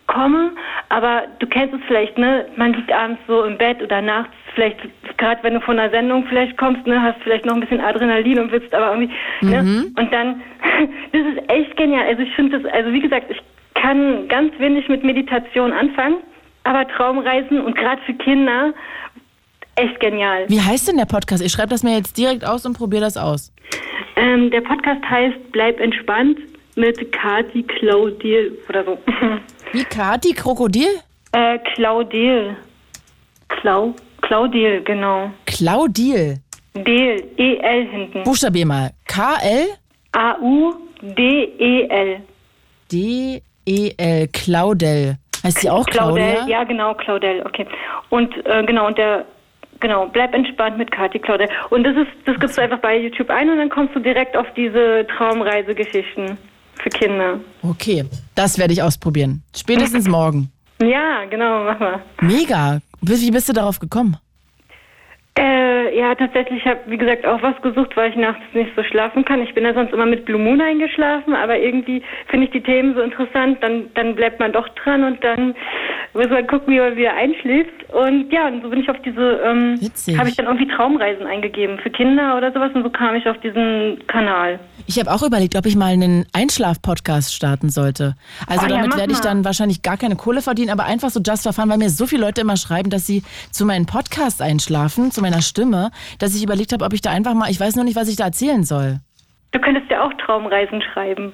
rankomme. 0.07 0.51
Aber 0.89 1.23
du 1.39 1.47
kennst 1.47 1.73
es 1.73 1.81
vielleicht, 1.87 2.17
ne? 2.17 2.45
Man 2.55 2.73
liegt 2.73 2.91
abends 2.91 3.19
so 3.27 3.43
im 3.43 3.57
Bett 3.57 3.81
oder 3.81 4.01
nachts, 4.01 4.33
vielleicht 4.53 4.77
gerade 5.17 5.43
wenn 5.43 5.55
du 5.55 5.61
von 5.61 5.79
einer 5.79 5.89
Sendung 5.91 6.25
vielleicht 6.27 6.57
kommst, 6.57 6.85
ne, 6.85 7.01
hast 7.01 7.21
vielleicht 7.23 7.45
noch 7.45 7.55
ein 7.55 7.61
bisschen 7.61 7.81
Adrenalin 7.81 8.39
und 8.39 8.51
willst 8.51 8.73
aber 8.73 8.91
irgendwie, 8.91 9.13
ne? 9.41 9.91
Und 9.97 10.13
dann, 10.13 10.41
das 11.11 11.21
ist 11.21 11.51
echt 11.51 11.77
genial. 11.77 12.05
Also 12.07 12.21
ich 12.23 12.33
finde 12.35 12.59
das, 12.59 12.71
also 12.71 12.91
wie 12.91 12.99
gesagt, 12.99 13.29
ich 13.29 13.41
kann 13.75 14.27
ganz 14.27 14.53
wenig 14.59 14.87
mit 14.87 15.03
Meditation 15.03 15.71
anfangen, 15.71 16.17
aber 16.63 16.87
Traumreisen 16.87 17.61
und 17.61 17.75
gerade 17.75 18.01
für 18.03 18.13
Kinder 18.13 18.73
echt 19.75 19.99
genial. 19.99 20.45
Wie 20.49 20.61
heißt 20.61 20.87
denn 20.87 20.97
der 20.97 21.05
Podcast? 21.05 21.43
Ich 21.43 21.51
schreibe 21.51 21.69
das 21.69 21.83
mir 21.83 21.97
jetzt 21.97 22.17
direkt 22.17 22.45
aus 22.45 22.65
und 22.65 22.77
probiere 22.77 23.01
das 23.01 23.17
aus. 23.17 23.51
Ähm, 24.15 24.51
der 24.51 24.61
Podcast 24.61 25.01
heißt 25.09 25.51
Bleib 25.51 25.79
entspannt 25.79 26.37
mit 26.75 27.11
Kati 27.11 27.63
Claudil 27.63 28.57
oder 28.69 28.83
so. 28.83 28.97
Wie 29.71 29.83
Kathi 29.83 30.33
Krokodil? 30.33 30.87
äh, 31.33 31.59
Claudil. 31.73 32.55
Clau 33.49 33.93
Claudil, 34.21 34.81
genau. 34.83 35.31
Claudil. 35.45 36.37
Del, 36.73 37.23
E-L 37.37 37.87
hinten. 37.87 38.23
Buchstabier 38.23 38.65
mal. 38.65 38.91
K-L-D-E-L. 39.05 39.67
A-U-D-E-L. 42.93 44.27
Claudel. 44.31 45.17
Heißt 45.43 45.59
sie 45.59 45.69
auch 45.69 45.85
Claudel, 45.85 46.23
Claudia? 46.23 46.47
ja 46.47 46.63
genau, 46.63 46.93
Claudel, 46.95 47.43
okay. 47.45 47.67
Und 48.09 48.33
äh, 48.45 48.63
genau, 48.63 48.87
und 48.87 48.97
der 48.97 49.25
genau, 49.81 50.07
bleib 50.07 50.33
entspannt 50.33 50.77
mit 50.77 50.89
Kati 50.89 51.19
Claudel. 51.19 51.49
Und 51.69 51.83
das 51.83 51.95
ist, 51.97 52.07
das 52.25 52.39
gibst 52.39 52.57
du 52.57 52.61
einfach 52.61 52.79
bei 52.79 52.97
YouTube 52.97 53.29
ein 53.29 53.49
und 53.49 53.57
dann 53.57 53.69
kommst 53.69 53.93
du 53.93 53.99
direkt 53.99 54.37
auf 54.37 54.47
diese 54.55 55.05
Traumreisegeschichten 55.17 56.37
für 56.81 56.89
Kinder. 56.89 57.39
Okay, 57.61 58.05
das 58.35 58.57
werde 58.57 58.73
ich 58.73 58.81
ausprobieren. 58.81 59.43
Spätestens 59.55 60.07
morgen. 60.07 60.51
Ja, 60.81 61.25
genau, 61.29 61.63
mach 61.63 61.79
mal. 61.79 62.01
Mega. 62.21 62.81
Wie 63.01 63.19
wie 63.19 63.31
bist 63.31 63.49
du 63.49 63.53
darauf 63.53 63.79
gekommen? 63.79 64.17
Äh, 65.35 65.97
ja, 65.97 66.13
tatsächlich, 66.13 66.59
ich 66.59 66.65
habe, 66.65 66.79
wie 66.85 66.97
gesagt, 66.97 67.25
auch 67.25 67.41
was 67.41 67.59
gesucht, 67.63 67.97
weil 67.97 68.11
ich 68.11 68.15
nachts 68.15 68.41
nicht 68.53 68.69
so 68.75 68.83
schlafen 68.83 69.25
kann. 69.25 69.41
Ich 69.41 69.53
bin 69.55 69.63
ja 69.63 69.73
sonst 69.73 69.91
immer 69.91 70.05
mit 70.05 70.25
Blue 70.25 70.39
Moon 70.39 70.61
eingeschlafen, 70.61 71.33
aber 71.33 71.57
irgendwie 71.57 72.03
finde 72.27 72.45
ich 72.45 72.51
die 72.51 72.61
Themen 72.61 72.93
so 72.93 73.01
interessant, 73.01 73.57
dann, 73.61 73.89
dann 73.95 74.15
bleibt 74.15 74.39
man 74.39 74.53
doch 74.53 74.69
dran 74.69 75.03
und 75.03 75.23
dann 75.23 75.55
muss 76.13 76.29
man 76.29 76.45
gucken, 76.45 76.73
wie 76.73 76.79
man 76.79 76.95
wieder 76.95 77.15
einschläft. 77.15 77.71
Und 77.91 78.31
ja, 78.31 78.47
und 78.47 78.61
so 78.61 78.69
bin 78.69 78.79
ich 78.79 78.89
auf 78.89 79.01
diese, 79.03 79.39
ähm, 79.43 79.79
habe 80.17 80.29
ich 80.29 80.35
dann 80.35 80.45
irgendwie 80.45 80.67
Traumreisen 80.67 81.25
eingegeben 81.25 81.79
für 81.79 81.89
Kinder 81.89 82.37
oder 82.37 82.51
sowas 82.51 82.71
und 82.75 82.83
so 82.83 82.89
kam 82.89 83.15
ich 83.15 83.27
auf 83.27 83.39
diesen 83.39 84.05
Kanal. 84.07 84.59
Ich 84.85 84.99
habe 84.99 85.11
auch 85.11 85.23
überlegt, 85.23 85.55
ob 85.55 85.65
ich 85.65 85.75
mal 85.75 85.93
einen 85.93 86.25
Einschlaf-Podcast 86.33 87.33
starten 87.33 87.69
sollte. 87.69 88.15
Also 88.47 88.65
Oh 88.65 88.69
ja, 88.69 88.75
damit 88.75 88.91
mach 88.91 88.97
werde 88.97 89.13
ich 89.13 89.19
dann 89.19 89.45
wahrscheinlich 89.45 89.81
gar 89.81 89.97
keine 89.97 90.15
Kohle 90.15 90.41
verdienen, 90.41 90.69
aber 90.69 90.83
einfach 90.85 91.09
so 91.09 91.21
just 91.25 91.43
for 91.43 91.53
fun, 91.53 91.69
weil 91.69 91.77
mir 91.77 91.89
so 91.89 92.05
viele 92.05 92.21
Leute 92.21 92.41
immer 92.41 92.57
schreiben, 92.57 92.89
dass 92.89 93.07
sie 93.07 93.23
zu 93.51 93.65
meinen 93.65 93.85
Podcasts 93.85 94.41
einschlafen, 94.41 95.11
meiner 95.23 95.41
Stimme, 95.41 95.89
dass 96.19 96.35
ich 96.35 96.43
überlegt 96.43 96.71
habe, 96.73 96.85
ob 96.85 96.93
ich 96.93 97.01
da 97.01 97.09
einfach 97.09 97.33
mal, 97.33 97.49
ich 97.49 97.59
weiß 97.59 97.75
nur 97.75 97.83
nicht, 97.85 97.95
was 97.95 98.07
ich 98.07 98.15
da 98.17 98.25
erzählen 98.25 98.63
soll. 98.63 98.99
Du 99.51 99.59
könntest 99.59 99.89
ja 99.89 100.03
auch 100.03 100.13
Traumreisen 100.23 100.81
schreiben. 100.93 101.33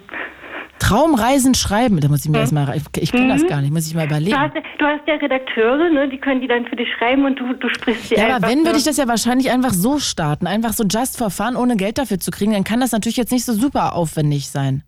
Traumreisen 0.80 1.56
schreiben, 1.56 2.00
da 2.00 2.08
muss 2.08 2.24
ich 2.24 2.32
mir 2.32 2.40
erstmal, 2.40 2.74
ich, 2.76 2.84
ich 2.98 3.12
kenne 3.12 3.34
das 3.34 3.46
gar 3.48 3.62
nicht, 3.62 3.72
muss 3.74 3.86
ich 3.88 3.96
mal 3.96 4.06
überlegen. 4.06 4.32
Du 4.32 4.40
hast, 4.40 4.56
ja- 4.56 4.62
du 4.78 4.86
hast 4.86 5.02
ja 5.08 5.16
Redakteure, 5.16 5.90
ne? 5.90 6.08
die 6.10 6.18
können 6.18 6.40
die 6.40 6.48
dann 6.48 6.66
für 6.68 6.78
dich 6.78 6.88
schreiben 6.98 7.26
und 7.26 7.38
du, 7.38 7.54
du 7.54 7.68
sprichst 7.70 8.12
die 8.12 8.16
Ja, 8.16 8.38
aber 8.38 8.48
wenn, 8.48 8.64
würde 8.66 8.78
ich 8.78 8.86
das 8.86 8.96
ja 8.98 9.08
wahrscheinlich 9.08 9.52
einfach 9.52 9.74
so 9.74 10.00
starten, 10.00 10.48
einfach 10.48 10.72
so 10.72 10.86
just 10.86 11.18
for 11.18 11.30
fun, 11.32 11.58
ohne 11.58 11.76
Geld 11.76 11.98
dafür 11.98 12.20
zu 12.20 12.32
kriegen, 12.32 12.54
dann 12.54 12.64
kann 12.64 12.80
das 12.80 12.94
natürlich 12.94 13.18
jetzt 13.18 13.32
nicht 13.32 13.44
so 13.46 13.54
super 13.54 13.94
aufwendig 13.94 14.50
sein. 14.50 14.84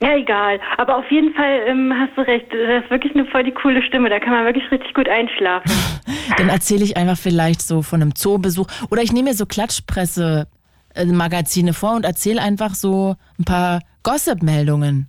Ja, 0.00 0.14
egal. 0.14 0.60
Aber 0.76 0.98
auf 0.98 1.10
jeden 1.10 1.34
Fall 1.34 1.62
ähm, 1.66 1.92
hast 1.98 2.14
du 2.16 2.20
recht. 2.20 2.46
Das 2.52 2.84
ist 2.84 2.90
wirklich 2.90 3.14
eine 3.14 3.24
voll 3.26 3.42
die 3.44 3.52
coole 3.52 3.82
Stimme. 3.82 4.10
Da 4.10 4.20
kann 4.20 4.32
man 4.32 4.44
wirklich 4.44 4.70
richtig 4.70 4.92
gut 4.92 5.08
einschlafen. 5.08 5.72
Dann 6.36 6.50
erzähle 6.50 6.84
ich 6.84 6.98
einfach 6.98 7.16
vielleicht 7.16 7.62
so 7.62 7.80
von 7.82 8.02
einem 8.02 8.14
Zoobesuch 8.14 8.66
oder 8.90 9.02
ich 9.02 9.12
nehme 9.12 9.30
mir 9.30 9.34
so 9.34 9.46
Klatschpresse-Magazine 9.46 11.72
vor 11.72 11.96
und 11.96 12.04
erzähle 12.04 12.42
einfach 12.42 12.74
so 12.74 13.16
ein 13.38 13.44
paar 13.44 13.80
Gossip-Meldungen. 14.02 15.08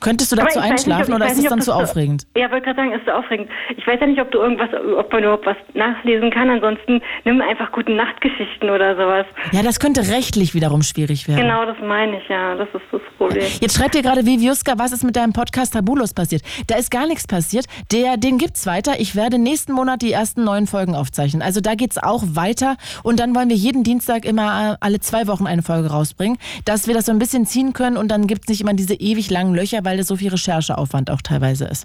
Könntest 0.00 0.32
du 0.32 0.36
dazu 0.36 0.58
nicht, 0.58 0.70
einschlafen 0.70 1.10
ich 1.10 1.14
oder 1.14 1.26
ist 1.26 1.32
es 1.32 1.38
nicht, 1.38 1.46
ob 1.46 1.50
dann 1.50 1.58
das 1.58 1.66
zu 1.66 1.72
so- 1.72 1.78
aufregend? 1.78 2.26
Ja, 2.36 2.50
wollte 2.50 2.64
gerade 2.64 2.76
sagen, 2.76 2.92
ist 2.92 3.04
so 3.06 3.12
aufregend. 3.12 3.48
Ich 3.76 3.86
weiß 3.86 4.00
ja 4.00 4.06
nicht, 4.06 4.20
ob 4.20 4.30
du 4.30 4.38
irgendwas, 4.38 4.68
ob 4.98 5.12
man 5.12 5.22
überhaupt 5.22 5.46
was 5.46 5.56
nachlesen 5.74 6.30
kann. 6.30 6.50
Ansonsten 6.50 7.00
nimm 7.24 7.40
einfach 7.40 7.70
gute 7.72 7.92
Nachtgeschichten 7.92 8.70
oder 8.70 8.96
sowas. 8.96 9.26
Ja, 9.52 9.62
das 9.62 9.78
könnte 9.80 10.08
rechtlich 10.08 10.54
wiederum 10.54 10.82
schwierig 10.82 11.28
werden. 11.28 11.40
Genau, 11.42 11.64
das 11.64 11.76
meine 11.82 12.18
ich, 12.18 12.28
ja. 12.28 12.54
Das 12.56 12.68
ist 12.68 12.82
das 12.90 13.00
Problem. 13.18 13.44
Jetzt 13.60 13.76
schreibt 13.76 13.94
dir 13.94 14.02
gerade 14.02 14.24
Viviuska, 14.26 14.74
was 14.78 14.92
ist 14.92 15.04
mit 15.04 15.16
deinem 15.16 15.32
Podcast 15.32 15.74
Tabulos 15.74 16.14
passiert? 16.14 16.42
Da 16.66 16.76
ist 16.76 16.90
gar 16.90 17.06
nichts 17.06 17.26
passiert. 17.26 17.66
Der, 17.92 18.16
den 18.16 18.38
gibt's 18.38 18.66
weiter. 18.66 18.98
Ich 18.98 19.16
werde 19.16 19.38
nächsten 19.38 19.72
Monat 19.72 20.02
die 20.02 20.12
ersten 20.12 20.44
neun 20.44 20.66
Folgen 20.66 20.94
aufzeichnen. 20.94 21.42
Also 21.42 21.60
da 21.60 21.74
geht's 21.74 21.98
auch 21.98 22.22
weiter. 22.26 22.76
Und 23.02 23.20
dann 23.20 23.34
wollen 23.34 23.48
wir 23.48 23.56
jeden 23.56 23.84
Dienstag 23.84 24.24
immer 24.24 24.72
äh, 24.72 24.76
alle 24.80 25.00
zwei 25.00 25.26
Wochen 25.26 25.46
eine 25.46 25.62
Folge 25.62 25.90
rausbringen, 25.90 26.38
dass 26.64 26.86
wir 26.86 26.94
das 26.94 27.06
so 27.06 27.12
ein 27.12 27.18
bisschen 27.18 27.46
ziehen 27.46 27.72
können 27.72 27.96
und 27.96 28.08
dann 28.10 28.26
gibt's 28.26 28.48
nicht 28.48 28.60
immer 28.60 28.74
diese 28.74 28.94
ewig 28.94 29.30
langen 29.30 29.54
Löcher, 29.54 29.82
weil 29.90 29.96
das 29.96 30.06
so 30.06 30.14
viel 30.16 30.30
Rechercheaufwand 30.30 31.10
auch 31.10 31.20
teilweise 31.20 31.64
ist. 31.64 31.84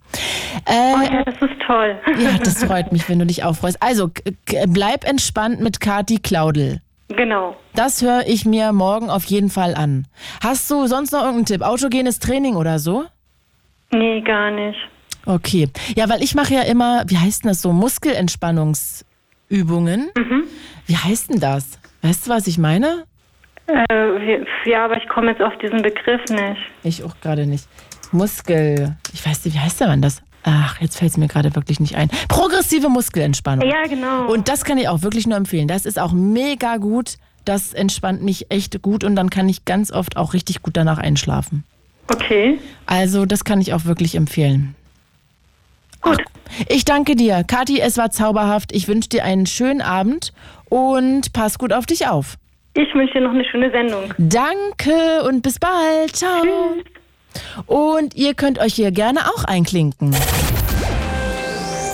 Oh 0.68 0.72
Äh, 0.72 1.06
ja, 1.12 1.24
das 1.24 1.36
ist 1.42 1.60
toll. 1.66 1.98
ja, 2.20 2.38
das 2.38 2.64
freut 2.64 2.92
mich, 2.92 3.10
wenn 3.10 3.18
du 3.18 3.26
dich 3.26 3.44
auch 3.44 3.56
freust. 3.56 3.82
Also, 3.82 4.12
bleib 4.68 5.04
entspannt 5.10 5.60
mit 5.60 5.80
Kati 5.80 6.20
Klaudel. 6.20 6.82
Genau. 7.08 7.56
Das 7.74 8.02
höre 8.04 8.24
ich 8.28 8.46
mir 8.46 8.72
morgen 8.74 9.10
auf 9.10 9.26
jeden 9.26 9.50
Fall 9.50 9.74
an. 9.76 10.06
Hast 10.44 10.70
du 10.70 10.86
sonst 10.86 11.12
noch 11.12 11.22
irgendeinen 11.22 11.46
Tipp? 11.46 11.62
Autogenes 11.64 12.20
Training 12.20 12.56
oder 12.56 12.78
so? 12.78 13.06
Nee, 13.92 14.22
gar 14.22 14.52
nicht. 14.52 14.78
Okay. 15.26 15.70
Ja, 15.96 16.08
weil 16.10 16.22
ich 16.24 16.36
mache 16.36 16.54
ja 16.54 16.62
immer, 16.62 17.04
wie 17.08 17.18
heißt 17.18 17.44
denn 17.44 17.50
das 17.50 17.62
so, 17.62 17.74
Muskelentspannungsübungen 17.74 19.06
Muskelübungen. 19.50 20.12
Wie 20.88 20.98
heißt 20.98 21.32
denn 21.32 21.40
das? 21.40 21.80
Weißt 22.02 22.28
du, 22.28 22.32
was 22.32 22.46
ich 22.48 22.58
meine? 22.58 23.06
Äh, 23.68 24.44
ja, 24.70 24.86
aber 24.86 24.98
ich 24.98 25.08
komme 25.10 25.32
jetzt 25.32 25.42
auf 25.42 25.58
diesen 25.58 25.82
Begriff 25.82 26.22
nicht. 26.30 26.62
Ich 26.84 27.04
auch 27.04 27.16
gerade 27.22 27.48
nicht. 27.48 27.68
Muskel. 28.16 28.96
Ich 29.14 29.26
weiß 29.26 29.46
nicht, 29.46 29.56
wie 29.56 29.60
heißt 29.60 29.82
denn 29.82 30.02
das? 30.02 30.22
Ach, 30.44 30.80
jetzt 30.80 30.98
fällt 30.98 31.12
es 31.12 31.18
mir 31.18 31.28
gerade 31.28 31.56
wirklich 31.56 31.80
nicht 31.80 31.96
ein. 31.96 32.10
Progressive 32.28 32.88
Muskelentspannung. 32.90 33.68
Ja, 33.68 33.84
genau. 33.88 34.32
Und 34.32 34.48
das 34.48 34.64
kann 34.64 34.78
ich 34.78 34.88
auch 34.88 35.02
wirklich 35.02 35.26
nur 35.26 35.38
empfehlen. 35.38 35.68
Das 35.68 35.86
ist 35.86 36.00
auch 36.00 36.12
mega 36.14 36.78
gut. 36.78 37.16
Das 37.46 37.74
entspannt 37.74 38.24
mich 38.24 38.52
echt 38.52 38.82
gut 38.82 39.04
und 39.04 39.16
dann 39.16 39.30
kann 39.30 39.50
ich 39.50 39.66
ganz 39.66 39.92
oft 39.92 40.18
auch 40.18 40.34
richtig 40.34 40.62
gut 40.62 40.78
danach 40.78 40.98
einschlafen. 40.98 41.64
okay. 42.12 42.60
Also, 42.86 43.26
das 43.26 43.44
kann 43.44 43.60
ich 43.62 43.74
auch 43.74 43.86
wirklich 43.86 44.16
empfehlen. 44.16 44.76
Gut. 46.02 46.22
Ich 46.70 46.86
danke 46.86 47.16
dir. 47.16 47.44
Kathi, 47.44 47.80
es 47.80 47.98
war 47.98 48.12
zauberhaft. 48.12 48.72
Ich 48.72 48.88
wünsche 48.88 49.10
dir 49.10 49.24
einen 49.24 49.48
schönen 49.48 49.82
Abend 49.82 50.32
und 50.70 51.34
pass 51.34 51.58
gut 51.58 51.74
auf 51.74 51.88
dich 51.88 52.08
auf. 52.08 52.38
Ich 52.76 52.94
wünsche 52.94 53.14
dir 53.14 53.22
noch 53.22 53.32
eine 53.32 53.46
schöne 53.46 53.72
Sendung. 53.72 54.14
Danke 54.20 55.24
und 55.28 55.42
bis 55.42 55.58
bald. 55.58 56.16
Ciao. 56.16 56.44
Und 57.68 58.16
ihr 58.16 58.34
könnt 58.34 58.60
euch 58.60 58.74
hier 58.74 58.92
gerne 58.92 59.22
auch 59.28 59.44
einklinken. 59.46 60.16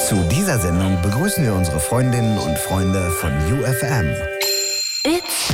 Zu 0.08 0.16
dieser 0.30 0.60
Sendung 0.60 1.02
begrüßen 1.02 1.44
wir 1.44 1.54
unsere 1.54 1.80
Freundinnen 1.80 2.38
und 2.38 2.58
Freunde 2.58 3.10
von 3.12 3.32
UFM. 3.32 4.10
It's 5.04 5.48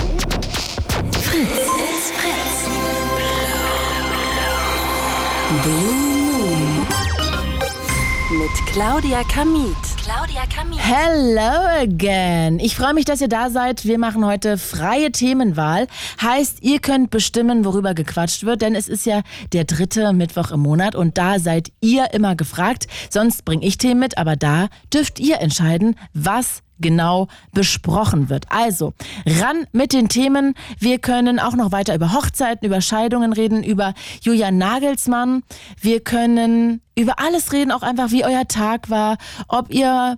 Fritz. 1.22 1.68
It's 1.78 2.12
Fritz. 2.12 2.48
Blue 5.64 5.94
Moon. 5.94 6.88
Mit 8.40 8.74
Claudia 8.74 9.24
Kamit. 9.24 9.97
Claudia 10.08 10.46
Kamit. 10.46 10.80
Hello 10.80 11.68
again. 11.82 12.60
Ich 12.60 12.78
freue 12.78 12.94
mich, 12.94 13.04
dass 13.04 13.20
ihr 13.20 13.28
da 13.28 13.50
seid. 13.50 13.84
Wir 13.84 14.00
machen 14.00 14.26
heute 14.26 14.58
freie 14.58 15.12
Themenwahl. 15.12 15.88
Heißt, 16.22 16.64
ihr 16.64 16.80
könnt 16.80 17.10
bestimmen, 17.10 17.66
worüber 17.66 17.94
gequatscht 17.94 18.46
wird, 18.46 18.62
denn 18.62 18.74
es 18.74 18.88
ist 18.88 19.06
ja 19.06 19.22
der 19.52 19.66
dritte 19.66 20.14
Mittwoch 20.14 20.52
im 20.52 20.62
Monat 20.62 20.96
und 20.96 21.18
da 21.18 21.40
seid 21.40 21.74
ihr 21.82 22.14
immer 22.14 22.38
gefragt. 22.38 22.88
Sonst 23.10 23.44
bringe 23.44 23.66
ich 23.66 23.80
Themen 23.80 24.00
mit, 24.00 24.18
aber 24.18 24.38
da 24.38 24.70
dürft 24.94 25.20
ihr 25.20 25.42
entscheiden, 25.42 25.98
was 26.14 26.64
genau 26.80 27.28
besprochen 27.54 28.30
wird. 28.30 28.46
Also, 28.50 28.94
ran 29.26 29.66
mit 29.72 29.94
den 29.94 30.10
Themen. 30.10 30.54
Wir 30.80 31.00
können 31.00 31.40
auch 31.40 31.56
noch 31.56 31.72
weiter 31.72 31.96
über 31.96 32.14
Hochzeiten, 32.14 32.66
über 32.68 32.82
Scheidungen 32.82 33.34
reden, 33.34 33.64
über 33.64 33.94
Julian 34.22 34.58
Nagelsmann. 34.58 35.44
Wir 35.80 36.00
können 36.00 36.82
über 36.96 37.20
alles 37.20 37.54
reden, 37.54 37.72
auch 37.72 37.84
einfach 37.84 38.12
wie 38.12 38.26
euer 38.26 38.48
Tag 38.48 38.90
war, 38.90 39.18
ob 39.48 39.72
ihr 39.72 40.18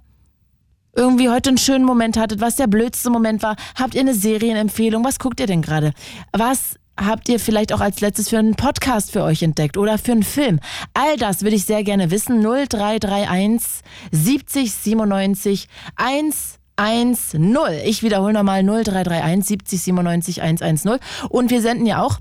irgendwie 0.96 1.30
heute 1.30 1.50
einen 1.50 1.58
schönen 1.58 1.86
Moment 1.86 2.18
hattet, 2.18 2.42
was 2.42 2.56
der 2.56 2.68
blödste 2.68 3.10
Moment 3.10 3.44
war. 3.44 3.56
Habt 3.76 3.96
ihr 3.96 4.02
eine 4.02 4.14
Serienempfehlung? 4.14 5.04
Was 5.04 5.20
guckt 5.20 5.40
ihr 5.40 5.48
denn 5.48 5.62
gerade? 5.62 5.94
Was 6.34 6.76
habt 7.00 7.30
ihr 7.30 7.40
vielleicht 7.40 7.74
auch 7.74 7.82
als 7.82 8.02
letztes 8.02 8.30
für 8.30 8.38
einen 8.38 8.56
Podcast 8.56 9.12
für 9.12 9.24
euch 9.24 9.42
entdeckt 9.44 9.78
oder 9.78 9.98
für 9.98 10.12
einen 10.12 10.24
Film? 10.24 10.60
All 10.94 11.18
das 11.18 11.44
würde 11.44 11.56
ich 11.56 11.66
sehr 11.66 11.84
gerne 11.84 12.12
wissen. 12.12 12.42
0331 12.42 13.82
70 14.12 14.74
97 14.74 15.68
110. 15.96 17.58
Ich 17.86 18.04
wiederhole 18.04 18.34
nochmal 18.34 18.64
0331 18.64 19.48
70 19.48 19.82
97 19.82 20.42
110. 20.42 21.00
Und 21.30 21.52
wir 21.52 21.62
senden 21.62 21.86
ja 21.86 22.04
auch 22.04 22.20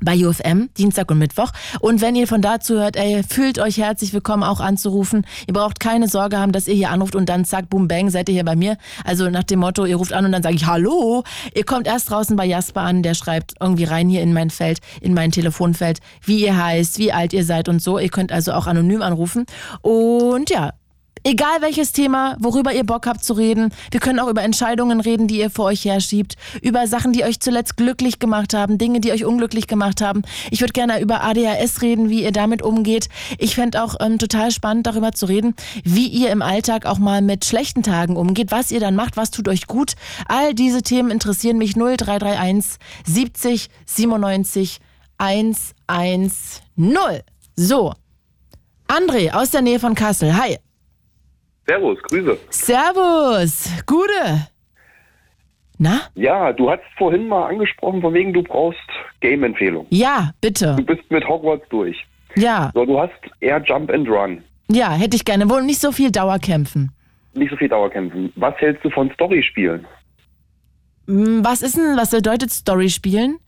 bei 0.00 0.16
UFM, 0.16 0.70
Dienstag 0.76 1.10
und 1.10 1.18
Mittwoch. 1.18 1.50
Und 1.80 2.00
wenn 2.00 2.16
ihr 2.16 2.26
von 2.26 2.42
dazu 2.42 2.74
hört, 2.74 2.96
ey, 2.96 3.22
fühlt 3.28 3.58
euch 3.58 3.78
herzlich 3.78 4.12
willkommen 4.12 4.42
auch 4.42 4.60
anzurufen. 4.60 5.26
Ihr 5.46 5.54
braucht 5.54 5.80
keine 5.80 6.08
Sorge 6.08 6.38
haben, 6.38 6.52
dass 6.52 6.68
ihr 6.68 6.74
hier 6.74 6.90
anruft 6.90 7.14
und 7.14 7.28
dann 7.28 7.44
zack, 7.44 7.68
boom, 7.68 7.88
bang, 7.88 8.10
seid 8.10 8.28
ihr 8.28 8.34
hier 8.34 8.44
bei 8.44 8.56
mir. 8.56 8.76
Also 9.04 9.30
nach 9.30 9.44
dem 9.44 9.60
Motto, 9.60 9.84
ihr 9.84 9.96
ruft 9.96 10.12
an 10.12 10.24
und 10.24 10.32
dann 10.32 10.42
sage 10.42 10.56
ich 10.56 10.66
Hallo. 10.66 11.24
Ihr 11.54 11.64
kommt 11.64 11.86
erst 11.86 12.10
draußen 12.10 12.36
bei 12.36 12.44
Jasper 12.44 12.82
an, 12.82 13.02
der 13.02 13.14
schreibt 13.14 13.54
irgendwie 13.60 13.84
rein 13.84 14.08
hier 14.08 14.22
in 14.22 14.32
mein 14.32 14.50
Feld, 14.50 14.78
in 15.00 15.14
mein 15.14 15.30
Telefonfeld, 15.30 16.00
wie 16.24 16.44
ihr 16.44 16.56
heißt, 16.56 16.98
wie 16.98 17.12
alt 17.12 17.32
ihr 17.32 17.44
seid 17.44 17.68
und 17.68 17.82
so. 17.82 17.98
Ihr 17.98 18.08
könnt 18.08 18.32
also 18.32 18.52
auch 18.52 18.66
anonym 18.66 19.02
anrufen. 19.02 19.46
Und 19.82 20.50
ja, 20.50 20.72
Egal 21.24 21.60
welches 21.60 21.92
Thema, 21.92 22.36
worüber 22.40 22.72
ihr 22.74 22.84
Bock 22.84 23.06
habt 23.06 23.24
zu 23.24 23.34
reden. 23.34 23.72
Wir 23.92 24.00
können 24.00 24.18
auch 24.18 24.28
über 24.28 24.42
Entscheidungen 24.42 25.00
reden, 25.00 25.28
die 25.28 25.38
ihr 25.38 25.50
vor 25.50 25.66
euch 25.66 25.84
herschiebt. 25.84 26.34
Über 26.62 26.88
Sachen, 26.88 27.12
die 27.12 27.22
euch 27.22 27.38
zuletzt 27.38 27.76
glücklich 27.76 28.18
gemacht 28.18 28.54
haben. 28.54 28.76
Dinge, 28.76 28.98
die 29.00 29.12
euch 29.12 29.24
unglücklich 29.24 29.68
gemacht 29.68 30.00
haben. 30.00 30.22
Ich 30.50 30.60
würde 30.62 30.72
gerne 30.72 31.00
über 31.00 31.22
ADHS 31.22 31.80
reden, 31.80 32.10
wie 32.10 32.24
ihr 32.24 32.32
damit 32.32 32.60
umgeht. 32.62 33.08
Ich 33.38 33.54
fände 33.54 33.84
auch 33.84 33.94
ähm, 34.00 34.18
total 34.18 34.50
spannend, 34.50 34.88
darüber 34.88 35.12
zu 35.12 35.26
reden, 35.26 35.54
wie 35.84 36.08
ihr 36.08 36.30
im 36.30 36.42
Alltag 36.42 36.86
auch 36.86 36.98
mal 36.98 37.22
mit 37.22 37.44
schlechten 37.44 37.84
Tagen 37.84 38.16
umgeht. 38.16 38.50
Was 38.50 38.72
ihr 38.72 38.80
dann 38.80 38.96
macht, 38.96 39.16
was 39.16 39.30
tut 39.30 39.46
euch 39.46 39.68
gut. 39.68 39.92
All 40.26 40.54
diese 40.54 40.82
Themen 40.82 41.12
interessieren 41.12 41.56
mich 41.56 41.74
0331 41.74 42.80
70 43.06 43.68
97 43.86 44.80
110. 45.18 46.32
So. 47.54 47.92
André 48.88 49.30
aus 49.30 49.50
der 49.50 49.62
Nähe 49.62 49.78
von 49.78 49.94
Kassel. 49.94 50.36
Hi. 50.36 50.58
Servus, 51.66 51.98
Grüße. 52.02 52.38
Servus, 52.50 53.70
Gude. 53.86 54.48
Na? 55.78 56.00
Ja, 56.14 56.52
du 56.52 56.70
hast 56.70 56.82
vorhin 56.96 57.28
mal 57.28 57.48
angesprochen, 57.48 58.00
von 58.00 58.14
wegen 58.14 58.32
du 58.32 58.42
brauchst 58.42 58.78
Game-Empfehlung. 59.20 59.86
Ja, 59.90 60.30
bitte. 60.40 60.74
Du 60.76 60.84
bist 60.84 61.08
mit 61.10 61.26
Hogwarts 61.26 61.68
durch. 61.70 61.96
Ja, 62.36 62.70
So, 62.74 62.84
du 62.84 62.98
hast 63.00 63.12
eher 63.40 63.60
Jump 63.62 63.90
and 63.90 64.08
Run. 64.08 64.42
ja, 64.68 64.92
hätte 64.92 65.16
ich 65.16 65.24
gerne. 65.24 65.48
Wohl 65.50 65.62
nicht 65.62 65.80
so 65.80 65.92
viel 65.92 66.10
Dauerkämpfen. 66.10 66.92
Nicht 67.34 67.50
so 67.50 67.56
viel 67.56 67.68
Dauerkämpfen. 67.68 68.32
Was 68.36 68.54
hältst 68.58 68.84
du 68.84 68.90
von 68.90 69.10
Story-Spielen? 69.12 69.86
Hm, 71.08 71.44
Was 71.44 71.62
ist 71.62 71.76
denn, 71.76 71.96
was 71.96 72.10
bedeutet 72.10 72.50
Story 72.50 72.88
spielen? 72.88 73.38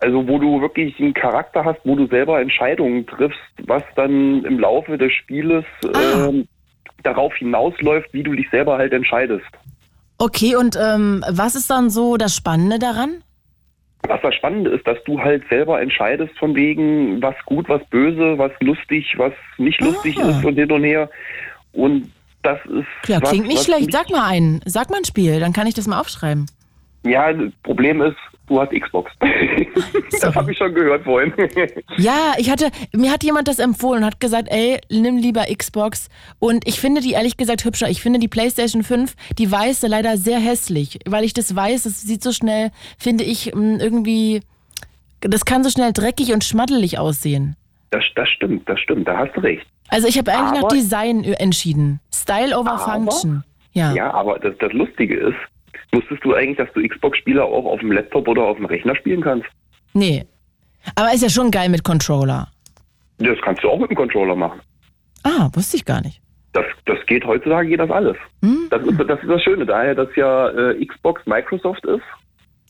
Also, 0.00 0.26
wo 0.28 0.38
du 0.38 0.60
wirklich 0.60 0.98
einen 1.00 1.14
Charakter 1.14 1.64
hast, 1.64 1.78
wo 1.84 1.94
du 1.94 2.06
selber 2.08 2.40
Entscheidungen 2.40 3.06
triffst, 3.06 3.38
was 3.66 3.82
dann 3.94 4.44
im 4.44 4.58
Laufe 4.58 4.98
des 4.98 5.12
Spieles 5.12 5.64
Ah. 5.94 6.26
ähm, 6.28 6.48
darauf 7.02 7.34
hinausläuft, 7.34 8.12
wie 8.12 8.22
du 8.22 8.34
dich 8.34 8.48
selber 8.50 8.78
halt 8.78 8.92
entscheidest. 8.92 9.46
Okay, 10.18 10.54
und 10.56 10.76
ähm, 10.80 11.24
was 11.28 11.54
ist 11.54 11.68
dann 11.70 11.90
so 11.90 12.16
das 12.16 12.36
Spannende 12.36 12.78
daran? 12.78 13.22
Was 14.06 14.20
das 14.22 14.34
Spannende 14.34 14.70
ist, 14.70 14.86
dass 14.86 14.98
du 15.04 15.20
halt 15.20 15.44
selber 15.48 15.80
entscheidest 15.80 16.36
von 16.38 16.54
wegen, 16.54 17.22
was 17.22 17.34
gut, 17.46 17.68
was 17.68 17.84
böse, 17.86 18.36
was 18.36 18.52
lustig, 18.60 19.14
was 19.16 19.32
nicht 19.58 19.80
lustig 19.80 20.16
Ah. 20.20 20.30
ist 20.30 20.44
und 20.44 20.54
hin 20.54 20.70
und 20.72 20.82
her. 20.84 21.08
Und 21.72 22.10
das 22.42 22.58
ist. 22.66 23.08
Ja, 23.08 23.22
was, 23.22 23.30
klingt 23.30 23.46
nicht 23.46 23.64
schlecht. 23.64 23.92
Sag 23.92 24.10
mal 24.10 24.26
einen. 24.28 24.60
Sag 24.64 24.90
mal 24.90 24.96
ein 24.98 25.04
Spiel, 25.04 25.38
dann 25.40 25.52
kann 25.52 25.66
ich 25.66 25.74
das 25.74 25.86
mal 25.86 26.00
aufschreiben. 26.00 26.46
Ja, 27.04 27.32
das 27.32 27.52
Problem 27.62 28.00
ist, 28.02 28.16
du 28.46 28.60
hast 28.60 28.70
Xbox. 28.72 29.10
das 30.20 30.34
habe 30.34 30.52
ich 30.52 30.58
schon 30.58 30.74
gehört 30.74 31.04
vorhin. 31.04 31.32
Ja, 31.98 32.34
ich 32.38 32.50
hatte, 32.50 32.70
mir 32.94 33.10
hat 33.12 33.22
jemand 33.22 33.48
das 33.48 33.58
empfohlen 33.58 34.00
und 34.02 34.06
hat 34.06 34.18
gesagt, 34.20 34.48
ey, 34.50 34.80
nimm 34.90 35.16
lieber 35.18 35.44
Xbox. 35.56 36.08
Und 36.38 36.66
ich 36.66 36.80
finde 36.80 37.00
die 37.00 37.12
ehrlich 37.12 37.36
gesagt 37.36 37.64
hübscher. 37.64 37.88
Ich 37.88 38.00
finde 38.00 38.18
die 38.18 38.28
PlayStation 38.28 38.82
5, 38.82 39.14
die 39.38 39.50
weiße, 39.50 39.86
leider 39.86 40.16
sehr 40.16 40.38
hässlich. 40.38 40.98
Weil 41.06 41.24
ich 41.24 41.34
das 41.34 41.54
weiß, 41.54 41.82
das 41.84 42.00
sieht 42.02 42.22
so 42.22 42.32
schnell, 42.32 42.70
finde 42.98 43.24
ich, 43.24 43.54
mh, 43.54 43.78
irgendwie, 43.82 44.40
das 45.20 45.44
kann 45.44 45.62
so 45.64 45.70
schnell 45.70 45.92
dreckig 45.92 46.32
und 46.32 46.44
schmattelig 46.44 46.98
aussehen. 46.98 47.56
Das, 47.90 48.04
das 48.16 48.28
stimmt, 48.30 48.68
das 48.68 48.80
stimmt, 48.80 49.06
da 49.06 49.18
hast 49.18 49.36
du 49.36 49.40
recht. 49.40 49.66
Also 49.88 50.08
ich 50.08 50.16
habe 50.18 50.32
eigentlich 50.32 50.52
nach 50.60 50.66
Aber- 50.68 50.74
Design 50.74 51.24
äh, 51.24 51.32
entschieden. 51.34 52.00
Style 52.12 52.58
over 52.58 52.72
Aber- 52.72 52.92
Function. 52.92 53.44
Ja. 53.74 53.92
Ja, 53.94 54.12
aber 54.12 54.38
das, 54.38 54.54
das 54.58 54.72
Lustige 54.72 55.16
ist, 55.16 55.36
wusstest 55.92 56.24
du 56.24 56.34
eigentlich, 56.34 56.58
dass 56.58 56.72
du 56.72 56.86
Xbox-Spieler 56.86 57.44
auch 57.44 57.64
auf 57.64 57.80
dem 57.80 57.92
Laptop 57.92 58.28
oder 58.28 58.42
auf 58.42 58.56
dem 58.56 58.66
Rechner 58.66 58.96
spielen 58.96 59.20
kannst? 59.20 59.46
Nee. 59.92 60.24
Aber 60.96 61.12
ist 61.12 61.22
ja 61.22 61.28
schon 61.28 61.50
geil 61.50 61.68
mit 61.68 61.84
Controller. 61.84 62.48
Das 63.18 63.38
kannst 63.42 63.62
du 63.62 63.70
auch 63.70 63.78
mit 63.78 63.90
dem 63.90 63.96
Controller 63.96 64.34
machen. 64.34 64.60
Ah, 65.22 65.48
wusste 65.52 65.76
ich 65.76 65.84
gar 65.84 66.00
nicht. 66.00 66.20
Das, 66.52 66.64
das 66.86 66.98
geht 67.06 67.24
heutzutage, 67.24 67.68
geht 67.68 67.80
das 67.80 67.90
alles. 67.90 68.16
Hm? 68.42 68.66
Das, 68.70 68.82
ist, 68.82 68.98
das 68.98 69.20
ist 69.20 69.28
das 69.28 69.42
Schöne, 69.42 69.64
daher, 69.64 69.94
dass 69.94 70.08
ja 70.16 70.48
äh, 70.50 70.84
Xbox 70.84 71.24
Microsoft 71.26 71.84
ist 71.86 72.02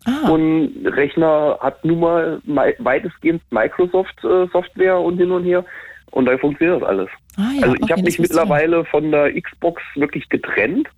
Ah, 0.05 0.31
und 0.31 0.85
Rechner 0.85 1.59
hat 1.61 1.85
nun 1.85 2.01
mal 2.01 2.41
weitestgehend 2.79 3.41
Microsoft-Software 3.51 4.99
und 4.99 5.19
hin 5.19 5.31
und 5.31 5.45
her 5.45 5.65
und 6.11 6.27
da 6.27 6.37
funktioniert 6.39 6.83
das 6.83 6.89
alles. 6.89 7.09
ah 7.37 7.51
ja. 7.55 7.63
also 7.63 7.75
ich 7.77 7.83
okay, 7.85 7.93
habe 7.93 8.03
mich 8.03 8.19
mittlerweile 8.19 8.85
von 8.87 9.11
der 9.13 9.33
Xbox 9.41 9.81
wirklich 9.95 10.29
getrennt, 10.29 10.89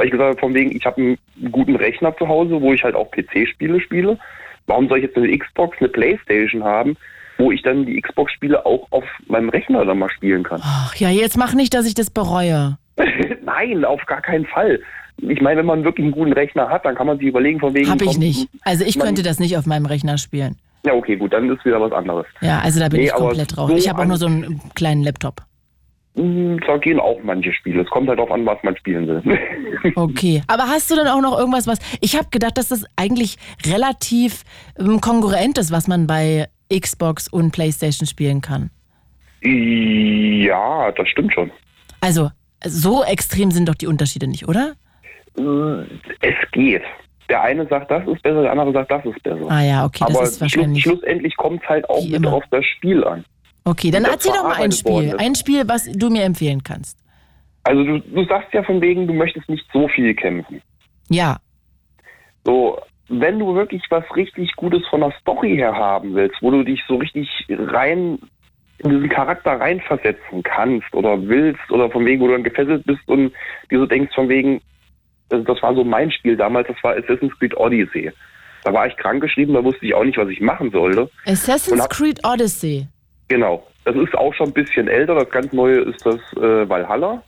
weil 0.00 0.06
ich 0.06 0.12
gesagt 0.12 0.30
habe, 0.30 0.40
von 0.40 0.54
wegen, 0.54 0.74
ich 0.74 0.86
habe 0.86 0.96
einen 0.98 1.52
guten 1.52 1.76
Rechner 1.76 2.16
zu 2.16 2.26
Hause, 2.26 2.58
wo 2.62 2.72
ich 2.72 2.82
halt 2.82 2.94
auch 2.94 3.10
PC-Spiele 3.10 3.82
spiele. 3.82 4.18
Warum 4.66 4.88
soll 4.88 4.96
ich 4.96 5.04
jetzt 5.04 5.16
eine 5.18 5.36
Xbox, 5.36 5.76
eine 5.78 5.90
Playstation 5.90 6.64
haben, 6.64 6.96
wo 7.36 7.52
ich 7.52 7.60
dann 7.60 7.84
die 7.84 8.00
Xbox-Spiele 8.00 8.64
auch 8.64 8.86
auf 8.92 9.04
meinem 9.26 9.50
Rechner 9.50 9.84
dann 9.84 9.98
mal 9.98 10.08
spielen 10.08 10.42
kann? 10.42 10.62
Ach 10.64 10.94
ja, 10.96 11.10
jetzt 11.10 11.36
mach 11.36 11.52
nicht, 11.52 11.74
dass 11.74 11.86
ich 11.86 11.92
das 11.92 12.08
bereue. 12.08 12.78
Nein, 13.44 13.84
auf 13.84 14.00
gar 14.06 14.22
keinen 14.22 14.46
Fall. 14.46 14.80
Ich 15.18 15.42
meine, 15.42 15.58
wenn 15.58 15.66
man 15.66 15.84
wirklich 15.84 16.04
einen 16.04 16.14
guten 16.14 16.32
Rechner 16.32 16.70
hat, 16.70 16.86
dann 16.86 16.94
kann 16.94 17.06
man 17.06 17.18
sich 17.18 17.26
überlegen, 17.26 17.60
von 17.60 17.74
wegen. 17.74 17.90
Hab 17.90 18.00
ich 18.00 18.12
komm, 18.12 18.20
nicht. 18.20 18.48
Also 18.62 18.86
ich 18.86 18.98
könnte 18.98 19.22
das 19.22 19.38
nicht 19.38 19.58
auf 19.58 19.66
meinem 19.66 19.84
Rechner 19.84 20.16
spielen. 20.16 20.56
Ja, 20.86 20.94
okay, 20.94 21.16
gut, 21.16 21.34
dann 21.34 21.50
ist 21.50 21.62
wieder 21.66 21.78
was 21.78 21.92
anderes. 21.92 22.24
Ja, 22.40 22.60
also 22.60 22.80
da 22.80 22.88
bin 22.88 23.00
Nee, 23.00 23.06
ich 23.08 23.12
komplett 23.12 23.54
drauf. 23.54 23.68
so 23.68 23.76
ich 23.76 23.86
habe 23.86 24.00
auch 24.00 24.06
nur 24.06 24.16
so 24.16 24.24
einen 24.28 24.62
kleinen 24.74 25.02
Laptop. 25.02 25.42
Hm, 26.16 26.58
Da 26.66 26.76
gehen 26.78 26.98
auch 26.98 27.18
manche 27.22 27.52
Spiele. 27.52 27.82
Es 27.82 27.88
kommt 27.90 28.08
halt 28.08 28.18
darauf 28.18 28.32
an, 28.32 28.44
was 28.46 28.58
man 28.62 28.76
spielen 28.76 29.06
will. 29.06 29.22
Okay. 29.94 30.42
Aber 30.46 30.64
hast 30.64 30.90
du 30.90 30.94
denn 30.96 31.06
auch 31.06 31.20
noch 31.22 31.38
irgendwas, 31.38 31.66
was. 31.66 31.78
Ich 32.00 32.14
habe 32.16 32.28
gedacht, 32.30 32.58
dass 32.58 32.68
das 32.68 32.84
eigentlich 32.96 33.36
relativ 33.66 34.42
ähm, 34.78 35.00
kongruent 35.00 35.56
ist, 35.56 35.70
was 35.72 35.88
man 35.88 36.06
bei 36.06 36.48
Xbox 36.72 37.28
und 37.28 37.50
PlayStation 37.52 38.06
spielen 38.06 38.40
kann. 38.42 38.70
ja, 39.42 40.92
das 40.92 41.08
stimmt 41.08 41.32
schon. 41.32 41.50
Also, 42.00 42.30
so 42.64 43.02
extrem 43.04 43.50
sind 43.50 43.68
doch 43.68 43.74
die 43.74 43.86
Unterschiede 43.86 44.26
nicht, 44.26 44.48
oder? 44.48 44.74
Hm, 45.36 45.86
Es 46.20 46.34
geht. 46.52 46.82
Der 47.28 47.42
eine 47.42 47.66
sagt, 47.68 47.90
das 47.90 48.06
ist 48.08 48.22
besser, 48.22 48.42
der 48.42 48.50
andere 48.50 48.72
sagt, 48.72 48.90
das 48.90 49.04
ist 49.04 49.22
besser. 49.22 49.46
Ah 49.48 49.62
ja, 49.62 49.84
okay, 49.84 50.04
das 50.06 50.16
Aber 50.16 50.24
ist 50.24 50.28
schluss, 50.30 50.40
wahrscheinlich. 50.40 50.82
schlussendlich 50.82 51.36
kommt 51.36 51.62
es 51.62 51.68
halt 51.68 51.88
auch 51.88 52.02
Wie 52.02 52.08
mit 52.10 52.16
immer. 52.16 52.32
auf 52.32 52.42
das 52.50 52.64
Spiel 52.64 53.04
an. 53.04 53.24
Okay, 53.70 53.92
dann 53.92 54.04
erzähl 54.04 54.32
doch 54.32 54.42
mal 54.42 54.54
ein 54.54 54.72
Spiel. 54.72 55.14
Ein 55.16 55.36
Spiel, 55.36 55.62
was 55.68 55.84
du 55.84 56.10
mir 56.10 56.24
empfehlen 56.24 56.64
kannst. 56.64 56.98
Also 57.62 57.84
du, 57.84 58.00
du 58.00 58.24
sagst 58.24 58.52
ja 58.52 58.64
von 58.64 58.80
wegen, 58.80 59.06
du 59.06 59.14
möchtest 59.14 59.48
nicht 59.48 59.64
so 59.72 59.86
viel 59.86 60.12
kämpfen. 60.14 60.60
Ja. 61.08 61.36
So, 62.44 62.80
wenn 63.08 63.38
du 63.38 63.54
wirklich 63.54 63.82
was 63.88 64.02
richtig 64.16 64.56
Gutes 64.56 64.84
von 64.88 65.02
der 65.02 65.12
Story 65.20 65.54
her 65.54 65.76
haben 65.76 66.16
willst, 66.16 66.42
wo 66.42 66.50
du 66.50 66.64
dich 66.64 66.82
so 66.88 66.96
richtig 66.96 67.28
rein 67.48 68.18
in 68.78 68.90
diesen 68.90 69.08
Charakter 69.08 69.60
reinversetzen 69.60 70.42
kannst 70.42 70.92
oder 70.92 71.28
willst 71.28 71.70
oder 71.70 71.88
von 71.90 72.04
wegen, 72.04 72.22
wo 72.22 72.26
du 72.26 72.32
dann 72.32 72.42
gefesselt 72.42 72.84
bist 72.86 73.06
und 73.06 73.32
dir 73.70 73.78
so 73.78 73.86
denkst 73.86 74.14
von 74.16 74.28
wegen, 74.28 74.60
also 75.30 75.44
das 75.44 75.62
war 75.62 75.76
so 75.76 75.84
mein 75.84 76.10
Spiel 76.10 76.36
damals, 76.36 76.66
das 76.66 76.82
war 76.82 76.96
Assassin's 76.96 77.38
Creed 77.38 77.56
Odyssey. 77.56 78.10
Da 78.64 78.72
war 78.72 78.88
ich 78.88 78.96
krankgeschrieben, 78.96 79.54
da 79.54 79.62
wusste 79.62 79.86
ich 79.86 79.94
auch 79.94 80.04
nicht, 80.04 80.18
was 80.18 80.28
ich 80.28 80.40
machen 80.40 80.72
sollte. 80.72 81.08
Assassin's 81.24 81.88
Creed 81.88 82.18
Odyssey. 82.24 82.88
Genau. 83.30 83.64
Das 83.84 83.94
ist 83.94 84.12
auch 84.16 84.34
schon 84.34 84.48
ein 84.48 84.52
bisschen 84.52 84.88
älter. 84.88 85.14
Das 85.14 85.30
ganz 85.30 85.52
neue 85.52 85.78
ist 85.82 86.04
das 86.04 86.16
äh, 86.36 86.68
Valhalla, 86.68 87.22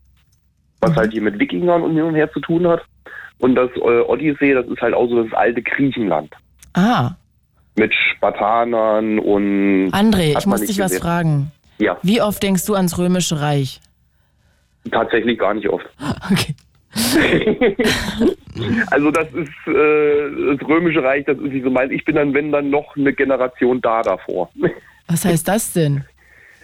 was 0.80 0.94
halt 0.96 1.12
hier 1.12 1.22
mit 1.22 1.38
Wikingern 1.38 1.80
und 1.82 1.92
hin 1.94 2.03
und 2.03 2.14
her 2.16 2.30
zu 2.32 2.40
tun 2.40 2.66
hat. 2.66 2.82
Und 3.38 3.55
das 3.55 3.70
äh, 3.76 4.00
Odyssee, 4.00 4.53
das 4.53 4.66
ist 4.66 4.80
halt 4.82 4.94
auch 4.94 5.09
so 5.09 5.22
das 5.22 5.32
alte 5.32 5.62
Griechenland. 5.62 6.34
Ah, 6.74 7.12
Mit 7.76 7.94
Spartanern 7.94 9.18
und. 9.20 9.90
André, 9.92 10.36
ich 10.36 10.44
muss 10.46 10.61
dich 10.62 10.78
was 10.80 10.90
gesehen. 10.90 11.03
fragen. 11.03 11.53
Ja, 11.78 11.96
Wie 12.03 12.20
oft 12.20 12.42
denkst 12.42 12.66
du 12.66 12.74
ans 12.74 12.98
Römische 12.98 13.40
Reich? 13.40 13.80
tatsächlich 14.90 15.38
gar 15.38 15.55
nicht 15.55 15.68
oft. 15.68 15.86
Okay. 16.30 16.55
Also, 18.90 19.11
das 19.11 19.26
ist 19.28 19.48
äh, 19.66 20.57
das 20.59 20.68
Römische 20.68 21.03
Reich, 21.03 21.24
das 21.24 21.38
ist 21.38 21.53
nicht 21.53 21.64
so 21.64 21.70
mein. 21.70 21.90
Ich 21.90 22.05
bin 22.05 22.16
dann, 22.16 22.34
wenn 22.34 22.53
dann 22.53 22.68
noch 22.68 22.94
eine 22.96 23.14
Generation 23.14 23.80
da 23.80 24.03
davor. 24.03 24.50
Was 25.09 25.24
heißt 25.24 25.46
das 25.48 25.72
denn? 25.72 26.05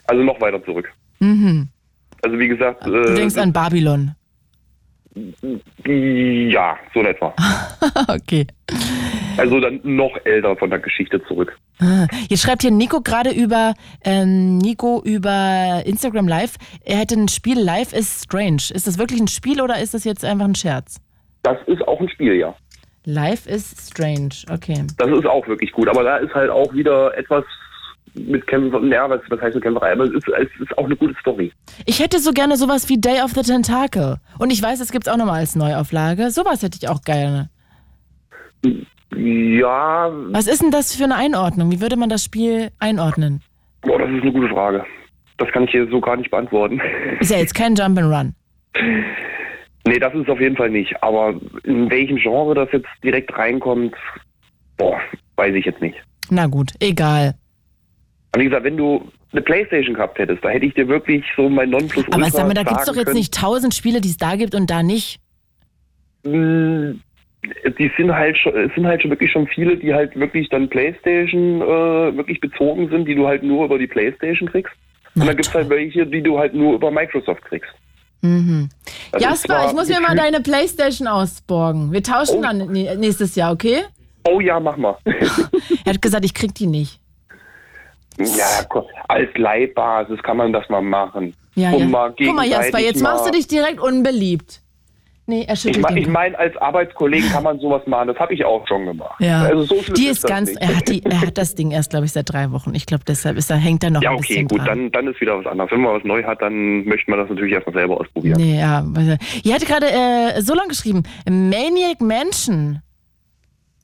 Also 0.06 0.22
noch 0.22 0.40
weiter 0.40 0.62
zurück. 0.64 0.90
Mhm. 1.20 1.68
Also, 2.22 2.38
wie 2.38 2.48
gesagt. 2.48 2.86
Du 2.86 2.94
Äh, 2.94 3.14
denkst 3.14 3.36
an 3.36 3.52
Babylon. 3.52 4.14
ja, 5.86 6.76
so 6.94 7.00
in 7.00 7.06
etwa. 7.06 7.34
okay. 8.08 8.46
Also 9.36 9.60
dann 9.60 9.80
noch 9.84 10.16
älter 10.24 10.56
von 10.56 10.70
der 10.70 10.78
Geschichte 10.80 11.22
zurück. 11.26 11.56
Ah, 11.80 12.06
Jetzt 12.28 12.42
schreibt 12.42 12.62
hier 12.62 12.70
Nico 12.72 13.00
gerade 13.00 13.30
über 13.30 13.74
ähm, 14.04 14.58
Nico 14.58 15.00
über 15.04 15.82
Instagram 15.86 16.26
Live. 16.28 16.56
Er 16.84 16.98
hätte 16.98 17.14
ein 17.14 17.28
Spiel 17.28 17.58
Live 17.58 17.92
is 17.92 18.22
Strange. 18.24 18.62
Ist 18.72 18.86
das 18.86 18.98
wirklich 18.98 19.20
ein 19.20 19.28
Spiel 19.28 19.60
oder 19.60 19.80
ist 19.80 19.94
das 19.94 20.04
jetzt 20.04 20.24
einfach 20.24 20.44
ein 20.46 20.54
Scherz? 20.56 21.00
Das 21.42 21.56
ist 21.66 21.82
auch 21.86 22.00
ein 22.00 22.08
Spiel, 22.08 22.34
ja. 22.34 22.54
Live 23.04 23.46
is 23.46 23.74
Strange. 23.90 24.30
Okay. 24.50 24.84
Das 24.98 25.08
ist 25.08 25.26
auch 25.26 25.46
wirklich 25.46 25.70
gut. 25.72 25.88
Aber 25.88 26.02
da 26.02 26.16
ist 26.18 26.34
halt 26.34 26.50
auch 26.50 26.72
wieder 26.74 27.16
etwas 27.16 27.44
mit 28.14 28.46
Kämpfen, 28.46 28.90
ja, 28.90 29.08
was, 29.08 29.20
was 29.28 29.40
heißt 29.40 29.54
mit 29.54 29.64
Kämpferei? 29.64 29.92
Aber 29.92 30.04
es 30.04 30.12
ist, 30.12 30.28
es 30.28 30.60
ist 30.60 30.76
auch 30.78 30.84
eine 30.84 30.96
gute 30.96 31.14
Story. 31.20 31.52
Ich 31.86 32.00
hätte 32.00 32.18
so 32.18 32.32
gerne 32.32 32.56
sowas 32.56 32.88
wie 32.88 32.98
Day 33.00 33.20
of 33.22 33.32
the 33.32 33.42
Tentacle. 33.42 34.16
Und 34.38 34.50
ich 34.52 34.62
weiß, 34.62 34.80
es 34.80 34.90
gibt 34.92 35.06
es 35.06 35.12
auch 35.12 35.16
nochmal 35.16 35.40
als 35.40 35.56
Neuauflage. 35.56 36.30
Sowas 36.30 36.62
hätte 36.62 36.78
ich 36.80 36.88
auch 36.88 37.02
gerne. 37.02 37.50
Ja, 39.14 40.10
Was 40.32 40.46
ist 40.46 40.62
denn 40.62 40.70
das 40.70 40.94
für 40.94 41.04
eine 41.04 41.16
Einordnung? 41.16 41.70
Wie 41.70 41.80
würde 41.80 41.96
man 41.96 42.08
das 42.08 42.24
Spiel 42.24 42.70
einordnen? 42.78 43.42
boah, 43.82 43.98
das 43.98 44.10
ist 44.10 44.22
eine 44.22 44.32
gute 44.32 44.48
Frage. 44.48 44.84
Das 45.38 45.48
kann 45.52 45.64
ich 45.64 45.70
hier 45.70 45.88
so 45.88 46.00
gar 46.00 46.16
nicht 46.16 46.30
beantworten. 46.30 46.80
Ist 47.20 47.30
ja 47.30 47.38
jetzt 47.38 47.54
kein 47.54 47.76
Jump'n'Run. 47.76 48.32
nee, 49.86 49.98
das 50.00 50.12
ist 50.14 50.28
auf 50.28 50.40
jeden 50.40 50.56
Fall 50.56 50.68
nicht. 50.70 51.00
Aber 51.00 51.34
in 51.62 51.88
welchem 51.88 52.16
Genre 52.16 52.54
das 52.56 52.68
jetzt 52.72 52.88
direkt 53.04 53.32
reinkommt, 53.38 53.94
boah, 54.76 54.98
weiß 55.36 55.54
ich 55.54 55.64
jetzt 55.64 55.80
nicht. 55.80 55.96
Na 56.28 56.46
gut, 56.48 56.72
egal. 56.80 57.34
Aber 58.32 58.42
wie 58.42 58.46
gesagt, 58.46 58.64
wenn 58.64 58.76
du 58.76 59.10
eine 59.32 59.42
Playstation 59.42 59.94
gehabt 59.94 60.18
hättest, 60.18 60.44
da 60.44 60.48
hätte 60.50 60.66
ich 60.66 60.74
dir 60.74 60.86
wirklich 60.88 61.24
so 61.36 61.48
mein 61.48 61.70
Nonplusultra 61.70 62.14
Aber 62.20 62.30
sag 62.30 62.46
mal, 62.46 62.54
da 62.54 62.62
gibt 62.62 62.80
es 62.80 62.86
doch 62.86 62.94
jetzt 62.96 63.06
können. 63.06 63.16
nicht 63.18 63.34
tausend 63.34 63.74
Spiele, 63.74 64.00
die 64.00 64.08
es 64.10 64.16
da 64.16 64.36
gibt 64.36 64.54
und 64.54 64.68
da 64.70 64.82
nicht. 64.82 65.18
Mm, 66.24 66.92
Die 67.78 67.90
sind 67.96 68.12
halt 68.14 68.36
schon, 68.36 68.54
es 68.56 68.74
sind 68.74 68.86
halt 68.86 69.00
schon 69.00 69.10
wirklich 69.10 69.30
schon 69.30 69.46
viele, 69.46 69.76
die 69.76 69.94
halt 69.94 70.14
wirklich 70.18 70.48
dann 70.48 70.68
Playstation 70.68 71.62
äh, 71.62 72.16
wirklich 72.16 72.40
bezogen 72.40 72.88
sind, 72.90 73.06
die 73.06 73.14
du 73.14 73.26
halt 73.26 73.42
nur 73.42 73.64
über 73.64 73.78
die 73.78 73.86
Playstation 73.86 74.48
kriegst. 74.50 74.72
Und 75.14 75.26
dann 75.26 75.36
gibt's 75.36 75.54
halt 75.54 75.68
welche, 75.70 76.06
die 76.06 76.22
du 76.22 76.38
halt 76.38 76.52
nur 76.54 76.74
über 76.74 76.90
Microsoft 76.90 77.42
kriegst. 77.44 77.70
Mhm. 78.22 78.68
Das 79.12 79.22
ist 79.22 79.28
Jasper, 79.28 79.66
ich 79.68 79.72
muss 79.74 79.88
mir 79.88 80.00
mal 80.00 80.16
deine 80.16 80.40
Playstation 80.40 81.06
ausborgen. 81.06 81.92
Wir 81.92 82.02
tauschen 82.02 82.38
Oh. 82.38 82.42
dann 82.42 82.60
nä- 82.72 82.96
nächstes 82.96 83.36
Jahr, 83.36 83.52
okay? 83.52 83.82
Oh 84.28 84.40
ja, 84.40 84.58
mach 84.60 84.76
mal. 84.76 84.96
Er 85.84 85.94
hat 85.94 86.02
gesagt, 86.02 86.24
ich 86.24 86.34
krieg 86.34 86.54
die 86.54 86.66
nicht. 86.66 87.00
Ja, 88.18 88.66
als 89.08 89.28
Leihbasis 89.36 90.22
kann 90.22 90.36
man 90.36 90.52
das 90.52 90.68
mal 90.68 90.82
machen. 90.82 91.34
Ja, 91.54 91.70
Um 91.72 91.80
ja. 91.80 91.86
mal 91.88 92.14
Guck 92.16 92.34
mal, 92.34 92.46
Jasper, 92.46 92.78
jetzt 92.78 93.02
machst 93.02 93.26
du 93.26 93.30
dich 93.30 93.46
direkt 93.48 93.80
unbeliebt. 93.80 94.60
Nee, 95.26 95.44
er 95.46 95.52
Ich 95.54 95.60
schüttelt 95.60 95.82
meine, 95.82 95.94
den 95.96 96.00
ich 96.00 96.04
Kopf. 96.06 96.14
mein, 96.14 96.34
als 96.36 96.56
Arbeitskollegen 96.56 97.28
kann 97.30 97.42
man 97.42 97.60
sowas 97.60 97.82
machen. 97.86 98.08
Das 98.08 98.16
habe 98.18 98.32
ich 98.32 98.42
auch 98.46 98.66
schon 98.66 98.86
gemacht. 98.86 99.20
Ja. 99.20 99.42
Also 99.42 99.62
so 99.64 99.92
die 99.92 100.06
ist 100.06 100.24
ist 100.24 100.26
ganz, 100.26 100.50
er 100.56 100.74
hat, 100.74 100.88
die, 100.88 101.04
er 101.04 101.20
hat 101.20 101.36
das 101.36 101.54
Ding 101.54 101.70
erst, 101.70 101.90
glaube 101.90 102.06
ich, 102.06 102.12
seit 102.12 102.32
drei 102.32 102.50
Wochen. 102.50 102.74
Ich 102.74 102.86
glaube, 102.86 103.04
deshalb 103.06 103.36
ist, 103.36 103.50
da 103.50 103.56
hängt 103.56 103.84
er 103.84 103.90
noch 103.90 104.00
Ja, 104.00 104.10
ein 104.12 104.16
okay, 104.16 104.26
bisschen 104.28 104.48
gut, 104.48 104.60
dran. 104.60 104.66
dann, 104.66 104.90
dann 104.92 105.06
ist 105.12 105.20
wieder 105.20 105.38
was 105.38 105.44
anderes. 105.44 105.70
Wenn 105.70 105.82
man 105.82 105.96
was 105.96 106.04
neu 106.04 106.22
hat, 106.24 106.40
dann 106.40 106.84
möchte 106.86 107.10
man 107.10 107.20
das 107.20 107.28
natürlich 107.28 107.52
erstmal 107.52 107.74
selber 107.74 108.00
ausprobieren. 108.00 108.40
Nee, 108.40 108.58
ja. 108.58 108.82
Ihr 109.42 109.54
hatte 109.54 109.66
gerade 109.66 109.86
äh, 109.90 110.40
so 110.40 110.54
lang 110.54 110.68
geschrieben. 110.68 111.02
Maniac 111.28 112.00
Mansion. 112.00 112.80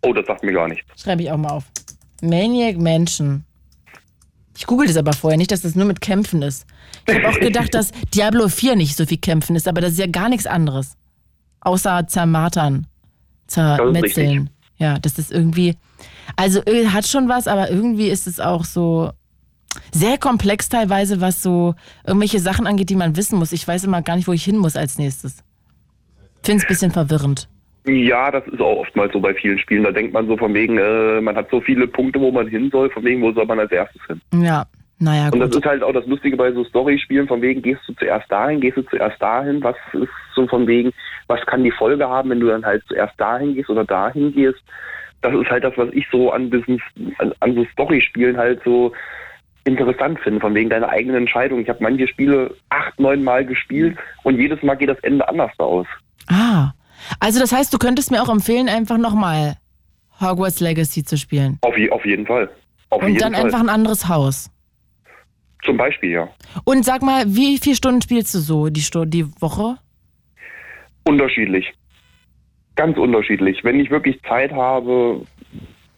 Oh, 0.03 0.15
das 0.15 0.25
sagt 0.27 0.45
mir 0.45 0.53
gar 0.53 0.69
nichts. 0.69 0.87
Schreibe 1.03 1.23
ich 1.25 1.31
auch 1.31 1.37
mal 1.37 1.51
auf. 1.51 1.65
Maniac 2.23 2.79
Mansion. 2.79 3.45
Ich 4.57 4.67
google 4.67 4.87
das 4.87 4.97
aber 4.97 5.13
vorher, 5.13 5.37
nicht, 5.37 5.51
dass 5.51 5.63
das 5.63 5.75
nur 5.75 5.85
mit 5.85 6.01
Kämpfen 6.01 6.43
ist. 6.43 6.67
Ich 7.07 7.15
habe 7.15 7.29
auch 7.29 7.41
gedacht, 7.41 7.75
dass 7.75 7.91
Diablo 8.15 8.49
4 8.49 8.77
nicht 8.77 8.97
so 8.97 9.05
viel 9.05 9.19
Kämpfen 9.19 9.57
ist, 9.57 9.67
aber 9.67 9.81
das 9.81 9.93
ist 9.93 9.99
ja 9.99 10.07
gar 10.07 10.29
nichts 10.29 10.47
anderes. 10.47 10.97
Außer 11.61 12.07
zermartern, 12.07 12.87
zermetzeln. 13.47 14.51
Ja, 14.77 14.99
das 14.99 15.19
ist 15.19 15.33
irgendwie. 15.33 15.77
Also 16.37 16.61
äh, 16.67 16.87
hat 16.89 17.07
schon 17.07 17.29
was, 17.29 17.47
aber 17.47 17.71
irgendwie 17.71 18.09
ist 18.09 18.27
es 18.27 18.41
auch 18.41 18.65
so 18.65 19.11
sehr 19.93 20.19
komplex 20.19 20.69
teilweise, 20.69 21.21
was 21.21 21.43
so 21.43 21.75
irgendwelche 22.07 22.41
Sachen 22.41 22.67
angeht, 22.67 22.91
die 22.91 22.97
man 22.97 23.17
wissen 23.17 23.39
muss. 23.39 23.53
Ich 23.53 23.67
weiß 23.67 23.85
immer 23.85 24.03
gar 24.03 24.17
nicht, 24.17 24.29
wo 24.29 24.33
ich 24.33 24.45
hin 24.45 24.57
muss 24.57 24.77
als 24.77 24.99
nächstes. 24.99 25.37
Finde 26.43 26.59
es 26.59 26.65
ein 26.65 26.69
bisschen 26.69 26.91
verwirrend. 26.91 27.49
Ja, 27.87 28.31
das 28.31 28.47
ist 28.47 28.61
auch 28.61 28.79
oftmals 28.79 29.13
so 29.13 29.21
bei 29.21 29.35
vielen 29.35 29.59
Spielen. 29.59 29.85
Da 29.85 29.93
denkt 29.93 30.15
man 30.15 30.27
so 30.27 30.37
von 30.37 30.55
wegen, 30.55 30.79
äh, 30.79 31.21
man 31.21 31.37
hat 31.37 31.51
so 31.51 31.61
viele 31.61 31.87
Punkte, 31.87 32.19
wo 32.21 32.31
man 32.31 32.49
hin 32.49 32.71
soll, 32.71 32.89
von 32.91 33.05
wegen, 33.05 33.21
wo 33.21 33.33
soll 33.33 33.45
man 33.45 33.61
als 33.61 33.73
erstes 33.73 34.01
hin? 34.07 34.21
Ja, 34.43 34.65
naja, 34.99 35.29
Und 35.31 35.41
das 35.41 35.51
gut. 35.51 35.59
ist 35.59 35.67
halt 35.67 35.83
auch 35.83 35.93
das 35.93 36.07
Lustige 36.07 36.37
bei 36.37 36.51
so 36.53 36.65
Story-Spielen, 36.65 37.29
von 37.29 37.43
wegen, 37.43 37.61
gehst 37.61 37.83
du 37.87 37.93
zuerst 37.95 38.31
dahin, 38.33 38.61
gehst 38.61 38.79
du 38.79 38.83
zuerst 38.83 39.21
dahin, 39.21 39.63
was 39.63 39.77
ist 39.93 40.09
so 40.35 40.47
von 40.47 40.67
wegen, 40.67 40.93
was 41.27 41.45
kann 41.47 41.63
die 41.63 41.71
Folge 41.71 42.09
haben, 42.09 42.31
wenn 42.31 42.41
du 42.41 42.47
dann 42.47 42.65
halt 42.65 42.83
zuerst 42.89 43.21
dahin 43.21 43.55
gehst 43.55 43.69
oder 43.69 43.85
dahin 43.85 44.33
gehst. 44.33 44.63
Das 45.21 45.35
ist 45.35 45.51
halt 45.51 45.65
das, 45.65 45.77
was 45.77 45.89
ich 45.93 46.07
so 46.11 46.31
an 46.33 46.51
diesen, 46.51 46.81
an, 47.19 47.33
an 47.41 47.55
so 47.55 47.65
Story-Spielen 47.73 48.37
halt 48.37 48.63
so 48.65 48.93
interessant 49.65 50.21
finde, 50.21 50.41
von 50.41 50.55
wegen 50.55 50.71
deiner 50.71 50.89
eigenen 50.89 51.17
Entscheidung. 51.17 51.61
Ich 51.61 51.69
habe 51.69 51.83
manche 51.83 52.07
Spiele 52.07 52.55
acht, 52.69 52.99
neun 53.01 53.25
Mal 53.25 53.45
gespielt 53.45 53.99
und 54.23 54.39
jedes 54.39 54.63
Mal 54.63 54.75
geht 54.77 54.91
das 54.91 54.99
Ende 55.01 55.29
anders 55.29 55.53
aus. 55.59 55.87
Ah, 56.29 56.71
also 57.21 57.41
das 57.41 57.53
heißt, 57.53 57.73
du 57.73 57.79
könntest 57.79 58.11
mir 58.11 58.23
auch 58.23 58.29
empfehlen, 58.29 58.69
einfach 58.69 58.99
nochmal 58.99 59.57
Hogwarts 60.21 60.61
Legacy 60.61 61.05
zu 61.05 61.17
spielen. 61.17 61.59
Auf, 61.63 61.77
je, 61.77 61.91
auf 61.91 62.05
jeden 62.05 62.27
Fall. 62.27 62.49
Auf 62.91 63.03
Und 63.03 63.09
jeden 63.09 63.21
dann 63.21 63.35
Fall. 63.35 63.45
einfach 63.45 63.61
ein 63.61 63.69
anderes 63.69 64.09
Haus. 64.09 64.51
Zum 65.65 65.77
Beispiel, 65.77 66.11
ja. 66.11 66.29
Und 66.65 66.85
sag 66.85 67.03
mal, 67.03 67.25
wie 67.27 67.59
viele 67.59 67.77
Stunden 67.77 68.03
spielst 68.03 68.35
du 68.35 68.39
so 68.39 68.69
die, 68.69 68.83
Stu 68.83 69.05
die 69.05 69.27
Woche? 69.41 69.79
Unterschiedlich. 71.05 71.73
Ganz 72.77 72.99
unterschiedlich. 72.99 73.65
Wenn 73.65 73.81
ich 73.81 73.91
wirklich 73.91 74.21
Zeit 74.23 74.53
habe, 74.53 75.23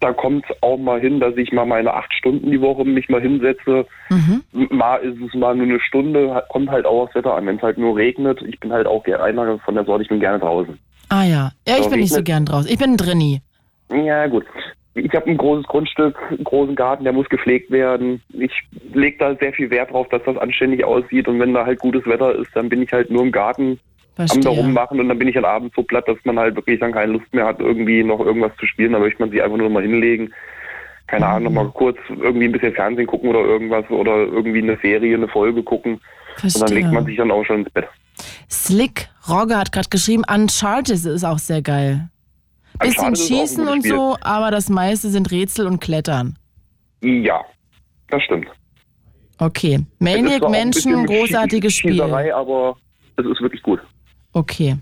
da 0.01 0.13
kommt 0.13 0.45
es 0.49 0.63
auch 0.63 0.77
mal 0.77 1.01
hin, 1.01 1.21
dass 1.21 1.37
ich 1.37 1.53
mal 1.53 1.65
meine 1.65 1.95
acht 1.95 2.13
Stunden 2.13 2.51
die 2.51 2.61
Woche 2.61 2.85
mich 2.85 3.09
mal 3.09 3.21
hinsetze. 3.21 3.87
Mhm. 4.11 4.43
Mal 4.71 4.99
ist 4.99 5.21
es 5.21 5.35
mal 5.35 5.57
nur 5.57 5.67
eine 5.67 5.81
Stunde, 5.81 6.45
kommt 6.49 6.71
halt 6.71 6.87
auch 6.87 7.05
aufs 7.05 7.15
Wetter 7.15 7.35
an. 7.35 7.47
Wenn 7.47 7.57
es 7.57 7.63
halt 7.63 7.79
nur 7.79 7.97
regnet, 7.97 8.43
ich 8.43 8.61
bin 8.61 8.73
halt 8.73 8.87
auch 8.87 9.03
gerne 9.05 9.25
einer 9.25 9.59
von 9.61 9.75
der 9.75 9.85
Sorte, 9.85 10.03
ich 10.03 10.09
bin 10.09 10.21
gerne 10.21 10.39
draußen. 10.39 10.79
Ah 11.09 11.25
ja. 11.25 11.53
Ja, 11.67 11.77
ich 11.79 11.85
So, 11.85 11.91
bin 11.91 12.01
nicht 12.01 12.13
so 12.13 12.23
gern 12.23 12.45
draußen. 12.47 12.71
Ich 12.71 12.79
bin 12.79 12.97
Drinni. 12.97 13.41
Ja, 13.91 14.27
gut. 14.27 14.45
Ich 14.95 15.13
habe 15.15 15.31
ein 15.31 15.37
großes 15.37 15.67
Grundstück, 15.67 16.17
einen 16.31 16.45
großen 16.45 16.75
Garten, 16.75 17.05
der 17.05 17.13
muss 17.13 17.29
gepflegt 17.29 17.71
werden. 17.71 18.23
Ich 18.31 18.53
lege 18.95 19.19
da 19.19 19.35
sehr 19.37 19.53
viel 19.53 19.71
Wert 19.71 19.91
drauf, 19.93 20.09
dass 20.09 20.23
das 20.25 20.39
anständig 20.39 20.85
aussieht. 20.85 21.29
Und 21.29 21.39
wenn 21.39 21.53
da 21.53 21.67
halt 21.67 21.79
gutes 21.81 22.07
Wetter 22.07 22.35
ist, 22.35 22.51
dann 22.55 22.71
bin 22.71 22.83
ich 22.83 22.93
halt 22.93 23.11
nur 23.11 23.23
im 23.23 23.31
Garten 23.31 23.79
am 24.17 24.27
Verstehe. 24.27 24.43
da 24.43 24.51
rummachen 24.51 24.99
und 24.99 25.09
dann 25.11 25.19
bin 25.19 25.29
ich 25.29 25.35
dann 25.35 25.45
abends 25.45 25.77
so 25.77 25.83
platt, 25.83 26.09
dass 26.09 26.17
man 26.25 26.39
halt 26.39 26.57
wirklich 26.57 26.81
dann 26.81 26.93
keine 26.93 27.13
Lust 27.13 27.33
mehr 27.35 27.45
hat, 27.45 27.61
irgendwie 27.61 28.03
noch 28.03 28.21
irgendwas 28.21 28.57
zu 28.59 28.65
spielen. 28.65 28.93
Da 28.93 28.99
möchte 28.99 29.21
man 29.21 29.31
sich 29.31 29.43
einfach 29.43 29.59
nur 29.59 29.69
mal 29.69 29.83
hinlegen. 29.83 30.33
Keine 31.07 31.27
Ahnung, 31.27 31.53
noch 31.53 31.63
mal 31.65 31.71
kurz 31.73 31.99
irgendwie 32.09 32.47
ein 32.47 32.53
bisschen 32.53 32.73
Fernsehen 32.73 33.07
gucken 33.07 33.29
oder 33.29 33.41
irgendwas 33.41 33.89
oder 33.91 34.17
irgendwie 34.17 34.63
eine 34.63 34.79
Serie, 34.79 35.15
eine 35.15 35.29
Folge 35.29 35.63
gucken. 35.63 36.01
Und 36.43 36.61
dann 36.61 36.73
legt 36.73 36.91
man 36.91 37.05
sich 37.05 37.17
dann 37.19 37.31
auch 37.31 37.45
schon 37.45 37.61
ins 37.61 37.71
Bett. 37.71 37.87
Slick 38.51 39.09
Rogge 39.29 39.57
hat 39.57 39.73
gerade 39.73 39.89
geschrieben, 39.89 40.23
Uncharted 40.33 41.05
ist 41.05 41.25
auch 41.25 41.39
sehr 41.39 41.63
geil. 41.63 42.09
Bisschen 42.79 43.17
schießen 43.17 43.67
und 43.67 43.87
so, 43.87 44.17
aber 44.21 44.51
das 44.51 44.69
meiste 44.69 45.09
sind 45.09 45.31
Rätsel 45.31 45.67
und 45.67 45.81
Klettern. 45.81 46.37
Ja, 47.03 47.41
das 48.11 48.23
stimmt. 48.23 48.47
Okay. 49.39 49.81
Maniac 49.99 50.49
mit 50.49 51.07
großartiges 51.07 51.75
Spiel. 51.75 52.01
aber 52.01 52.77
es 53.17 53.27
ist 53.27 53.41
wirklich 53.41 53.63
gut. 53.63 53.81
Okay. 54.33 54.77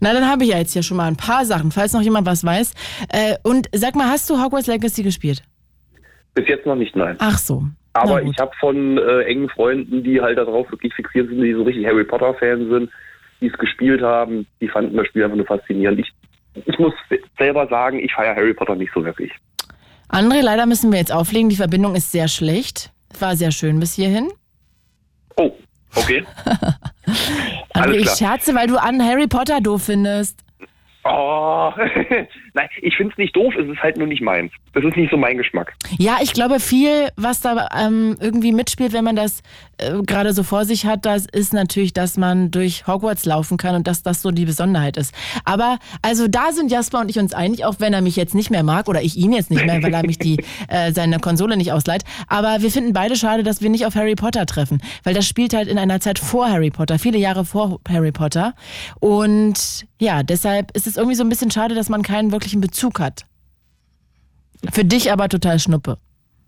Na, 0.00 0.12
dann 0.12 0.28
habe 0.28 0.44
ich 0.44 0.50
ja 0.50 0.58
jetzt 0.58 0.72
hier 0.72 0.82
schon 0.82 0.96
mal 0.96 1.06
ein 1.06 1.16
paar 1.16 1.44
Sachen, 1.44 1.70
falls 1.70 1.92
noch 1.92 2.02
jemand 2.02 2.26
was 2.26 2.44
weiß. 2.44 2.74
Äh, 3.08 3.36
und 3.42 3.68
sag 3.72 3.94
mal, 3.94 4.08
hast 4.08 4.28
du 4.28 4.42
Hogwarts 4.42 4.66
Legacy 4.66 5.02
gespielt? 5.02 5.42
Bis 6.34 6.46
jetzt 6.48 6.66
noch 6.66 6.74
nicht, 6.74 6.94
nein. 6.94 7.16
Ach 7.18 7.38
so. 7.38 7.64
Aber 7.96 8.22
ich 8.22 8.38
habe 8.38 8.52
von 8.60 8.98
äh, 8.98 9.22
engen 9.22 9.48
Freunden, 9.48 10.02
die 10.02 10.20
halt 10.20 10.38
darauf 10.38 10.70
wirklich 10.70 10.94
fixiert 10.94 11.28
sind, 11.28 11.40
die 11.42 11.54
so 11.54 11.62
richtig 11.62 11.86
Harry 11.86 12.04
Potter-Fans 12.04 12.68
sind, 12.68 12.90
die 13.40 13.46
es 13.46 13.58
gespielt 13.58 14.02
haben, 14.02 14.46
die 14.60 14.68
fanden 14.68 14.96
das 14.96 15.06
Spiel 15.06 15.24
einfach 15.24 15.36
nur 15.36 15.46
faszinierend. 15.46 16.00
Ich, 16.00 16.12
ich 16.64 16.78
muss 16.78 16.94
selber 17.38 17.66
sagen, 17.68 17.98
ich 17.98 18.12
feiere 18.12 18.34
Harry 18.34 18.54
Potter 18.54 18.74
nicht 18.74 18.92
so 18.94 19.04
wirklich. 19.04 19.32
André, 20.08 20.40
leider 20.42 20.66
müssen 20.66 20.92
wir 20.92 20.98
jetzt 20.98 21.12
auflegen. 21.12 21.48
Die 21.48 21.56
Verbindung 21.56 21.94
ist 21.94 22.12
sehr 22.12 22.28
schlecht. 22.28 22.92
War 23.18 23.34
sehr 23.36 23.50
schön 23.50 23.80
bis 23.80 23.94
hierhin. 23.94 24.28
Oh, 25.36 25.52
okay. 25.94 26.24
André, 27.74 27.96
ich 27.96 28.10
scherze, 28.10 28.54
weil 28.54 28.66
du 28.66 28.76
an 28.76 29.02
Harry 29.02 29.26
Potter 29.26 29.60
doof 29.60 29.84
findest. 29.84 30.42
Oh, 31.04 31.72
nein, 32.56 32.68
ich 32.80 32.96
finde 32.96 33.12
es 33.12 33.18
nicht 33.18 33.36
doof, 33.36 33.54
es 33.54 33.68
ist 33.68 33.82
halt 33.82 33.96
nur 33.98 34.06
nicht 34.06 34.22
meins. 34.22 34.50
Das 34.72 34.84
ist 34.84 34.96
nicht 34.96 35.10
so 35.10 35.16
mein 35.16 35.38
Geschmack. 35.38 35.74
Ja, 35.98 36.18
ich 36.22 36.32
glaube, 36.32 36.58
viel, 36.58 37.08
was 37.16 37.40
da 37.40 37.68
ähm, 37.78 38.16
irgendwie 38.20 38.52
mitspielt, 38.52 38.92
wenn 38.92 39.04
man 39.04 39.16
das 39.16 39.42
äh, 39.78 40.02
gerade 40.02 40.32
so 40.32 40.42
vor 40.42 40.64
sich 40.64 40.86
hat, 40.86 41.06
das 41.06 41.26
ist 41.26 41.52
natürlich, 41.52 41.92
dass 41.92 42.16
man 42.16 42.50
durch 42.50 42.86
Hogwarts 42.86 43.24
laufen 43.24 43.56
kann 43.56 43.74
und 43.74 43.86
dass 43.86 44.02
das 44.02 44.22
so 44.22 44.30
die 44.30 44.44
Besonderheit 44.44 44.96
ist. 44.96 45.14
Aber 45.44 45.78
also 46.02 46.28
da 46.28 46.52
sind 46.52 46.70
Jasper 46.70 47.00
und 47.00 47.10
ich 47.10 47.18
uns 47.18 47.32
einig, 47.32 47.64
auch 47.64 47.76
wenn 47.78 47.92
er 47.92 48.00
mich 48.00 48.16
jetzt 48.16 48.34
nicht 48.34 48.50
mehr 48.50 48.62
mag 48.62 48.88
oder 48.88 49.02
ich 49.02 49.16
ihn 49.16 49.32
jetzt 49.32 49.50
nicht 49.50 49.64
mehr, 49.64 49.82
weil 49.82 49.94
er 49.94 50.04
mich 50.04 50.18
die 50.18 50.38
äh, 50.68 50.92
seine 50.92 51.18
Konsole 51.20 51.56
nicht 51.56 51.72
ausleiht. 51.72 52.04
Aber 52.26 52.60
wir 52.60 52.70
finden 52.70 52.92
beide 52.92 53.16
schade, 53.16 53.42
dass 53.42 53.62
wir 53.62 53.70
nicht 53.70 53.86
auf 53.86 53.94
Harry 53.94 54.14
Potter 54.14 54.46
treffen, 54.46 54.80
weil 55.04 55.14
das 55.14 55.28
spielt 55.28 55.54
halt 55.54 55.68
in 55.68 55.78
einer 55.78 56.00
Zeit 56.00 56.18
vor 56.18 56.48
Harry 56.48 56.70
Potter, 56.70 56.98
viele 56.98 57.18
Jahre 57.18 57.44
vor 57.44 57.80
Harry 57.88 58.12
Potter. 58.12 58.54
Und 59.00 59.86
ja, 59.98 60.22
deshalb 60.22 60.76
ist 60.76 60.86
es 60.86 60.96
irgendwie 60.96 61.16
so 61.16 61.24
ein 61.24 61.28
bisschen 61.28 61.50
schade, 61.50 61.74
dass 61.74 61.88
man 61.88 62.02
keinen 62.02 62.30
wirklichen 62.46 62.60
Bezug 62.60 63.00
hat. 63.00 63.26
Für 64.72 64.84
dich 64.84 65.12
aber 65.12 65.28
total 65.28 65.58
Schnuppe. 65.58 65.98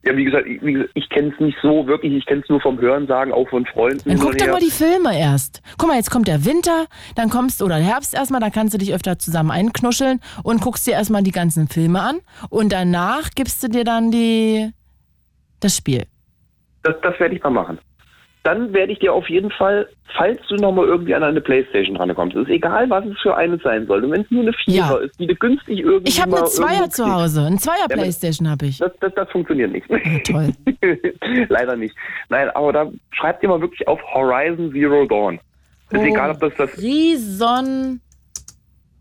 Ja, 0.04 0.16
wie 0.16 0.24
gesagt, 0.24 0.46
ich, 0.46 0.62
ich 0.94 1.08
kenne 1.10 1.32
es 1.34 1.40
nicht 1.40 1.58
so 1.60 1.86
wirklich, 1.88 2.12
ich 2.12 2.24
kenne 2.24 2.40
es 2.40 2.48
nur 2.48 2.60
vom 2.60 2.80
Hören 2.80 3.08
sagen, 3.08 3.32
auch 3.32 3.48
von 3.48 3.66
Freunden. 3.66 4.08
Dann 4.08 4.18
guck 4.18 4.38
doch 4.38 4.46
mal 4.46 4.60
die 4.60 4.70
Filme 4.70 5.18
erst. 5.18 5.60
Guck 5.76 5.88
mal, 5.88 5.96
jetzt 5.96 6.10
kommt 6.10 6.28
der 6.28 6.44
Winter, 6.44 6.86
dann 7.16 7.30
kommst 7.30 7.62
oder 7.62 7.74
Herbst 7.74 8.14
erstmal, 8.14 8.40
dann 8.40 8.52
kannst 8.52 8.74
du 8.74 8.78
dich 8.78 8.94
öfter 8.94 9.18
zusammen 9.18 9.50
einknuscheln 9.50 10.20
und 10.44 10.62
guckst 10.62 10.86
dir 10.86 10.92
erstmal 10.92 11.24
die 11.24 11.32
ganzen 11.32 11.66
Filme 11.66 12.00
an 12.00 12.20
und 12.48 12.72
danach 12.72 13.30
gibst 13.34 13.62
du 13.64 13.68
dir 13.68 13.82
dann 13.82 14.12
die 14.12 14.70
das 15.58 15.76
Spiel. 15.76 16.04
Das, 16.84 16.94
das 17.02 17.18
werde 17.18 17.34
ich 17.34 17.42
mal 17.42 17.50
machen. 17.50 17.78
Dann 18.48 18.72
werde 18.72 18.92
ich 18.92 18.98
dir 18.98 19.12
auf 19.12 19.28
jeden 19.28 19.50
Fall, 19.50 19.86
falls 20.16 20.40
du 20.48 20.54
nochmal 20.56 20.86
irgendwie 20.86 21.14
an 21.14 21.22
eine 21.22 21.38
Playstation 21.42 21.96
rankommst, 21.98 22.34
ist 22.34 22.48
egal, 22.48 22.88
was 22.88 23.04
es 23.04 23.18
für 23.20 23.36
eine 23.36 23.58
sein 23.58 23.86
soll. 23.86 24.02
Und 24.02 24.12
wenn 24.12 24.22
es 24.22 24.30
nur 24.30 24.40
eine 24.40 24.54
Vierer 24.54 25.00
Ja. 25.00 25.04
ist, 25.04 25.20
die 25.20 25.26
du 25.26 25.34
günstig 25.34 25.80
irgendwie 25.80 26.08
Ich 26.08 26.18
habe 26.22 26.34
eine 26.34 26.46
Zweier 26.46 26.88
zu. 26.88 27.04
Hause, 27.12 27.42
ein 27.44 27.58
Zweier 27.58 27.84
aber- 27.84 27.94
Playstation 27.96 28.48
habe 28.48 28.64
ich. 28.64 28.78
Das, 28.78 28.90
das, 29.00 29.12
das 29.14 29.30
funktioniert 29.30 29.70
nicht. 29.70 29.86
toll. 30.26 30.48
Leider 31.50 31.76
nicht. 31.76 31.94
Nein, 32.30 32.48
aber 32.54 32.72
da 32.72 32.90
schreibt 33.10 33.42
ihr 33.42 33.50
mal 33.50 33.60
wirklich 33.60 33.86
auf 33.86 34.00
Horizon 34.14 34.72
Zero 34.72 35.04
Dawn. 35.04 35.34
Ist 35.90 36.00
Oh. 36.00 36.04
egal, 36.04 36.30
ob 36.30 36.40
das 36.40 36.54
das 36.56 36.78
Rieson 36.78 38.00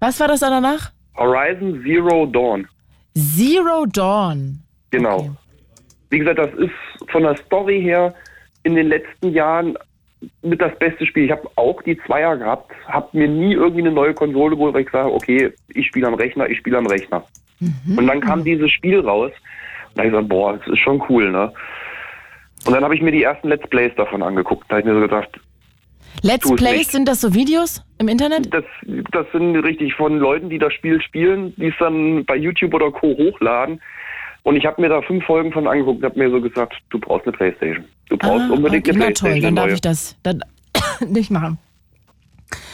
Was 0.02 0.20
war 0.20 0.28
das 0.28 0.42
da 0.42 0.50
danach? 0.50 0.92
Horizon 1.16 1.82
Zero 1.84 2.26
Dawn. 2.26 2.68
Zero 3.16 3.86
Dawn. 3.86 4.60
Genau. 4.92 5.30
Wie 6.10 6.20
gesagt, 6.20 6.38
das 6.40 6.54
ist 6.56 6.72
von 7.12 7.24
der 7.24 7.38
Story 7.38 7.82
her 7.82 8.14
in 8.68 8.76
den 8.76 8.88
letzten 8.88 9.32
Jahren 9.32 9.78
mit 10.42 10.62
das 10.62 10.78
beste 10.78 11.06
Spiel. 11.06 11.26
Ich 11.26 11.32
habe 11.32 11.50
auch 11.56 11.82
die 11.84 11.98
Zweier 12.06 12.38
gehabt, 12.38 12.72
habe 12.88 13.18
mir 13.18 13.28
nie 13.28 13.54
irgendwie 13.54 13.82
eine 13.82 13.92
neue 13.92 14.14
Konsole 14.14 14.56
geholt, 14.56 14.74
weil 14.74 14.82
ich 14.82 14.90
sage, 14.90 15.12
okay, 15.12 15.54
ich 15.74 15.88
spiele 15.88 16.08
am 16.08 16.16
Rechner, 16.16 16.50
ich 16.50 16.58
spiele 16.58 16.78
am 16.78 16.88
Rechner. 16.88 17.24
Und 17.98 18.08
dann 18.08 18.22
kam 18.22 18.44
dieses 18.44 18.72
Spiel 18.72 19.00
raus 19.00 19.32
und 19.32 19.98
da 19.98 20.02
hab 20.02 20.06
ich 20.06 20.12
gesagt, 20.12 20.30
boah, 20.30 20.58
das 20.58 20.68
ist 20.68 20.80
schon 20.80 21.04
cool, 21.10 21.32
ne? 21.32 21.52
Und 22.66 22.74
dann 22.74 22.84
habe 22.84 22.94
ich 22.96 23.02
mir 23.02 23.12
die 23.12 23.24
ersten 23.24 23.48
Let's 23.48 23.68
Plays 23.70 23.94
davon 23.96 24.22
angeguckt. 24.22 24.66
Da 24.68 24.76
habe 24.76 24.82
ich 24.82 24.86
mir 24.86 24.94
so 24.94 25.02
gedacht, 25.02 25.30
Let's 26.24 26.54
Plays, 26.56 26.78
nicht. 26.78 26.92
sind 26.92 27.08
das 27.08 27.22
so 27.22 27.34
Videos 27.34 27.84
im 28.00 28.08
Internet? 28.08 28.54
das, 28.54 28.64
das 29.12 29.26
sind 29.32 29.56
richtig 29.58 29.94
von 29.94 30.18
Leuten, 30.18 30.50
die 30.50 30.58
das 30.58 30.74
Spiel 30.74 31.02
spielen, 31.02 31.54
die 31.58 31.68
es 31.68 31.76
dann 31.80 32.26
bei 32.26 32.36
YouTube 32.36 32.74
oder 32.74 32.92
Co. 32.92 33.16
hochladen. 33.18 33.82
Und 34.48 34.56
ich 34.56 34.66
habe 34.66 34.80
mir 34.82 34.88
da 34.88 35.02
fünf 35.02 35.26
Folgen 35.26 35.52
von 35.52 35.68
angeguckt 35.68 35.98
und 36.02 36.06
habe 36.10 36.18
mir 36.18 36.30
so 36.32 36.40
gesagt, 36.40 36.74
du 36.90 36.98
brauchst 37.00 37.28
eine 37.28 37.36
Playstation. 37.36 37.84
Du 38.08 38.16
brauchst 38.16 38.46
Ah, 38.50 38.54
unbedingt 38.54 38.88
okay, 38.88 38.92
eine 38.92 39.00
na 39.00 39.06
Playstation. 39.08 39.34
toll, 39.34 39.42
dann 39.42 39.56
darf 39.58 39.66
neue. 39.66 39.74
ich 39.74 39.82
das 39.82 40.16
dann 40.24 40.42
nicht 41.10 41.32
machen. 41.32 41.58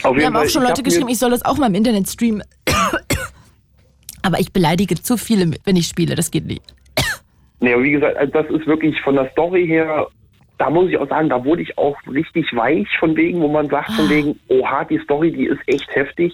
Auf 0.03 0.15
Wir 0.15 0.27
haben 0.27 0.33
Fall, 0.35 0.45
auch 0.45 0.49
schon 0.49 0.61
Leute 0.61 0.83
geschrieben, 0.83 1.09
ich 1.09 1.17
soll 1.17 1.31
das 1.31 1.43
auch 1.43 1.57
mal 1.57 1.65
im 1.65 1.73
Internet 1.73 2.07
streamen. 2.07 2.43
Aber 4.21 4.39
ich 4.39 4.53
beleidige 4.53 4.93
zu 4.93 5.17
viele, 5.17 5.49
wenn 5.65 5.75
ich 5.75 5.87
spiele. 5.87 6.13
Das 6.13 6.29
geht 6.29 6.45
nicht. 6.45 6.61
Nee, 7.59 7.73
aber 7.73 7.83
wie 7.83 7.91
gesagt, 7.91 8.17
also 8.17 8.31
das 8.33 8.45
ist 8.51 8.67
wirklich 8.67 8.99
von 9.01 9.15
der 9.15 9.31
Story 9.31 9.65
her, 9.65 10.07
da 10.59 10.69
muss 10.69 10.89
ich 10.89 10.97
auch 10.97 11.07
sagen, 11.09 11.29
da 11.29 11.43
wurde 11.43 11.63
ich 11.63 11.75
auch 11.77 11.95
richtig 12.05 12.45
weich 12.55 12.87
von 12.99 13.15
wegen, 13.15 13.39
wo 13.41 13.47
man 13.47 13.67
sagt, 13.69 13.89
Ah. 13.89 13.93
von 13.93 14.09
wegen, 14.09 14.39
oha, 14.49 14.83
die 14.83 14.99
Story, 14.99 15.31
die 15.31 15.45
ist 15.47 15.61
echt 15.65 15.87
heftig. 15.95 16.33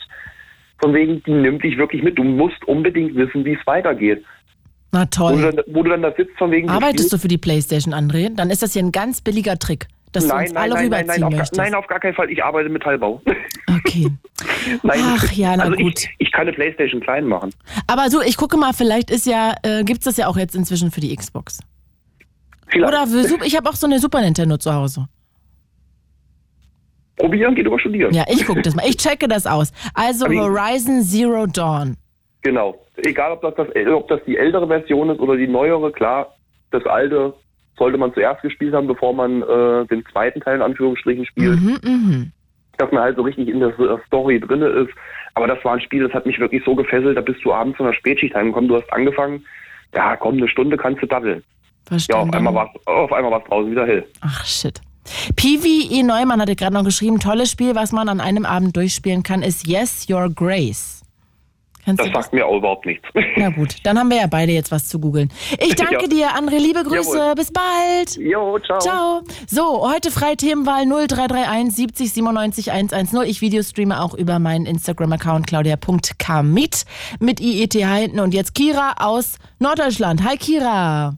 Von 0.80 0.94
wegen, 0.94 1.24
die 1.24 1.32
nimmt 1.32 1.64
dich 1.64 1.78
wirklich 1.78 2.03
mit. 2.03 2.18
Du 2.18 2.24
musst 2.24 2.61
unbedingt 2.68 3.16
wissen, 3.16 3.45
wie 3.45 3.53
es 3.53 3.66
weitergeht. 3.68 4.24
Na 4.91 5.02
Wo 5.02 5.03
du, 5.03 5.10
toll. 5.10 5.52
dann, 5.52 5.64
wo 5.74 5.84
du 5.84 5.90
dann 5.91 6.02
da 6.02 6.14
sitzt, 6.16 6.38
von 6.38 6.52
wegen, 6.52 6.68
du 6.68 6.74
Arbeitest 6.74 7.14
du 7.14 7.18
für 7.18 7.28
die 7.28 7.38
Playstation, 7.38 7.94
André? 7.94 8.34
Dann 8.36 8.49
ist 8.49 8.64
das 8.64 8.74
hier 8.74 8.82
ein 8.84 8.91
ganz 8.91 9.22
billiger 9.22 9.60
Trick, 9.60 9.88
dass 10.11 10.24
du 10.24 10.30
Nein, 10.30 10.45
uns 10.45 10.53
nein, 10.53 10.64
alle 10.64 10.74
nein, 10.74 10.90
nein, 10.90 10.99
rüberziehen 11.02 11.22
nein, 11.22 11.24
auf, 11.34 11.40
möchtest. 11.40 11.57
nein, 11.57 11.74
auf 11.76 11.88
gar 11.88 11.99
keinen 11.99 12.16
Fall. 12.16 12.30
Ich 12.32 12.44
arbeite 12.44 12.68
im 12.68 12.74
Metallbau. 12.74 13.22
Okay. 13.86 14.07
Nein, 14.84 14.99
Ach 15.03 15.32
ja, 15.32 15.56
na 15.56 15.64
also 15.66 15.76
gut. 15.78 15.99
Ich, 15.99 16.10
ich 16.18 16.32
kann 16.32 16.41
eine 16.41 16.53
Playstation 16.53 17.02
klein 17.02 17.26
machen. 17.26 17.52
Aber 17.86 18.10
so, 18.10 18.20
ich 18.22 18.36
gucke 18.36 18.57
mal, 18.57 18.74
vielleicht 18.74 19.11
ist 19.11 19.26
ja, 19.28 19.53
äh, 19.64 19.84
gibt's 19.84 20.06
das 20.06 20.18
ja 20.18 20.28
auch 20.28 20.38
jetzt 20.38 20.56
inzwischen 20.56 20.90
für 20.91 21.02
die 21.02 21.16
Xbox. 21.16 21.60
Vielleicht. 22.68 22.88
Oder 22.88 23.07
für 23.07 23.45
ich 23.45 23.56
habe 23.56 23.70
auch 23.70 23.76
so 23.76 23.86
eine 23.86 23.99
Super 23.99 24.22
Nintendo 24.22 24.57
zu 24.57 24.74
Hause. 24.74 25.07
Probieren 27.16 27.53
geht 27.53 27.66
über 27.68 27.80
studieren. 27.80 28.14
Ja, 28.14 28.26
ich 28.28 28.45
gucke 28.45 28.61
das 28.61 28.76
mal. 28.76 28.88
Ich 28.88 28.98
checke 28.98 29.28
das 29.28 29.45
aus. 29.45 29.72
Also 29.94 30.28
Horizon 30.28 31.03
Zero 31.03 31.45
Dawn. 31.45 31.98
Genau. 32.41 32.76
Egal, 32.98 33.32
ob 33.34 33.41
das, 33.41 33.56
das, 33.56 33.68
ob 33.88 34.07
das 34.07 34.22
die 34.26 34.38
ältere 34.38 34.68
Version 34.68 35.10
ist 35.10 35.20
oder 35.20 35.36
die 35.36 35.48
neuere, 35.48 35.91
klar, 35.91 36.34
das 36.72 36.86
alte 36.86 37.34
sollte 37.78 37.98
man 37.98 38.14
zuerst 38.14 38.41
gespielt 38.41 38.74
haben, 38.74 38.88
bevor 38.88 39.14
man 39.14 39.41
äh, 39.41 39.86
den 39.88 40.06
zweiten 40.11 40.41
Teil 40.41 40.57
in 40.57 40.61
Anführungsstrichen 40.61 41.26
spielt. 41.26 41.60
Mhm, 41.60 41.78
mhm. 41.84 42.32
Dass 42.78 42.91
man 42.91 43.03
halt 43.03 43.16
so 43.16 43.24
richtig 43.24 43.48
in 43.48 43.60
der 43.60 43.70
äh, 43.80 43.98
Story 44.06 44.40
drinne 44.40 44.68
ist. 44.68 44.91
Aber 45.34 45.48
das 45.48 45.64
war 45.64 45.74
ein 45.74 45.82
Spiel, 45.82 46.03
das 46.03 46.14
hat 46.14 46.26
mich 46.26 46.40
wirklich 46.40 46.64
so 46.66 46.76
gefesselt, 46.76 47.18
da 47.18 47.22
bist 47.22 47.44
du 47.44 47.53
abends 47.53 47.78
von 47.78 47.86
der 47.86 47.94
Spätschicht 47.94 48.36
heimgekommen, 48.36 48.70
du 48.70 48.76
hast 48.76 48.91
angefangen, 48.91 49.45
ja 49.95 50.16
komm, 50.18 50.38
eine 50.38 50.48
Stunde 50.48 50.78
kannst 50.78 51.02
du 51.02 51.07
daddeln. 51.07 51.44
Ja, 51.90 51.95
auf 51.95 52.06
Verstanden. 52.06 52.36
einmal 52.36 52.53
war 52.53 52.72
es 52.76 52.88
auf 52.88 53.14
einmal 53.14 53.32
war's 53.32 53.44
draußen 53.45 53.72
wieder 53.72 53.86
hell. 53.88 54.06
Ach 54.22 54.45
shit. 54.45 54.80
Piwi 55.36 55.90
E. 55.91 56.03
Neumann 56.03 56.41
hatte 56.41 56.56
gerade 56.56 56.74
noch 56.74 56.84
geschrieben, 56.84 57.20
tolles 57.20 57.49
Spiel, 57.49 57.74
was 57.74 57.91
man 57.91 58.10
an 58.10 58.20
einem 58.20 58.45
Abend 58.45 58.76
durchspielen 58.76 59.24
kann, 59.24 59.41
ist 59.41 59.66
Yes, 59.66 60.07
Your 60.10 60.30
Grace. 60.30 60.98
Kannst 61.98 62.14
Das 62.16 62.24
sagt 62.24 62.34
mir 62.34 62.45
auch 62.45 62.57
überhaupt 62.57 62.86
nichts. 62.86 63.07
Na 63.38 63.49
gut, 63.49 63.76
dann 63.84 63.98
haben 63.98 64.10
wir 64.10 64.18
ja 64.18 64.28
beide 64.28 64.52
jetzt 64.52 64.72
was 64.72 64.88
zu 64.88 64.99
googeln. 64.99 65.32
Ich 65.60 65.76
danke 65.76 66.02
Ja. 66.02 66.07
dir, 66.07 66.28
André. 66.36 66.57
Liebe 66.57 66.84
Grüße. 66.84 67.18
Jawohl. 67.18 67.36
Bis 67.36 67.52
bald. 67.52 68.18
jo, 68.18 68.57
ciao. 68.60 68.80
Ciao. 68.80 69.22
So, 69.48 69.90
heute 69.90 70.11
freie 70.11 70.38
Themenwahl 70.38 70.86
0331 70.86 71.76
70 71.76 72.14
97 72.14 72.72
110. 72.72 73.22
Ich 73.30 73.41
Videostreame 73.41 73.99
auch 74.02 74.14
über 74.14 74.40
meinen 74.40 74.66
Instagram-Account 74.66 75.48
claudia.kamit 75.48 76.86
mit 77.20 77.40
IETH 77.40 77.74
hinten. 77.74 78.20
Und 78.20 78.34
jetzt 78.34 78.53
Kira 78.56 78.94
aus 78.99 79.36
Norddeutschland. 79.60 80.24
Hi 80.24 80.38
Kira. 80.38 81.16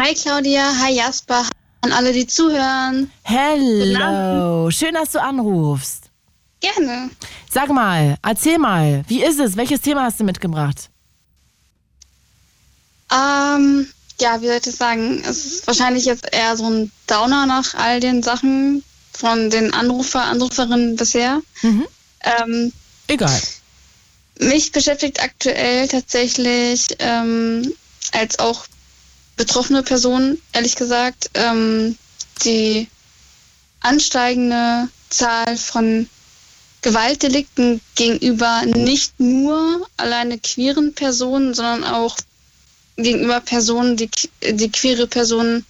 Hi 0.00 0.14
Claudia, 0.14 0.62
hi 0.80 0.94
Jasper, 0.94 1.42
an 1.80 1.92
alle, 1.92 2.12
die 2.12 2.26
zuhören. 2.26 3.10
Hello. 3.24 4.70
Schön, 4.70 4.94
dass 4.94 5.10
du 5.12 5.20
anrufst. 5.20 6.07
Gerne. 6.60 7.10
Sag 7.50 7.68
mal, 7.70 8.16
erzähl 8.22 8.58
mal, 8.58 9.04
wie 9.08 9.22
ist 9.22 9.38
es? 9.38 9.56
Welches 9.56 9.80
Thema 9.80 10.04
hast 10.04 10.18
du 10.18 10.24
mitgebracht? 10.24 10.90
Ähm, 13.12 13.88
ja, 14.20 14.40
wie 14.40 14.46
soll 14.46 14.56
ich 14.56 14.62
das 14.62 14.76
sagen? 14.76 15.22
Es 15.24 15.44
ist 15.46 15.66
wahrscheinlich 15.66 16.04
jetzt 16.04 16.26
eher 16.32 16.56
so 16.56 16.68
ein 16.68 16.90
Downer 17.06 17.46
nach 17.46 17.74
all 17.74 18.00
den 18.00 18.22
Sachen 18.22 18.82
von 19.12 19.50
den 19.50 19.72
Anrufer, 19.72 20.24
Anruferinnen 20.24 20.96
bisher. 20.96 21.40
Mhm. 21.62 21.86
Ähm, 22.20 22.72
Egal. 23.06 23.40
mich 24.40 24.72
beschäftigt 24.72 25.22
aktuell 25.22 25.88
tatsächlich 25.88 26.88
ähm, 26.98 27.72
als 28.12 28.38
auch 28.38 28.66
betroffene 29.36 29.82
Person, 29.82 30.38
ehrlich 30.52 30.76
gesagt, 30.76 31.30
ähm, 31.34 31.96
die 32.44 32.88
ansteigende 33.80 34.88
Zahl 35.10 35.56
von 35.56 36.08
Gewaltdelikten 36.82 37.80
gegenüber 37.96 38.64
nicht 38.64 39.18
nur 39.18 39.86
alleine 39.96 40.38
queeren 40.38 40.94
Personen, 40.94 41.54
sondern 41.54 41.84
auch 41.84 42.16
gegenüber 42.96 43.40
Personen, 43.40 43.96
die, 43.96 44.10
die 44.42 44.70
queere 44.70 45.06
Personen 45.06 45.64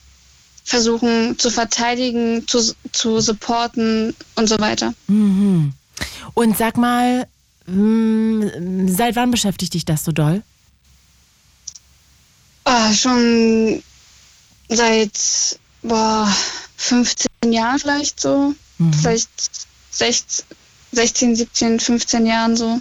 versuchen 0.65 1.39
zu 1.39 1.51
verteidigen, 1.51 2.47
zu, 2.47 2.75
zu 2.93 3.21
supporten 3.21 4.15
und 4.35 4.49
so 4.49 4.59
weiter. 4.59 4.95
Mhm. 5.07 5.73
Und 6.35 6.59
sag 6.59 6.77
mal, 6.77 7.27
mh, 7.67 8.89
seit 8.89 9.17
wann 9.17 9.31
beschäftigt 9.31 9.75
dich 9.75 9.85
das 9.85 10.05
so 10.05 10.13
doll? 10.13 10.43
Ah, 12.65 12.93
schon 12.93 13.83
seit 14.69 15.59
boah, 15.83 16.31
15 16.77 17.29
Jahren 17.51 17.79
vielleicht 17.79 18.21
so. 18.21 18.55
Vielleicht 19.01 19.29
16, 19.91 20.45
16, 20.99 21.37
17, 21.37 21.79
15 21.81 22.27
Jahren 22.27 22.57
so. 22.57 22.81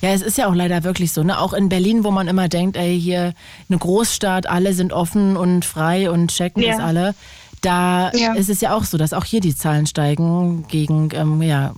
Ja, 0.00 0.10
es 0.10 0.22
ist 0.22 0.38
ja 0.38 0.46
auch 0.48 0.54
leider 0.54 0.84
wirklich 0.84 1.12
so, 1.12 1.22
ne? 1.22 1.38
Auch 1.38 1.52
in 1.52 1.68
Berlin, 1.68 2.04
wo 2.04 2.10
man 2.10 2.28
immer 2.28 2.48
denkt, 2.48 2.76
ey, 2.76 2.98
hier 2.98 3.34
eine 3.68 3.78
Großstadt, 3.78 4.46
alle 4.46 4.72
sind 4.72 4.92
offen 4.92 5.36
und 5.36 5.64
frei 5.64 6.10
und 6.10 6.30
checken 6.30 6.62
Ja. 6.62 6.72
das 6.76 6.80
alle. 6.80 7.14
Da 7.60 8.12
Ja. 8.14 8.34
ist 8.34 8.48
es 8.48 8.60
ja 8.60 8.74
auch 8.74 8.84
so, 8.84 8.96
dass 8.98 9.12
auch 9.12 9.24
hier 9.24 9.40
die 9.40 9.54
Zahlen 9.56 9.86
steigen 9.86 10.66
gegen, 10.68 11.10
ähm, 11.12 11.42
ja, 11.42 11.74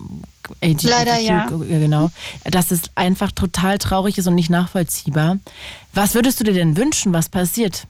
LGBTQ, 0.62 0.90
Leider 0.90 1.18
ja. 1.18 1.46
genau. 1.46 2.10
Dass 2.44 2.70
es 2.70 2.82
einfach 2.94 3.32
total 3.32 3.78
traurig 3.78 4.16
ist 4.18 4.26
und 4.28 4.34
nicht 4.34 4.50
nachvollziehbar. 4.50 5.38
Was 5.94 6.14
würdest 6.14 6.38
du 6.40 6.44
dir 6.44 6.54
denn 6.54 6.76
wünschen, 6.76 7.12
was 7.12 7.28
passiert? 7.28 7.86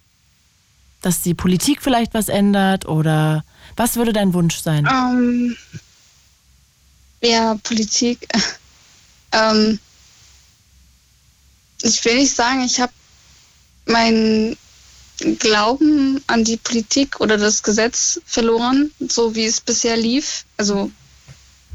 Dass 1.02 1.20
die 1.22 1.34
Politik 1.34 1.82
vielleicht 1.82 2.14
was 2.14 2.28
ändert 2.28 2.86
oder 2.86 3.44
was 3.76 3.96
würde 3.96 4.12
dein 4.12 4.32
Wunsch 4.34 4.58
sein? 4.60 4.88
Ähm, 4.90 5.56
ja, 7.22 7.56
Politik. 7.62 8.26
ähm, 9.32 9.78
ich 11.82 12.04
will 12.04 12.16
nicht 12.16 12.34
sagen, 12.34 12.64
ich 12.64 12.80
habe 12.80 12.92
meinen 13.86 14.56
Glauben 15.38 16.22
an 16.28 16.44
die 16.44 16.56
Politik 16.56 17.20
oder 17.20 17.36
das 17.38 17.62
Gesetz 17.62 18.20
verloren, 18.24 18.92
so 19.08 19.34
wie 19.34 19.46
es 19.46 19.60
bisher 19.60 19.96
lief. 19.96 20.44
Also 20.56 20.90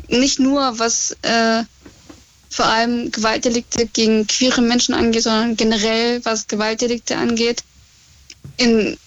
nicht 0.07 0.39
nur 0.39 0.79
was 0.79 1.15
äh, 1.23 1.63
vor 2.49 2.65
allem 2.65 3.11
Gewaltdelikte 3.11 3.87
gegen 3.87 4.27
queere 4.27 4.61
Menschen 4.61 4.93
angeht, 4.93 5.23
sondern 5.23 5.57
generell 5.57 6.23
was 6.23 6.47
Gewaltdelikte 6.47 7.17
angeht. 7.17 7.63
In 8.57 8.97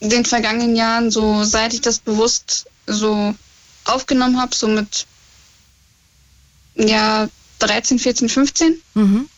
den 0.00 0.24
vergangenen 0.24 0.74
Jahren, 0.74 1.10
so 1.10 1.44
seit 1.44 1.74
ich 1.74 1.80
das 1.80 1.98
bewusst 1.98 2.66
so 2.86 3.34
aufgenommen 3.84 4.40
habe, 4.40 4.54
so 4.54 4.66
mit 4.68 5.06
ja 6.78 7.28
13, 7.58 7.98
14, 7.98 8.28
15. 8.28 8.82
Mhm. 8.94 9.28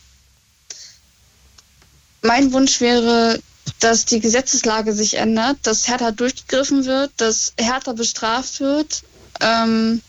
Mein 2.21 2.53
Wunsch 2.53 2.81
wäre, 2.81 3.39
dass 3.79 4.05
die 4.05 4.19
Gesetzeslage 4.19 4.93
sich 4.93 5.15
ändert, 5.15 5.57
dass 5.63 5.87
härter 5.87 6.11
durchgegriffen 6.11 6.85
wird, 6.85 7.11
dass 7.17 7.53
härter 7.59 7.93
bestraft 7.93 8.59
wird, 8.59 9.03
ähm, 9.39 10.01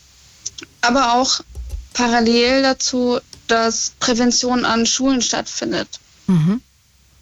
aber 0.81 1.15
auch 1.15 1.41
parallel 1.93 2.61
dazu, 2.61 3.19
dass 3.47 3.93
Prävention 3.99 4.65
an 4.65 4.85
Schulen 4.85 5.21
stattfindet. 5.21 5.99
Mhm. 6.27 6.61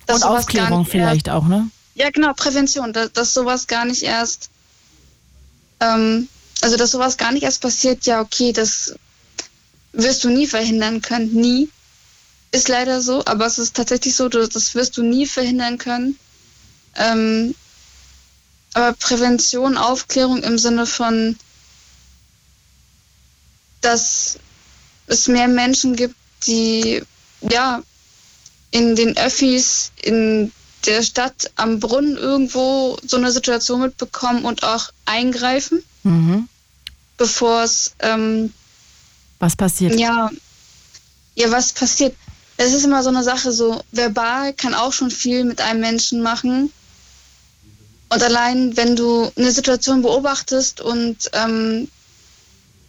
Und 0.07 0.23
Aufklärung 0.23 0.85
vielleicht 0.85 1.29
auch, 1.29 1.47
ne? 1.47 1.69
Ja, 1.95 2.09
genau, 2.09 2.33
Prävention, 2.33 2.93
dass, 2.93 3.11
dass 3.13 3.33
sowas 3.33 3.67
gar 3.67 3.85
nicht 3.85 4.03
erst, 4.03 4.49
ähm, 5.79 6.27
also 6.61 6.77
dass 6.77 6.91
sowas 6.91 7.17
gar 7.17 7.31
nicht 7.31 7.43
erst 7.43 7.61
passiert, 7.61 8.05
ja, 8.05 8.21
okay, 8.21 8.51
das 8.51 8.95
wirst 9.93 10.23
du 10.23 10.29
nie 10.29 10.47
verhindern 10.47 11.01
können, 11.01 11.33
nie. 11.33 11.69
Ist 12.51 12.67
leider 12.67 13.01
so, 13.01 13.23
aber 13.25 13.45
es 13.45 13.57
ist 13.57 13.75
tatsächlich 13.75 14.15
so, 14.15 14.27
das 14.27 14.75
wirst 14.75 14.97
du 14.97 15.03
nie 15.03 15.25
verhindern 15.25 15.77
können. 15.77 16.19
Ähm, 16.95 17.55
aber 18.73 18.93
Prävention, 18.93 19.77
Aufklärung 19.77 20.43
im 20.43 20.57
Sinne 20.57 20.85
von, 20.85 21.37
dass 23.81 24.37
es 25.07 25.27
mehr 25.27 25.47
Menschen 25.47 25.95
gibt, 25.95 26.15
die 26.47 27.03
ja 27.41 27.83
in 28.71 28.95
den 28.95 29.17
Öffis, 29.17 29.91
in 30.01 30.51
der 30.85 31.03
Stadt 31.03 31.51
am 31.55 31.79
Brunnen 31.79 32.17
irgendwo 32.17 32.97
so 33.05 33.17
eine 33.17 33.31
Situation 33.31 33.81
mitbekommen 33.81 34.45
und 34.45 34.63
auch 34.63 34.89
eingreifen, 35.05 35.83
Mhm. 36.03 36.47
bevor 37.17 37.63
es 37.63 37.91
ähm, 37.99 38.53
Was 39.41 39.55
passiert? 39.55 39.99
ja, 39.99 40.29
ja, 41.35 41.51
was 41.51 41.73
passiert? 41.73 42.15
Es 42.57 42.73
ist 42.73 42.85
immer 42.85 43.01
so 43.01 43.09
eine 43.09 43.23
Sache, 43.23 43.51
so 43.51 43.81
verbal 43.91 44.53
kann 44.53 44.75
auch 44.75 44.93
schon 44.93 45.09
viel 45.09 45.43
mit 45.43 45.59
einem 45.61 45.81
Menschen 45.81 46.21
machen. 46.21 46.71
Und 48.09 48.21
allein, 48.21 48.77
wenn 48.77 48.95
du 48.95 49.31
eine 49.35 49.51
Situation 49.51 50.03
beobachtest 50.03 50.79
und 50.79 51.31
ähm, 51.33 51.89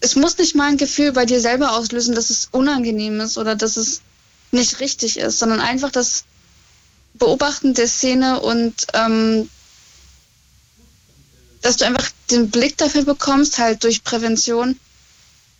es 0.00 0.14
muss 0.14 0.36
nicht 0.36 0.54
mal 0.54 0.68
ein 0.68 0.76
Gefühl 0.76 1.12
bei 1.12 1.24
dir 1.24 1.40
selber 1.40 1.72
auslösen, 1.72 2.14
dass 2.14 2.28
es 2.28 2.48
unangenehm 2.50 3.20
ist 3.20 3.38
oder 3.38 3.56
dass 3.56 3.78
es 3.78 4.02
nicht 4.50 4.80
richtig 4.80 5.18
ist, 5.18 5.38
sondern 5.38 5.60
einfach 5.60 5.90
das 5.90 6.24
Beobachten 7.14 7.72
der 7.72 7.88
Szene 7.88 8.40
und 8.40 8.88
ähm, 8.92 9.48
dass 11.62 11.78
du 11.78 11.86
einfach 11.86 12.10
den 12.30 12.50
Blick 12.50 12.76
dafür 12.76 13.04
bekommst, 13.04 13.58
halt 13.58 13.84
durch 13.84 14.04
Prävention, 14.04 14.78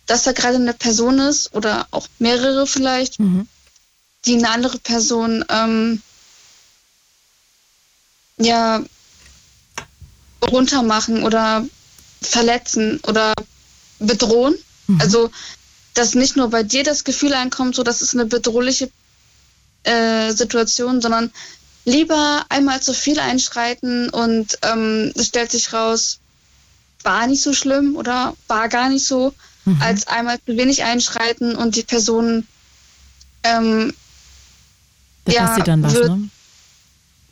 dass 0.05 0.23
da 0.23 0.31
gerade 0.33 0.55
eine 0.57 0.73
Person 0.73 1.19
ist 1.19 1.53
oder 1.53 1.87
auch 1.91 2.07
mehrere 2.19 2.67
vielleicht, 2.67 3.19
Mhm. 3.19 3.47
die 4.25 4.35
eine 4.35 4.49
andere 4.49 4.77
Person 4.79 5.43
ähm, 5.49 6.01
ja 8.37 8.83
runtermachen 10.49 11.23
oder 11.23 11.65
verletzen 12.21 12.99
oder 13.07 13.33
bedrohen. 13.99 14.55
Also 14.99 15.29
dass 15.93 16.15
nicht 16.15 16.35
nur 16.35 16.49
bei 16.49 16.63
dir 16.63 16.83
das 16.83 17.03
Gefühl 17.03 17.33
einkommt, 17.33 17.75
so 17.75 17.83
das 17.83 18.01
ist 18.01 18.13
eine 18.13 18.25
bedrohliche 18.25 18.89
äh, 19.83 20.31
Situation, 20.31 21.01
sondern 21.01 21.31
lieber 21.85 22.45
einmal 22.49 22.81
zu 22.81 22.93
viel 22.93 23.19
einschreiten 23.19 24.09
und 24.09 24.57
ähm, 24.63 25.11
es 25.15 25.27
stellt 25.27 25.51
sich 25.51 25.71
raus, 25.73 26.19
war 27.03 27.27
nicht 27.27 27.43
so 27.43 27.53
schlimm 27.53 27.95
oder 27.95 28.35
war 28.47 28.69
gar 28.69 28.89
nicht 28.89 29.05
so, 29.05 29.33
als 29.79 30.07
einmal 30.07 30.39
zu 30.45 30.57
wenig 30.57 30.83
einschreiten 30.83 31.55
und 31.55 31.75
die 31.75 31.83
Person 31.83 32.47
ähm, 33.43 33.93
Da 35.25 35.31
ja, 35.31 35.47
passiert 35.47 35.67
dann 35.67 35.83
was, 35.83 35.93
wird, 35.93 36.09
ne? 36.09 36.29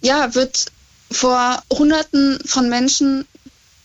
ja, 0.02 0.34
wird 0.34 0.72
vor 1.12 1.62
Hunderten 1.72 2.40
von 2.46 2.70
Menschen, 2.70 3.28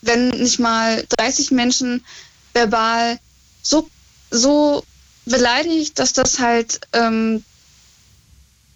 wenn 0.02 0.28
nicht 0.28 0.60
mal 0.60 1.04
30 1.18 1.50
Menschen 1.50 2.04
verbal 2.52 3.18
so, 3.62 3.88
so 4.30 4.84
beleidigt, 5.24 5.98
dass 5.98 6.12
das 6.12 6.38
halt 6.38 6.80
ähm, 6.92 7.44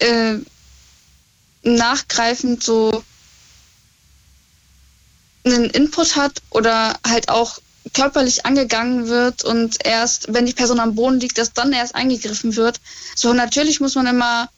äh, 0.00 0.34
nachgreifend 1.62 2.62
so 2.62 3.04
einen 5.44 5.70
Input 5.70 6.16
hat 6.16 6.42
oder 6.50 6.98
halt 7.06 7.28
auch 7.28 7.60
körperlich 7.94 8.46
angegangen 8.46 9.08
wird 9.08 9.44
und 9.44 9.84
erst, 9.84 10.32
wenn 10.32 10.46
die 10.46 10.52
Person 10.52 10.80
am 10.80 10.94
Boden 10.94 11.20
liegt, 11.20 11.38
dass 11.38 11.52
dann 11.52 11.72
erst 11.72 11.94
eingegriffen 11.94 12.56
wird. 12.56 12.80
So, 13.16 13.32
natürlich 13.32 13.80
muss 13.80 13.94
man 13.94 14.06
immer 14.06 14.48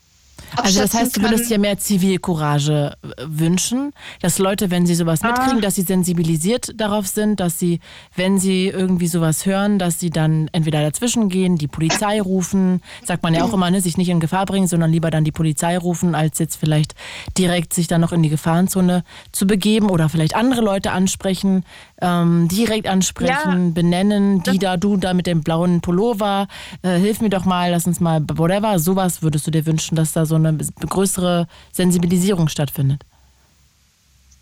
Also 0.56 0.80
das 0.80 0.92
heißt, 0.92 1.16
du 1.16 1.22
würdest 1.22 1.48
dir 1.48 1.58
mehr 1.58 1.78
Zivilcourage 1.78 2.92
äh, 3.02 3.08
wünschen, 3.24 3.92
dass 4.20 4.38
Leute, 4.38 4.70
wenn 4.70 4.86
sie 4.86 4.94
sowas 4.94 5.22
mitkriegen, 5.22 5.60
dass 5.60 5.76
sie 5.76 5.82
sensibilisiert 5.82 6.72
darauf 6.78 7.06
sind, 7.06 7.40
dass 7.40 7.58
sie, 7.58 7.80
wenn 8.16 8.38
sie 8.38 8.66
irgendwie 8.66 9.06
sowas 9.06 9.46
hören, 9.46 9.78
dass 9.78 9.98
sie 9.98 10.10
dann 10.10 10.48
entweder 10.52 10.82
dazwischen 10.82 11.28
gehen, 11.28 11.56
die 11.56 11.68
Polizei 11.68 12.20
rufen, 12.20 12.82
sagt 13.04 13.22
man 13.22 13.34
ja 13.34 13.44
auch 13.44 13.54
immer, 13.54 13.70
ne, 13.70 13.80
sich 13.80 13.96
nicht 13.96 14.08
in 14.08 14.20
Gefahr 14.20 14.46
bringen, 14.46 14.66
sondern 14.66 14.90
lieber 14.90 15.10
dann 15.10 15.24
die 15.24 15.32
Polizei 15.32 15.78
rufen, 15.78 16.14
als 16.14 16.38
jetzt 16.38 16.56
vielleicht 16.56 16.94
direkt 17.38 17.72
sich 17.72 17.86
dann 17.86 18.00
noch 18.00 18.12
in 18.12 18.22
die 18.22 18.28
Gefahrenzone 18.28 19.04
zu 19.30 19.46
begeben 19.46 19.90
oder 19.90 20.08
vielleicht 20.08 20.34
andere 20.34 20.60
Leute 20.60 20.90
ansprechen, 20.90 21.64
ähm, 22.02 22.48
direkt 22.48 22.88
ansprechen, 22.88 23.72
benennen, 23.72 24.42
die 24.42 24.58
da, 24.58 24.76
du 24.76 24.96
da 24.96 25.14
mit 25.14 25.26
dem 25.26 25.42
blauen 25.42 25.80
Pullover, 25.80 26.48
äh, 26.82 26.98
hilf 26.98 27.20
mir 27.20 27.30
doch 27.30 27.44
mal, 27.44 27.70
lass 27.70 27.86
uns 27.86 28.00
mal, 28.00 28.20
whatever, 28.34 28.78
sowas 28.78 29.22
würdest 29.22 29.46
du 29.46 29.50
dir 29.50 29.64
wünschen, 29.64 29.94
dass 29.94 30.12
da 30.12 30.26
so 30.26 30.34
eine 30.34 30.56
größere 30.56 31.46
Sensibilisierung 31.72 32.48
stattfindet. 32.48 33.02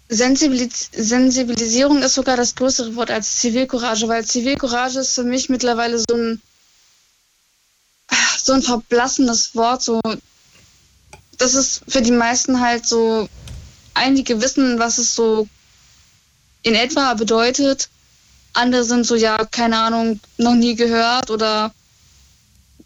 Sensibilis 0.09 0.91
Sensibilisierung 0.93 2.03
ist 2.03 2.15
sogar 2.15 2.37
das 2.37 2.57
größere 2.57 2.97
Wort 2.97 3.13
als 3.13 3.39
Zivilcourage, 3.39 4.09
weil 4.09 4.25
Zivilcourage 4.25 4.99
ist 4.99 5.15
für 5.15 5.23
mich 5.23 5.49
mittlerweile 5.49 5.99
so 5.99 6.17
ein 6.17 6.43
so 8.43 8.55
ein 8.55 8.63
verblassenes 8.63 9.55
Wort. 9.55 9.83
So, 9.83 10.01
das 11.39 11.55
ist 11.55 11.83
für 11.87 12.03
die 12.03 12.11
meisten 12.11 12.61
halt 12.61 12.87
so. 12.87 13.29
Einige 13.93 14.41
wissen, 14.41 14.79
was 14.79 14.99
es 14.99 15.15
so 15.15 15.49
in 16.63 16.75
etwa 16.75 17.15
bedeutet. 17.15 17.89
Andere 18.53 18.85
sind 18.85 19.07
so, 19.07 19.15
ja, 19.15 19.45
keine 19.45 19.79
Ahnung, 19.79 20.21
noch 20.37 20.55
nie 20.55 20.75
gehört 20.75 21.31
oder 21.31 21.73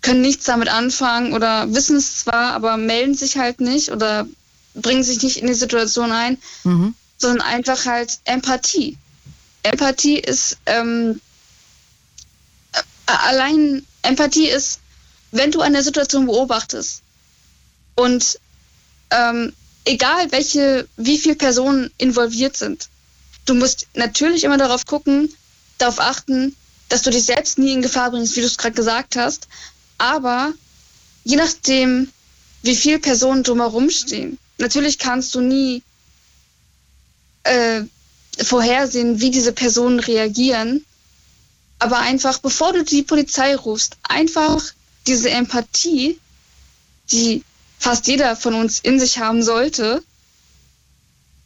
können 0.03 0.21
nichts 0.21 0.45
damit 0.45 0.69
anfangen 0.69 1.33
oder 1.33 1.73
wissen 1.73 1.97
es 1.97 2.21
zwar, 2.21 2.53
aber 2.53 2.77
melden 2.77 3.15
sich 3.15 3.39
halt 3.39 3.61
nicht 3.61 3.91
oder 3.91 4.27
bringen 4.75 5.03
sich 5.03 5.23
nicht 5.23 5.39
in 5.39 5.47
die 5.47 5.55
Situation 5.55 6.13
ein, 6.13 6.37
mhm. 6.65 6.95
sondern 7.17 7.41
einfach 7.41 7.87
halt 7.87 8.19
Empathie. 8.25 8.99
Empathie 9.63 10.19
ist 10.19 10.59
ähm, 10.67 11.21
allein 13.07 13.87
Empathie 14.03 14.49
ist, 14.49 14.81
wenn 15.31 15.51
du 15.51 15.63
eine 15.63 15.83
Situation 15.83 16.27
beobachtest 16.27 17.03
und 17.95 18.39
ähm, 19.11 19.55
egal 19.85 20.31
welche, 20.33 20.87
wie 20.97 21.19
viele 21.19 21.37
Personen 21.37 21.91
involviert 21.97 22.57
sind, 22.57 22.89
du 23.45 23.55
musst 23.55 23.87
natürlich 23.95 24.45
immer 24.45 24.59
darauf 24.59 24.87
gucken, 24.87 25.33
darauf 25.79 26.01
achten, 26.01 26.55
dass 26.89 27.03
du 27.03 27.11
dich 27.11 27.25
selbst 27.25 27.59
nie 27.59 27.73
in 27.73 27.83
Gefahr 27.83 28.11
bringst, 28.11 28.37
wie 28.37 28.41
du 28.41 28.47
es 28.47 28.59
gerade 28.59 28.75
gesagt 28.75 29.17
hast, 29.17 29.49
aber 29.99 30.53
je 31.25 31.37
nachdem, 31.37 32.11
wie 32.63 32.77
viele 32.77 32.99
Personen 32.99 33.43
drumherum 33.43 33.91
stehen, 33.91 34.39
natürlich 34.59 34.99
kannst 34.99 35.35
du 35.35 35.41
nie 35.41 35.83
äh, 37.45 37.83
vorhersehen, 38.43 39.21
wie 39.21 39.31
diese 39.31 39.53
Personen 39.53 40.01
reagieren. 40.01 40.85
Aber 41.79 41.99
einfach, 41.99 42.39
bevor 42.39 42.73
du 42.73 42.83
die 42.85 43.03
Polizei 43.03 43.55
rufst, 43.55 43.97
einfach 44.03 44.63
diese 45.07 45.31
Empathie, 45.31 46.19
die 47.13 47.43
fast 47.79 48.07
jeder 48.07 48.37
von 48.37 48.55
uns 48.55 48.79
in 48.79 48.99
sich 48.99 49.19
haben 49.19 49.43
sollte, 49.43 50.03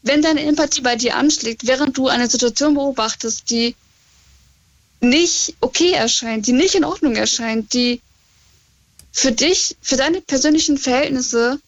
wenn 0.03 0.23
deine 0.23 0.43
Empathie 0.43 0.81
bei 0.81 0.97
dir 0.97 1.17
anschlägt, 1.17 1.67
während 1.67 1.97
du 1.97 2.09
eine 2.09 2.29
Situation 2.29 2.75
beobachtest, 2.75 3.51
die 3.51 3.75
nicht 5.01 5.55
okay 5.61 5.93
erscheint, 5.93 6.47
die 6.47 6.53
nicht 6.53 6.75
in 6.75 6.85
Ordnung 6.85 7.15
erscheint, 7.17 7.73
die 7.73 8.01
für 9.13 9.33
dich, 9.33 9.77
für 9.81 9.97
deine 9.97 10.21
persönlichen 10.21 10.79
Verhältnisse 10.79 11.61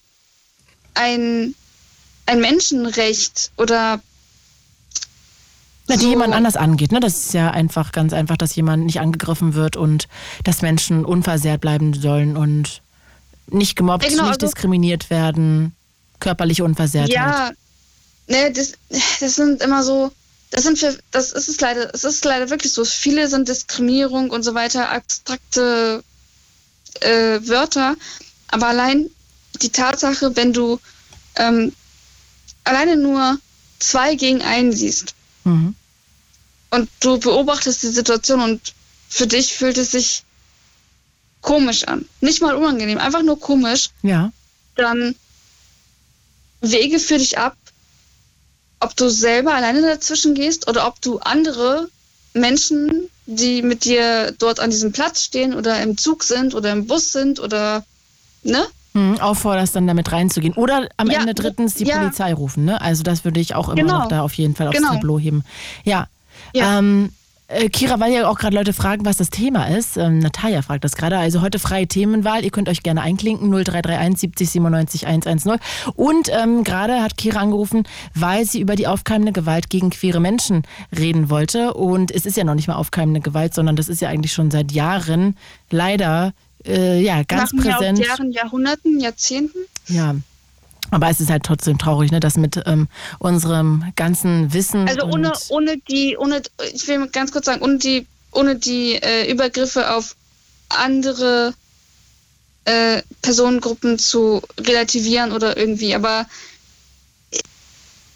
ein, 0.94 1.54
ein 2.26 2.40
Menschenrecht 2.40 3.50
oder 3.56 4.00
na, 5.88 5.96
die 5.96 6.02
so. 6.02 6.10
jemand 6.10 6.34
anders 6.34 6.56
angeht. 6.56 6.92
Ne? 6.92 7.00
Das 7.00 7.16
ist 7.16 7.34
ja 7.34 7.50
einfach 7.50 7.90
ganz 7.90 8.12
einfach, 8.12 8.36
dass 8.36 8.54
jemand 8.54 8.84
nicht 8.84 9.00
angegriffen 9.00 9.54
wird 9.54 9.76
und 9.76 10.06
dass 10.44 10.62
Menschen 10.62 11.04
unversehrt 11.04 11.60
bleiben 11.60 11.94
sollen 11.94 12.36
und 12.36 12.82
nicht 13.48 13.74
gemobbt, 13.74 14.04
ja, 14.04 14.10
genau, 14.10 14.22
nicht 14.22 14.34
also, 14.34 14.46
diskriminiert 14.46 15.10
werden, 15.10 15.74
körperliche 16.20 16.62
Unversehrtheit. 16.62 17.12
Ja, 17.12 17.50
ne, 18.30 18.52
das, 18.52 18.72
das 19.20 19.36
sind 19.36 19.62
immer 19.62 19.82
so, 19.82 20.10
das 20.50 20.62
sind 20.64 20.78
für, 20.78 20.96
das 21.10 21.32
ist 21.32 21.48
es 21.48 21.60
leider, 21.60 21.92
es 21.94 22.04
ist 22.04 22.24
leider 22.24 22.48
wirklich 22.50 22.72
so. 22.72 22.84
Viele 22.84 23.28
sind 23.28 23.48
Diskriminierung 23.48 24.30
und 24.30 24.42
so 24.42 24.54
weiter, 24.54 24.90
abstrakte 24.90 26.02
äh, 27.00 27.40
Wörter, 27.42 27.96
aber 28.48 28.68
allein 28.68 29.10
die 29.62 29.70
Tatsache, 29.70 30.34
wenn 30.36 30.52
du 30.52 30.80
ähm, 31.36 31.72
alleine 32.64 32.96
nur 32.96 33.38
zwei 33.78 34.14
gegen 34.14 34.42
einen 34.42 34.72
siehst 34.72 35.14
mhm. 35.44 35.74
und 36.70 36.90
du 37.00 37.18
beobachtest 37.18 37.82
die 37.82 37.88
Situation 37.88 38.40
und 38.40 38.74
für 39.08 39.26
dich 39.26 39.54
fühlt 39.54 39.78
es 39.78 39.92
sich 39.92 40.24
komisch 41.40 41.84
an, 41.84 42.06
nicht 42.20 42.42
mal 42.42 42.54
unangenehm, 42.54 42.98
einfach 42.98 43.22
nur 43.22 43.40
komisch, 43.40 43.90
ja. 44.02 44.32
dann 44.76 45.14
wege 46.60 46.98
für 46.98 47.18
dich 47.18 47.38
ab, 47.38 47.56
ob 48.80 48.96
du 48.96 49.08
selber 49.08 49.54
alleine 49.54 49.82
dazwischen 49.82 50.34
gehst 50.34 50.68
oder 50.68 50.86
ob 50.86 51.00
du 51.00 51.18
andere 51.18 51.88
Menschen 52.32 53.10
die 53.30 53.62
mit 53.62 53.84
dir 53.84 54.32
dort 54.38 54.60
an 54.60 54.70
diesem 54.70 54.92
Platz 54.92 55.22
stehen 55.22 55.54
oder 55.54 55.80
im 55.82 55.96
Zug 55.96 56.24
sind 56.24 56.54
oder 56.54 56.72
im 56.72 56.86
Bus 56.86 57.12
sind 57.12 57.40
oder, 57.40 57.84
ne? 58.42 58.64
Hm, 58.92 59.20
aufforderst 59.20 59.76
dann 59.76 59.86
damit 59.86 60.10
reinzugehen. 60.10 60.54
Oder 60.54 60.88
am 60.96 61.10
ja, 61.10 61.20
Ende 61.20 61.34
drittens 61.34 61.74
die 61.74 61.84
ja. 61.84 61.98
Polizei 61.98 62.34
rufen, 62.34 62.64
ne? 62.64 62.80
Also 62.80 63.04
das 63.04 63.24
würde 63.24 63.38
ich 63.38 63.54
auch 63.54 63.68
immer 63.68 63.76
genau. 63.76 63.98
noch 64.00 64.08
da 64.08 64.22
auf 64.22 64.32
jeden 64.34 64.56
Fall 64.56 64.66
aufs 64.66 64.76
genau. 64.76 64.94
Tableau 64.94 65.18
heben. 65.18 65.44
Ja. 65.84 66.08
ja. 66.52 66.78
Ähm, 66.78 67.12
äh, 67.50 67.68
Kira, 67.68 67.98
weil 68.00 68.12
ja 68.12 68.28
auch 68.28 68.38
gerade 68.38 68.54
Leute 68.54 68.72
fragen, 68.72 69.04
was 69.04 69.16
das 69.16 69.30
Thema 69.30 69.66
ist. 69.66 69.96
Ähm, 69.96 70.20
Natalia 70.20 70.62
fragt 70.62 70.84
das 70.84 70.94
gerade. 70.96 71.18
Also 71.18 71.40
heute 71.40 71.58
freie 71.58 71.86
Themenwahl. 71.86 72.44
Ihr 72.44 72.50
könnt 72.50 72.68
euch 72.68 72.82
gerne 72.82 73.02
einklinken. 73.02 73.50
0331 73.50 74.20
70 74.20 74.50
97 74.50 75.06
110. 75.06 75.58
Und 75.94 76.30
ähm, 76.30 76.64
gerade 76.64 77.02
hat 77.02 77.16
Kira 77.16 77.40
angerufen, 77.40 77.84
weil 78.14 78.44
sie 78.44 78.60
über 78.60 78.76
die 78.76 78.86
aufkeimende 78.86 79.32
Gewalt 79.32 79.68
gegen 79.68 79.90
queere 79.90 80.20
Menschen 80.20 80.62
reden 80.96 81.28
wollte. 81.30 81.74
Und 81.74 82.10
es 82.10 82.24
ist 82.24 82.36
ja 82.36 82.44
noch 82.44 82.54
nicht 82.54 82.68
mal 82.68 82.76
aufkeimende 82.76 83.20
Gewalt, 83.20 83.54
sondern 83.54 83.76
das 83.76 83.88
ist 83.88 84.00
ja 84.00 84.08
eigentlich 84.08 84.32
schon 84.32 84.50
seit 84.50 84.72
Jahren 84.72 85.36
leider 85.70 86.32
äh, 86.64 87.00
ja, 87.02 87.22
ganz 87.24 87.52
Machen 87.52 87.70
präsent. 87.70 87.98
Ja, 87.98 88.06
Jahren, 88.06 88.32
Jahrhunderten, 88.32 89.00
Jahrzehnten. 89.00 89.58
Ja, 89.88 90.14
aber 90.90 91.08
es 91.08 91.20
ist 91.20 91.30
halt 91.30 91.44
trotzdem 91.44 91.78
traurig, 91.78 92.10
ne, 92.10 92.20
dass 92.20 92.36
mit 92.36 92.60
ähm, 92.66 92.88
unserem 93.18 93.92
ganzen 93.96 94.52
Wissen. 94.52 94.88
Also 94.88 95.06
ohne, 95.06 95.32
ohne 95.48 95.76
die, 95.78 96.16
ohne, 96.16 96.42
ich 96.72 96.86
will 96.88 97.06
ganz 97.08 97.32
kurz 97.32 97.46
sagen, 97.46 97.62
ohne 97.62 97.78
die, 97.78 98.06
ohne 98.32 98.56
die 98.56 98.94
äh, 98.94 99.30
Übergriffe 99.30 99.94
auf 99.94 100.16
andere 100.68 101.54
äh, 102.64 103.02
Personengruppen 103.22 103.98
zu 103.98 104.42
relativieren 104.58 105.32
oder 105.32 105.56
irgendwie. 105.56 105.94
Aber 105.94 106.26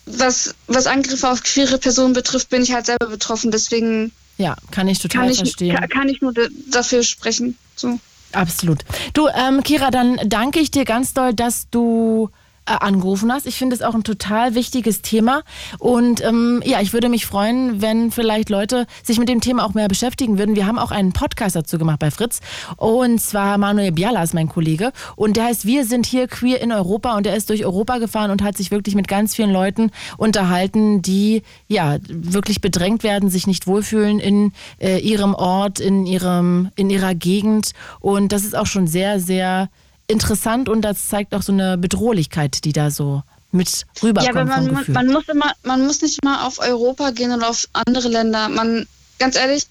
was, 0.07 0.55
was 0.66 0.86
Angriffe 0.86 1.28
auf 1.31 1.43
queere 1.43 1.78
Personen 1.78 2.12
betrifft, 2.12 2.51
bin 2.51 2.62
ich 2.62 2.73
halt 2.73 2.86
selber 2.86 3.07
betroffen. 3.07 3.51
Deswegen. 3.51 4.12
Ja, 4.36 4.57
kann 4.70 4.89
ich 4.89 4.99
total 4.99 5.28
kann 5.28 5.35
verstehen. 5.35 5.77
Kann, 5.77 5.89
kann 5.89 6.09
ich 6.09 6.20
nur 6.20 6.35
dafür 6.70 7.03
sprechen. 7.03 7.57
So. 7.77 7.99
Absolut. 8.32 8.85
Du, 9.12 9.28
ähm, 9.28 9.62
Kira, 9.62 9.91
dann 9.91 10.19
danke 10.27 10.59
ich 10.61 10.70
dir 10.70 10.85
ganz 10.85 11.15
doll, 11.15 11.32
dass 11.35 11.70
du 11.70 12.31
angerufen 12.66 13.32
hast. 13.32 13.47
Ich 13.47 13.57
finde 13.57 13.77
es 13.77 13.82
auch 13.82 13.95
ein 13.95 14.05
total 14.05 14.55
wichtiges 14.55 15.03
Thema. 15.03 15.43
Und 15.78 16.24
ähm, 16.24 16.62
ja, 16.65 16.81
ich 16.81 16.93
würde 16.93 17.09
mich 17.09 17.27
freuen, 17.27 17.82
wenn 17.82 18.11
vielleicht 18.11 18.49
Leute 18.49 18.86
sich 19.03 19.19
mit 19.19 19.28
dem 19.28 19.41
Thema 19.41 19.65
auch 19.65 19.74
mehr 19.74 19.89
beschäftigen 19.89 20.39
würden. 20.39 20.57
Wir 20.57 20.66
haben 20.66 20.78
auch 20.78 20.91
einen 20.91 21.12
Podcast 21.12 21.57
dazu 21.57 21.78
gemacht 21.78 21.99
bei 21.99 22.11
Fritz. 22.11 22.41
Und 22.77 23.20
zwar 23.20 23.59
Manuel 23.59 23.93
Biala 23.93 24.23
ist 24.23 24.35
mein 24.35 24.49
Kollege. 24.49 24.93
Und 25.16 25.36
der 25.36 25.45
heißt 25.45 25.66
Wir 25.66 25.85
sind 25.85 26.07
hier 26.07 26.27
queer 26.27 26.61
in 26.61 26.73
Europa. 26.73 27.16
Und 27.16 27.27
er 27.27 27.36
ist 27.36 27.51
durch 27.51 27.65
Europa 27.65 27.99
gefahren 27.99 28.31
und 28.31 28.43
hat 28.43 28.57
sich 28.57 28.70
wirklich 28.70 28.95
mit 28.95 29.09
ganz 29.09 29.35
vielen 29.35 29.51
Leuten 29.51 29.91
unterhalten, 30.16 31.03
die 31.03 31.43
ja 31.69 31.99
wirklich 32.09 32.61
bedrängt 32.61 33.03
werden, 33.03 33.28
sich 33.28 33.47
nicht 33.47 33.66
wohlfühlen 33.66 34.20
in 34.20 34.53
äh, 34.81 34.99
ihrem 34.99 35.35
Ort, 35.35 35.81
in, 35.81 36.07
ihrem, 36.07 36.70
in 36.77 36.89
ihrer 36.91 37.15
Gegend. 37.15 37.73
Und 38.01 38.32
das 38.32 38.45
ist 38.45 38.57
auch 38.57 38.66
schon 38.66 38.86
sehr, 38.86 39.20
sehr 39.20 39.69
interessant 40.07 40.69
und 40.69 40.83
das 40.83 41.09
zeigt 41.09 41.35
auch 41.35 41.43
so 41.43 41.53
eine 41.53 41.79
Bedrohlichkeit, 41.79 42.65
die 42.65 42.73
da 42.73 42.91
so 42.91 43.23
mit 43.53 43.87
rüberkommt. 44.03 44.35
Ja, 44.35 44.41
aber 44.41 44.45
man, 44.45 44.85
man, 44.89 45.07
muss 45.09 45.29
immer, 45.29 45.53
man 45.63 45.87
muss 45.87 46.03
nicht 46.03 46.23
mal 46.25 46.45
auf 46.47 46.59
Europa 46.59 47.11
gehen 47.11 47.33
oder 47.33 47.49
auf 47.49 47.69
andere 47.73 48.09
Länder. 48.09 48.49
Man, 48.49 48.87
ganz 49.19 49.37
ehrlich, 49.37 49.67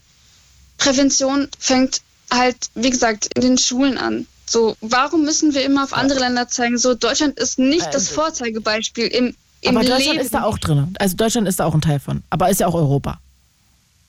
Prävention 0.77 1.49
fängt 1.59 2.01
halt, 2.31 2.55
wie 2.75 2.89
gesagt, 2.89 3.29
in 3.35 3.41
den 3.41 3.57
Schulen 3.57 3.97
an. 3.97 4.25
So, 4.45 4.75
warum 4.81 5.23
müssen 5.23 5.53
wir 5.53 5.63
immer 5.63 5.83
auf 5.83 5.93
andere 5.93 6.19
Länder 6.19 6.47
zeigen? 6.47 6.77
So, 6.77 6.93
Deutschland 6.93 7.39
ist 7.39 7.59
nicht 7.59 7.87
das 7.87 8.09
also 8.09 8.15
Vorzeigebeispiel 8.15 9.07
im, 9.07 9.35
im 9.61 9.77
Aber 9.77 9.85
Deutschland 9.85 10.13
Leben. 10.13 10.25
ist 10.25 10.33
da 10.33 10.43
auch 10.43 10.57
drin. 10.57 10.95
Also 10.99 11.15
Deutschland 11.15 11.47
ist 11.47 11.59
da 11.59 11.65
auch 11.65 11.73
ein 11.73 11.81
Teil 11.81 11.99
von. 11.99 12.23
Aber 12.29 12.49
ist 12.49 12.59
ja 12.59 12.67
auch 12.67 12.73
Europa. 12.73 13.19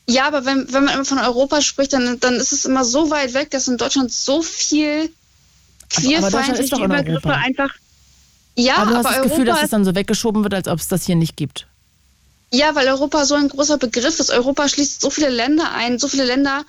Ja, 0.07 0.27
aber 0.27 0.45
wenn, 0.45 0.73
wenn 0.73 0.85
man 0.85 0.95
immer 0.95 1.05
von 1.05 1.19
Europa 1.19 1.63
spricht, 1.63 1.93
dann, 1.93 2.21
dann 2.21 2.35
ist 2.35 2.53
es 2.53 2.65
immer 2.65 2.85
so 2.85 3.11
weit 3.11 3.35
weg, 3.35 3.51
dass 3.51 3.69
in 3.69 3.79
Deutschland 3.79 4.13
so 4.13 4.43
viel 4.43 5.11
queerfeindliche 5.90 6.77
Übergriffe 6.77 7.35
einfach. 7.35 7.70
Ja, 8.56 8.77
aber 8.77 8.90
du 8.90 8.97
hast 8.98 9.06
aber 9.06 9.16
das 9.16 9.23
Gefühl, 9.24 9.44
dass 9.44 9.62
es 9.62 9.70
dann 9.70 9.85
so 9.85 9.94
weggeschoben 9.94 10.43
wird, 10.43 10.55
als 10.55 10.69
ob 10.69 10.78
es 10.78 10.89
das 10.89 11.05
hier 11.05 11.16
nicht 11.16 11.36
gibt. 11.36 11.66
Ja, 12.52 12.74
weil 12.74 12.86
Europa 12.86 13.24
so 13.24 13.35
ein 13.35 13.48
großer 13.48 13.78
Begriff 13.78 14.20
ist. 14.20 14.31
Europa 14.31 14.69
schließt 14.69 15.01
so 15.01 15.11
viele 15.11 15.28
Länder 15.28 15.73
ein, 15.73 15.98
so 15.98 16.06
viele 16.06 16.24
Länder, 16.24 16.65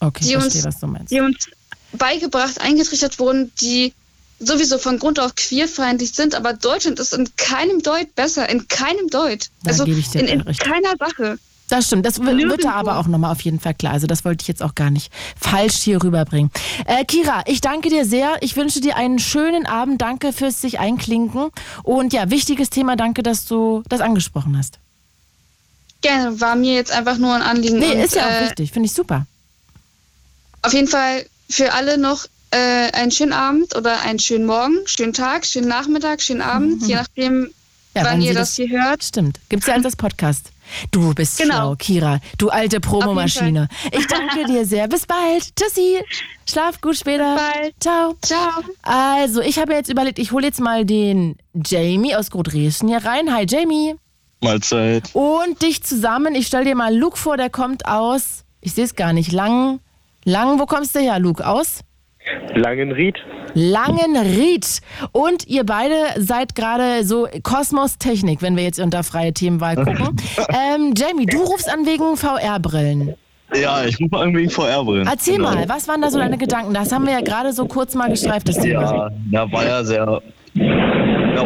okay, 0.00 0.24
die, 0.24 0.32
verstehe, 0.32 0.64
uns, 0.64 1.08
die 1.08 1.20
uns 1.20 1.48
beigebracht, 1.92 2.60
eingetrichtert 2.60 3.18
wurden, 3.18 3.50
die 3.60 3.94
sowieso 4.38 4.78
von 4.78 4.98
Grund 4.98 5.18
auf 5.18 5.34
queerfeindlich 5.34 6.12
sind, 6.12 6.34
aber 6.34 6.52
Deutschland 6.54 6.98
ist 6.98 7.14
in 7.14 7.28
keinem 7.36 7.82
Deut 7.82 8.14
besser, 8.14 8.48
in 8.48 8.68
keinem 8.68 9.08
Deut. 9.08 9.48
Da 9.62 9.70
also 9.70 9.84
in, 9.84 10.26
in 10.28 10.44
keiner 10.44 10.96
Sache. 10.98 11.38
Das 11.70 11.86
stimmt, 11.86 12.04
das 12.04 12.20
wird 12.20 12.64
da 12.64 12.72
aber 12.72 12.98
auch 12.98 13.06
nochmal 13.06 13.30
auf 13.30 13.40
jeden 13.42 13.60
Fall 13.60 13.74
klar. 13.74 13.92
Also 13.92 14.06
das 14.06 14.24
wollte 14.24 14.42
ich 14.42 14.48
jetzt 14.48 14.62
auch 14.62 14.74
gar 14.74 14.90
nicht 14.90 15.12
falsch 15.40 15.76
hier 15.76 16.02
rüberbringen. 16.02 16.50
Äh, 16.84 17.04
Kira, 17.04 17.42
ich 17.46 17.60
danke 17.60 17.88
dir 17.90 18.04
sehr. 18.04 18.38
Ich 18.40 18.56
wünsche 18.56 18.80
dir 18.80 18.96
einen 18.96 19.18
schönen 19.20 19.66
Abend. 19.66 20.02
Danke 20.02 20.32
fürs 20.32 20.60
sich 20.60 20.80
einklinken. 20.80 21.50
Und 21.84 22.12
ja, 22.12 22.28
wichtiges 22.30 22.70
Thema. 22.70 22.96
Danke, 22.96 23.22
dass 23.22 23.46
du 23.46 23.82
das 23.88 24.00
angesprochen 24.00 24.58
hast. 24.58 24.78
Gerne, 26.02 26.40
war 26.40 26.56
mir 26.56 26.74
jetzt 26.74 26.90
einfach 26.90 27.18
nur 27.18 27.34
ein 27.34 27.42
Anliegen. 27.42 27.78
Nee, 27.78 27.92
und, 27.92 27.98
ist 28.00 28.14
ja 28.14 28.26
auch 28.26 28.40
äh, 28.40 28.46
wichtig, 28.46 28.72
finde 28.72 28.86
ich 28.86 28.92
super. 28.92 29.26
Auf 30.62 30.72
jeden 30.72 30.88
Fall 30.88 31.26
für 31.48 31.72
alle 31.72 31.98
noch 31.98 32.26
äh, 32.50 32.90
einen 32.92 33.10
schönen 33.10 33.32
Abend 33.32 33.76
oder 33.76 34.00
einen 34.00 34.18
schönen 34.18 34.46
Morgen, 34.46 34.78
schönen 34.86 35.12
Tag, 35.12 35.46
schönen 35.46 35.68
Nachmittag, 35.68 36.20
schönen 36.22 36.42
Abend, 36.42 36.86
je 36.86 36.94
nachdem, 36.96 37.40
Mhm. 37.42 37.50
Ja, 37.94 38.04
wann 38.04 38.12
wann 38.12 38.22
ihr 38.22 38.34
das 38.34 38.54
hier 38.54 38.68
hört. 38.68 39.02
Stimmt. 39.02 39.40
Gibt's 39.48 39.66
ja 39.66 39.74
als 39.74 39.82
das 39.82 39.96
Podcast. 39.96 40.52
Du 40.92 41.12
bist 41.14 41.38
Genau. 41.38 41.54
schlau, 41.54 41.74
Kira. 41.76 42.20
Du 42.38 42.48
alte 42.50 42.78
Promomaschine. 42.78 43.66
Ich 43.90 44.06
danke 44.06 44.44
dir 44.46 44.64
sehr. 44.64 44.86
Bis 44.86 45.06
bald. 45.06 45.56
Tschüssi. 45.56 45.98
Schlaf 46.48 46.80
gut 46.80 46.96
später. 46.96 47.34
Bis 47.34 47.42
bald. 47.42 47.74
Ciao. 47.80 48.14
Ciao. 48.22 48.62
Also, 48.82 49.40
ich 49.40 49.58
habe 49.58 49.72
jetzt 49.74 49.90
überlegt, 49.90 50.20
ich 50.20 50.30
hole 50.30 50.46
jetzt 50.46 50.60
mal 50.60 50.84
den 50.84 51.36
Jamie 51.54 52.14
aus 52.14 52.30
Großdresden 52.30 52.88
hier 52.88 53.04
rein. 53.04 53.34
Hi, 53.34 53.44
Jamie. 53.48 53.96
Mahlzeit. 54.40 55.10
Und 55.12 55.60
dich 55.60 55.82
zusammen. 55.82 56.34
Ich 56.36 56.46
stell 56.46 56.64
dir 56.64 56.76
mal 56.76 56.96
Luke 56.96 57.16
vor, 57.18 57.36
der 57.36 57.50
kommt 57.50 57.86
aus, 57.86 58.44
ich 58.60 58.72
sehe 58.72 58.84
es 58.84 58.94
gar 58.94 59.12
nicht, 59.12 59.32
Lang, 59.32 59.80
Lang, 60.24 60.58
wo 60.60 60.66
kommst 60.66 60.94
du 60.94 61.00
her, 61.00 61.18
Luke? 61.18 61.46
Aus? 61.46 61.80
Langenried. 62.54 63.16
Langenried. 63.54 64.80
Und 65.12 65.46
ihr 65.46 65.64
beide 65.64 65.94
seid 66.18 66.54
gerade 66.54 67.04
so 67.04 67.26
Kosmos-Technik, 67.42 68.42
wenn 68.42 68.56
wir 68.56 68.64
jetzt 68.64 68.80
unter 68.80 69.02
freie 69.02 69.32
Themenwahl 69.32 69.76
gucken. 69.84 70.16
ähm, 70.48 70.94
Jamie, 70.96 71.26
du 71.26 71.38
rufst 71.42 71.72
an 71.72 71.86
wegen 71.86 72.16
VR-Brillen. 72.16 73.14
Ja, 73.54 73.84
ich 73.84 73.98
rufe 74.00 74.16
an 74.16 74.36
wegen 74.36 74.48
VR-Brillen. 74.50 75.06
Erzähl 75.08 75.36
Genau. 75.36 75.50
mal, 75.52 75.68
was 75.68 75.88
waren 75.88 76.00
da 76.02 76.10
so 76.10 76.18
deine 76.18 76.38
Gedanken? 76.38 76.72
Das 76.74 76.92
haben 76.92 77.04
wir 77.06 77.12
ja 77.14 77.20
gerade 77.20 77.52
so 77.52 77.66
kurz 77.66 77.94
mal 77.94 78.08
gestreift, 78.08 78.48
das 78.48 78.58
Thema. 78.58 78.82
Ja, 78.82 79.10
da 79.32 79.52
war 79.52 79.64
ja 79.66 79.82
sehr, 79.82 80.22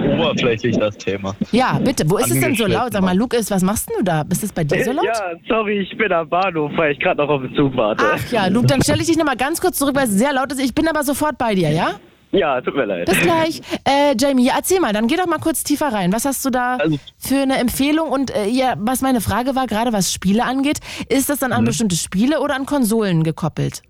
sehr 0.02 0.12
oberflächlich 0.14 0.78
das 0.78 0.96
Thema. 0.96 1.34
Ja, 1.52 1.78
bitte, 1.82 2.08
wo 2.08 2.16
ist 2.18 2.30
es 2.30 2.40
denn 2.40 2.54
so 2.54 2.66
laut? 2.66 2.92
Sag 2.92 3.02
mal, 3.02 3.16
Lukas, 3.16 3.50
was 3.50 3.62
machst 3.62 3.88
denn 3.90 3.96
du 3.98 4.04
da? 4.04 4.24
Ist 4.30 4.42
es 4.44 4.52
bei 4.52 4.64
dir 4.64 4.84
so 4.84 4.92
laut? 4.92 5.04
Ja, 5.04 5.32
sorry, 5.48 5.80
ich 5.80 5.96
bin 5.96 6.12
am 6.12 6.28
Bahnhof, 6.28 6.70
weil 6.76 6.92
ich 6.92 6.98
gerade 7.00 7.22
noch 7.22 7.28
auf 7.28 7.42
den 7.42 7.54
Zug 7.54 7.76
warte. 7.76 8.04
Ach 8.14 8.32
ja, 8.32 8.46
Luke, 8.48 8.66
dann 8.66 8.82
stelle 8.82 9.00
ich 9.02 9.08
dich 9.08 9.16
nochmal 9.16 9.36
ganz 9.36 9.60
kurz 9.60 9.78
zurück, 9.78 9.94
weil 9.96 10.04
es 10.04 10.12
sehr 10.12 10.32
laut 10.32 10.52
ist. 10.52 10.60
Ich 10.60 10.74
bin 10.74 10.88
aber 10.88 11.02
sofort 11.04 11.38
bei 11.38 11.54
dir, 11.54 11.70
ja? 11.70 11.92
Ja, 12.32 12.60
tut 12.60 12.74
mir 12.74 12.84
leid. 12.84 13.06
Bis 13.08 13.20
gleich. 13.20 13.60
Äh, 13.84 14.16
Jamie, 14.18 14.46
ja, 14.46 14.54
erzähl 14.56 14.80
mal, 14.80 14.92
dann 14.92 15.06
geh 15.06 15.14
doch 15.16 15.26
mal 15.26 15.38
kurz 15.38 15.62
tiefer 15.62 15.92
rein. 15.92 16.12
Was 16.12 16.24
hast 16.24 16.44
du 16.44 16.50
da 16.50 16.76
Also- 16.78 16.98
für 17.16 17.36
eine 17.42 17.58
Empfehlung? 17.58 18.08
Und 18.10 18.34
äh, 18.34 18.46
ja, 18.48 18.74
was 18.76 19.02
meine 19.02 19.20
Frage 19.20 19.54
war, 19.54 19.68
gerade 19.68 19.92
was 19.92 20.12
Spiele 20.12 20.44
angeht, 20.44 20.80
ist 21.08 21.28
das 21.30 21.38
dann 21.38 21.52
an 21.52 21.62
Mhm. 21.62 21.66
bestimmte 21.66 21.94
Spiele 21.94 22.40
oder 22.40 22.56
an 22.56 22.66
Konsolen 22.66 23.22
gekoppelt? 23.22 23.82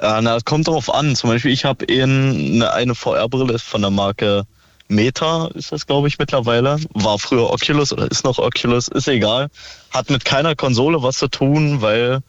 Ja, 0.00 0.22
na, 0.22 0.36
es 0.36 0.44
kommt 0.46 0.68
darauf 0.68 0.92
an. 0.92 1.14
Zum 1.14 1.28
Beispiel, 1.28 1.52
ich 1.52 1.66
habe 1.66 1.84
eine, 1.88 2.72
eine 2.72 2.94
VR-Brille 2.94 3.58
von 3.58 3.82
der 3.82 3.90
Marke 3.90 4.44
Meta, 4.92 5.48
ist 5.54 5.72
das, 5.72 5.86
glaube 5.86 6.08
ich, 6.08 6.18
mittlerweile. 6.18 6.78
War 6.94 7.18
früher 7.18 7.50
Oculus 7.50 7.92
oder 7.92 8.10
ist 8.10 8.24
noch 8.24 8.38
Oculus, 8.38 8.88
ist 8.88 9.08
egal. 9.08 9.48
Hat 9.90 10.10
mit 10.10 10.24
keiner 10.24 10.54
Konsole 10.54 11.02
was 11.02 11.16
zu 11.18 11.28
tun, 11.28 11.80
weil 11.80 12.20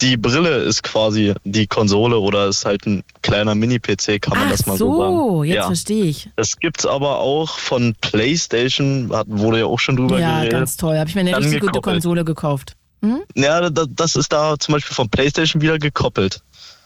die 0.00 0.16
Brille 0.16 0.56
ist 0.56 0.82
quasi 0.82 1.32
die 1.44 1.68
Konsole 1.68 2.18
oder 2.18 2.48
ist 2.48 2.64
halt 2.64 2.86
ein 2.86 3.04
kleiner 3.22 3.54
Mini-PC, 3.54 4.20
kann 4.20 4.36
man 4.36 4.48
Ach 4.48 4.50
das 4.50 4.66
mal 4.66 4.76
so, 4.76 4.98
sagen. 4.98 5.16
so, 5.16 5.44
jetzt 5.44 5.54
ja. 5.56 5.66
verstehe 5.66 6.04
ich. 6.06 6.28
Das 6.34 6.58
gibt's 6.58 6.84
aber 6.86 7.18
auch 7.20 7.56
von 7.58 7.94
PlayStation, 8.00 9.10
wurde 9.26 9.60
ja 9.60 9.66
auch 9.66 9.78
schon 9.78 9.96
drüber 9.96 10.18
Ja, 10.18 10.38
geredet. 10.38 10.52
ganz 10.52 10.76
toll. 10.76 10.98
Habe 10.98 11.08
ich 11.08 11.14
mir 11.14 11.20
eine 11.20 11.36
richtig 11.36 11.60
gute 11.60 11.66
gekoppelt. 11.66 11.94
Konsole 11.96 12.24
gekauft. 12.24 12.74
Hm? 13.02 13.20
Ja, 13.36 13.68
da, 13.70 13.84
das 13.88 14.16
ist 14.16 14.32
da 14.32 14.56
zum 14.58 14.72
Beispiel 14.74 14.94
von 14.94 15.08
PlayStation 15.08 15.62
wieder 15.62 15.78
gekoppelt. 15.78 16.40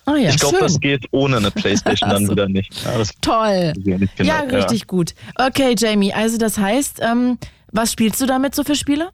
Oh 0.07 0.15
ja, 0.15 0.31
ich 0.31 0.39
glaube, 0.39 0.59
das 0.61 0.79
geht 0.79 1.07
ohne 1.11 1.39
eine 1.39 1.51
PlayStation 1.51 2.09
dann 2.11 2.23
Ach 2.23 2.27
so. 2.27 2.33
wieder 2.33 2.49
nicht. 2.49 2.73
Ja, 2.85 3.03
Toll. 3.21 3.73
ich 3.77 3.85
nicht 3.85 4.17
genau. 4.17 4.29
ja, 4.29 4.41
richtig 4.41 4.87
gut. 4.87 5.15
Okay, 5.35 5.75
Jamie, 5.77 6.13
also 6.13 6.39
das 6.39 6.59
heißt, 6.59 7.01
ähm, 7.03 7.39
was 7.73 7.93
spielst 7.93 8.21
du 8.21 8.27
damit 8.27 8.55
so 8.55 8.63
für 8.63 8.77
Spiele? 8.77 9.11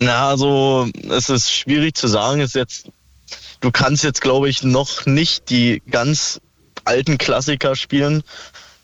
Na, 0.00 0.28
also 0.30 0.88
es 1.10 1.28
ist 1.28 1.52
schwierig 1.52 1.94
zu 1.94 2.08
sagen. 2.08 2.40
Ist 2.40 2.54
jetzt, 2.54 2.88
du 3.60 3.70
kannst 3.70 4.02
jetzt, 4.02 4.20
glaube 4.22 4.48
ich, 4.48 4.62
noch 4.62 5.06
nicht 5.06 5.50
die 5.50 5.82
ganz 5.90 6.40
alten 6.84 7.18
Klassiker 7.18 7.76
spielen, 7.76 8.22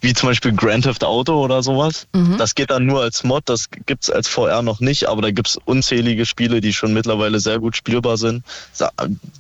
wie 0.01 0.14
zum 0.14 0.28
Beispiel 0.28 0.52
Grand 0.52 0.85
Theft 0.85 1.05
Auto 1.05 1.43
oder 1.43 1.62
sowas. 1.62 2.06
Mhm. 2.14 2.39
Das 2.39 2.55
geht 2.55 2.70
dann 2.70 2.86
nur 2.86 3.02
als 3.02 3.24
Mod, 3.24 3.48
das 3.48 3.68
gibt's 3.70 4.10
als 4.10 4.28
VR 4.28 4.62
noch 4.62 4.81
nicht, 4.81 5.06
aber 5.06 5.22
da 5.22 5.31
gibt's 5.31 5.59
unzählige 5.64 6.27
Spiele, 6.27 6.60
die 6.60 6.72
schon 6.72 6.93
mittlerweile 6.93 7.40
sehr 7.40 7.59
gut 7.59 7.77
spielbar 7.77 8.16
sind. 8.16 8.44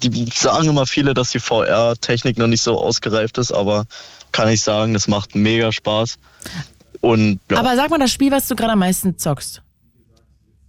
Die 0.02 0.26
sagen 0.34 0.68
immer 0.68 0.86
viele, 0.86 1.14
dass 1.14 1.30
die 1.30 1.40
VR-Technik 1.40 2.38
noch 2.38 2.46
nicht 2.46 2.62
so 2.62 2.78
ausgereift 2.78 3.38
ist, 3.38 3.52
aber 3.52 3.86
kann 4.32 4.48
ich 4.48 4.60
sagen, 4.60 4.94
das 4.94 5.08
macht 5.08 5.34
mega 5.34 5.72
Spaß. 5.72 6.18
Und 7.00 7.40
ja. 7.50 7.58
Aber 7.58 7.76
sag 7.76 7.90
mal 7.90 7.98
das 7.98 8.12
Spiel, 8.12 8.30
was 8.30 8.46
du 8.46 8.54
gerade 8.54 8.72
am 8.72 8.80
meisten 8.80 9.18
zockst. 9.18 9.62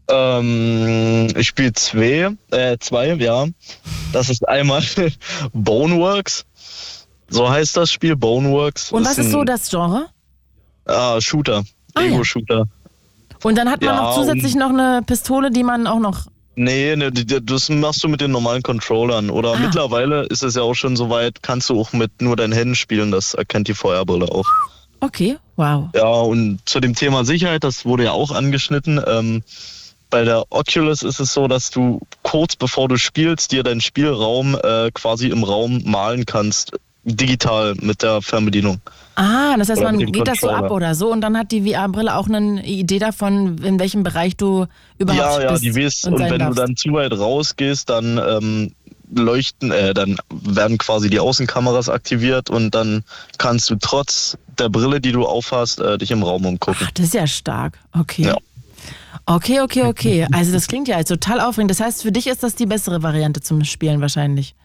Ähm, 0.07 1.27
ich 1.38 1.47
spiele 1.47 1.73
zwei, 1.73 2.31
äh, 2.51 2.77
zwei, 2.80 3.13
ja. 3.13 3.47
Das 4.13 4.30
ist 4.30 4.47
einmal 4.47 4.84
Boneworks. 5.53 6.45
So 7.32 7.49
heißt 7.49 7.78
das 7.78 7.91
Spiel, 7.91 8.16
Boneworks. 8.16 8.91
Und 8.91 9.06
was 9.06 9.18
ist 9.18 9.32
so 9.32 9.44
das 9.44 9.70
Genre? 9.70 10.08
Ah, 10.86 11.20
Shooter. 11.22 11.64
Ah, 11.95 12.02
ja. 12.02 12.08
Ego-Shooter. 12.14 12.66
Und 13.44 13.58
dann 13.58 13.70
hat 13.72 13.82
man 13.82 13.95
Ja, 13.95 14.02
noch 14.02 14.16
zusätzlich 14.16 14.53
noch 14.56 14.70
eine 14.70 15.02
Pistole, 15.06 15.49
die 15.49 15.64
man 15.64 15.88
auch 15.88 15.99
noch. 15.99 16.26
Nee, 16.56 16.95
ne, 16.95 17.12
die- 17.12 17.26
das 17.44 17.70
machst 17.70 18.03
du 18.03 18.10
mit 18.10 18.20
den 18.22 18.32
normalen 18.32 18.62
Controllern. 18.62 19.30
Oder 19.30 19.53
Ah. 19.53 19.60
mittlerweile 19.60 20.24
ist 20.26 20.44
es 20.44 20.56
ja 20.56 20.62
auch 20.62 20.74
schon 20.76 20.95
so 20.98 21.10
weit, 21.10 21.41
kannst 21.41 21.70
du 21.70 21.80
auch 21.80 21.94
mit 21.94 22.22
nur 22.22 22.36
deinen 22.36 22.53
Händen 22.53 22.76
spielen. 22.76 23.10
Das 23.12 23.34
erkennt 23.34 23.68
die 23.70 23.74
VR-Brille 23.74 24.26
auch. 24.30 24.48
Okay, 24.99 25.38
wow. 25.56 25.86
Ja, 25.95 26.08
und 26.08 26.60
zu 26.66 26.80
dem 26.82 26.94
Thema 26.94 27.24
Sicherheit, 27.26 27.64
das 27.64 27.86
wurde 27.86 28.03
ja 28.03 28.12
auch 28.12 28.32
angeschnitten. 28.32 29.02
Ähm, 29.08 29.41
bei 30.10 30.26
der 30.26 30.44
Oculus 30.49 31.02
ist 31.03 31.20
es 31.22 31.34
so, 31.34 31.48
dass 31.48 31.72
du 31.72 32.02
kurz 32.22 32.56
bevor 32.58 32.90
du 32.90 32.98
spielst, 32.98 33.52
dir 33.53 33.64
deinen 33.64 33.82
Spielraum 33.82 34.56
äh, 34.62 34.91
quasi 34.94 35.30
im 35.30 35.44
Raum 35.44 35.82
malen 35.86 36.26
kannst, 36.26 36.74
digital 37.03 37.76
mit 37.82 38.03
der 38.03 38.22
Fernbedienung. 38.22 38.80
Ah, 39.15 39.56
das 39.57 39.69
heißt, 39.69 39.82
Oder 39.82 39.91
man 39.91 40.11
geht 40.11 40.28
das 40.28 40.40
so 40.40 40.49
ab 40.49 40.72
oder 40.72 40.95
so 40.95 41.11
und 41.11 41.22
dann 41.22 41.38
hat 41.38 41.52
die 41.52 41.69
VR-Brille 41.69 42.15
auch 42.15 42.28
eine 42.28 42.65
Idee 42.65 42.99
davon, 42.99 43.57
in 43.60 43.80
welchem 43.80 44.03
Bereich 44.03 44.38
du 44.38 44.68
überhaupt 44.98 45.22
ja, 45.22 45.41
ja, 45.41 45.52
bist. 45.52 45.64
die 45.64 45.76
weißt, 45.76 46.07
und 46.07 46.14
und 46.14 46.19
wenn 46.22 46.40
darfst. 46.40 46.57
du 46.57 46.61
dann 46.61 46.76
zu 46.76 46.94
weit 46.94 47.11
rausgehst, 47.11 47.90
dann 47.90 48.18
ähm, 48.18 48.72
leuchten, 49.14 49.72
äh, 49.72 49.94
dann 49.94 50.18
werden 50.30 50.78
quasi 50.78 51.10
die 51.10 51.19
Außenkameras 51.19 51.90
aktiviert 51.90 52.49
und 52.49 52.73
dann 52.73 53.03
kannst 53.38 53.69
du 53.69 53.76
trotz 53.76 54.38
der 54.57 54.69
Brille, 54.69 55.02
die 55.02 55.11
du 55.11 55.26
aufhast, 55.26 55.80
äh, 55.80 55.98
dich 55.98 56.11
im 56.11 56.23
Raum 56.23 56.45
umgucken. 56.45 56.86
Ach, 56.88 56.91
das 56.91 57.07
ist 57.07 57.14
ja 57.14 57.28
stark. 57.28 57.78
Okay. 57.94 58.23
Ja. 58.23 58.38
Okay, 59.26 59.61
okay, 59.61 59.84
okay. 59.84 60.28
Also 60.32 60.52
das 60.52 60.68
klingt 60.68 60.88
ja 60.88 60.98
jetzt 60.98 61.10
total 61.10 61.41
aufregend. 61.41 61.72
Das 61.72 61.80
heißt, 61.80 62.02
für 62.02 62.11
dich 62.11 62.28
ist 62.28 62.44
das 62.44 62.56
die 62.56 62.65
bessere 62.65 63.03
Variante 63.03 63.41
zum 63.41 63.64
Spielen 63.65 64.02
wahrscheinlich. 64.02 64.56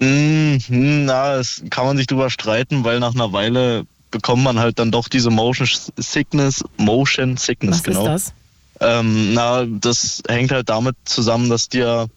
Mm, 0.00 0.56
hm, 0.66 1.04
na, 1.04 1.34
es 1.36 1.62
kann 1.70 1.84
man 1.86 1.96
sich 1.96 2.06
drüber 2.06 2.30
streiten, 2.30 2.84
weil 2.84 3.00
nach 3.00 3.14
einer 3.14 3.32
Weile 3.32 3.84
bekommt 4.10 4.42
man 4.42 4.58
halt 4.58 4.78
dann 4.78 4.90
doch 4.90 5.08
diese 5.08 5.30
Motion 5.30 5.68
Sickness, 5.96 6.64
Motion 6.78 7.36
Sickness, 7.36 7.78
Was 7.78 7.82
genau. 7.84 8.00
ist 8.14 8.26
das? 8.26 8.32
Ähm, 8.80 9.34
na, 9.34 9.66
das 9.66 10.22
hängt 10.26 10.52
halt 10.52 10.68
damit 10.70 10.96
zusammen, 11.04 11.50
dass 11.50 11.68
dir 11.68 12.08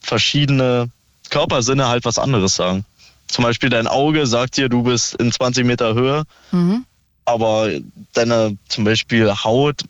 verschiedene 0.00 0.88
Körpersinne 1.30 1.86
halt 1.88 2.04
was 2.04 2.18
anderes 2.18 2.56
sagen. 2.56 2.84
Zum 3.28 3.44
Beispiel 3.44 3.68
dein 3.70 3.86
Auge 3.86 4.26
sagt 4.26 4.56
dir, 4.56 4.68
du 4.68 4.82
bist 4.82 5.14
in 5.14 5.30
20 5.30 5.64
Meter 5.64 5.94
Höhe, 5.94 6.24
Mhm. 6.50 6.84
aber 7.24 7.68
deine 8.12 8.56
zum 8.68 8.82
Beispiel 8.84 9.32
Haut 9.32 9.84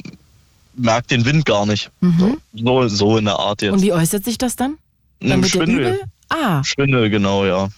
merkt 0.74 1.10
den 1.10 1.24
Wind 1.24 1.46
gar 1.46 1.64
nicht. 1.64 1.90
Mhm. 2.00 2.36
So, 2.52 2.88
so 2.88 3.16
in 3.16 3.24
der 3.24 3.38
Art 3.38 3.62
jetzt. 3.62 3.72
Und 3.72 3.82
wie 3.82 3.92
äußert 3.94 4.24
sich 4.24 4.36
das 4.36 4.56
dann? 4.56 4.76
Dann 5.20 5.42
wird 5.42 5.52
Schwindel. 5.52 5.78
übel? 5.94 6.00
Ah, 6.30 6.62
Schwindel, 6.64 7.10
genau, 7.10 7.44
ja. 7.44 7.68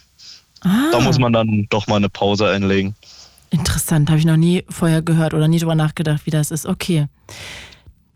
ah. 0.61 0.91
Da 0.93 1.01
muss 1.01 1.19
man 1.19 1.33
dann 1.33 1.67
doch 1.71 1.87
mal 1.89 1.97
eine 1.97 2.09
Pause 2.09 2.49
einlegen. 2.49 2.95
Interessant, 3.51 4.09
habe 4.09 4.19
ich 4.19 4.25
noch 4.25 4.37
nie 4.37 4.65
vorher 4.71 5.03
gehört 5.03 5.35
oder 5.35 5.49
nie 5.49 5.59
drüber 5.59 5.75
nachgedacht, 5.75 6.23
wie 6.25 6.31
das 6.31 6.51
ist. 6.51 6.65
Okay. 6.67 7.07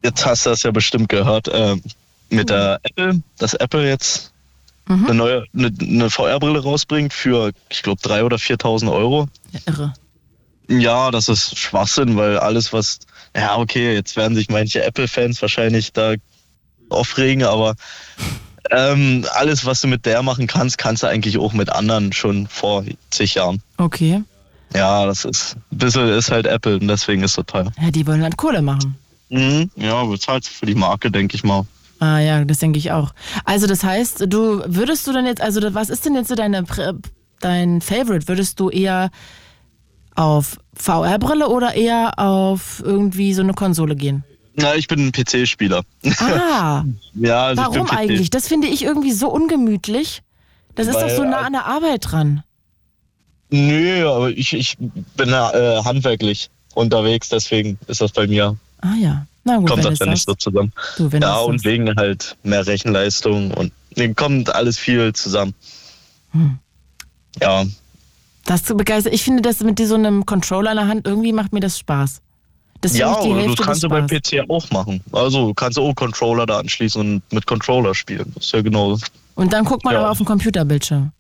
Jetzt 0.05 0.25
hast 0.25 0.47
du 0.47 0.51
das 0.51 0.63
ja 0.63 0.71
bestimmt 0.71 1.09
gehört 1.09 1.49
äh, 1.49 1.77
mit 2.31 2.49
der 2.51 2.79
Apple, 2.85 3.21
dass 3.39 3.55
Apple 3.55 3.87
jetzt 3.89 4.33
Mhm. 4.89 5.07
eine 5.07 5.15
neue 5.15 5.45
eine, 5.53 5.73
eine 5.81 6.11
VR-Brille 6.11 6.63
rausbringt 6.63 7.13
für, 7.13 7.51
ich 7.71 7.83
glaube, 7.83 8.01
3.000 8.03 8.23
oder 8.23 8.37
4.000 8.37 8.93
Euro. 8.93 9.27
Ja, 9.51 9.61
irre. 9.67 9.95
Ja, 10.69 11.11
das 11.11 11.29
ist 11.29 11.59
Schwachsinn, 11.59 12.17
weil 12.17 12.39
alles, 12.39 12.73
was, 12.73 13.01
ja, 13.37 13.57
okay, 13.57 13.95
jetzt 13.95 14.15
werden 14.15 14.37
sich 14.37 14.49
manche 14.49 14.85
Apple-Fans 14.85 15.43
wahrscheinlich 15.43 15.93
da 15.93 16.15
aufregen, 16.89 17.43
aber 17.43 17.75
ähm, 18.71 19.25
alles, 19.35 19.65
was 19.65 19.81
du 19.81 19.89
mit 19.89 20.07
der 20.07 20.23
machen 20.23 20.47
kannst, 20.47 20.79
kannst 20.79 21.03
du 21.03 21.07
eigentlich 21.07 21.39
auch 21.39 21.53
mit 21.53 21.71
anderen 21.71 22.13
schon 22.13 22.47
vor 22.47 22.85
zig 23.11 23.35
Jahren. 23.35 23.63
Okay. 23.77 24.23
Ja, 24.75 25.07
das 25.07 25.25
ist, 25.25 25.57
ein 25.73 25.79
bisschen 25.79 26.09
ist 26.09 26.31
halt 26.31 26.47
Apple 26.47 26.79
und 26.79 26.89
deswegen 26.89 27.23
ist 27.23 27.35
so 27.35 27.43
teuer. 27.43 27.71
Ja, 27.81 27.91
die 27.91 28.07
wollen 28.07 28.23
halt 28.23 28.37
Kohle 28.37 28.63
machen. 28.63 28.97
Mhm. 29.29 29.71
Ja, 29.77 30.05
bezahlt 30.05 30.47
für 30.47 30.67
die 30.67 30.75
Marke, 30.75 31.11
denke 31.11 31.37
ich 31.37 31.45
mal. 31.45 31.67
Ah 31.99 32.19
ja, 32.19 32.45
das 32.45 32.59
denke 32.59 32.79
ich 32.79 32.93
auch. 32.93 33.15
Also 33.45 33.67
das 33.67 33.83
heißt, 33.83 34.27
du 34.29 34.63
würdest 34.67 35.07
du 35.07 35.13
denn 35.13 35.27
jetzt, 35.27 35.41
also 35.41 35.61
was 35.75 35.89
ist 35.89 36.05
denn 36.05 36.15
jetzt 36.15 36.29
so 36.29 36.35
deine, 36.35 36.65
dein 37.41 37.81
Favorite? 37.81 38.29
Würdest 38.29 38.61
du 38.61 38.69
eher 38.69 39.11
auf 40.15 40.59
VR-Brille 40.75 41.49
oder 41.49 41.75
eher 41.75 42.19
auf 42.19 42.83
irgendwie 42.85 43.33
so 43.33 43.43
eine 43.43 43.55
Konsole 43.55 43.97
gehen? 43.97 44.25
Na, 44.57 44.75
ich 44.75 44.89
bin 44.89 45.07
ein 45.07 45.13
PC-Spieler. 45.13 45.83
Ah, 46.19 46.83
Ja, 47.15 47.47
also 47.47 47.63
warum 47.63 47.91
eigentlich? 47.91 48.31
Das 48.31 48.49
finde 48.49 48.69
ich 48.69 48.83
irgendwie 48.83 49.13
so 49.13 49.29
ungemütlich. 49.29 50.23
Das 50.75 50.87
ist 50.87 50.95
doch 50.95 51.03
Weil- 51.03 51.17
so 51.17 51.25
nah 51.25 51.39
an 51.41 51.53
der 51.53 51.67
Arbeit 51.67 52.11
dran. 52.11 52.43
Nö, 53.51 54.09
aber 54.09 54.31
ich, 54.31 54.53
ich 54.53 54.77
bin 55.17 55.29
äh, 55.29 55.33
handwerklich 55.85 56.51
unterwegs, 56.75 57.29
deswegen 57.29 57.79
ist 57.87 58.01
das 58.01 58.13
bei 58.13 58.27
mir. 58.27 58.57
Ah 58.81 58.95
ja, 59.01 59.27
na 59.45 59.59
gut, 59.59 59.69
kommt 59.69 59.85
wenn 59.85 59.91
das 59.91 60.01
ja 60.01 60.07
nicht 60.07 60.27
so 60.27 60.35
zusammen. 60.35 60.73
Du, 60.97 61.09
ja, 61.09 61.39
und 61.39 61.65
wegen 61.65 61.95
halt 61.97 62.37
mehr 62.43 62.67
Rechenleistung 62.67 63.53
und 63.53 63.73
nee, 63.95 64.13
kommt 64.15 64.53
alles 64.55 64.79
viel 64.79 65.13
zusammen. 65.13 65.55
Hm. 66.33 66.59
Ja, 67.41 67.65
Das 68.47 68.65
zu 68.65 68.77
begeistern. 68.77 69.13
Ich 69.13 69.23
finde 69.23 69.43
das 69.43 69.61
mit 69.61 69.79
so 69.79 69.95
einem 69.95 70.27
Controller 70.27 70.73
in 70.73 70.77
der 70.79 70.89
Hand, 70.89 71.07
irgendwie 71.07 71.33
macht 71.33 71.53
mir 71.53 71.61
das 71.61 71.79
Spaß. 71.79 72.21
Das 72.87 72.93
ist 72.93 72.99
ja 72.99 73.21
die 73.21 73.35
Hälfte 73.35 73.57
du 73.57 73.63
kannst 73.65 73.83
du 73.83 73.89
beim. 73.89 74.07
PC 74.07 74.49
auch 74.49 74.71
machen. 74.71 75.03
Also 75.13 75.49
du 75.49 75.55
kannst 75.55 75.77
auch 75.79 75.93
Controller 75.95 76.47
da 76.47 76.59
anschließen 76.59 77.01
und 77.01 77.33
mit 77.33 77.47
Controller 77.47 77.95
spielen. 77.95 78.33
Das 78.35 78.47
ist 78.47 78.53
ja 78.53 78.63
genau. 78.63 78.97
Und 79.35 79.53
dann 79.53 79.65
guckt 79.65 79.85
man 79.85 79.95
Ja. 79.95 80.01
aber 80.01 80.11
auf 80.11 80.19
dem 80.19 80.27
Computerbildschirm. 80.27 81.11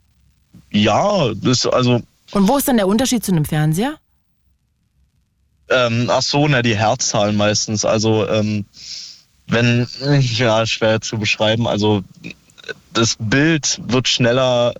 Ja, 0.70 1.32
das 1.34 1.58
ist 1.58 1.66
also. 1.66 2.02
Und 2.32 2.48
wo 2.48 2.56
ist 2.56 2.68
dann 2.68 2.76
der 2.76 2.86
Unterschied 2.86 3.24
zu 3.24 3.32
einem 3.32 3.44
Fernseher? 3.44 3.96
Ähm, 5.68 6.08
ach 6.08 6.22
so, 6.22 6.46
na, 6.46 6.62
die 6.62 6.76
Herzzahlen 6.76 7.36
meistens. 7.36 7.84
Also, 7.84 8.28
ähm, 8.28 8.64
wenn, 9.48 9.86
ja, 10.20 10.64
schwer 10.66 11.00
zu 11.00 11.18
beschreiben. 11.18 11.66
Also, 11.66 12.02
das 12.92 13.16
Bild 13.18 13.80
wird 13.88 14.06
schneller 14.08 14.72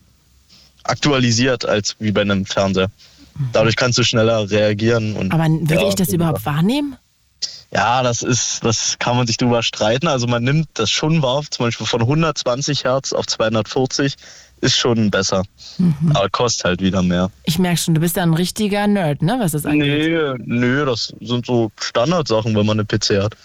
aktualisiert 0.85 1.65
als 1.65 1.97
wie 1.99 2.13
bei 2.13 2.21
einem 2.21 2.47
Fernseher. 2.47 2.91
Dadurch 3.53 3.77
kannst 3.77 3.99
du 3.99 4.03
schneller 4.03 4.51
reagieren. 4.51 5.17
Und, 5.17 5.33
Aber 5.33 5.45
würde 5.49 5.83
ja, 5.83 5.89
ich 5.89 5.95
das 5.95 6.09
überhaupt 6.09 6.45
wahrnehmen? 6.47 6.97
Ja, 7.73 8.03
das 8.03 8.23
ist, 8.23 8.65
das 8.65 8.97
kann 8.99 9.17
man 9.17 9.27
sich 9.27 9.37
drüber 9.37 9.63
streiten. 9.63 10.07
Also 10.07 10.27
man 10.27 10.45
nimmt 10.45 10.69
das 10.75 10.91
schon 10.91 11.21
wahr, 11.23 11.43
zum 11.51 11.67
Beispiel 11.67 11.87
von 11.87 12.01
120 12.03 12.85
Hertz 12.85 13.13
auf 13.13 13.27
240 13.27 14.15
ist 14.63 14.77
schon 14.77 15.11
besser. 15.11 15.43
Mhm. 15.77 16.13
Aber 16.15 16.31
kostet 16.31 16.65
halt 16.65 16.81
wieder 16.81 17.03
mehr. 17.03 17.31
Ich 17.45 17.59
merke 17.59 17.77
schon, 17.79 17.95
du 17.95 18.01
bist 18.01 18.17
ja 18.17 18.23
ein 18.23 18.33
richtiger 18.35 18.87
Nerd, 18.87 19.21
ne, 19.21 19.37
was 19.39 19.53
das 19.53 19.67
angeht. 19.67 20.39
Nee, 20.39 20.45
nö, 20.47 20.87
das 20.87 21.13
sind 21.21 21.45
so 21.45 21.71
Standardsachen, 21.79 22.55
wenn 22.57 22.65
man 22.65 22.79
eine 22.81 22.87
PC 22.87 23.23
hat, 23.23 23.37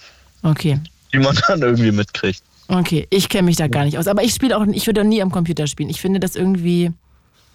Okay. 0.44 0.80
die 1.14 1.18
man 1.20 1.38
dann 1.48 1.62
irgendwie 1.62 1.92
mitkriegt. 1.92 2.42
Okay, 2.70 3.08
ich 3.10 3.28
kenne 3.28 3.48
mich 3.48 3.58
da 3.58 3.68
gar 3.68 3.84
nicht 3.84 3.98
aus. 3.98 4.08
Aber 4.08 4.24
ich 4.24 4.34
spiele 4.34 4.58
auch, 4.58 4.66
ich 4.66 4.88
würde 4.88 5.02
auch 5.02 5.06
nie 5.06 5.22
am 5.22 5.32
Computer 5.32 5.68
spielen. 5.68 5.90
Ich 5.90 6.00
finde 6.00 6.22
das 6.22 6.38
irgendwie 6.38 6.92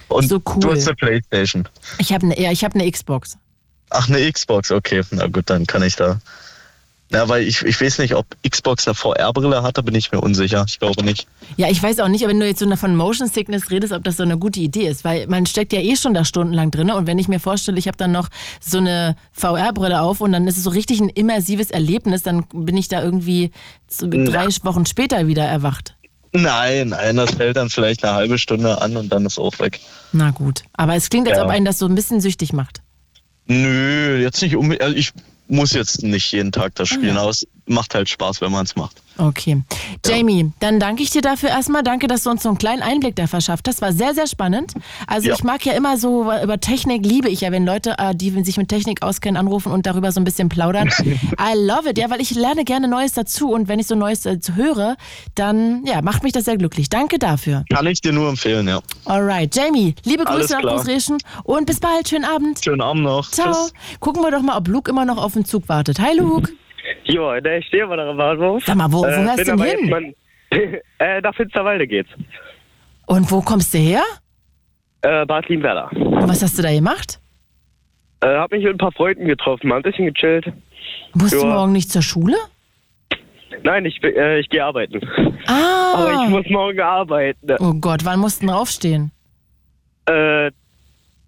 Und 0.09 0.29
so 0.29 0.41
cool. 0.47 0.61
du 0.61 0.73
hast 0.73 0.87
eine 0.87 0.97
Playstation. 0.97 1.69
Ich 1.99 2.13
habe 2.13 2.27
eine, 2.27 2.41
ja, 2.41 2.53
ich 2.53 2.65
habe 2.65 2.79
eine 2.79 2.91
Xbox. 2.91 3.37
Ach, 3.91 4.09
eine 4.09 4.31
Xbox, 4.31 4.71
okay. 4.71 5.03
Na 5.11 5.27
gut, 5.27 5.49
dann 5.51 5.67
kann 5.67 5.83
ich 5.83 5.97
da. 5.97 6.21
Ja, 7.13 7.29
weil 7.29 7.47
ich, 7.47 7.63
ich 7.63 7.81
weiß 7.81 7.99
nicht, 7.99 8.17
ob 8.17 8.27
Xbox 8.49 8.89
eine 8.89 8.95
VR-Brille 8.95 9.63
hat, 9.63 9.79
da 9.79 9.83
bin 9.83 9.95
ich 9.95 10.11
mir 10.11 10.21
unsicher. 10.21 10.65
Ich 10.67 10.81
glaube 10.81 11.05
nicht. 11.05 11.29
Ja, 11.57 11.69
ich 11.71 11.81
weiß 11.81 12.01
auch 12.01 12.09
nicht, 12.09 12.27
wenn 12.27 12.41
du 12.41 12.47
jetzt 12.47 12.59
so 12.59 12.77
von 12.77 12.97
Motion 12.97 13.29
Sickness 13.29 13.71
redest, 13.71 13.93
ob 13.93 14.03
das 14.03 14.17
so 14.17 14.25
eine 14.25 14.37
gute 14.39 14.59
Idee 14.59 14.89
ist, 14.89 15.05
weil 15.05 15.29
man 15.29 15.47
steckt 15.47 15.73
ja 15.73 15.81
eh 15.81 15.95
schon 15.95 16.15
da 16.15 16.25
stundenlang 16.25 16.73
drin 16.73 16.91
und 16.91 17.07
wenn 17.07 17.21
ich 17.21 17.29
mir 17.29 17.39
vorstelle, 17.39 17.79
ich 17.79 17.87
habe 17.87 17.97
dann 17.97 18.11
noch 18.11 18.29
so 18.61 18.79
eine 18.79 19.17
VR-Brille 19.33 20.01
auf 20.01 20.21
und 20.21 20.33
dann 20.33 20.49
ist 20.49 20.57
es 20.57 20.65
so 20.65 20.71
richtig 20.71 21.01
ein 21.01 21.09
immersives 21.09 21.71
Erlebnis, 21.71 22.25
dann 22.25 22.45
bin 22.53 22.77
ich 22.77 22.89
da 22.89 23.03
irgendwie 23.03 23.53
so 23.87 24.09
drei 24.09 24.49
Wochen 24.63 24.85
später 24.85 25.29
wieder 25.29 25.45
erwacht. 25.45 25.95
Nein, 26.37 26.89
nein, 26.91 27.17
das 27.17 27.39
hält 27.39 27.57
dann 27.57 27.71
vielleicht 27.71 28.05
eine 28.05 28.15
halbe 28.15 28.39
Stunde 28.39 28.81
an 28.81 28.97
und 28.97 29.09
dann 29.11 29.25
ist 29.27 29.39
auch 29.39 29.59
weg. 29.59 29.81
Na 30.13 30.31
gut, 30.31 30.63
aber 30.75 30.95
es 30.95 31.09
klingt, 31.09 31.29
als 31.29 31.39
Ja. 31.39 31.45
ob 31.45 31.51
einen 31.51 31.65
das 31.65 31.79
so 31.79 31.87
ein 31.87 31.95
bisschen 31.95 32.21
süchtig 32.21 32.53
macht. 32.53 32.83
Nö, 33.47 34.19
jetzt 34.21 34.43
nicht 34.43 34.57
unbedingt. 34.57 34.83
Also 34.83 34.97
ich 34.97 35.13
muss 35.49 35.73
jetzt 35.73 36.03
nicht 36.03 36.33
jeden 36.33 36.53
Tag 36.53 36.75
das 36.75 36.89
spielen, 36.89 37.15
ja. 37.15 37.21
aber 37.23 37.31
es 37.31 37.47
macht 37.67 37.95
halt 37.95 38.09
Spaß, 38.09 38.41
wenn 38.41 38.51
man 38.53 38.65
es 38.65 38.75
macht. 38.77 39.01
Okay. 39.19 39.63
Jamie, 40.05 40.53
dann 40.61 40.79
danke 40.79 41.03
ich 41.03 41.11
dir 41.11 41.23
dafür 41.23 41.49
erstmal. 41.49 41.83
Danke, 41.83 42.07
dass 42.07 42.23
du 42.25 42.31
uns 42.31 42.43
so 42.43 42.49
einen 42.51 42.59
kleinen 42.59 42.83
Einblick 42.83 43.17
da 43.17 43.27
verschafft 43.27 43.67
hast. 43.69 43.81
War 43.83 43.93
sehr, 43.93 44.15
sehr 44.15 44.27
spannend. 44.27 44.75
Also 45.07 45.29
Ja. 45.29 45.35
ich 45.35 45.43
mag 45.45 45.65
ja 45.65 45.73
immer 45.73 45.97
so 45.97 46.31
über 46.43 46.61
Technik, 46.61 47.05
liebe 47.05 47.29
ich 47.29 47.41
ja, 47.41 47.51
wenn 47.53 47.65
Leute, 47.65 47.95
äh, 47.99 48.15
die 48.15 48.31
sich 48.45 48.57
mit 48.57 48.69
Technik 48.69 49.03
auskennen, 49.03 49.37
anrufen 49.39 49.73
und 49.73 49.87
darüber 49.87 50.13
so 50.13 50.21
ein 50.21 50.25
bisschen 50.25 50.49
plaudern. 50.49 50.89
I 51.41 51.55
love 51.57 51.89
it, 51.89 51.99
ja, 51.99 52.11
weil 52.11 52.21
ich 52.21 52.35
lerne 52.35 52.65
gerne 52.65 52.89
Neues 52.89 53.13
dazu 53.13 53.51
und 53.53 53.69
wenn 53.69 53.79
ich 53.79 53.87
so 53.87 53.95
Neues 53.95 54.27
äh, 54.27 54.39
höre, 54.55 54.97
dann 55.35 55.85
ja, 55.87 56.03
macht 56.03 56.23
mich 56.23 56.33
das 56.33 56.45
sehr 56.45 56.57
glücklich. 56.57 56.89
Danke 56.91 57.19
dafür. 57.19 57.65
Kann 57.73 57.87
ich 57.87 58.01
dir 58.01 58.13
nur 58.13 58.29
empfehlen, 58.29 58.69
ja. 58.69 58.81
Alright, 59.07 59.55
Jamie, 59.57 59.95
liebe 60.05 60.25
Grüße 60.25 60.53
nach. 60.55 60.61
Großreschen 60.63 61.19
und 61.45 61.67
bis 61.67 61.81
bald. 61.81 62.09
Schönen 62.09 62.25
Abend. 62.25 62.63
Schönen 62.63 62.81
Abend 62.83 63.03
noch. 63.05 63.31
Ciao. 63.31 63.53
Tschüss. 63.53 63.73
Gucken 64.01 64.23
wir 64.23 64.31
doch 64.31 64.43
mal, 64.43 64.57
ob 64.57 64.69
Luke 64.69 64.91
immer 64.91 65.05
noch 65.05 65.17
auf 65.19 65.33
den 65.33 65.45
Zug 65.45 65.69
wartet. 65.69 65.99
Hi 66.01 66.17
Luke. 66.17 66.53
Jo, 67.05 67.41
da 67.41 67.57
ich 67.57 67.67
stehe 67.67 67.87
mal 67.87 67.99
am 68.01 68.17
Bahnhof. 68.17 68.65
Sag 68.65 68.77
mal, 68.77 68.91
wo- 68.93 69.03
wo 69.03 69.07
hörst 69.07 69.37
bin 69.45 69.57
du 69.57 69.65
denn 69.65 69.79
hin? 69.79 69.91
mal- 69.91 70.15
äh, 70.99 71.21
nach 71.21 71.35
Finsterwalde 71.35 71.87
geht's. 71.87 72.11
Und 73.07 73.31
wo 73.31 73.41
kommst 73.41 73.73
du 73.75 73.79
her? 73.79 74.03
Äh, 75.03 75.25
Bad 75.27 75.49
Lienwerder. 75.49 75.91
Und 75.93 76.29
was 76.29 76.43
hast 76.43 76.59
du 76.59 76.63
da 76.63 76.73
gemacht? 76.73 77.21
Äh, 78.21 78.29
hab 78.29 78.51
mich 78.51 78.65
mit 78.65 78.75
ein 78.75 78.79
paar 78.79 78.93
Freunden 78.93 79.27
getroffen, 79.27 79.69
mal 79.69 79.77
ein 79.77 79.83
bisschen 79.83 80.07
gechillt. 80.13 80.47
Musst 81.15 81.35
du 81.35 81.47
morgen 81.47 81.73
nicht 81.73 81.91
zur 81.91 82.03
Schule? 82.03 82.37
Nein, 83.63 83.85
ich, 83.85 84.03
äh, 84.03 84.39
ich 84.41 84.49
gehe 84.49 84.65
arbeiten. 84.65 85.01
Ah. 85.47 85.93
Aber 85.95 86.25
ich 86.25 86.31
muss 86.31 86.47
morgen 86.51 86.81
arbeiten. 86.81 87.57
Oh 87.61 87.75
Gott, 87.75 88.05
wann 88.05 88.21
mussten 88.21 88.51
aufstehen? 88.51 89.11
Äh, 90.07 90.51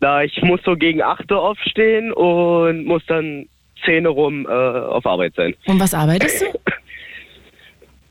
na, 0.00 0.22
ich 0.24 0.40
muss 0.42 0.60
so 0.64 0.76
gegen 0.76 1.02
8 1.02 1.30
Uhr 1.32 1.42
aufstehen 1.42 2.12
und 2.12 2.84
muss 2.84 3.02
dann 3.06 3.46
10 3.84 4.06
Uhr 4.06 4.12
rum 4.12 4.46
äh, 4.46 4.50
auf 4.50 5.06
Arbeit 5.06 5.34
sein. 5.36 5.54
Und 5.66 5.80
was 5.80 5.94
arbeitest 5.94 6.42
du? 6.42 6.46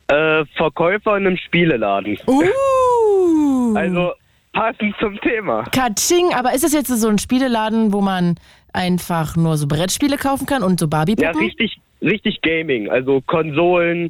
Äh, 0.10 0.46
Verkäufer 0.56 1.18
in 1.18 1.28
einem 1.28 1.36
Spieleladen. 1.36 2.18
Uh. 2.28 3.76
Also 3.76 4.14
passend 4.54 4.96
zum 5.02 5.20
Thema. 5.20 5.64
Katsching, 5.64 6.34
aber 6.34 6.54
ist 6.54 6.64
das 6.64 6.72
jetzt 6.72 6.88
so 6.88 7.10
ein 7.10 7.18
Spieleladen, 7.18 7.92
wo 7.92 8.00
man 8.00 8.36
einfach 8.72 9.36
nur 9.36 9.58
so 9.58 9.68
Brettspiele 9.68 10.16
kaufen 10.16 10.46
kann 10.46 10.64
und 10.64 10.80
so 10.80 10.86
Ja, 10.86 10.90
Barbie-Puppen? 10.90 11.38
richtig, 11.42 11.78
richtig 12.02 12.42
Gaming. 12.42 12.90
Also 12.90 13.22
Konsolen, 13.28 14.10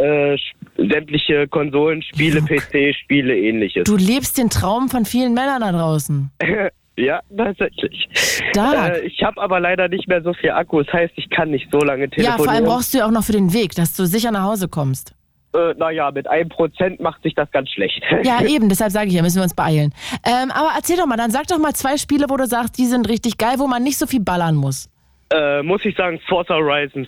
äh, 0.00 0.36
sämtliche 0.76 1.48
Konsolen, 1.48 2.02
Spiele, 2.02 2.40
PC-Spiele, 2.40 3.36
ähnliches. 3.36 3.84
Du 3.84 3.96
lebst 3.96 4.38
den 4.38 4.48
Traum 4.48 4.88
von 4.88 5.04
vielen 5.04 5.34
Männern 5.34 5.60
da 5.62 5.72
draußen. 5.72 6.30
ja, 6.96 7.20
tatsächlich. 7.36 8.08
Stark. 8.50 8.96
Äh, 8.96 9.00
ich 9.06 9.22
habe 9.22 9.40
aber 9.40 9.60
leider 9.60 9.88
nicht 9.88 10.08
mehr 10.08 10.22
so 10.22 10.32
viel 10.34 10.50
Akku. 10.50 10.82
Das 10.82 10.92
heißt, 10.92 11.12
ich 11.16 11.30
kann 11.30 11.50
nicht 11.50 11.68
so 11.72 11.78
lange 11.78 12.04
Ja, 12.04 12.08
telefonieren. 12.10 12.44
vor 12.44 12.52
allem 12.52 12.64
brauchst 12.64 12.92
du 12.94 12.98
ja 12.98 13.06
auch 13.06 13.10
noch 13.10 13.24
für 13.24 13.32
den 13.32 13.52
Weg, 13.52 13.74
dass 13.74 13.94
du 13.94 14.04
sicher 14.06 14.30
nach 14.30 14.42
Hause 14.44 14.68
kommst. 14.68 15.14
äh, 15.54 15.74
naja, 15.76 16.10
mit 16.10 16.26
einem 16.28 16.48
Prozent 16.48 17.00
macht 17.00 17.22
sich 17.22 17.34
das 17.34 17.50
ganz 17.50 17.68
schlecht. 17.70 18.02
Ja, 18.24 18.40
eben, 18.42 18.68
deshalb 18.68 18.90
sage 18.92 19.08
ich 19.08 19.14
ja, 19.14 19.22
müssen 19.22 19.36
wir 19.38 19.42
uns 19.44 19.54
beeilen. 19.54 19.92
Ähm, 20.24 20.50
aber 20.50 20.70
erzähl 20.76 20.96
doch 20.96 21.06
mal, 21.06 21.16
dann 21.16 21.30
sag 21.30 21.46
doch 21.48 21.58
mal 21.58 21.74
zwei 21.74 21.96
Spiele, 21.98 22.26
wo 22.28 22.36
du 22.36 22.46
sagst, 22.46 22.78
die 22.78 22.86
sind 22.86 23.08
richtig 23.08 23.36
geil, 23.38 23.54
wo 23.58 23.66
man 23.66 23.82
nicht 23.82 23.98
so 23.98 24.06
viel 24.06 24.20
ballern 24.20 24.54
muss. 24.54 24.88
äh, 25.34 25.62
muss 25.62 25.84
ich 25.84 25.94
sagen, 25.96 26.20
Forza 26.28 26.54
Horizon 26.54 27.06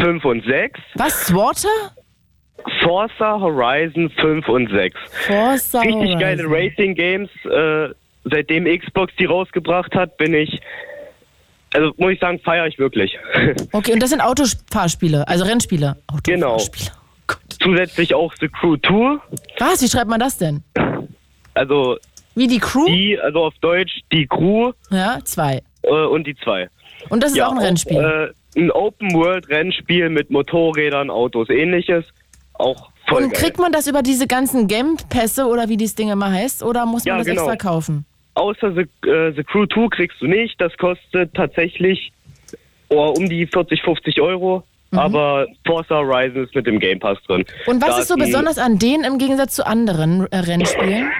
5 0.00 0.24
und 0.24 0.44
6. 0.44 0.78
Was, 0.96 1.26
Swatter? 1.26 1.68
Forza 2.82 3.38
Horizon 3.40 4.10
5 4.10 4.48
und 4.48 4.70
6. 4.70 4.96
Forza 5.26 5.80
Richtig 5.80 5.94
Horizon. 5.96 6.18
geile 6.20 6.44
Racing-Games. 6.46 7.30
Äh, 7.44 7.94
seitdem 8.30 8.64
Xbox 8.64 9.12
die 9.18 9.24
rausgebracht 9.24 9.94
hat, 9.94 10.16
bin 10.16 10.34
ich, 10.34 10.60
also 11.74 11.92
muss 11.96 12.12
ich 12.12 12.20
sagen, 12.20 12.38
feiere 12.40 12.66
ich 12.66 12.78
wirklich. 12.78 13.18
Okay, 13.72 13.92
und 13.92 14.02
das 14.02 14.10
sind 14.10 14.20
Autofahrspiele, 14.20 15.26
also 15.28 15.44
Rennspiele. 15.44 15.96
genau. 16.24 16.58
Zusätzlich 17.60 18.14
auch 18.14 18.32
The 18.40 18.48
Crew 18.48 18.76
2. 18.76 19.18
Was, 19.58 19.82
wie 19.82 19.88
schreibt 19.88 20.08
man 20.08 20.20
das 20.20 20.38
denn? 20.38 20.62
Also 21.54 21.96
Wie 22.34 22.46
die 22.46 22.58
Crew? 22.58 22.84
Die, 22.86 23.18
also 23.18 23.44
auf 23.46 23.54
Deutsch 23.60 24.00
die 24.12 24.26
Crew 24.26 24.72
Ja, 24.90 25.18
zwei. 25.24 25.62
äh, 25.82 25.88
und 25.90 26.26
die 26.26 26.36
zwei. 26.36 26.68
Und 27.08 27.22
das 27.22 27.30
ist 27.32 27.38
ja, 27.38 27.48
auch 27.48 27.52
ein 27.52 27.58
Rennspiel. 27.58 27.96
Äh, 27.96 28.60
ein 28.60 28.70
Open-World-Rennspiel 28.70 30.08
mit 30.10 30.30
Motorrädern, 30.30 31.10
Autos, 31.10 31.48
ähnliches. 31.50 32.04
Auch 32.54 32.90
voll 33.08 33.24
und 33.24 33.32
geil. 33.32 33.42
kriegt 33.42 33.58
man 33.58 33.72
das 33.72 33.86
über 33.86 34.02
diese 34.02 34.26
ganzen 34.26 34.66
Game-Pässe 34.66 35.46
oder 35.46 35.68
wie 35.68 35.76
dieses 35.76 35.94
Ding 35.94 36.10
immer 36.10 36.30
heißt? 36.30 36.62
Oder 36.62 36.86
muss 36.86 37.04
man 37.04 37.14
Ja, 37.14 37.18
das 37.18 37.26
genau. 37.26 37.42
extra 37.50 37.56
kaufen? 37.56 38.06
Außer 38.36 38.72
The, 38.72 39.08
äh, 39.08 39.32
The 39.34 39.42
Crew 39.44 39.64
2 39.66 39.88
kriegst 39.88 40.20
du 40.20 40.26
nicht. 40.26 40.60
Das 40.60 40.76
kostet 40.76 41.32
tatsächlich 41.34 42.12
oh, 42.90 43.14
um 43.16 43.28
die 43.28 43.46
40, 43.46 43.82
50 43.82 44.20
Euro. 44.20 44.62
Mhm. 44.90 44.98
Aber 44.98 45.46
Forza 45.66 45.96
Horizon 45.96 46.44
ist 46.44 46.54
mit 46.54 46.66
dem 46.66 46.78
Game 46.78 47.00
Pass 47.00 47.18
drin. 47.26 47.44
Und 47.66 47.82
was 47.82 47.96
Da 47.96 47.98
ist 48.00 48.08
so 48.08 48.16
besonders 48.16 48.58
an 48.58 48.78
denen 48.78 49.04
im 49.04 49.18
Gegensatz 49.18 49.54
zu 49.54 49.66
anderen 49.66 50.26
äh, 50.30 50.36
Rennspielen? 50.36 51.10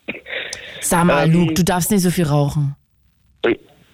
Sag 0.80 1.04
mal, 1.04 1.26
Ähm, 1.26 1.32
Luke, 1.32 1.54
du 1.54 1.64
darfst 1.64 1.90
nicht 1.90 2.02
so 2.02 2.10
viel 2.10 2.26
rauchen. 2.26 2.74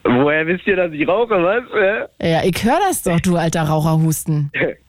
Woher 0.04 0.46
wisst 0.46 0.66
ihr, 0.66 0.76
dass 0.76 0.92
ich 0.92 1.06
rauche, 1.06 1.30
was? 1.30 1.62
Ja, 2.20 2.42
ich 2.42 2.64
höre 2.64 2.80
das 2.88 3.02
doch, 3.02 3.20
du 3.20 3.36
alter 3.36 3.62
Raucherhusten. 3.62 4.50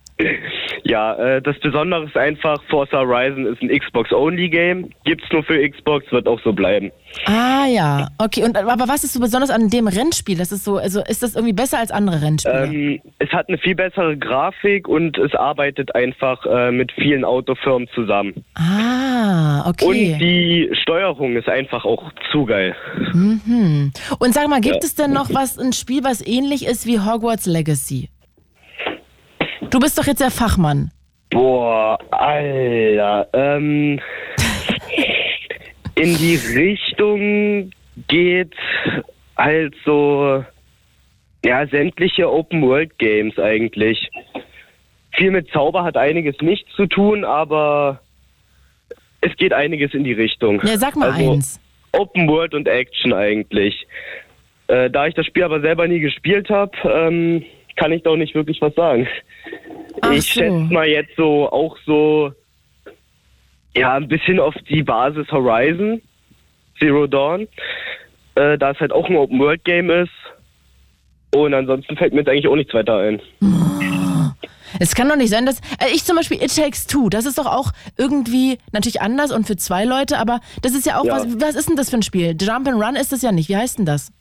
Ja, 0.83 1.15
äh, 1.15 1.41
das 1.41 1.57
Besondere 1.59 2.05
ist 2.05 2.15
einfach, 2.17 2.61
Forza 2.69 2.97
Horizon 2.99 3.45
ist 3.45 3.61
ein 3.61 3.69
Xbox-Only-Game. 3.69 4.89
Gibt's 5.05 5.25
nur 5.31 5.43
für 5.43 5.67
Xbox, 5.67 6.11
wird 6.11 6.27
auch 6.27 6.39
so 6.43 6.53
bleiben. 6.53 6.91
Ah 7.25 7.65
ja, 7.67 8.09
okay. 8.19 8.43
Und 8.43 8.57
aber 8.57 8.87
was 8.87 9.03
ist 9.03 9.13
so 9.13 9.19
besonders 9.19 9.49
an 9.49 9.69
dem 9.69 9.87
Rennspiel? 9.87 10.37
Das 10.37 10.51
ist 10.51 10.63
so, 10.65 10.77
also 10.77 11.01
ist 11.07 11.23
das 11.23 11.35
irgendwie 11.35 11.53
besser 11.53 11.79
als 11.79 11.91
andere 11.91 12.21
Rennspiele? 12.21 12.65
Ähm, 12.65 13.01
es 13.19 13.29
hat 13.31 13.47
eine 13.49 13.57
viel 13.57 13.75
bessere 13.75 14.17
Grafik 14.17 14.87
und 14.87 15.17
es 15.17 15.33
arbeitet 15.35 15.95
einfach 15.95 16.45
äh, 16.45 16.71
mit 16.71 16.91
vielen 16.91 17.23
Autofirmen 17.25 17.87
zusammen. 17.95 18.43
ah, 18.55 19.67
okay. 19.69 19.85
Und 19.85 20.19
die 20.19 20.69
Steuerung 20.81 21.35
ist 21.37 21.47
einfach 21.49 21.85
auch 21.85 22.11
zu 22.31 22.45
geil. 22.45 22.75
Mhm. 23.13 23.91
Und 24.19 24.33
sag 24.33 24.47
mal, 24.47 24.61
gibt 24.61 24.75
Ja. 24.75 24.81
es 24.83 24.95
denn 24.95 25.11
noch 25.13 25.33
was, 25.33 25.57
ein 25.57 25.73
Spiel, 25.73 26.03
was 26.03 26.25
ähnlich 26.25 26.65
ist 26.65 26.85
wie 26.85 26.99
Hogwarts 26.99 27.45
Legacy? 27.45 28.09
Du 29.73 29.79
bist 29.79 29.97
doch 29.97 30.05
jetzt 30.05 30.21
der 30.21 30.29
Fachmann. 30.29 30.91
Boah, 31.31 31.97
Alter. 32.11 33.27
Ähm, 33.33 33.99
in 35.95 36.15
die 36.15 36.35
Richtung 36.35 37.71
geht 38.07 38.53
halt 39.35 39.73
so, 39.83 40.45
ja, 41.43 41.65
sämtliche 41.65 42.31
Open-World-Games 42.31 43.39
eigentlich. 43.39 44.11
Viel 45.13 45.31
mit 45.31 45.49
Zauber 45.49 45.83
hat 45.83 45.97
einiges 45.97 46.35
nichts 46.41 46.71
zu 46.75 46.85
tun, 46.85 47.25
aber 47.25 47.99
es 49.21 49.35
geht 49.37 49.53
einiges 49.53 49.95
in 49.95 50.03
die 50.03 50.13
Richtung. 50.13 50.61
Ja, 50.63 50.77
sag 50.77 50.95
mal 50.95 51.09
also, 51.09 51.31
eins. 51.31 51.59
Open 51.93 52.27
World 52.27 52.53
und 52.53 52.67
Action 52.67 53.11
eigentlich. 53.11 53.87
Äh, 54.67 54.91
da 54.91 55.07
ich 55.07 55.15
das 55.15 55.25
Spiel 55.25 55.43
aber 55.43 55.61
selber 55.61 55.87
nie 55.87 55.99
gespielt 55.99 56.51
habe, 56.51 56.77
ähm, 56.85 57.43
kann 57.75 57.91
ich 57.91 58.03
da 58.03 58.11
auch 58.11 58.17
nicht 58.17 58.35
wirklich 58.35 58.61
was 58.61 58.73
sagen. 58.75 59.07
ich 60.13 60.33
so. 60.33 60.39
schätze 60.39 60.51
mal 60.71 60.87
jetzt 60.87 61.15
so 61.15 61.49
auch 61.51 61.77
so 61.85 62.31
ja 63.75 63.95
ein 63.95 64.07
bisschen 64.07 64.39
auf 64.39 64.55
die 64.69 64.83
Basis 64.83 65.31
Horizon 65.31 66.01
Zero 66.79 67.07
Dawn, 67.07 67.47
äh, 68.35 68.57
da 68.57 68.71
es 68.71 68.79
halt 68.79 68.91
auch 68.91 69.07
ein 69.09 69.15
Open 69.15 69.39
World 69.39 69.63
Game 69.63 69.89
ist. 69.89 70.11
Und 71.33 71.53
ansonsten 71.53 71.97
fällt 71.97 72.13
mir 72.13 72.19
jetzt 72.19 72.29
eigentlich 72.29 72.47
auch 72.47 72.55
nichts 72.55 72.73
weiter 72.73 72.97
ein. 72.97 73.21
Es 74.79 74.95
kann 74.95 75.07
doch 75.07 75.15
nicht 75.15 75.29
sein, 75.29 75.45
dass. 75.45 75.59
Äh, 75.79 75.93
ich 75.93 76.03
zum 76.03 76.15
Beispiel 76.15 76.41
It 76.41 76.55
Takes 76.55 76.87
Two, 76.87 77.09
das 77.09 77.25
ist 77.25 77.37
doch 77.37 77.45
auch 77.45 77.71
irgendwie 77.97 78.57
natürlich 78.71 79.01
anders 79.01 79.31
und 79.31 79.45
für 79.45 79.55
zwei 79.55 79.85
Leute, 79.85 80.17
aber 80.17 80.39
das 80.61 80.73
ist 80.73 80.85
ja 80.85 80.99
auch 80.99 81.05
Ja. 81.05 81.13
was. 81.13 81.39
Was 81.39 81.55
ist 81.55 81.69
denn 81.69 81.75
das 81.75 81.89
für 81.89 81.97
ein 81.97 82.03
Spiel? 82.03 82.35
Jump 82.39 82.67
and 82.67 82.81
Run 82.81 82.95
ist 82.95 83.11
das 83.11 83.21
ja 83.21 83.31
nicht. 83.31 83.49
Wie 83.49 83.57
heißt 83.57 83.77
denn 83.79 83.85
das? 83.85 84.11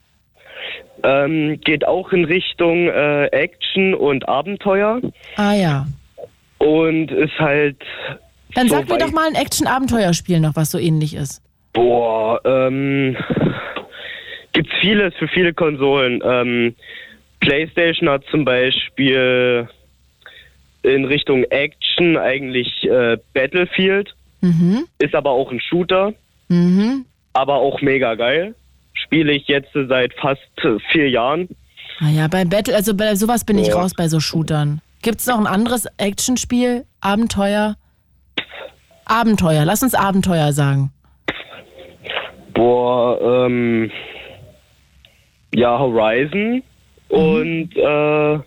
Ähm, 1.04 1.60
geht 1.64 1.86
auch 1.86 2.12
in 2.12 2.24
Richtung 2.24 2.88
äh, 2.88 3.26
Action 3.26 3.94
und 3.94 4.28
Abenteuer 4.28 5.00
Ah 5.36 5.52
ja. 5.54 5.86
und 6.58 7.10
ist 7.10 7.38
halt. 7.38 7.76
Dann 8.54 8.68
so 8.68 8.76
sag 8.76 8.88
mir 8.88 8.98
doch 8.98 9.12
mal 9.12 9.26
ein 9.28 9.34
Action-Abenteuerspiel 9.34 10.38
noch, 10.40 10.54
was 10.56 10.70
so 10.70 10.78
ähnlich 10.78 11.14
ist. 11.14 11.42
Boah, 11.72 12.40
ähm, 12.44 13.16
gibt's 14.52 14.72
vieles 14.80 15.14
für 15.14 15.26
viele 15.28 15.54
Konsolen. 15.54 16.20
Ähm, 16.24 16.74
PlayStation 17.40 18.08
hat 18.10 18.22
zum 18.30 18.44
Beispiel 18.44 19.68
in 20.82 21.04
Richtung 21.04 21.44
Action 21.44 22.16
eigentlich 22.16 22.84
äh, 22.84 23.16
Battlefield, 23.34 24.14
Mhm. 24.40 24.84
ist 24.98 25.14
aber 25.14 25.30
auch 25.30 25.50
ein 25.52 25.60
Shooter, 25.60 26.12
Mhm. 26.48 27.06
aber 27.32 27.54
auch 27.54 27.80
mega 27.80 28.14
geil. 28.16 28.54
Spiele 28.94 29.32
ich 29.32 29.46
jetzt 29.48 29.70
seit 29.74 30.14
fast 30.14 30.40
äh, 30.62 30.78
vier 30.90 31.08
Jahren. 31.10 31.48
Ah 32.00 32.08
ja, 32.08 32.28
bei 32.28 32.44
Battle, 32.44 32.74
also 32.74 32.94
bei 32.94 33.14
sowas 33.14 33.44
bin 33.44 33.58
ich 33.58 33.68
Ja. 33.68 33.76
raus 33.76 33.92
bei 33.96 34.08
so 34.08 34.20
Shootern. 34.20 34.80
Gibt 35.02 35.18
es 35.20 35.26
noch 35.26 35.38
ein 35.38 35.46
anderes 35.46 35.86
Actionspiel? 35.98 36.84
Abenteuer? 37.00 37.76
Abenteuer, 39.04 39.64
lass 39.64 39.82
uns 39.82 39.94
Abenteuer 39.94 40.52
sagen. 40.52 40.92
Boah, 42.54 43.46
ähm, 43.46 43.90
ja, 45.54 45.78
Horizon 45.78 46.62
und 47.08 47.76
äh, 47.76 48.38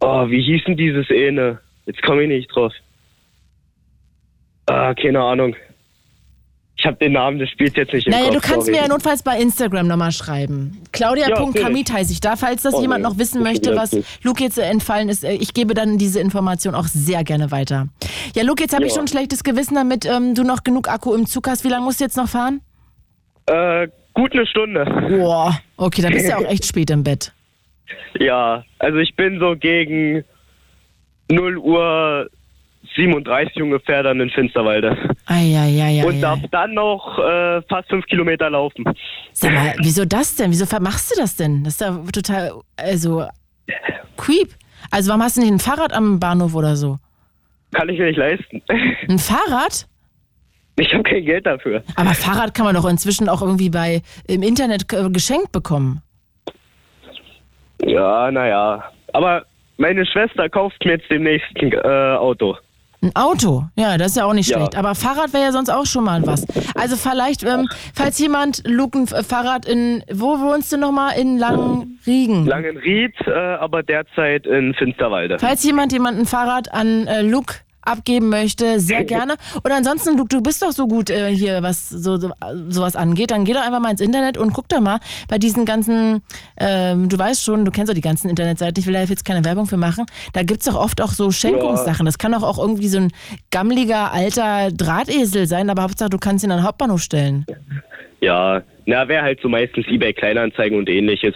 oh, 0.00 0.28
wie 0.30 0.42
hieß 0.42 0.64
denn 0.64 0.76
dieses 0.76 1.06
eine? 1.10 1.60
Jetzt 1.86 2.02
komme 2.02 2.22
ich 2.22 2.28
nicht 2.28 2.54
drauf. 2.54 2.72
Ah, 4.66 4.94
keine 4.94 5.20
Ahnung. 5.20 5.54
Ich 6.84 6.86
habe 6.86 6.98
den 6.98 7.12
Namen 7.12 7.38
des 7.38 7.48
Spiels 7.48 7.74
jetzt 7.76 7.94
nicht 7.94 8.06
im 8.06 8.10
Naja, 8.12 8.24
Kopf. 8.26 8.34
du 8.34 8.40
kannst 8.42 8.66
sorry. 8.66 8.72
mir 8.72 8.82
ja 8.82 8.88
notfalls 8.88 9.22
bei 9.22 9.38
Instagram 9.40 9.86
nochmal 9.86 10.12
schreiben. 10.12 10.82
Claudia.kamit 10.92 11.54
natürlich. 11.54 11.90
heiße 11.90 12.12
ich 12.12 12.20
da. 12.20 12.36
Falls 12.36 12.60
das 12.60 12.74
Oh, 12.74 12.82
jemand 12.82 13.02
nee, 13.02 13.08
noch 13.08 13.16
wissen 13.16 13.42
möchte, 13.42 13.74
was. 13.74 13.96
Luke 14.22 14.42
jetzt 14.44 14.58
äh, 14.58 14.64
entfallen 14.64 15.08
ist, 15.08 15.24
äh, 15.24 15.32
ich 15.32 15.54
gebe 15.54 15.72
dann 15.72 15.96
diese 15.96 16.20
Information 16.20 16.74
auch 16.74 16.84
sehr 16.84 17.24
gerne 17.24 17.50
weiter. 17.50 17.88
Ja, 18.36 18.42
Luke, 18.42 18.62
jetzt 18.62 18.74
habe 18.74 18.84
ich 18.84 18.90
Ja. 18.90 18.96
schon 18.96 19.04
ein 19.06 19.08
schlechtes 19.08 19.44
Gewissen, 19.44 19.76
damit 19.76 20.04
ähm, 20.04 20.34
du 20.34 20.42
noch 20.42 20.62
genug 20.62 20.90
Akku 20.90 21.14
im 21.14 21.24
Zug 21.24 21.48
hast. 21.48 21.64
Wie 21.64 21.68
lange 21.68 21.86
musst 21.86 22.00
du 22.00 22.04
jetzt 22.04 22.18
noch 22.18 22.28
fahren? 22.28 22.60
Äh, 23.46 23.88
gut 24.12 24.34
eine 24.34 24.46
Stunde. 24.46 24.84
Boah, 25.08 25.58
okay, 25.78 26.02
da 26.02 26.10
bist 26.10 26.26
du 26.26 26.28
ja 26.32 26.36
auch 26.36 26.44
echt 26.50 26.66
spät 26.66 26.90
im 26.90 27.02
Bett. 27.02 27.32
Ja, 28.20 28.62
also 28.78 28.98
ich 28.98 29.16
bin 29.16 29.38
so 29.40 29.56
gegen 29.56 30.22
0 31.30 31.56
Uhr 31.56 32.28
37 32.94 33.62
ungefähr 33.62 34.02
dann 34.02 34.20
in 34.20 34.30
Finsterwalde. 34.30 34.96
Eieieiei. 35.26 36.04
Und 36.06 36.20
darf 36.20 36.38
dann 36.50 36.74
noch 36.74 37.18
äh, 37.18 37.62
fast 37.62 37.88
fünf 37.88 38.06
Kilometer 38.06 38.50
laufen. 38.50 38.84
Sag 39.32 39.52
mal, 39.52 39.74
wieso 39.78 40.04
das 40.04 40.36
denn? 40.36 40.50
Wieso 40.50 40.64
machst 40.80 41.10
du 41.10 41.20
das 41.20 41.36
denn? 41.36 41.64
Das 41.64 41.74
ist 41.74 41.80
ja 41.80 41.98
total, 42.12 42.52
also, 42.76 43.26
creep. 44.16 44.50
Also 44.90 45.08
warum 45.08 45.22
hast 45.22 45.36
du 45.36 45.40
nicht 45.40 45.52
ein 45.52 45.58
Fahrrad 45.58 45.92
am 45.92 46.20
Bahnhof 46.20 46.54
oder 46.54 46.76
so? 46.76 46.98
Kann 47.72 47.88
ich 47.88 47.98
mir 47.98 48.06
nicht 48.06 48.18
leisten. 48.18 48.62
Ein 49.08 49.18
Fahrrad? 49.18 49.86
Ich 50.76 50.92
habe 50.92 51.02
kein 51.02 51.24
Geld 51.24 51.46
dafür. 51.46 51.82
Aber 51.96 52.14
Fahrrad 52.14 52.54
kann 52.54 52.64
man 52.64 52.74
doch 52.74 52.84
inzwischen 52.84 53.28
auch 53.28 53.42
irgendwie 53.42 53.70
bei 53.70 54.02
im 54.28 54.42
Internet 54.42 54.92
äh, 54.92 55.08
geschenkt 55.10 55.50
bekommen. 55.50 56.02
Ja, 57.84 58.30
naja. 58.30 58.84
Aber 59.12 59.44
meine 59.76 60.06
Schwester 60.06 60.48
kauft 60.48 60.84
mir 60.84 60.92
jetzt 60.92 61.10
demnächst 61.10 61.48
ein 61.60 61.72
äh, 61.72 62.16
Auto. 62.16 62.56
Ein 63.04 63.10
Auto, 63.14 63.64
ja, 63.76 63.98
das 63.98 64.12
ist 64.12 64.16
ja 64.16 64.24
auch 64.24 64.32
nicht 64.32 64.48
Ja. 64.48 64.56
schlecht. 64.56 64.76
Aber 64.76 64.94
Fahrrad 64.94 65.32
wäre 65.34 65.44
ja 65.44 65.52
sonst 65.52 65.68
auch 65.68 65.84
schon 65.84 66.04
mal 66.04 66.26
was. 66.26 66.46
Also 66.74 66.96
vielleicht, 66.96 67.42
ähm, 67.44 67.68
falls 67.94 68.18
jemand 68.18 68.62
Luke 68.66 68.98
ein 68.98 69.06
Fahrrad 69.06 69.66
in, 69.66 70.02
wo 70.10 70.38
wohnst 70.40 70.72
du 70.72 70.78
nochmal? 70.78 71.18
In 71.18 71.38
Langenriegen. 71.38 72.46
Langenried, 72.46 73.14
äh, 73.26 73.30
aber 73.32 73.82
derzeit 73.82 74.46
in 74.46 74.72
Finsterwalde. 74.74 75.38
Falls 75.38 75.62
jemand 75.64 75.92
jemand 75.92 76.18
ein 76.18 76.24
Fahrrad 76.26 76.72
an 76.72 77.06
äh, 77.06 77.20
Luke 77.20 77.56
abgeben 77.84 78.28
möchte, 78.28 78.80
sehr 78.80 79.04
gerne. 79.04 79.34
Und 79.62 79.70
ansonsten, 79.70 80.16
Luke, 80.16 80.28
du 80.28 80.42
bist 80.42 80.62
doch 80.62 80.72
so 80.72 80.86
gut 80.86 81.10
äh, 81.10 81.34
hier, 81.34 81.62
was 81.62 81.88
so, 81.88 82.16
so 82.16 82.30
sowas 82.68 82.96
angeht. 82.96 83.30
Dann 83.30 83.44
geh 83.44 83.52
doch 83.52 83.64
einfach 83.64 83.80
mal 83.80 83.90
ins 83.90 84.00
Internet 84.00 84.38
und 84.38 84.52
guck 84.52 84.68
doch 84.68 84.80
mal 84.80 84.98
bei 85.28 85.38
diesen 85.38 85.64
ganzen, 85.64 86.22
ähm, 86.58 87.08
du 87.08 87.18
weißt 87.18 87.44
schon, 87.44 87.64
du 87.64 87.70
kennst 87.70 87.90
doch 87.90 87.94
die 87.94 88.00
ganzen 88.00 88.28
Internetseiten, 88.28 88.80
ich 88.80 88.86
will 88.86 88.94
da 88.94 89.02
jetzt 89.02 89.24
keine 89.24 89.44
Werbung 89.44 89.66
für 89.66 89.76
machen. 89.76 90.06
Da 90.32 90.42
gibt's 90.42 90.66
doch 90.66 90.76
oft 90.76 91.00
auch 91.00 91.12
so 91.12 91.30
Schenkungssachen. 91.30 92.06
Das 92.06 92.18
kann 92.18 92.32
doch 92.32 92.42
auch 92.42 92.58
irgendwie 92.58 92.88
so 92.88 92.98
ein 92.98 93.12
gammeliger 93.50 94.12
alter 94.12 94.70
Drahtesel 94.70 95.46
sein, 95.46 95.70
aber 95.70 95.82
Hauptsache 95.82 96.10
du 96.10 96.18
kannst 96.18 96.44
ihn 96.44 96.50
an 96.50 96.58
den 96.58 96.66
Hauptbahnhof 96.66 97.00
stellen. 97.00 97.46
Ja, 98.20 98.62
na, 98.86 99.06
wäre 99.08 99.22
halt 99.22 99.40
so 99.42 99.48
meistens 99.48 99.86
eBay 99.86 100.12
Kleinanzeigen 100.12 100.78
und 100.78 100.88
ähnliches. 100.88 101.34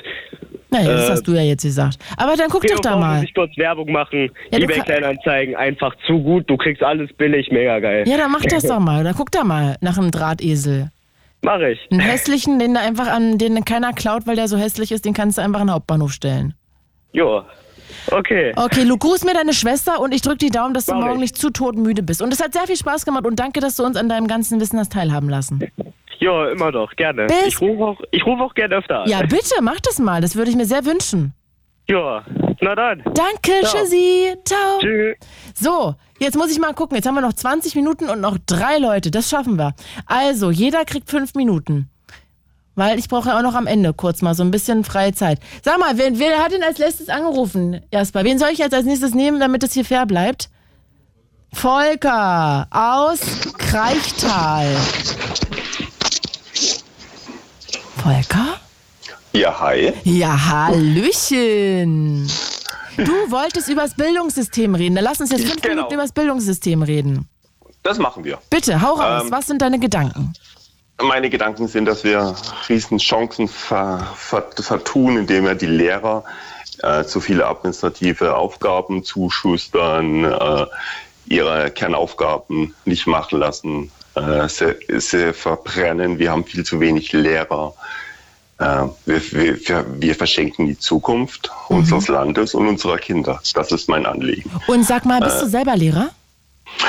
Naja, 0.70 0.92
das 0.92 1.08
Äh, 1.08 1.12
hast 1.12 1.22
du 1.26 1.32
ja 1.32 1.42
jetzt 1.42 1.62
gesagt. 1.62 1.98
Aber 2.16 2.36
dann 2.36 2.48
guck 2.50 2.66
doch 2.66 2.80
da 2.80 2.96
mal. 2.96 3.24
ich 3.24 3.32
kurz 3.34 3.56
Werbung 3.56 3.90
machen. 3.90 4.30
Ja, 4.50 4.58
du 4.58 4.64
eBay 4.64 4.80
Kleinanzeigen 4.80 5.56
einfach 5.56 5.94
zu 6.06 6.18
gut. 6.20 6.48
Du 6.50 6.56
kriegst 6.56 6.82
alles 6.82 7.10
billig, 7.14 7.50
mega 7.50 7.78
geil. 7.78 8.04
Ja, 8.06 8.16
dann 8.18 8.30
mach 8.30 8.42
das 8.42 8.62
doch 8.66 8.78
mal. 8.80 9.02
Dann 9.04 9.14
guck 9.14 9.30
da 9.30 9.44
mal 9.44 9.76
nach 9.80 9.96
einem 9.96 10.10
Drahtesel. 10.10 10.90
Mach 11.42 11.60
ich. 11.60 11.78
Einen 11.90 12.00
hässlichen, 12.10 12.58
den 12.58 12.74
du 12.74 12.80
einfach 12.80 13.06
an, 13.08 13.38
den 13.38 13.64
keiner 13.64 13.92
klaut, 13.92 14.26
weil 14.26 14.36
der 14.36 14.48
so 14.48 14.56
hässlich 14.58 14.92
ist, 14.92 15.04
den 15.04 15.14
kannst 15.14 15.38
du 15.38 15.42
einfach 15.42 15.60
an 15.60 15.68
den 15.68 15.74
Hauptbahnhof 15.74 16.12
stellen. 16.12 16.54
Jo. 17.12 17.42
Okay. 18.10 18.52
Okay, 18.56 18.82
Luke, 18.84 19.06
grüß 19.06 19.24
mir 19.24 19.32
deine 19.34 19.54
Schwester 19.54 20.00
und 20.00 20.12
ich 20.14 20.20
drück 20.20 20.38
die 20.38 20.50
Daumen, 20.50 20.74
dass 20.74 20.86
du 20.86 20.92
Mach 20.94 21.00
morgen 21.00 21.14
ich. 21.16 21.20
nicht 21.20 21.36
zu 21.38 21.50
todmüde 21.50 22.02
bist. 22.02 22.20
Und 22.20 22.32
es 22.32 22.42
hat 22.42 22.52
sehr 22.52 22.66
viel 22.66 22.76
Spaß 22.76 23.04
gemacht 23.06 23.24
und 23.26 23.36
danke, 23.40 23.60
dass 23.60 23.76
du 23.76 23.84
uns 23.84 23.96
an 23.96 24.08
deinem 24.10 24.26
ganzen 24.26 24.60
Wissen 24.60 24.78
hast 24.78 24.92
teilhaben 24.92 25.28
lassen. 25.30 25.60
Ja, 26.20 26.48
immer 26.50 26.72
doch, 26.72 26.94
gerne. 26.96 27.26
Bis- 27.26 27.46
Ich 27.46 27.60
rufe 27.60 27.82
auch, 27.84 28.00
ich 28.10 28.24
ruf 28.26 28.40
auch 28.40 28.54
gerne 28.54 28.76
öfter 28.76 29.00
an. 29.02 29.08
Ja, 29.08 29.20
bitte, 29.22 29.54
mach 29.62 29.80
das 29.80 29.98
mal. 29.98 30.20
Das 30.20 30.34
würde 30.36 30.50
ich 30.50 30.56
mir 30.56 30.64
sehr 30.66 30.84
wünschen. 30.84 31.32
Ja, 31.88 32.22
na 32.60 32.74
dann. 32.74 33.02
Danke, 33.04 33.52
Ciao. 33.62 33.80
tschüssi. 33.82 34.34
Ciao. 34.44 34.78
Tschüss. 34.80 35.16
So, 35.54 35.94
jetzt 36.18 36.36
muss 36.36 36.50
ich 36.50 36.58
mal 36.58 36.74
gucken. 36.74 36.96
Jetzt 36.96 37.06
haben 37.06 37.14
wir 37.14 37.20
noch 37.22 37.32
20 37.32 37.74
Minuten 37.76 38.10
und 38.10 38.20
noch 38.20 38.36
drei 38.46 38.78
Leute. 38.78 39.10
Das 39.10 39.30
schaffen 39.30 39.56
wir. 39.56 39.74
Also, 40.06 40.50
jeder 40.50 40.84
kriegt 40.84 41.08
fünf 41.08 41.34
Minuten. 41.34 41.88
Weil 42.74 42.98
ich 42.98 43.08
brauche 43.08 43.30
ja 43.30 43.38
auch 43.38 43.42
noch 43.42 43.54
am 43.54 43.66
Ende 43.66 43.92
kurz 43.94 44.20
mal 44.22 44.34
so 44.34 44.42
ein 44.44 44.50
bisschen 44.50 44.84
freie 44.84 45.12
Zeit. 45.14 45.40
Sag 45.62 45.78
mal, 45.78 45.96
wer, 45.98 46.16
wer 46.18 46.38
hat 46.44 46.52
denn 46.52 46.62
als 46.62 46.78
letztes 46.78 47.08
angerufen? 47.08 47.80
Jasper, 47.92 48.22
wen 48.22 48.38
soll 48.38 48.50
ich 48.52 48.58
jetzt 48.58 48.74
als 48.74 48.84
nächstes 48.84 49.14
nehmen, 49.14 49.40
damit 49.40 49.62
es 49.64 49.72
hier 49.72 49.84
fair 49.84 50.06
bleibt? 50.06 50.48
Volker 51.54 52.66
aus 52.70 53.20
Kreichtal. 53.56 54.66
Volker? 57.98 58.58
Ja, 59.32 59.58
hi. 59.60 59.92
Ja, 60.04 60.46
Hallöchen. 60.48 62.26
Du 62.96 63.12
wolltest 63.30 63.68
über 63.68 63.82
das 63.82 63.94
Bildungssystem 63.94 64.74
reden. 64.74 64.94
Dann 64.96 65.04
lass 65.04 65.20
uns 65.20 65.30
jetzt 65.30 65.46
fünf 65.46 65.60
Genau. 65.62 65.74
Minuten 65.74 65.94
über 65.94 66.02
das 66.02 66.12
Bildungssystem 66.12 66.82
reden. 66.82 67.28
Das 67.82 67.98
machen 67.98 68.24
wir. 68.24 68.38
Bitte, 68.50 68.80
hau 68.82 68.94
raus. 68.94 69.24
Ähm, 69.24 69.30
Was 69.30 69.46
sind 69.46 69.62
deine 69.62 69.78
Gedanken? 69.78 70.32
Meine 71.00 71.30
Gedanken 71.30 71.68
sind, 71.68 71.84
dass 71.84 72.02
wir 72.02 72.34
riesen 72.68 72.98
Chancen 72.98 73.46
ver, 73.46 74.04
ver, 74.16 74.46
vertun, 74.58 75.16
indem 75.18 75.44
wir 75.44 75.54
die 75.54 75.66
Lehrer 75.66 76.24
äh, 76.82 77.04
zu 77.04 77.20
viele 77.20 77.46
administrative 77.46 78.34
Aufgaben 78.36 79.04
zuschustern, 79.04 80.24
äh, 80.24 80.66
ihre 81.26 81.70
Kernaufgaben 81.70 82.74
nicht 82.84 83.06
machen 83.06 83.38
lassen, 83.38 83.92
äh, 84.18 84.48
sie, 84.48 84.76
sie 85.00 85.32
verbrennen. 85.32 86.18
Wir 86.18 86.30
haben 86.30 86.44
viel 86.44 86.64
zu 86.64 86.80
wenig 86.80 87.12
Lehrer. 87.12 87.74
Äh, 88.58 88.84
wir, 89.06 89.32
wir, 89.32 89.86
wir, 90.00 90.14
verschenken 90.14 90.66
die 90.66 90.78
Zukunft 90.78 91.50
unseres 91.68 92.08
Landes 92.08 92.54
und 92.54 92.66
unserer 92.66 92.98
Kinder. 92.98 93.40
Das 93.54 93.70
ist 93.70 93.88
mein 93.88 94.04
Anliegen. 94.04 94.50
Und 94.66 94.84
sag 94.84 95.04
mal, 95.04 95.20
bist 95.20 95.38
äh, 95.38 95.44
du 95.44 95.48
selber 95.48 95.76
Lehrer? 95.76 96.10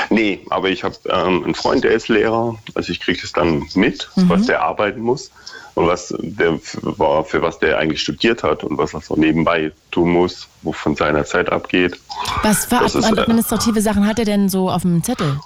Nee, 0.10 0.42
aber 0.50 0.70
ich 0.70 0.84
habe 0.84 0.96
ähm, 1.10 1.44
einen 1.44 1.56
Freund, 1.56 1.84
der 1.84 1.92
ist 1.92 2.08
Lehrer. 2.08 2.56
Also 2.74 2.92
ich 2.92 3.00
kriege 3.00 3.22
das 3.22 3.32
dann 3.32 3.66
mit, 3.76 4.10
Mhm. 4.16 4.30
was 4.30 4.46
der 4.46 4.62
arbeiten 4.62 5.00
muss 5.00 5.32
und 5.76 5.88
was 5.88 6.14
der 6.20 6.60
für, 6.60 7.24
für 7.26 7.42
was 7.42 7.60
der 7.60 7.78
eigentlich 7.78 8.02
studiert 8.02 8.44
hat 8.44 8.64
und 8.64 8.78
was 8.78 8.94
er 8.94 9.02
so 9.02 9.16
nebenbei 9.16 9.72
tun 9.92 10.12
muss, 10.12 10.48
wo 10.62 10.74
von 10.74 10.96
seiner 10.96 11.24
Zeit 11.26 11.52
abgeht. 11.52 12.00
Was 12.44 12.66
für 12.66 12.80
das 12.80 12.96
ist, 12.96 13.06
äh, 13.06 13.20
administrative 13.20 13.82
Sachen 13.82 14.06
hat 14.06 14.20
er 14.20 14.26
denn 14.26 14.50
so 14.50 14.70
auf 14.70 14.82
dem 14.82 15.04
Zettel? 15.04 15.40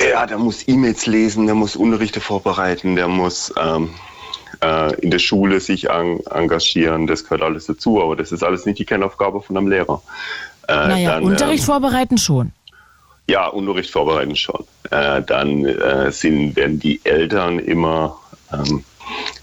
Ja, 0.00 0.26
der 0.26 0.38
muss 0.38 0.66
E-Mails 0.66 1.06
lesen, 1.06 1.46
der 1.46 1.54
muss 1.54 1.76
Unterrichte 1.76 2.20
vorbereiten, 2.20 2.96
der 2.96 3.08
muss 3.08 3.52
ähm, 3.60 3.90
äh, 4.62 4.94
in 5.00 5.10
der 5.10 5.18
Schule 5.18 5.60
sich 5.60 5.90
an, 5.90 6.20
engagieren. 6.30 7.06
Das 7.06 7.24
gehört 7.24 7.42
alles 7.42 7.66
dazu, 7.66 8.02
aber 8.02 8.16
das 8.16 8.32
ist 8.32 8.42
alles 8.42 8.66
nicht 8.66 8.78
die 8.78 8.84
Kernaufgabe 8.84 9.42
von 9.42 9.56
einem 9.56 9.68
Lehrer. 9.68 10.02
Äh, 10.68 10.72
naja, 10.72 11.10
dann, 11.14 11.24
Unterricht 11.24 11.62
ähm, 11.62 11.66
vorbereiten 11.66 12.18
schon. 12.18 12.52
Ja, 13.28 13.46
Unterricht 13.48 13.90
vorbereiten 13.90 14.36
schon. 14.36 14.64
Äh, 14.90 15.22
dann 15.22 15.64
äh, 15.64 16.10
sind, 16.10 16.56
werden 16.56 16.80
die 16.80 17.00
Eltern 17.04 17.58
immer, 17.58 18.18
ähm, 18.52 18.84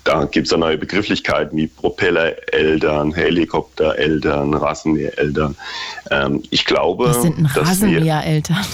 da 0.04 0.26
gibt 0.26 0.48
es 0.48 0.52
ja 0.52 0.58
neue 0.58 0.78
Begrifflichkeiten 0.78 1.58
wie 1.58 1.68
Propellereltern, 1.68 3.14
Helikoptereltern, 3.14 4.54
Rasenmähereltern. 4.54 5.56
Ähm, 6.10 6.44
ich 6.50 6.66
glaube, 6.66 7.10
Was 7.10 7.22
sind 7.22 7.46
Rasenmähereltern? 7.56 8.66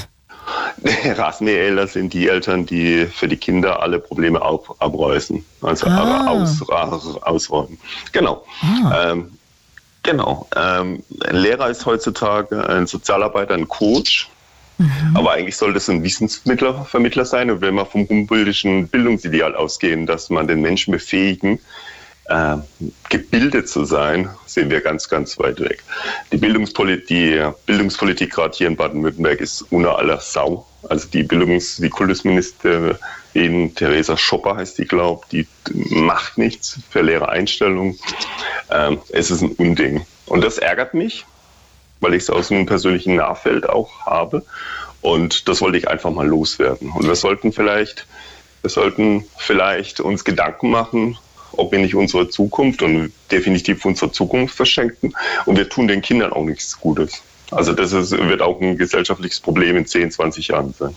Rasenmähereltern 1.18 1.88
sind 1.88 2.14
die 2.14 2.28
Eltern, 2.28 2.66
die 2.66 3.06
für 3.06 3.28
die 3.28 3.38
Kinder 3.38 3.82
alle 3.82 4.00
Probleme 4.00 4.42
ab, 4.42 4.76
abreißen, 4.80 5.46
also 5.62 5.88
Ah. 5.88 6.28
aus, 6.30 6.62
aus, 6.70 7.18
ausräumen. 7.24 7.78
Genau. 8.12 8.44
Ähm, 8.96 9.32
genau. 10.04 10.48
Ähm, 10.56 11.04
ein 11.28 11.36
Lehrer 11.36 11.70
ist 11.70 11.86
heutzutage 11.86 12.68
ein 12.68 12.88
Sozialarbeiter, 12.88 13.54
ein 13.54 13.68
Coach. 13.68 14.30
Aber 15.14 15.32
eigentlich 15.32 15.56
sollte 15.56 15.78
es 15.78 15.88
ein 15.88 16.04
Wissensvermittler 16.04 16.84
Vermittler 16.86 17.26
sein. 17.26 17.52
Und 17.52 17.62
wenn 17.62 17.76
wir 17.76 17.86
vom 17.86 18.10
humboldtischen 18.10 18.88
Bildungsideal 18.88 19.56
ausgehen, 19.56 20.08
dass 20.08 20.30
man 20.30 20.48
den 20.48 20.62
Menschen 20.62 20.92
befähigen, 20.92 21.60
äh, 22.26 22.58
gebildet 23.10 23.68
zu 23.68 23.86
sein, 23.86 24.30
sind 24.46 24.70
wir 24.70 24.82
ganz, 24.82 25.10
ganz 25.10 25.38
weit 25.40 25.60
weg. 25.60 25.84
Die, 26.32 26.38
Bildungspolit 26.38 27.10
die 27.10 27.44
Bildungspolitik 27.66 28.32
gerade 28.32 28.56
hier 28.56 28.68
in 28.68 28.76
Baden-Württemberg 28.76 29.42
ist 29.42 29.62
unter 29.72 29.98
aller 29.98 30.20
Sau. 30.20 30.66
Also 30.90 31.08
die 31.10 31.24
Bildungs-, 31.24 31.78
die 31.78 31.90
Kultusministerin 31.90 32.98
Theresa 33.76 34.16
Schopper 34.16 34.58
heißt 34.58 34.78
die, 34.78 34.86
glaube 34.86 35.26
die 35.32 35.48
macht 35.74 36.38
nichts 36.38 36.80
für 36.90 37.02
Lehrereinstellung. 37.02 37.98
Ähm, 38.70 39.00
es 39.10 39.32
ist 39.32 39.42
ein 39.42 39.52
Unding. 39.54 40.06
Und 40.26 40.44
das 40.44 40.58
ärgert 40.58 40.94
mich, 40.94 41.26
weil 42.00 42.14
ich 42.14 42.24
es 42.24 42.30
aus 42.30 42.52
einem 42.52 42.66
persönlichen 42.66 43.16
Nahfeld 43.16 43.68
auch 43.68 44.06
habe. 44.06 44.46
Und 45.02 45.50
das 45.50 45.62
wollte 45.62 45.78
ich 45.78 45.90
einfach 45.90 46.12
mal 46.12 46.28
loswerden. 46.28 46.92
Und 46.92 47.08
wir 47.08 47.16
sollten 47.16 47.52
vielleicht, 47.52 48.08
wir 48.62 48.70
sollten 48.70 49.26
vielleicht 49.38 50.00
uns 50.00 50.24
Gedanken 50.24 50.70
machen, 50.70 51.18
ob 51.58 51.72
wir 51.72 51.80
nicht 51.80 51.96
unsere 51.96 52.30
Zukunft 52.30 52.82
und 52.82 53.12
definitiv 53.32 53.86
unsere 53.86 54.12
Zukunft 54.12 54.56
verschenken. 54.56 55.14
Und 55.46 55.58
wir 55.58 55.70
tun 55.70 55.88
den 55.88 56.02
Kindern 56.02 56.34
auch 56.34 56.46
nichts 56.46 56.80
Gutes. 56.80 57.22
Also 57.56 57.74
das 57.74 57.94
ist, 57.94 58.12
wird 58.12 58.42
auch 58.42 58.60
ein 58.62 58.78
gesellschaftliches 58.78 59.40
Problem 59.40 59.78
in 59.78 59.86
10, 59.86 60.12
20 60.12 60.48
Jahren 60.50 60.74
sein. 60.78 60.96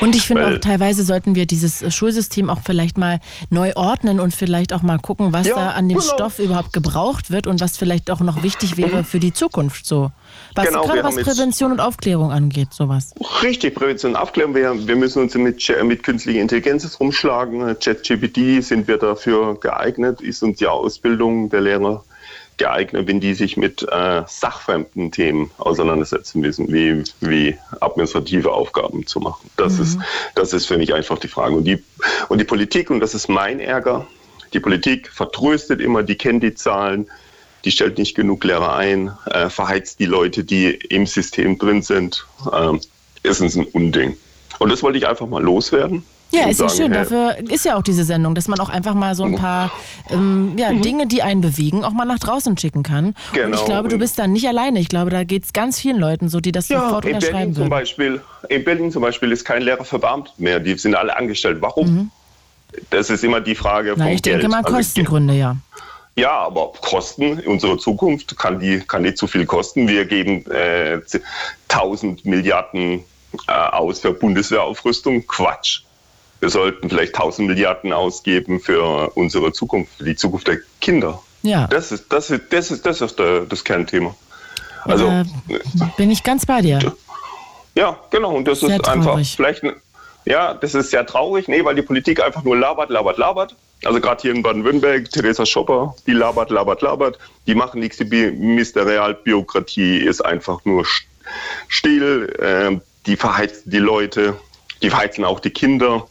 Und 0.00 0.14
ich 0.14 0.26
finde 0.26 0.46
auch, 0.46 0.58
teilweise 0.58 1.02
sollten 1.04 1.34
wir 1.34 1.46
dieses 1.46 1.82
äh, 1.82 1.90
Schulsystem 1.90 2.50
auch 2.50 2.60
vielleicht 2.64 2.98
mal 2.98 3.20
neu 3.50 3.72
ordnen 3.74 4.20
und 4.20 4.34
vielleicht 4.34 4.72
auch 4.72 4.82
mal 4.82 4.98
gucken, 4.98 5.32
was 5.32 5.46
Ja, 5.46 5.54
da 5.54 5.70
an 5.70 5.88
dem 5.88 5.98
genau. 5.98 6.14
Stoff 6.14 6.38
überhaupt 6.38 6.72
gebraucht 6.72 7.30
wird 7.30 7.46
und 7.46 7.60
was 7.60 7.76
vielleicht 7.76 8.10
auch 8.10 8.20
noch 8.20 8.42
wichtig 8.42 8.76
wäre 8.76 9.04
für 9.04 9.20
die 9.20 9.32
Zukunft 9.32 9.86
so. 9.86 10.10
Was 10.54 10.68
Genau, 10.68 10.84
gerade 10.84 11.04
was 11.04 11.16
Prävention 11.16 11.72
und 11.72 11.80
Aufklärung 11.80 12.32
angeht, 12.32 12.68
sowas. 12.72 13.14
Richtig, 13.42 13.74
Prävention 13.74 14.12
und 14.12 14.16
Aufklärung. 14.18 14.54
Wir, 14.54 14.86
wir 14.86 14.96
müssen 14.96 15.22
uns 15.22 15.34
mit, 15.34 15.62
mit 15.84 16.02
künstlicher 16.02 16.40
Intelligenz 16.40 16.98
rumschlagen. 17.00 17.78
ChatGPT 17.78 18.62
sind 18.62 18.88
wir 18.88 18.98
dafür 18.98 19.58
geeignet, 19.58 20.20
ist 20.20 20.42
uns 20.42 20.58
die 20.58 20.66
Ausbildung 20.66 21.50
der 21.50 21.60
Lehrer 21.60 22.04
geeignet, 22.58 23.06
wenn 23.06 23.20
die 23.20 23.34
sich 23.34 23.56
mit 23.56 23.82
äh, 23.82 24.22
sachfremden 24.26 25.10
Themen 25.10 25.50
auseinandersetzen 25.58 26.40
müssen, 26.40 26.72
wie, 26.72 27.04
wie 27.20 27.56
administrative 27.80 28.52
Aufgaben 28.52 29.06
zu 29.06 29.20
machen. 29.20 29.48
Das, 29.56 29.78
ist, 29.78 29.98
das 30.34 30.52
ist 30.52 30.66
für 30.66 30.76
mich 30.76 30.92
einfach 30.92 31.18
die 31.18 31.28
Frage. 31.28 31.54
Und 31.54 31.64
die, 31.64 31.82
und 32.28 32.38
die 32.38 32.44
Politik, 32.44 32.90
und 32.90 33.00
das 33.00 33.14
ist 33.14 33.28
mein 33.28 33.60
Ärger, 33.60 34.06
die 34.52 34.60
Politik 34.60 35.08
vertröstet 35.08 35.80
immer, 35.80 36.02
die 36.02 36.16
kennt 36.16 36.42
die 36.42 36.54
Zahlen, 36.54 37.08
die 37.64 37.70
stellt 37.70 37.98
nicht 37.98 38.14
genug 38.14 38.44
Lehrer 38.44 38.74
ein, 38.76 39.12
äh, 39.26 39.48
verheizt 39.50 40.00
die 40.00 40.06
Leute, 40.06 40.44
die 40.44 40.70
im 40.70 41.06
System 41.06 41.58
drin 41.58 41.82
sind. 41.82 42.26
Es 43.22 43.40
ist 43.40 43.56
ein 43.56 43.64
Unding. 43.66 44.16
Und 44.58 44.70
das 44.70 44.82
wollte 44.82 44.98
ich 44.98 45.06
einfach 45.06 45.26
mal 45.26 45.42
loswerden. 45.42 46.04
Ja, 46.30 46.46
ist 46.48 46.60
ja 46.60 46.68
sagen, 46.68 46.76
schön. 46.76 46.92
hey, 46.92 47.00
Dafür 47.04 47.36
ist 47.50 47.64
ja 47.64 47.76
auch 47.76 47.82
diese 47.82 48.04
Sendung, 48.04 48.34
dass 48.34 48.48
man 48.48 48.60
auch 48.60 48.68
einfach 48.68 48.94
mal 48.94 49.14
so 49.14 49.24
ein 49.24 49.36
paar 49.36 49.70
ähm, 50.10 50.56
ja, 50.58 50.72
Dinge, 50.72 51.06
die 51.06 51.22
einen 51.22 51.40
bewegen, 51.40 51.84
auch 51.84 51.92
mal 51.92 52.04
nach 52.04 52.18
draußen 52.18 52.56
schicken 52.58 52.82
kann. 52.82 53.06
Und 53.06 53.14
ich 53.32 53.32
Genau. 53.32 53.64
glaube, 53.64 53.88
du 53.88 53.98
bist 53.98 54.18
da 54.18 54.26
nicht 54.26 54.46
alleine. 54.46 54.78
Ich 54.78 54.88
glaube, 54.88 55.10
da 55.10 55.24
geht 55.24 55.44
es 55.44 55.52
ganz 55.54 55.80
vielen 55.80 55.98
Leuten 55.98 56.28
so, 56.28 56.40
die 56.40 56.52
das 56.52 56.68
Ja, 56.68 56.80
sofort 56.82 57.04
in 57.06 57.12
Berlin 57.12 57.24
unterschreiben 57.28 57.54
zum. 57.54 57.68
Beispiel, 57.70 58.20
in 58.50 58.64
Berlin 58.64 58.92
zum 58.92 59.02
Beispiel 59.02 59.32
ist 59.32 59.44
kein 59.44 59.62
Lehrer 59.62 59.84
verbeamtet 59.84 60.38
mehr. 60.38 60.60
Die 60.60 60.76
sind 60.76 60.94
alle 60.94 61.16
angestellt. 61.16 61.58
Warum? 61.60 62.10
Das 62.90 63.08
ist 63.08 63.24
immer 63.24 63.40
die 63.40 63.54
Frage 63.54 63.92
Mhm. 63.92 63.96
Na, 63.98 64.04
vom 64.04 64.12
ich 64.14 64.22
denke 64.22 64.40
Geld. 64.40 64.50
mal 64.52 64.62
Also, 64.62 64.76
Kostengründe, 64.76 65.34
ja. 65.34 65.56
Ja, 66.16 66.32
aber 66.32 66.72
Kosten, 66.80 67.38
unsere 67.46 67.78
Zukunft 67.78 68.36
kann 68.36 68.58
die 68.60 68.80
kann 68.80 69.02
nicht 69.02 69.16
zu 69.16 69.26
viel 69.28 69.46
kosten. 69.46 69.86
Wir 69.88 70.04
geben 70.04 70.44
äh, 70.50 71.00
1000 71.68 72.24
Milliarden 72.26 73.04
äh, 73.46 73.52
aus 73.52 74.00
für 74.00 74.12
Bundeswehraufrüstung. 74.12 75.26
Quatsch. 75.26 75.82
Wir 76.40 76.50
sollten 76.50 76.88
vielleicht 76.88 77.14
1000 77.14 77.48
Milliarden 77.48 77.92
ausgeben 77.92 78.60
für 78.60 79.10
unsere 79.16 79.52
Zukunft, 79.52 79.92
für 79.98 80.04
die 80.04 80.16
Zukunft 80.16 80.46
der 80.48 80.58
Kinder. 80.80 81.20
Ja. 81.42 81.66
Das 81.66 81.90
ist 81.92 82.12
das 82.12 82.30
ist 82.30 82.44
das 82.50 82.70
ist 82.70 82.84
das, 82.86 83.00
ist 83.00 83.18
der, 83.18 83.40
das 83.42 83.64
Kernthema. 83.64 84.14
Also 84.84 85.06
Äh, 85.08 85.24
bin 85.96 86.10
ich 86.10 86.22
ganz 86.22 86.46
bei 86.46 86.60
dir. 86.62 86.78
ja, 87.74 87.98
genau. 88.10 88.34
Und 88.34 88.46
das 88.46 88.60
Sehr 88.60 88.76
ist 88.76 88.88
einfach 88.88 89.10
traurig. 89.12 89.34
vielleicht, 89.36 89.64
ein- 89.64 89.74
ja, 90.24 90.54
das 90.54 90.74
ist 90.74 90.90
sehr 90.90 91.04
traurig, 91.06 91.48
nee, 91.48 91.64
weil 91.64 91.74
die 91.74 91.82
Politik 91.82 92.22
einfach 92.22 92.44
nur 92.44 92.56
labert, 92.56 92.90
labert, 92.90 93.18
labert. 93.18 93.56
Also 93.84 94.00
gerade 94.00 94.20
hier 94.22 94.32
in 94.34 94.42
Baden-Württemberg, 94.42 95.08
Theresa 95.10 95.46
Schopper, 95.46 95.94
die 96.06 96.12
labert, 96.12 96.50
labert, 96.50 96.82
labert. 96.82 97.18
Die 97.46 97.54
machen 97.54 97.78
nichts. 97.80 97.96
Die 97.98 98.04
Ministerialbürokratie 98.04 99.98
ist 99.98 100.20
einfach 100.24 100.64
nur 100.64 100.82
st- 100.82 101.04
still. 101.68 102.34
Ähm, 102.42 102.80
die 103.06 103.16
verheizen 103.16 103.70
die 103.70 103.78
Leute, 103.78 104.36
die 104.82 104.90
verheizen 104.90 105.24
auch 105.24 105.40
die 105.40 105.50
Kinder. 105.50 106.06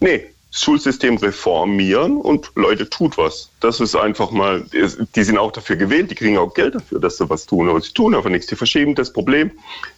Nee, 0.00 0.26
Schulsystem 0.50 1.18
reformieren 1.18 2.16
und 2.16 2.50
Leute 2.54 2.88
tut 2.88 3.18
was. 3.18 3.50
Das 3.60 3.80
ist 3.80 3.94
einfach 3.94 4.30
mal, 4.30 4.64
die 4.72 5.24
sind 5.24 5.36
auch 5.36 5.52
dafür 5.52 5.76
gewählt, 5.76 6.10
die 6.10 6.14
kriegen 6.14 6.38
auch 6.38 6.54
Geld 6.54 6.74
dafür, 6.74 6.98
dass 6.98 7.18
sie 7.18 7.28
was 7.28 7.44
tun, 7.44 7.68
aber 7.68 7.80
sie 7.80 7.92
tun 7.92 8.14
einfach 8.14 8.30
nichts. 8.30 8.46
Die 8.46 8.56
verschieben 8.56 8.94
das 8.94 9.12
Problem, 9.12 9.50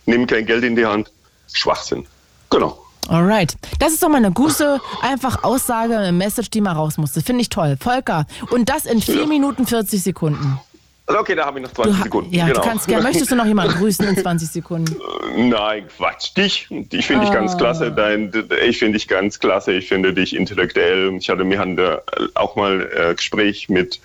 nehmen 0.07 0.27
kein 0.27 0.47
Geld 0.47 0.65
in 0.65 0.75
die 0.75 0.87
Hand. 0.87 1.11
Schwachsinn. 1.53 2.07
Genau. 2.51 2.79
Alright. 3.09 3.57
Das 3.79 3.93
ist 3.93 4.03
doch 4.03 4.09
mal 4.09 4.19
eine 4.19 4.33
gute, 4.33 4.81
einfach 5.01 5.43
Aussage, 5.43 5.97
eine 5.97 6.13
Message, 6.13 6.51
die 6.51 6.61
mal 6.61 6.73
raus 6.73 6.99
musste. 6.99 7.23
Finde 7.23 7.41
ich 7.43 7.49
toll. 7.49 7.77
Volker. 7.81 8.27
Und 8.51 8.69
das 8.69 8.85
in 8.85 9.01
4 9.01 9.27
Minuten 9.27 9.67
40 9.67 10.03
Sekunden. 10.03 10.61
Also 11.09 11.21
okay, 11.21 11.35
da 11.35 11.47
habe 11.47 11.59
ich 11.59 11.65
noch 11.65 11.73
20 11.73 11.93
Du, 11.93 11.99
ha- 11.99 12.03
Sekunden. 12.05 12.35
ja, 12.35 12.47
genau. 12.47 12.61
du 12.61 12.69
kannst 12.69 12.87
gerne. 12.87 13.03
Möchtest 13.03 13.31
du 13.31 13.35
noch 13.37 13.47
jemanden 13.47 13.75
grüßen 13.79 14.07
in 14.07 14.17
20 14.17 14.49
Sekunden? 14.51 14.95
Nein, 15.37 15.87
Quatsch. 15.97 16.37
Dich. 16.37 16.69
Ich 16.93 17.07
finde 17.07 17.25
dich 17.25 17.33
ganz 17.35 17.55
Ah. 17.55 17.57
klasse. 17.57 17.91
Dein, 17.93 18.31
ich 18.67 18.79
finde 18.79 18.99
dich 18.99 19.09
ganz 19.09 19.39
klasse. 19.39 19.73
Ich 19.73 19.89
finde 19.89 20.13
dich 20.13 20.37
intellektuell. 20.37 21.15
Ich 21.19 21.31
hatte 21.31 21.45
mir 21.45 21.59
da 21.77 22.03
auch 22.35 22.57
mal 22.57 22.89
äh, 22.95 23.15
Gespräch 23.15 23.69
mit 23.71 24.01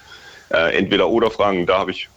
äh, 0.49 0.77
Entweder-Oder-Fragen. 0.77 1.65
Da 1.65 1.79
habe 1.79 1.91
ich 1.91 2.07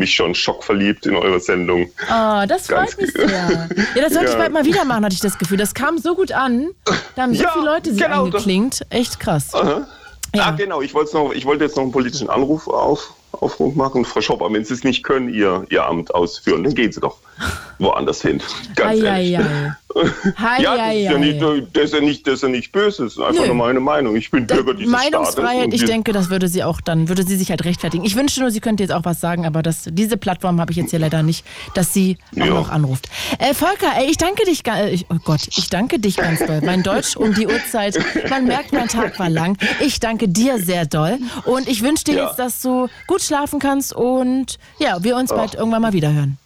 mich 0.00 0.14
schon 0.14 0.34
schockverliebt 0.34 1.06
in 1.06 1.16
eure 1.16 1.40
Sendung. 1.40 1.90
Ah, 2.08 2.46
das 2.46 2.68
Ganz 2.68 2.94
freut 2.94 3.02
mich 3.02 3.12
sehr. 3.12 3.68
Ja, 3.94 4.02
das 4.02 4.12
sollte 4.12 4.26
ich 4.28 4.32
Ja. 4.32 4.38
bald 4.38 4.52
mal 4.52 4.64
wieder 4.64 4.84
machen, 4.84 5.04
hatte 5.04 5.14
ich 5.14 5.20
das 5.20 5.38
Gefühl. 5.38 5.56
Das 5.58 5.74
kam 5.74 5.98
so 5.98 6.14
gut 6.14 6.32
an. 6.32 6.68
Da 7.16 7.22
haben 7.22 7.34
so 7.34 7.42
Ja, 7.44 7.50
viele 7.52 7.64
Leute 7.66 7.92
sich 7.92 8.02
genau, 8.02 8.24
angeklingt. 8.24 8.84
Echt 8.90 9.20
krass. 9.20 9.54
Aha. 9.54 9.86
Ah, 10.38 10.50
genau. 10.52 10.82
Ich 10.82 10.92
noch, 11.14 11.32
ich 11.32 11.44
wollte 11.46 11.64
jetzt 11.64 11.76
noch 11.76 11.82
einen 11.84 11.92
politischen 11.92 12.28
Anruf 12.28 12.68
auf, 12.68 13.14
Aufruf 13.32 13.74
machen. 13.74 14.04
Frau 14.04 14.20
Schopper, 14.20 14.52
wenn 14.52 14.64
Sie 14.64 14.74
es 14.74 14.84
nicht 14.84 15.02
können, 15.04 15.28
Ihr, 15.32 15.64
Ihr 15.70 15.84
Amt 15.86 16.14
ausführen, 16.14 16.64
dann 16.64 16.74
gehen 16.74 16.92
Sie 16.92 17.00
doch 17.00 17.18
woanders 17.78 18.22
hin. 18.22 18.40
Ganz 18.74 19.00
Ei, 19.00 19.04
ehrlich. 19.04 19.38
ei, 19.38 19.42
ei. 19.42 19.72
Ja, 20.60 20.76
das 20.76 20.94
ist 20.94 21.02
ja, 21.04 21.18
nicht, 21.18 21.40
das, 21.74 21.84
ist 21.84 21.94
ja 21.94 22.00
nicht, 22.00 22.26
das 22.26 22.34
ist 22.34 22.42
ja 22.42 22.48
nicht 22.48 22.72
böse, 22.72 23.04
das 23.04 23.12
ist 23.14 23.18
einfach 23.20 23.40
Nö. 23.42 23.46
nur 23.48 23.56
meine 23.56 23.80
Meinung. 23.80 24.14
Ich 24.16 24.30
bin 24.30 24.46
Bürger 24.46 24.74
dieses. 24.74 24.92
Meinungsfreiheit, 24.92 25.72
ich 25.72 25.84
denke, 25.84 26.12
das 26.12 26.30
würde 26.30 26.46
sie 26.48 26.62
auch 26.62 26.80
dann, 26.80 27.08
würde 27.08 27.22
sie 27.24 27.36
sich 27.36 27.50
halt 27.50 27.64
rechtfertigen. 27.64 28.04
Ich 28.04 28.14
wünschte 28.14 28.40
nur, 28.40 28.50
sie 28.50 28.60
könnte 28.60 28.82
jetzt 28.82 28.92
auch 28.92 29.04
was 29.04 29.20
sagen, 29.20 29.46
aber 29.46 29.62
das, 29.62 29.84
diese 29.90 30.16
Plattform 30.16 30.60
habe 30.60 30.70
ich 30.72 30.76
jetzt 30.76 30.90
hier 30.90 30.98
leider 30.98 31.22
nicht, 31.22 31.44
dass 31.74 31.92
sie 31.94 32.18
auch 32.34 32.38
Ja. 32.38 32.46
noch 32.46 32.70
anruft. 32.70 33.08
Äh, 33.38 33.54
Volker, 33.54 33.92
ey, 33.96 34.10
ich 34.10 34.18
danke 34.18 34.44
dich, 34.44 34.64
äh, 34.66 34.98
oh 35.10 35.16
Gott, 35.24 35.40
ich 35.56 35.70
danke 35.70 35.98
dich 35.98 36.16
ganz 36.16 36.44
doll. 36.44 36.60
Mein 36.64 36.82
Deutsch 36.82 37.16
um 37.16 37.32
die 37.34 37.46
Uhrzeit, 37.46 37.98
man 38.30 38.44
merkt, 38.46 38.72
mein 38.72 38.88
Tag 38.88 39.18
war 39.18 39.30
lang. 39.30 39.56
Ich 39.80 40.00
danke 40.00 40.28
dir 40.28 40.58
sehr 40.58 40.84
doll 40.86 41.18
und 41.44 41.66
ich 41.68 41.82
wünsche 41.82 42.04
dir 42.04 42.14
Ja. 42.14 42.26
jetzt, 42.26 42.38
dass 42.38 42.60
du 42.60 42.88
gut 43.06 43.17
schlafen 43.26 43.58
kannst 43.58 43.92
und 43.94 44.58
ja, 44.78 45.02
wir 45.02 45.16
uns 45.16 45.30
bald 45.30 45.54
irgendwann 45.54 45.82
mal 45.82 45.92
wieder 45.92 46.12
hören. 46.12 46.38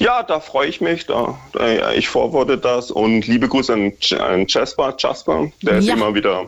Ja, 0.00 0.24
da 0.24 0.40
freue 0.40 0.66
ich 0.68 0.80
mich. 0.80 1.06
Da, 1.06 1.38
da, 1.52 1.92
ich 1.92 2.08
vorworte 2.08 2.58
das 2.58 2.90
und 2.90 3.24
liebe 3.28 3.48
Grüße 3.48 3.72
an, 3.72 3.92
an 4.18 4.44
Jasper. 4.48 4.94
Jasper, 4.98 5.46
der 5.62 5.78
ist 5.78 5.84
Ja. 5.86 5.94
immer 5.94 6.12
wieder 6.12 6.46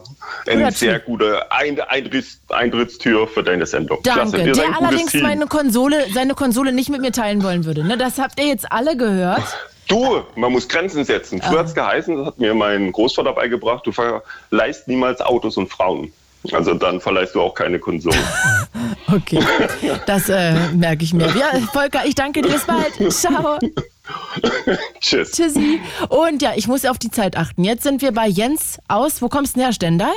eine 0.48 0.72
sehr 0.72 0.94
Typ. 0.96 1.04
gute 1.06 1.52
Ein 1.52 1.80
Eintritts 1.80 2.40
Eintrittstür 2.48 3.28
für 3.28 3.44
deine 3.44 3.64
Sendung. 3.64 3.98
Danke. 4.02 4.38
Klasse, 4.42 4.60
Der 4.60 4.76
allerdings 4.76 5.14
meine 5.14 5.46
Konsole, 5.46 6.06
seine 6.12 6.34
Konsole 6.34 6.72
nicht 6.72 6.88
mit 6.90 7.00
mir 7.00 7.12
teilen 7.12 7.44
wollen 7.44 7.64
würde. 7.64 7.84
Ne? 7.86 7.96
Das 7.96 8.18
habt 8.18 8.40
ihr 8.40 8.46
jetzt 8.48 8.70
alle 8.72 8.96
gehört. 8.96 9.44
Du, 9.86 10.20
man 10.34 10.50
muss 10.50 10.68
Grenzen 10.68 11.04
setzen. 11.04 11.40
Früher 11.40 11.58
Ah. 11.58 11.60
hat 11.60 11.66
es 11.68 11.74
geheißen, 11.74 12.16
das 12.16 12.26
hat 12.26 12.38
mir 12.38 12.54
mein 12.54 12.90
Großvater 12.90 13.32
beigebracht, 13.34 13.86
du 13.86 13.92
verleihst 13.92 14.88
niemals 14.88 15.20
Autos 15.20 15.56
und 15.56 15.68
Frauen. 15.70 16.12
Also 16.54 16.74
dann 16.74 17.00
verleihst 17.00 17.34
du 17.34 17.40
auch 17.40 17.54
keine 17.54 17.78
Konsole. 17.78 18.16
Okay, 19.10 19.40
das 20.04 20.28
äh, 20.28 20.52
merke 20.74 21.02
ich 21.02 21.14
mir. 21.14 21.28
Ja, 21.28 21.58
Volker, 21.72 22.04
ich 22.04 22.14
danke 22.14 22.42
dir. 22.42 22.50
Bis 22.50 22.66
bald. 22.66 23.10
Ciao. 23.10 23.58
Tschüss. 25.00 25.32
Tschüssi. 25.32 25.80
Und 26.10 26.42
ja, 26.42 26.52
ich 26.56 26.68
muss 26.68 26.84
auf 26.84 26.98
die 26.98 27.10
Zeit 27.10 27.34
achten. 27.34 27.64
Jetzt 27.64 27.84
sind 27.84 28.02
wir 28.02 28.12
bei 28.12 28.26
Jens 28.26 28.78
aus. 28.86 29.22
Wo 29.22 29.30
kommst 29.30 29.54
du 29.54 29.60
denn 29.60 29.64
her, 29.64 29.72
Stendal? 29.72 30.12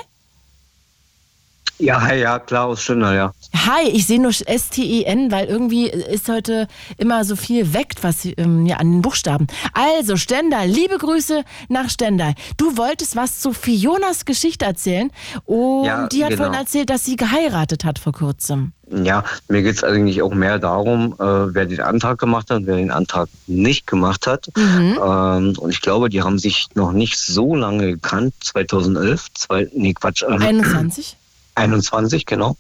Ja, 1.82 2.00
hi, 2.00 2.20
ja, 2.20 2.38
klar, 2.38 2.68
aus 2.68 2.84
Stendal, 2.84 3.16
ja. 3.16 3.34
Hi, 3.56 3.90
ich 3.90 4.06
sehe 4.06 4.22
nur 4.22 4.30
S-T-E-N, 4.30 5.32
weil 5.32 5.48
irgendwie 5.48 5.90
ist 5.90 6.30
heute 6.30 6.68
immer 7.00 7.26
so 7.26 7.36
viel 7.36 7.74
weckt, 7.74 8.04
was 8.04 8.24
ähm, 8.38 8.68
ja, 8.68 8.78
an 8.78 8.92
den 8.92 9.02
Buchstaben. 9.02 9.48
Also, 9.74 10.16
Stendal, 10.16 10.68
liebe 10.68 11.00
Grüße 11.00 11.44
nach 11.70 11.90
Stendal. 11.90 12.36
Du 12.58 12.78
wolltest 12.78 13.16
was 13.16 13.40
zu 13.40 13.52
Fionas 13.52 14.26
Geschichte 14.26 14.66
erzählen 14.66 15.10
und 15.46 15.86
Ja, 15.86 16.08
die 16.08 16.24
hat 16.24 16.30
genau. 16.30 16.44
vorhin 16.44 16.60
erzählt, 16.60 16.92
dass 16.92 17.04
sie 17.04 17.16
geheiratet 17.16 17.84
hat 17.84 17.98
vor 17.98 18.14
kurzem. 18.14 18.74
Ja, 18.92 19.24
mir 19.48 19.64
geht's 19.64 19.84
eigentlich 19.84 20.22
auch 20.22 20.36
mehr 20.36 20.60
darum, 20.60 21.14
äh, 21.14 21.24
wer 21.24 21.66
den 21.66 21.80
Antrag 21.80 22.20
gemacht 22.20 22.52
hat, 22.52 22.62
wer 22.66 22.76
den 22.76 22.92
Antrag 22.92 23.28
nicht 23.48 23.88
gemacht 23.88 24.28
hat. 24.28 24.50
Mhm. 24.56 25.00
Ähm, 25.04 25.54
und 25.58 25.72
ich 25.72 25.82
glaube, 25.82 26.10
die 26.10 26.22
haben 26.22 26.38
sich 26.38 26.68
noch 26.76 26.92
nicht 26.92 27.18
so 27.18 27.56
lange 27.56 27.94
gekannt, 27.94 28.36
2011, 28.42 29.34
zwei, 29.34 29.68
nee, 29.74 29.94
Quatsch. 29.94 30.24
ähm, 30.28 30.42
21? 30.42 31.18
21, 31.56 32.26
genau. 32.26 32.58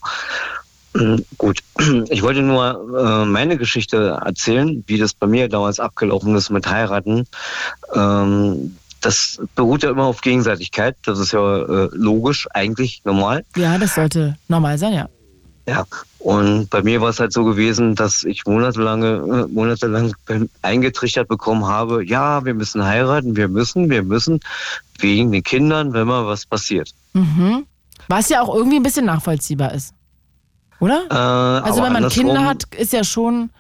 Mm, 0.93 1.17
Gut, 1.37 1.59
ich 2.09 2.21
wollte 2.21 2.41
nur 2.41 2.97
äh, 2.97 3.25
meine 3.25 3.57
Geschichte 3.57 4.19
erzählen, 4.23 4.83
wie 4.87 4.97
das 4.97 5.13
bei 5.13 5.27
mir 5.27 5.47
damals 5.49 5.79
abgelaufen 5.79 6.35
ist 6.35 6.49
mit 6.49 6.67
Heiraten. 6.67 7.27
Ähm, 7.93 8.77
das 9.01 9.41
beruht 9.55 9.83
ja 9.83 9.89
immer 9.89 10.05
auf 10.05 10.21
Gegenseitigkeit. 10.21 10.95
Das 11.03 11.19
ist 11.19 11.31
ja 11.31 11.57
äh, 11.57 11.89
logisch, 11.93 12.47
eigentlich 12.51 13.01
normal. 13.03 13.43
Ja, 13.55 13.77
das 13.77 13.95
sollte 13.95 14.37
normal 14.47 14.77
sein, 14.77 14.93
ja. 14.93 15.09
Ja, 15.67 15.85
und 16.19 16.69
bei 16.69 16.81
mir 16.81 17.01
war 17.01 17.09
es 17.09 17.19
halt 17.19 17.33
so 17.33 17.43
gewesen, 17.43 17.95
dass 17.95 18.23
ich 18.23 18.45
monatelange, 18.45 19.47
äh, 19.47 19.53
monatelang 19.53 20.13
eingetrichtert 20.61 21.27
bekommen 21.27 21.65
habe, 21.65 22.03
ja, 22.03 22.43
wir 22.45 22.53
müssen 22.55 22.83
heiraten, 22.83 23.35
wir 23.35 23.47
müssen, 23.47 23.89
wir 23.89 24.03
müssen, 24.03 24.39
wegen 24.99 25.31
den 25.31 25.43
Kindern, 25.43 25.93
wenn 25.93 26.07
mal 26.07 26.25
was 26.25 26.45
passiert. 26.45 26.91
Mhm. 27.13 27.65
Was 28.11 28.27
ja 28.27 28.41
auch 28.41 28.53
irgendwie 28.53 28.75
ein 28.75 28.83
bisschen 28.83 29.05
nachvollziehbar 29.05 29.73
ist. 29.73 29.93
Oder? 30.81 31.05
Äh, 31.09 31.13
also 31.65 31.81
wenn 31.81 31.93
man 31.93 32.09
Kinder 32.09 32.43
hat, 32.43 32.63
ist 32.77 32.91
ja 32.91 33.05
schon 33.05 33.51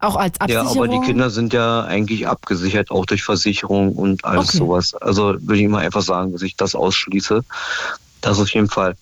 auch 0.00 0.16
als 0.16 0.36
Ja, 0.48 0.62
Absicherung. 0.62 0.76
aber 0.78 0.88
die 0.88 1.06
Kinder 1.06 1.30
sind 1.30 1.52
ja 1.52 1.84
eigentlich 1.84 2.26
abgesichert, 2.26 2.90
auch 2.90 3.06
durch 3.06 3.22
Versicherung 3.22 3.92
und 3.94 4.24
alles 4.24 4.48
Okay. 4.48 4.58
sowas. 4.58 4.94
Also 4.94 5.36
würde 5.40 5.58
ich 5.60 5.68
mal 5.68 5.78
einfach 5.84 6.02
sagen, 6.02 6.32
dass 6.32 6.42
ich 6.42 6.56
das 6.56 6.74
ausschließe. 6.74 7.44
Das 8.20 8.40
auf 8.40 8.48
jeden 8.50 8.68
Fall. 8.68 8.96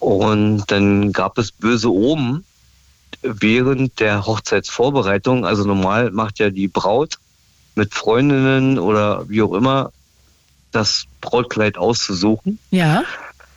Und 0.00 0.64
dann 0.72 1.12
gab 1.12 1.38
es 1.38 1.52
böse 1.52 1.92
Oben 1.92 2.44
während 3.22 4.00
der 4.00 4.26
Hochzeitsvorbereitung. 4.26 5.46
Also 5.46 5.64
normal 5.64 6.10
macht 6.10 6.40
ja 6.40 6.50
die 6.50 6.66
Braut 6.66 7.18
mit 7.76 7.94
Freundinnen 7.94 8.78
oder 8.80 9.28
wie 9.28 9.42
auch 9.42 9.52
immer 9.52 9.92
das 10.72 11.04
Brautkleid 11.20 11.78
auszusuchen. 11.78 12.58
Ja. 12.70 13.04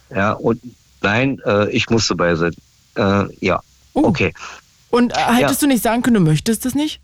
Ja, 0.10 0.34
und 0.34 0.61
nein, 1.02 1.41
äh, 1.45 1.69
ich 1.72 1.90
musste 1.90 2.15
bei 2.15 2.36
sein. 2.36 2.53
Äh, 2.95 3.26
ja, 3.40 3.61
okay. 3.94 4.34
Und 4.90 5.14
äh, 5.14 5.19
hättest 5.19 5.61
du 5.61 5.68
nicht 5.68 5.84
sagen 5.84 6.02
können, 6.02 6.15
du 6.15 6.19
möchtest 6.22 6.65
das 6.65 6.76
nicht? 6.76 6.99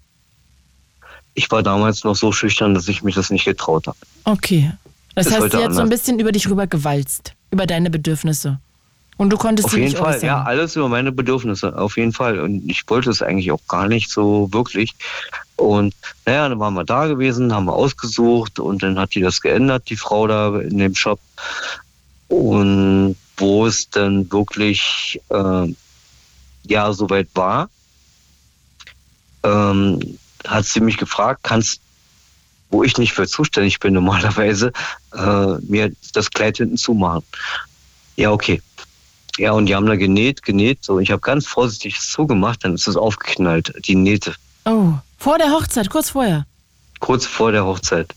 Ich 1.34 1.49
war 1.52 1.64
damals 1.64 2.03
noch 2.03 2.15
so 2.15 2.32
schüchtern, 2.32 2.73
dass 2.73 2.88
ich 2.88 3.03
mich 3.03 3.15
das 3.15 3.30
nicht 3.30 3.45
getraut 3.45 3.88
habe. 3.88 3.98
Okay. 4.26 4.72
Das 5.15 5.28
Ist 5.28 5.34
heißt, 5.34 5.52
sie 5.52 5.64
hat 5.64 5.73
so 5.73 5.82
ein 5.82 5.90
bisschen 5.90 6.19
über 6.19 6.32
dich 6.32 6.49
rübergewalzt, 6.49 7.34
über 7.52 7.65
deine 7.65 7.90
Bedürfnisse. 7.90 8.60
Und 9.18 9.30
du 9.30 9.38
konntest 9.38 9.65
Auf 9.68 9.72
sie 9.73 9.80
jeden 9.80 9.91
nicht 9.91 9.99
Fall, 9.99 10.15
äußern. 10.15 10.26
ja, 10.26 10.44
alles 10.44 10.76
über 10.76 10.90
meine 10.90 11.11
Bedürfnisse, 11.11 11.78
auf 11.78 11.98
jeden 11.98 12.14
Fall. 12.14 12.40
Und 12.40 12.69
ich 12.69 12.90
wollte 12.90 13.10
es 13.10 13.22
eigentlich 13.22 13.52
auch 13.52 13.61
gar 13.68 13.88
nicht 13.88 14.10
so 14.10 14.52
wirklich. 14.52 14.95
Und 15.57 15.94
naja, 16.26 16.49
dann 16.49 16.60
waren 16.60 16.73
wir 16.73 16.86
da 16.86 17.07
gewesen, 17.07 17.53
haben 17.53 17.65
wir 17.65 17.73
ausgesucht 17.73 18.57
und 18.57 18.82
dann 18.82 18.98
hat 18.98 19.14
die 19.14 19.22
das 19.22 19.41
geändert, 19.41 19.90
die 19.90 19.95
Frau 19.95 20.28
da 20.28 20.60
in 20.60 20.78
dem 20.80 20.95
Shop. 20.95 21.19
Und 22.32 23.18
wo 23.36 23.66
es 23.66 23.90
dann 23.90 24.32
wirklich 24.32 25.20
äh, 25.30 25.76
ja 26.64 26.94
soweit 26.94 27.28
war, 27.34 27.70
ähm, 29.44 30.18
hat 30.48 30.66
sie 30.66 30.80
mich 30.80 30.95
gefragt, 30.95 31.41
kannst, 31.44 31.82
wo 32.70 32.84
ich 32.84 32.98
nicht 32.98 33.12
für 33.12 33.28
zuständig 33.28 33.82
bin 33.82 33.94
normalerweise, 33.94 34.72
äh, 35.14 35.58
mir 35.64 35.91
das 36.14 36.32
Kleid 36.32 36.58
hinten 36.58 36.78
zumachen. 36.78 37.24
Ja, 38.16 38.32
okay. 38.32 38.62
Ja, 39.38 39.52
und 39.52 39.66
die 39.66 39.76
haben 39.76 39.86
da 39.86 39.98
genäht, 39.98 40.41
genäht. 40.41 40.86
So, 40.86 40.99
ich 40.99 41.12
habe 41.12 41.20
ganz 41.20 41.45
vorsichtig 41.45 41.99
zugemacht, 41.99 42.64
dann 42.64 42.76
ist 42.76 42.88
es 42.88 42.95
aufgeknallt, 42.95 43.74
die 43.86 43.95
Nähte. 43.95 44.36
Oh, 44.64 44.94
vor 45.18 45.38
der 45.38 45.52
Hochzeit, 45.52 45.90
kurz 45.90 46.12
vorher. 46.12 46.45
Kurz 47.02 47.26
vor 47.26 47.52
der 47.52 47.65
Hochzeit. 47.65 48.15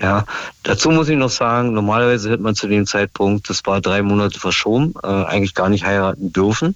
Ja, 0.00 0.24
dazu 0.64 0.90
muss 0.90 1.08
ich 1.08 1.16
noch 1.16 1.30
sagen, 1.30 1.74
normalerweise 1.74 2.30
hätte 2.30 2.42
man 2.42 2.56
zu 2.56 2.66
dem 2.66 2.86
Zeitpunkt, 2.86 3.48
das 3.48 3.64
war 3.64 3.80
drei 3.80 4.02
Monate 4.02 4.40
verschoben, 4.40 4.94
äh, 5.04 5.06
eigentlich 5.06 5.54
gar 5.54 5.68
nicht 5.68 5.84
heiraten 5.84 6.32
dürfen, 6.32 6.74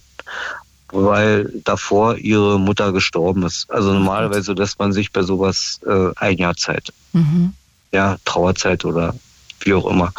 weil 0.93 1.51
davor 1.65 2.17
ihre 2.19 2.61
Mutter 2.61 2.93
gestorben 2.93 3.43
ist. 3.43 3.69
Also 3.69 3.93
normalerweise 3.93 4.53
lässt 4.53 4.79
man 4.79 4.93
sich 4.93 5.11
bei 5.13 5.23
sowas 5.23 5.81
äh, 5.85 6.11
ein 6.15 6.37
Jahr 6.39 6.57
Zeit. 6.57 6.93
Mhm. 7.13 7.55
Ja, 7.91 8.17
Trauerzeit 8.25 8.85
oder 8.85 9.17
wie 9.61 9.75
auch 9.75 9.87
immer. 9.87 10.13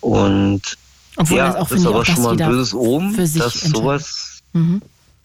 Und 0.00 0.62
Obwohl 1.16 1.36
ja, 1.36 1.48
das 1.48 1.56
auch, 1.56 1.68
das 1.68 1.80
ist 1.80 1.86
aber 1.86 2.04
schon 2.06 2.22
mal 2.22 2.40
ein 2.40 2.48
böses 2.48 2.72
Omen, 2.72 3.16
dass 3.16 3.60
sowas 3.60 4.32
Mhm. 4.52 4.82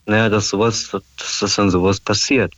Naja, 0.08 0.30
dass 0.30 0.50
sowas, 0.50 0.90
dass 0.92 1.40
das 1.40 1.56
dann 1.56 1.70
sowas 1.70 2.00
passiert. 2.00 2.54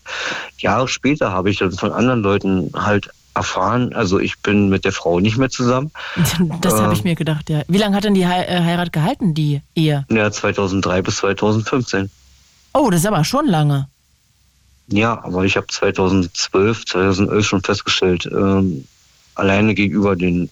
Jahre 0.60 0.88
später 0.88 1.32
habe 1.32 1.50
ich 1.50 1.58
dann 1.58 1.72
von 1.72 1.92
anderen 1.92 2.22
Leuten 2.22 2.72
halt 2.76 3.10
erfahren, 3.36 3.94
also 3.94 4.20
ich 4.20 4.40
bin 4.40 4.70
mit 4.70 4.86
der 4.86 4.92
Frau 4.92 5.20
nicht 5.20 5.38
mehr 5.38 5.50
zusammen. 5.50 5.92
Das 6.62 6.74
habe 6.74 6.94
ich 6.94 7.00
Ähm, 7.00 7.04
mir 7.06 7.16
gedacht, 7.16 7.50
ja. 7.50 7.62
Wie 7.68 7.78
lange 7.78 7.96
hat 7.96 8.04
denn 8.04 8.14
die 8.14 8.28
Hei- 8.28 8.46
äh, 8.46 8.62
Heirat 8.64 8.92
gehalten, 8.92 9.34
die 9.34 9.62
Ehe? 9.76 10.06
Ja, 10.10 10.32
2003 10.32 11.02
bis 11.02 11.18
2015. 11.18 12.10
Oh, 12.74 12.90
das 12.90 13.02
ist 13.02 13.06
aber 13.08 13.24
schon 13.24 13.48
lange. 13.48 13.88
Ja, 14.88 15.24
aber 15.24 15.46
ich 15.46 15.56
habe 15.56 15.68
2012, 15.68 16.86
2011 16.86 17.46
schon 17.46 17.62
festgestellt, 17.64 18.28
ähm, 18.32 18.86
alleine 19.36 19.74
gegenüber 19.76 20.16
den, 20.16 20.50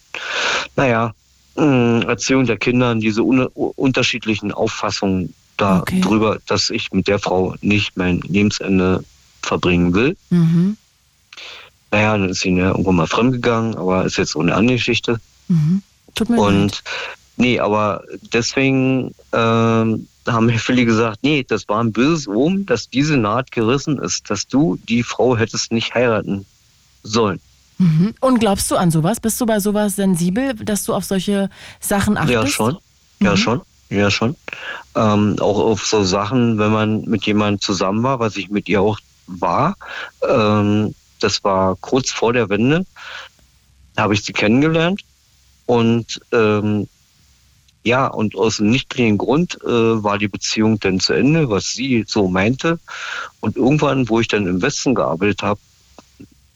naja, 0.75 1.13
mh, 1.55 2.03
Erziehung 2.05 2.45
der 2.45 2.57
Kinder, 2.57 2.93
diese 2.95 3.23
un 3.23 3.45
unterschiedlichen 3.47 4.51
Auffassungen 4.51 5.33
darüber, 5.57 6.39
dass 6.47 6.69
ich 6.69 6.91
mit 6.91 7.07
der 7.07 7.19
Frau 7.19 7.55
nicht 7.61 7.97
mein 7.97 8.21
Lebensende 8.21 9.03
verbringen 9.41 9.93
will. 9.93 10.15
Mhm. 10.29 10.77
Naja, 11.91 12.17
dann 12.17 12.29
ist 12.29 12.41
sie 12.41 12.51
ja 12.51 12.69
irgendwann 12.69 12.95
mal 12.95 13.07
fremdgegangen, 13.07 13.75
aber 13.75 14.05
ist 14.05 14.17
jetzt 14.17 14.31
so 14.31 14.39
eine 14.41 14.53
andere 14.55 14.75
Geschichte. 14.77 15.19
Mhm. 15.47 15.81
Tut 16.15 16.29
mir 16.29 16.35
leid. 16.37 16.45
Und 16.45 16.83
nee, 17.37 17.59
aber 17.59 18.03
deswegen 18.33 19.13
ähm, 19.33 20.07
haben 20.27 20.45
mir 20.47 20.59
viele 20.59 20.83
gesagt, 20.85 21.19
nee, 21.21 21.45
das 21.47 21.67
war 21.69 21.81
ein 21.81 21.93
böses 21.93 22.27
Omen, 22.27 22.65
dass 22.65 22.89
diese 22.89 23.15
Naht 23.17 23.51
gerissen 23.51 23.97
ist, 23.99 24.29
dass 24.29 24.47
du 24.47 24.77
die 24.89 25.03
Frau 25.03 25.37
hättest 25.37 25.71
nicht 25.71 25.95
heiraten 25.95 26.45
sollen. 27.03 27.39
Mhm. 27.77 28.13
Und 28.19 28.39
glaubst 28.39 28.69
du 28.71 28.75
an 28.75 28.91
sowas? 28.91 29.19
Bist 29.19 29.39
du 29.39 29.45
bei 29.45 29.59
sowas 29.59 29.95
sensibel, 29.95 30.55
dass 30.55 30.83
du 30.83 30.93
auf 30.93 31.05
solche 31.05 31.49
Sachen 31.79 32.17
achtest? 32.17 32.33
Ja, 32.33 32.47
schon. 32.47 32.77
Ja, 33.21 33.31
Mhm. 33.33 33.37
schon. 33.37 33.61
Ja 33.89 34.09
schon. 34.11 34.35
Ähm, 34.95 35.35
auch 35.39 35.59
auf 35.59 35.85
so 35.85 36.03
Sachen, 36.03 36.57
wenn 36.57 36.71
man 36.71 37.01
mit 37.01 37.25
jemandem 37.25 37.61
zusammen 37.61 38.03
war, 38.03 38.19
was 38.19 38.35
ich 38.35 38.49
mit 38.49 38.67
ihr 38.69 38.81
auch 38.81 38.99
war. 39.27 39.75
Ähm, 40.27 40.93
das 41.19 41.43
war 41.43 41.75
kurz 41.81 42.11
vor 42.11 42.33
der 42.33 42.49
Wende, 42.49 42.85
habe 43.97 44.13
ich 44.13 44.23
sie 44.23 44.33
kennengelernt. 44.33 45.01
Und 45.65 46.21
ähm, 46.31 46.87
ja, 47.83 48.07
und 48.07 48.35
aus 48.35 48.59
einem 48.59 48.71
nichtigen 48.71 49.17
Grund 49.17 49.57
äh, 49.63 49.67
war 50.03 50.17
die 50.17 50.27
Beziehung 50.27 50.79
dann 50.79 50.99
zu 50.99 51.13
Ende, 51.13 51.49
was 51.49 51.71
sie 51.71 52.03
so 52.07 52.27
meinte. 52.27 52.79
Und 53.39 53.55
irgendwann, 53.55 54.09
wo 54.09 54.19
ich 54.19 54.27
dann 54.27 54.45
im 54.47 54.61
Westen 54.61 54.93
gearbeitet 54.95 55.41
habe, 55.41 55.59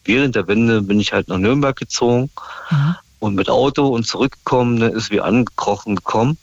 während 0.03 0.35
der 0.35 0.47
Wende 0.47 0.81
bin 0.81 0.99
ich 0.99 1.13
halt 1.13 1.27
nach 1.29 1.37
Nürnberg 1.37 1.75
gezogen 1.75 2.29
Mhm. 2.69 2.95
und 3.19 3.35
mit 3.35 3.49
Auto 3.49 3.87
und 3.87 4.05
zurückgekommen, 4.05 4.79
dann 4.79 4.93
ist 4.93 5.11
wie 5.11 5.21
angekrochen 5.21 5.95
gekommen. 5.95 6.37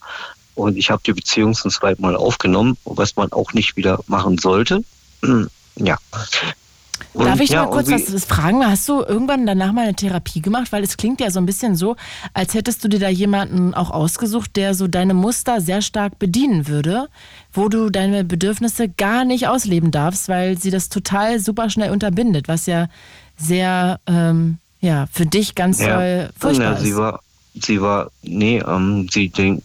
Und 0.58 0.76
ich 0.76 0.90
habe 0.90 1.00
die 1.06 1.12
Beziehung 1.12 1.54
zum 1.54 1.70
zweiten 1.70 2.02
Mal 2.02 2.16
aufgenommen, 2.16 2.76
was 2.84 3.16
man 3.16 3.30
auch 3.32 3.52
nicht 3.52 3.76
wieder 3.76 4.00
machen 4.06 4.38
sollte. 4.38 4.84
Ja. 5.80 5.96
Und 7.12 7.26
Darf 7.26 7.38
ich 7.38 7.50
ja, 7.50 7.64
mal 7.64 7.70
kurz 7.70 7.88
was 7.88 8.24
fragen? 8.24 8.66
Hast 8.66 8.88
du 8.88 9.02
irgendwann 9.02 9.46
danach 9.46 9.70
mal 9.70 9.82
eine 9.82 9.94
Therapie 9.94 10.42
gemacht? 10.42 10.72
Weil 10.72 10.82
es 10.82 10.96
klingt 10.96 11.20
ja 11.20 11.30
so 11.30 11.38
ein 11.38 11.46
bisschen 11.46 11.76
so, 11.76 11.94
als 12.34 12.54
hättest 12.54 12.82
du 12.82 12.88
dir 12.88 12.98
da 12.98 13.08
jemanden 13.08 13.74
auch 13.74 13.92
ausgesucht, 13.92 14.56
der 14.56 14.74
so 14.74 14.88
deine 14.88 15.14
Muster 15.14 15.60
sehr 15.60 15.82
stark 15.82 16.18
bedienen 16.18 16.66
würde, 16.66 17.06
wo 17.52 17.68
du 17.68 17.90
deine 17.90 18.24
Bedürfnisse 18.24 18.88
gar 18.88 19.24
nicht 19.24 19.46
ausleben 19.46 19.92
darfst, 19.92 20.28
weil 20.28 20.58
sie 20.58 20.72
das 20.72 20.88
total 20.88 21.38
super 21.38 21.70
schnell 21.70 21.92
unterbindet, 21.92 22.48
was 22.48 22.66
ja 22.66 22.88
sehr, 23.36 24.00
ähm, 24.08 24.58
ja, 24.80 25.06
für 25.12 25.26
dich 25.26 25.54
ganz 25.54 25.78
toll 25.78 26.30
furchtbar 26.36 26.64
ja, 26.64 26.72
ist. 26.72 26.82
sie 26.82 26.96
war, 26.96 27.20
sie 27.54 27.80
war, 27.80 28.10
nee, 28.22 28.58
ähm, 28.58 29.08
sie 29.08 29.28
denkt, 29.28 29.62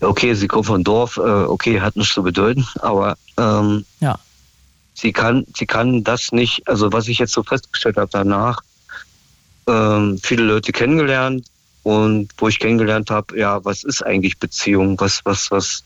okay, 0.00 0.34
sie 0.34 0.48
kommt 0.48 0.66
von 0.66 0.84
Dorf, 0.84 1.16
äh, 1.16 1.20
okay, 1.20 1.80
hat 1.80 1.96
nichts 1.96 2.14
zu 2.14 2.22
bedeuten, 2.22 2.66
aber 2.80 3.16
ähm, 3.36 3.84
ja. 4.00 4.18
sie 4.94 5.12
kann, 5.12 5.44
sie 5.56 5.66
kann 5.66 6.04
das 6.04 6.32
nicht, 6.32 6.66
also 6.68 6.92
was 6.92 7.08
ich 7.08 7.18
jetzt 7.18 7.32
so 7.32 7.42
festgestellt 7.42 7.96
habe 7.96 8.10
danach, 8.12 8.60
ähm, 9.66 10.18
viele 10.22 10.44
Leute 10.44 10.72
kennengelernt 10.72 11.46
und 11.82 12.30
wo 12.38 12.48
ich 12.48 12.58
kennengelernt 12.58 13.10
habe, 13.10 13.38
ja, 13.38 13.64
was 13.64 13.84
ist 13.84 14.04
eigentlich 14.04 14.38
Beziehung, 14.38 14.98
was, 15.00 15.20
was, 15.24 15.50
was, 15.50 15.84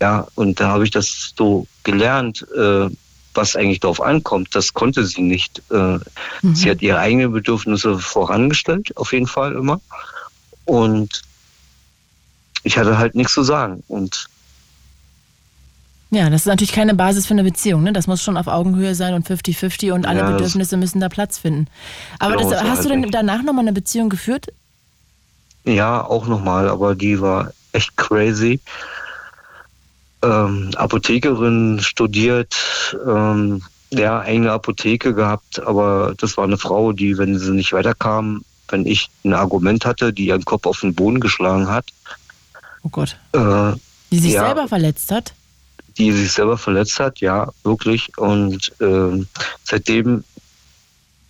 ja, 0.00 0.26
und 0.34 0.60
da 0.60 0.68
habe 0.68 0.84
ich 0.84 0.90
das 0.90 1.34
so 1.36 1.66
gelernt, 1.84 2.46
äh, 2.56 2.88
was 3.34 3.54
eigentlich 3.54 3.80
darauf 3.80 4.00
ankommt. 4.00 4.54
Das 4.54 4.74
konnte 4.74 5.04
sie 5.04 5.22
nicht. 5.22 5.62
Äh, 5.70 5.98
Sie 6.42 6.68
hat 6.68 6.82
ihre 6.82 6.98
eigenen 6.98 7.32
Bedürfnisse 7.32 7.98
vorangestellt, 7.98 8.96
auf 8.96 9.12
jeden 9.12 9.28
Fall 9.28 9.52
immer. 9.52 9.80
Und 10.64 11.22
ich 12.62 12.78
hatte 12.78 12.98
halt 12.98 13.14
nichts 13.14 13.34
zu 13.34 13.42
sagen. 13.42 13.82
Und 13.88 14.30
Ja, 16.12 16.28
das 16.28 16.42
ist 16.42 16.46
natürlich 16.46 16.72
keine 16.72 16.94
Basis 16.94 17.26
für 17.26 17.34
eine 17.34 17.44
Beziehung. 17.44 17.84
Ne? 17.84 17.92
Das 17.92 18.06
muss 18.08 18.22
schon 18.22 18.36
auf 18.36 18.48
Augenhöhe 18.48 18.94
sein 18.96 19.14
und 19.14 19.26
50-50 19.26 19.92
und 19.92 20.06
alle 20.06 20.22
Ja, 20.22 20.24
Bedürfnisse 20.24 20.76
müssen 20.76 21.00
da 21.00 21.08
Platz 21.08 21.38
finden. 21.38 21.68
Aber 22.18 22.36
Genau, 22.36 22.50
das, 22.50 22.52
hast 22.52 22.78
halt 22.78 22.84
du 22.84 22.88
denn 22.88 23.10
danach 23.10 23.42
nochmal 23.42 23.64
eine 23.64 23.72
Beziehung 23.72 24.08
geführt? 24.08 24.48
ja, 25.64 26.04
auch 26.04 26.26
nochmal, 26.26 26.68
aber 26.68 26.94
die 26.94 27.20
war 27.20 27.52
echt 27.72 27.96
crazy. 27.96 28.60
Ähm, 30.22 30.70
Apothekerin 30.76 31.80
studiert, 31.80 32.54
ähm, 33.06 33.62
ja, 33.90 34.20
eigene 34.20 34.52
Apotheke 34.52 35.14
gehabt, 35.14 35.60
aber 35.60 36.14
das 36.18 36.36
war 36.36 36.44
eine 36.44 36.58
Frau, 36.58 36.92
die, 36.92 37.16
wenn 37.16 37.38
sie 37.38 37.52
nicht 37.52 37.72
weiterkam, 37.72 38.42
wenn 38.68 38.84
ich 38.86 39.08
ein 39.24 39.32
Argument 39.32 39.84
hatte, 39.86 40.12
die 40.12 40.26
ihren 40.26 40.44
Kopf 40.44 40.66
auf 40.66 40.80
den 40.80 40.94
Boden 40.94 41.20
geschlagen 41.20 41.68
hat. 41.70 41.86
Oh 42.82 42.88
Gott. 42.88 43.16
Äh, 43.32 43.72
Die 44.10 44.18
sich 44.18 44.32
ja, 44.32 44.46
selber 44.46 44.68
verletzt 44.68 45.10
hat? 45.10 45.34
die 45.98 46.12
sich 46.12 46.32
selber 46.32 46.56
verletzt 46.56 46.98
hat, 46.98 47.20
ja, 47.20 47.50
wirklich. 47.62 48.16
Und 48.16 48.72
ähm, 48.80 49.26
seitdem 49.64 50.24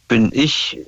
bin 0.07 0.31
ich, 0.33 0.79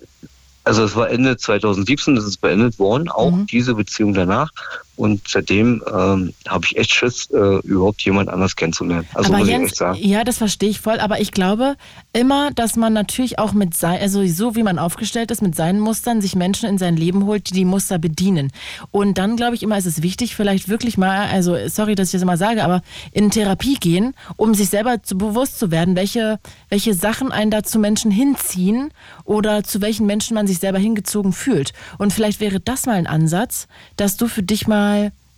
also 0.65 0.85
es 0.85 0.95
war 0.95 1.11
Ende 1.11 1.37
2017, 1.37 2.15
das 2.17 2.25
ist 2.25 2.41
beendet 2.41 2.79
worden, 2.79 3.09
auch 3.09 3.33
diese 3.51 3.75
Beziehung 3.75 4.15
danach. 4.15 4.51
Und 4.97 5.27
seitdem 5.27 5.83
ähm, 5.91 6.35
habe 6.47 6.67
ich 6.67 6.77
echt 6.77 6.91
Schiss, 6.91 7.31
äh, 7.31 7.61
überhaupt 7.67 8.03
jemand 8.03 8.29
anders 8.29 8.57
kennenzulernen. 8.57 9.07
Also 9.15 9.33
aber 9.33 9.45
Jens, 9.45 9.83
ja, 9.97 10.23
das 10.23 10.37
verstehe 10.37 10.69
ich 10.69 10.81
voll, 10.81 11.01
aber 11.01 11.19
ich 11.21 11.33
glaube 11.33 11.77
immer, 12.13 12.51
dass 12.51 12.77
man 12.77 12.93
natürlich 12.93 13.39
auch 13.39 13.55
mit 13.55 13.75
sein, 13.75 14.01
also 14.01 14.27
so 14.27 14.55
wie 14.55 14.63
man 14.63 14.79
aufgestellt 14.79 15.31
ist, 15.31 15.41
mit 15.41 15.57
seinen 15.57 15.81
Mustern 15.81 16.21
sich 16.21 16.37
Menschen 16.37 16.69
in 16.69 16.77
sein 16.77 16.97
Leben 16.97 17.25
holt, 17.25 17.49
die 17.49 17.55
die 17.55 17.65
Muster 17.65 17.99
bedienen. 17.99 18.53
Und 18.91 19.17
dann 19.17 19.37
glaube 19.37 19.55
ich 19.55 19.63
immer, 19.63 19.79
ist 19.79 19.87
es 19.87 20.03
wichtig, 20.03 20.37
vielleicht 20.37 20.69
wirklich 20.69 20.99
mal, 20.99 21.27
also 21.29 21.57
sorry, 21.69 21.95
dass 21.95 22.09
ich 22.09 22.13
das 22.13 22.23
immer 22.23 22.37
sage, 22.37 22.63
aber 22.63 22.83
in 23.13 23.31
Therapie 23.31 23.77
gehen, 23.77 24.15
um 24.37 24.53
sich 24.53 24.69
selber 24.69 25.03
zu, 25.03 25.17
bewusst 25.17 25.59
zu 25.59 25.71
werden, 25.71 25.97
welche, 25.97 26.39
welche 26.69 26.93
Sachen 26.93 27.33
einen 27.33 27.51
da 27.51 27.63
zu 27.63 27.79
Menschen 27.79 28.11
hinziehen 28.11 28.93
oder 29.25 29.65
zu 29.65 29.81
welchen 29.81 30.05
Menschen 30.05 30.35
man 30.35 30.47
sich 30.47 30.59
selber 30.59 30.79
hingezogen 30.79 31.33
fühlt. 31.33 31.73
Und 31.97 32.13
vielleicht 32.13 32.41
wäre 32.41 32.61
das 32.61 32.85
mal 32.85 32.97
ein 32.97 33.07
Ansatz, 33.07 33.69
dass 33.97 34.19
du 34.19 34.29
für 34.29 34.43
dich 34.43 34.67
mal 34.67 34.82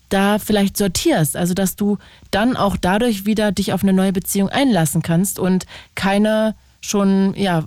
da 0.08 0.38
vielleicht 0.38 0.76
sortierst. 0.76 1.36
Also, 1.36 1.54
dass 1.54 1.76
du 1.76 1.98
dann 2.30 2.56
auch 2.56 2.76
dadurch 2.80 3.24
wieder 3.26 3.52
dich 3.52 3.72
auf 3.72 3.82
eine 3.82 3.92
neue 3.92 4.12
Beziehung 4.12 4.48
einlassen 4.48 5.02
kannst 5.02 5.38
und 5.38 5.66
keine 5.94 6.54
schon, 6.80 7.34
ja, 7.36 7.64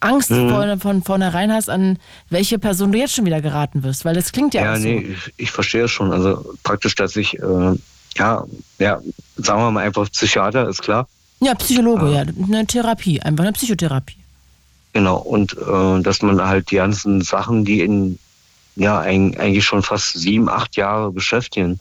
Angst 0.00 0.30
Mhm. 0.30 0.50
von, 0.50 0.80
von 0.80 1.02
vornherein 1.04 1.52
hast, 1.52 1.70
an 1.70 1.98
welche 2.30 2.58
Person 2.58 2.90
du 2.92 2.98
jetzt 2.98 3.14
schon 3.14 3.24
wieder 3.24 3.40
geraten 3.40 3.82
wirst. 3.84 4.04
Weil 4.04 4.14
das 4.14 4.32
klingt 4.32 4.54
ja, 4.54 4.64
Ja, 4.64 4.72
auch 4.72 4.76
so. 4.76 4.82
nee, 4.82 4.98
ich, 5.14 5.32
ich 5.36 5.50
verstehe 5.52 5.84
es 5.84 5.90
schon. 5.92 6.12
Also 6.12 6.44
praktisch, 6.64 6.94
dass 6.96 7.14
ich, 7.16 7.38
äh, 7.38 7.74
ja, 8.16 8.44
ja, 8.78 9.00
sagen 9.36 9.60
wir 9.60 9.70
mal 9.70 9.84
einfach 9.84 10.10
Psychiater, 10.10 10.68
ist 10.68 10.82
klar. 10.82 11.06
Ja, 11.40 11.54
Psychologe, 11.54 12.10
ja. 12.12 12.22
Eine 12.22 12.66
Therapie, 12.66 13.20
einfach 13.20 13.44
eine 13.44 13.52
Psychotherapie. 13.52 14.16
Genau, 14.94 15.18
und 15.18 15.52
äh, 15.52 16.02
dass 16.02 16.22
man 16.22 16.40
halt 16.42 16.70
die 16.70 16.76
ganzen 16.76 17.20
Sachen, 17.20 17.64
die 17.66 17.82
in 17.82 18.18
ja 18.76 19.00
eig- 19.00 19.38
eigentlich 19.38 19.64
schon 19.64 19.82
fast 19.82 20.12
sieben, 20.14 20.48
acht 20.48 20.76
Jahre 20.76 21.10
beschäftigen 21.12 21.78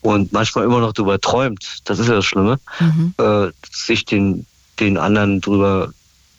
und 0.00 0.32
manchmal 0.32 0.64
immer 0.64 0.80
noch 0.80 0.92
drüber 0.92 1.20
träumt, 1.20 1.80
das 1.84 1.98
ist 1.98 2.08
ja 2.08 2.14
das 2.14 2.24
Schlimme, 2.24 2.58
Mhm. 2.80 3.14
äh, 3.18 3.48
sich 3.70 4.04
den, 4.04 4.46
den 4.80 4.96
anderen 4.98 5.40
drüber 5.40 5.92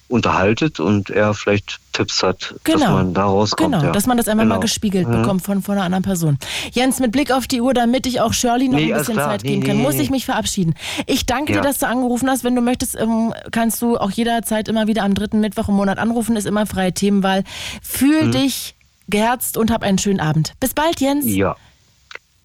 unterhaltet 0.10 0.80
und 0.80 1.10
er 1.10 1.34
vielleicht 1.34 1.80
Tipps 1.94 2.22
hat, 2.22 2.54
dass 2.66 2.76
Genau. 2.76 2.92
man 2.94 3.14
da 3.16 3.24
rauskommt. 3.26 3.72
Genau, 3.72 3.84
ja. 3.86 3.92
dass 3.92 4.06
man 4.06 4.18
das 4.18 4.28
einmal 4.28 4.46
mal 4.46 4.56
Genau. 4.56 4.62
gespiegelt 4.62 5.08
Mhm. 5.08 5.22
bekommt 5.22 5.44
von, 5.44 5.64
von 5.64 5.76
einer 5.76 5.86
anderen 5.86 6.04
Person. 6.04 6.38
Jens, 6.72 7.00
mit 7.00 7.12
Blick 7.12 7.32
auf 7.32 7.48
die 7.48 7.62
Uhr, 7.62 7.74
damit 7.74 8.06
ich 8.06 8.22
auch 8.22 8.32
Shirley 8.34 8.68
noch 8.68 8.78
Nee, 8.78 8.94
ein 8.94 9.00
bisschen. 9.00 9.16
Zeit 9.16 9.44
Nee, 9.44 9.50
geben 9.56 9.64
kann, 9.64 9.78
nee, 9.78 9.84
muss 9.84 9.96
ich 9.96 10.10
mich 10.12 10.26
verabschieden. 10.26 10.76
Ich 11.08 11.26
danke 11.26 11.54
Ja. 11.54 11.62
dir, 11.62 11.68
dass 11.68 11.80
du 11.80 11.88
angerufen 11.88 12.30
hast. 12.30 12.44
Wenn 12.44 12.56
du 12.56 12.62
möchtest, 12.62 12.96
ähm, 13.00 13.34
kannst 13.52 13.82
du 13.82 13.98
auch 13.98 14.12
jederzeit 14.12 14.68
immer 14.68 14.86
wieder 14.88 15.04
am 15.04 15.16
dritten 15.16 15.40
Mittwoch 15.40 15.68
im 15.70 15.76
Monat 15.76 15.98
anrufen. 15.98 16.36
Ist 16.36 16.46
immer 16.46 16.66
freie 16.68 16.94
Themenwahl. 16.94 17.44
Fühl 17.82 18.26
Mhm. 18.28 18.32
dich 18.34 18.76
geherzt 19.10 19.58
und 19.58 19.72
hab 19.72 19.84
einen 19.84 19.98
schönen 19.98 20.20
Abend. 20.20 20.54
Bis 20.60 20.74
bald, 20.74 21.00
Jens. 21.02 21.26
Ja. 21.28 21.56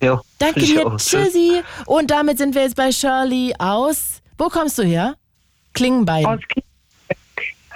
Ja. 0.02 0.20
Danke 0.38 0.60
dir. 0.60 0.96
Tschüssi. 0.96 1.62
Und 1.86 2.10
damit 2.10 2.38
sind 2.38 2.54
wir 2.54 2.62
jetzt 2.62 2.76
bei 2.76 2.92
Shirley 2.92 3.54
aus. 3.58 4.20
Wo 4.36 4.48
kommst 4.48 4.78
du 4.78 4.82
her? 4.84 5.16
Klingenbein. 5.74 6.24
Aus 6.26 6.40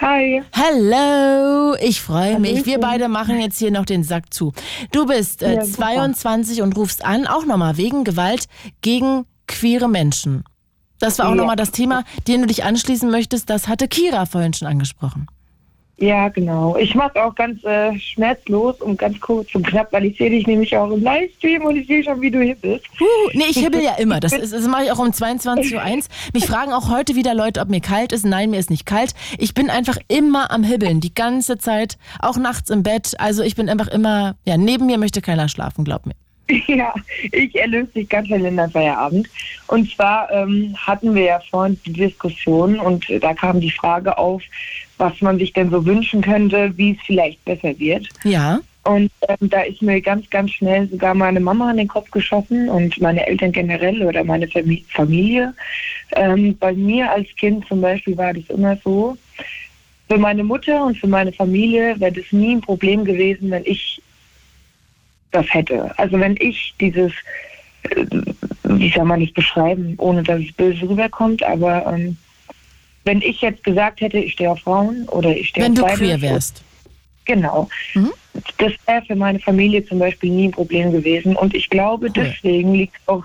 Hi. 0.01 0.41
Hello, 0.51 1.75
ich 1.79 2.01
freue 2.01 2.39
mich. 2.39 2.65
Wir 2.65 2.79
beide 2.79 3.07
machen 3.07 3.39
jetzt 3.39 3.57
hier 3.57 3.71
noch 3.71 3.85
den 3.85 4.03
Sack 4.03 4.33
zu. 4.33 4.51
Du 4.91 5.05
bist 5.05 5.41
äh, 5.43 5.55
Ja, 5.55 5.65
super. 5.65 5.77
22 5.85 6.61
und 6.61 6.75
rufst 6.75 7.05
an, 7.05 7.25
auch 7.25 7.45
nochmal 7.45 7.77
wegen 7.77 8.03
Gewalt 8.03 8.47
gegen 8.81 9.25
queere 9.47 9.87
Menschen. 9.87 10.43
Das 10.99 11.19
war 11.19 11.27
auch 11.27 11.31
Ja. 11.31 11.35
nochmal 11.35 11.55
das 11.55 11.71
Thema, 11.71 12.03
dem 12.27 12.41
du 12.41 12.47
dich 12.47 12.63
anschließen 12.65 13.09
möchtest. 13.09 13.49
Das 13.49 13.67
hatte 13.69 13.87
Kira 13.87 14.25
vorhin 14.25 14.53
schon 14.53 14.67
angesprochen. 14.67 15.27
Ja, 15.97 16.27
genau. 16.29 16.75
Ich 16.75 16.95
mache 16.95 17.23
auch 17.23 17.35
ganz 17.35 17.63
äh, 17.63 17.97
schmerzlos 17.99 18.81
und 18.81 18.97
ganz 18.97 19.19
kurz 19.19 19.53
und 19.53 19.67
knapp, 19.67 19.93
weil 19.93 20.05
ich 20.05 20.17
sehe 20.17 20.29
dich 20.29 20.47
nämlich 20.47 20.75
auch 20.75 20.89
im 20.89 21.03
Livestream 21.03 21.63
und 21.63 21.75
ich 21.75 21.87
sehe 21.87 22.03
schon, 22.03 22.19
wie 22.19 22.31
du 22.31 22.41
hier 22.41 22.55
bist. 22.55 22.85
Uh, 22.99 23.05
nee, 23.33 23.45
ich 23.49 23.59
hibbel 23.59 23.81
ja 23.81 23.93
immer. 23.99 24.19
Das, 24.19 24.33
ist, 24.33 24.53
das 24.53 24.67
mache 24.67 24.85
ich 24.85 24.91
auch 24.91 24.97
um 24.97 25.09
22.01 25.09 25.75
Uhr. 25.75 26.03
Mich 26.33 26.45
fragen 26.47 26.73
auch 26.73 26.89
heute 26.89 27.15
wieder 27.15 27.35
Leute, 27.35 27.61
ob 27.61 27.69
mir 27.69 27.79
kalt 27.79 28.11
ist. 28.11 28.25
Nein, 28.25 28.49
mir 28.49 28.59
ist 28.59 28.71
nicht 28.71 28.87
kalt. 28.87 29.13
Ich 29.37 29.53
bin 29.53 29.69
einfach 29.69 29.97
immer 30.07 30.49
am 30.51 30.63
Hibbeln, 30.63 30.99
die 30.99 31.13
ganze 31.13 31.59
Zeit, 31.59 31.97
auch 32.19 32.37
nachts 32.37 32.71
im 32.71 32.81
Bett. 32.81 33.13
Also 33.19 33.43
ich 33.43 33.55
bin 33.55 33.69
einfach 33.69 33.87
immer, 33.87 34.35
ja, 34.45 34.57
neben 34.57 34.87
mir 34.87 34.97
möchte 34.97 35.21
keiner 35.21 35.47
schlafen, 35.47 35.85
glaub 35.85 36.05
mir. 36.07 36.15
Ja, 36.67 36.93
ich 37.31 37.55
erlöse 37.55 37.87
dich 37.87 38.09
ganz 38.09 38.27
dein 38.29 38.71
Feierabend. 38.71 39.29
Und 39.67 39.89
zwar 39.91 40.29
ähm, 40.31 40.75
hatten 40.75 41.15
wir 41.15 41.23
ja 41.23 41.39
vorhin 41.49 41.79
die 41.85 41.93
Diskussion 41.93 42.79
und 42.79 43.09
äh, 43.09 43.19
da 43.19 43.33
kam 43.33 43.59
die 43.59 43.71
Frage 43.71 44.17
auf, 44.17 44.41
was 45.03 45.21
man 45.21 45.37
sich 45.37 45.51
denn 45.51 45.69
so 45.69 45.85
wünschen 45.85 46.21
könnte, 46.21 46.71
wie 46.77 46.91
es 46.91 46.97
vielleicht 47.05 47.43
besser 47.43 47.77
wird. 47.77 48.07
Ja. 48.23 48.59
Und 48.85 49.11
ähm, 49.27 49.49
da 49.49 49.61
ist 49.61 49.81
mir 49.81 49.99
ganz, 50.01 50.29
ganz 50.29 50.51
schnell 50.51 50.87
sogar 50.89 51.13
meine 51.13 51.39
Mama 51.39 51.69
an 51.69 51.77
den 51.77 51.87
Kopf 51.87 52.09
geschossen 52.11 52.69
und 52.69 52.99
meine 53.01 53.25
Eltern 53.27 53.51
generell 53.51 54.01
oder 54.03 54.23
meine 54.23 54.45
Fami- 54.45 54.83
Familie. 54.89 55.53
Ähm, 56.15 56.57
bei 56.57 56.73
mir 56.73 57.11
als 57.11 57.27
Kind 57.35 57.67
zum 57.67 57.81
Beispiel 57.81 58.15
war 58.17 58.33
das 58.33 58.45
immer 58.49 58.77
so, 58.83 59.17
für 60.09 60.17
meine 60.17 60.43
Mutter 60.43 60.85
und 60.85 60.97
für 60.97 61.07
meine 61.07 61.31
Familie 61.31 61.99
wäre 61.99 62.11
das 62.11 62.31
nie 62.31 62.55
ein 62.55 62.61
Problem 62.61 63.03
gewesen, 63.03 63.51
wenn 63.51 63.65
ich 63.65 64.01
das 65.31 65.51
hätte. 65.53 65.97
Also 65.97 66.19
wenn 66.19 66.35
ich 66.39 66.73
dieses, 66.79 67.11
äh, 67.89 68.05
wie 68.63 68.91
soll 68.91 69.05
man 69.05 69.21
das 69.21 69.31
beschreiben, 69.31 69.95
ohne 69.97 70.23
dass 70.23 70.41
es 70.41 70.51
böse 70.53 70.87
rüberkommt, 70.87 71.41
aber 71.43 71.85
ähm, 71.87 72.17
wenn 73.05 73.21
ich 73.21 73.41
jetzt 73.41 73.63
gesagt 73.63 74.01
hätte, 74.01 74.17
ich 74.17 74.33
stehe 74.33 74.51
auf 74.51 74.59
Frauen 74.59 75.07
oder 75.09 75.35
ich 75.35 75.49
stehe 75.49 75.65
Wenn 75.65 75.73
auf 75.73 75.77
du 75.77 75.81
beide, 75.83 75.97
queer 75.97 76.21
wärst. 76.21 76.63
Genau. 77.25 77.69
Das 78.57 78.73
wäre 78.85 79.01
für 79.05 79.15
meine 79.15 79.39
Familie 79.39 79.85
zum 79.85 79.99
Beispiel 79.99 80.29
nie 80.29 80.47
ein 80.47 80.51
Problem 80.51 80.91
gewesen. 80.91 81.35
Und 81.35 81.53
ich 81.53 81.69
glaube, 81.69 82.09
deswegen 82.09 82.73
liegt 82.73 82.95
auch 83.05 83.23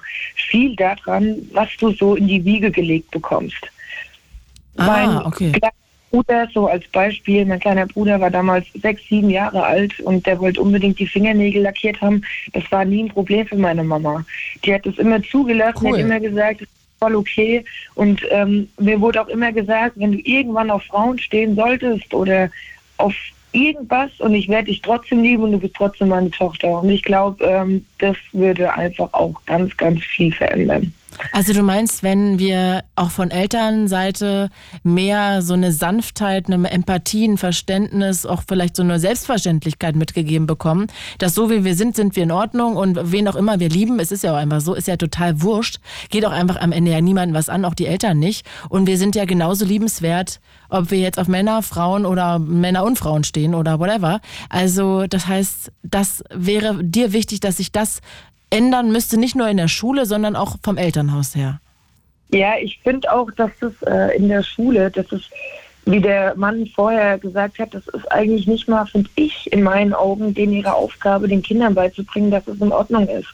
viel 0.50 0.76
daran, 0.76 1.36
was 1.52 1.68
du 1.80 1.90
so 1.92 2.14
in 2.14 2.28
die 2.28 2.44
Wiege 2.44 2.70
gelegt 2.70 3.10
bekommst. 3.10 3.58
Ah, 4.76 4.86
mein 4.86 5.26
okay. 5.26 5.50
kleiner 5.50 5.72
Bruder, 6.10 6.48
so 6.54 6.68
als 6.68 6.86
Beispiel, 6.88 7.44
mein 7.44 7.58
kleiner 7.60 7.86
Bruder 7.86 8.20
war 8.20 8.30
damals 8.30 8.66
sechs, 8.80 9.02
sieben 9.08 9.30
Jahre 9.30 9.62
alt 9.62 9.98
und 10.00 10.24
der 10.26 10.38
wollte 10.38 10.62
unbedingt 10.62 10.98
die 10.98 11.06
Fingernägel 11.06 11.62
lackiert 11.62 12.00
haben. 12.00 12.22
Das 12.52 12.64
war 12.70 12.84
nie 12.84 13.04
ein 13.04 13.08
Problem 13.08 13.46
für 13.46 13.56
meine 13.58 13.82
Mama. 13.84 14.24
Die 14.64 14.72
hat 14.72 14.86
es 14.86 14.96
immer 14.98 15.22
zugelassen, 15.22 15.86
Cool. 15.86 15.92
hat 15.92 16.00
immer 16.00 16.20
gesagt, 16.20 16.60
das 16.62 16.68
voll 16.98 17.16
okay. 17.16 17.64
Und 17.94 18.22
ähm, 18.30 18.68
mir 18.78 19.00
wurde 19.00 19.20
auch 19.22 19.28
immer 19.28 19.52
gesagt, 19.52 19.94
wenn 19.96 20.12
du 20.12 20.18
irgendwann 20.18 20.70
auf 20.70 20.82
Frauen 20.84 21.18
stehen 21.18 21.54
solltest 21.56 22.12
oder 22.12 22.50
auf 22.96 23.14
irgendwas 23.52 24.10
und 24.18 24.34
ich 24.34 24.48
werde 24.48 24.66
dich 24.66 24.82
trotzdem 24.82 25.22
lieben 25.22 25.44
und 25.44 25.52
du 25.52 25.58
bist 25.58 25.74
trotzdem 25.74 26.08
meine 26.08 26.30
Tochter. 26.30 26.82
Und 26.82 26.90
ich 26.90 27.02
glaube, 27.02 27.44
ähm, 27.44 27.84
das 27.98 28.16
würde 28.32 28.72
einfach 28.74 29.12
auch 29.12 29.34
ganz, 29.46 29.76
ganz 29.76 30.02
viel 30.04 30.32
verändern. 30.32 30.92
Also 31.32 31.52
du 31.52 31.62
meinst, 31.62 32.02
wenn 32.02 32.38
wir 32.38 32.84
auch 32.94 33.10
von 33.10 33.30
Elternseite 33.30 34.50
mehr 34.82 35.42
so 35.42 35.54
eine 35.54 35.72
Sanftheit, 35.72 36.46
eine 36.46 36.70
Empathie, 36.70 37.26
ein 37.26 37.38
Verständnis, 37.38 38.26
auch 38.26 38.42
vielleicht 38.46 38.76
so 38.76 38.82
eine 38.82 38.98
Selbstverständlichkeit 38.98 39.96
mitgegeben 39.96 40.46
bekommen, 40.46 40.86
dass 41.18 41.34
so 41.34 41.50
wie 41.50 41.64
wir 41.64 41.74
sind, 41.74 41.96
sind 41.96 42.16
wir 42.16 42.22
in 42.22 42.30
Ordnung 42.30 42.76
und 42.76 43.12
wen 43.12 43.26
auch 43.28 43.36
immer 43.36 43.60
wir 43.60 43.68
lieben, 43.68 43.98
es 44.00 44.12
ist 44.12 44.22
ja 44.22 44.32
auch 44.32 44.36
einfach 44.36 44.60
so, 44.60 44.74
ist 44.74 44.88
ja 44.88 44.96
total 44.96 45.42
wurscht, 45.42 45.78
geht 46.10 46.24
auch 46.24 46.32
einfach 46.32 46.60
am 46.60 46.72
Ende 46.72 46.90
ja 46.90 47.00
niemandem 47.00 47.34
was 47.34 47.48
an, 47.48 47.64
auch 47.64 47.74
die 47.74 47.86
Eltern 47.86 48.18
nicht. 48.18 48.46
Und 48.68 48.86
wir 48.86 48.98
sind 48.98 49.16
ja 49.16 49.24
genauso 49.24 49.64
liebenswert, 49.64 50.40
ob 50.68 50.90
wir 50.90 50.98
jetzt 50.98 51.18
auf 51.18 51.28
Männer, 51.28 51.62
Frauen 51.62 52.06
oder 52.06 52.38
Männer 52.38 52.84
und 52.84 52.98
Frauen 52.98 53.24
stehen 53.24 53.54
oder 53.54 53.80
whatever. 53.80 54.20
Also 54.48 55.06
das 55.06 55.26
heißt, 55.26 55.72
das 55.82 56.22
wäre 56.30 56.82
dir 56.84 57.12
wichtig, 57.12 57.40
dass 57.40 57.56
sich 57.56 57.72
das 57.72 58.00
ändern 58.50 58.92
müsste, 58.92 59.18
nicht 59.18 59.36
nur 59.36 59.48
in 59.48 59.56
der 59.56 59.68
Schule, 59.68 60.06
sondern 60.06 60.36
auch 60.36 60.56
vom 60.62 60.76
Elternhaus 60.76 61.34
her. 61.34 61.60
Ja, 62.30 62.54
ich 62.60 62.80
finde 62.82 63.12
auch, 63.12 63.30
dass 63.32 63.50
das 63.60 63.72
äh, 63.86 64.16
in 64.16 64.28
der 64.28 64.42
Schule, 64.42 64.90
das 64.90 65.10
ist, 65.12 65.30
wie 65.86 66.00
der 66.00 66.34
Mann 66.36 66.66
vorher 66.74 67.18
gesagt 67.18 67.58
hat, 67.58 67.72
das 67.72 67.86
ist 67.88 68.10
eigentlich 68.12 68.46
nicht 68.46 68.68
mal, 68.68 68.84
finde 68.84 69.08
ich, 69.14 69.50
in 69.52 69.62
meinen 69.62 69.94
Augen, 69.94 70.34
denen 70.34 70.52
ihre 70.52 70.74
Aufgabe, 70.74 71.28
den 71.28 71.42
Kindern 71.42 71.74
beizubringen, 71.74 72.30
dass 72.30 72.46
es 72.46 72.60
in 72.60 72.72
Ordnung 72.72 73.08
ist. 73.08 73.28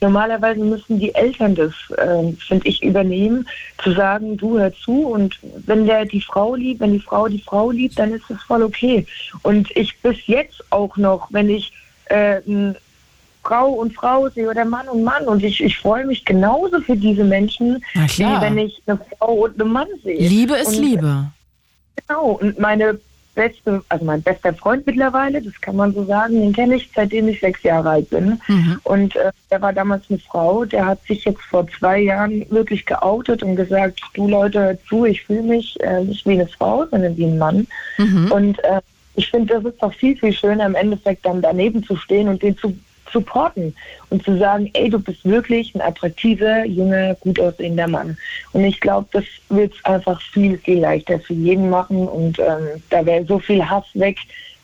Normalerweise 0.00 0.60
müssen 0.60 0.98
die 0.98 1.14
Eltern 1.14 1.54
das, 1.54 1.72
äh, 1.96 2.32
finde 2.46 2.68
ich, 2.68 2.82
übernehmen, 2.82 3.48
zu 3.82 3.92
sagen, 3.92 4.36
du 4.36 4.58
hör 4.58 4.70
zu 4.74 5.06
und 5.06 5.38
wenn 5.64 5.86
der 5.86 6.04
die 6.04 6.20
Frau 6.20 6.54
liebt, 6.54 6.80
wenn 6.80 6.92
die 6.92 7.00
Frau 7.00 7.26
die 7.26 7.40
Frau 7.40 7.70
liebt, 7.70 7.98
dann 7.98 8.12
ist 8.12 8.24
das 8.28 8.42
voll 8.42 8.62
okay. 8.62 9.06
Und 9.42 9.74
ich 9.74 9.98
bis 10.02 10.26
jetzt 10.26 10.62
auch 10.68 10.94
noch, 10.98 11.28
wenn 11.30 11.48
ich 11.48 11.72
äh, 12.06 12.42
ein 12.46 12.76
Frau 13.44 13.68
und 13.68 13.94
Frau 13.94 14.28
sehe 14.30 14.48
oder 14.48 14.64
Mann 14.64 14.88
und 14.88 15.04
Mann. 15.04 15.26
Und 15.26 15.44
ich, 15.44 15.62
ich 15.62 15.78
freue 15.78 16.06
mich 16.06 16.24
genauso 16.24 16.80
für 16.80 16.96
diese 16.96 17.24
Menschen, 17.24 17.84
wie 17.94 18.40
wenn 18.40 18.58
ich 18.58 18.82
eine 18.86 18.98
Frau 19.18 19.34
und 19.44 19.60
einen 19.60 19.72
Mann 19.72 19.88
sehe. 20.02 20.18
Liebe 20.28 20.54
ist 20.54 20.76
und, 20.76 20.82
Liebe. 20.82 21.26
Genau. 22.06 22.32
Und 22.40 22.58
meine 22.58 22.98
beste, 23.34 23.82
also 23.88 24.04
mein 24.04 24.22
bester 24.22 24.54
Freund 24.54 24.86
mittlerweile, 24.86 25.42
das 25.42 25.60
kann 25.60 25.76
man 25.76 25.92
so 25.92 26.04
sagen, 26.04 26.40
den 26.40 26.52
kenne 26.52 26.76
ich 26.76 26.88
seitdem 26.94 27.28
ich 27.28 27.40
sechs 27.40 27.62
Jahre 27.62 27.90
alt 27.90 28.10
bin. 28.10 28.40
Mhm. 28.46 28.80
Und 28.84 29.16
äh, 29.16 29.32
der 29.50 29.60
war 29.60 29.72
damals 29.72 30.04
eine 30.08 30.18
Frau, 30.18 30.64
der 30.64 30.86
hat 30.86 31.04
sich 31.06 31.24
jetzt 31.24 31.42
vor 31.42 31.66
zwei 31.78 32.00
Jahren 32.00 32.46
wirklich 32.50 32.86
geoutet 32.86 33.42
und 33.42 33.56
gesagt, 33.56 34.00
du 34.14 34.28
Leute, 34.28 34.60
hört 34.60 34.80
zu, 34.88 35.04
ich 35.04 35.22
fühle 35.22 35.42
mich 35.42 35.78
äh, 35.80 36.04
nicht 36.04 36.26
wie 36.26 36.32
eine 36.32 36.46
Frau, 36.46 36.86
sondern 36.90 37.16
wie 37.16 37.26
ein 37.26 37.38
Mann. 37.38 37.66
Mhm. 37.98 38.32
Und 38.32 38.64
äh, 38.64 38.80
ich 39.16 39.30
finde, 39.30 39.54
das 39.54 39.64
ist 39.64 39.82
doch 39.82 39.92
viel, 39.92 40.16
viel 40.16 40.32
schöner, 40.32 40.66
im 40.66 40.74
Endeffekt 40.74 41.24
dann 41.26 41.42
daneben 41.42 41.84
zu 41.84 41.96
stehen 41.96 42.28
und 42.28 42.42
den 42.42 42.56
zu 42.56 42.76
supporten 43.14 43.74
und 44.10 44.22
zu 44.22 44.36
sagen, 44.38 44.68
ey, 44.74 44.90
du 44.90 44.98
bist 44.98 45.24
wirklich 45.24 45.74
ein 45.74 45.80
attraktiver, 45.80 46.66
junger, 46.66 47.14
gut 47.14 47.40
aussehender 47.40 47.88
Mann. 47.88 48.18
Und 48.52 48.64
ich 48.64 48.78
glaube, 48.80 49.08
das 49.12 49.24
wird 49.48 49.72
es 49.74 49.84
einfach 49.86 50.20
viel, 50.20 50.58
viel 50.58 50.80
leichter 50.80 51.18
für 51.20 51.32
jeden 51.32 51.70
machen 51.70 52.06
und 52.06 52.38
ähm, 52.38 52.82
da 52.90 53.06
wäre 53.06 53.24
so 53.24 53.38
viel 53.38 53.64
Hass 53.64 53.86
weg, 53.94 54.18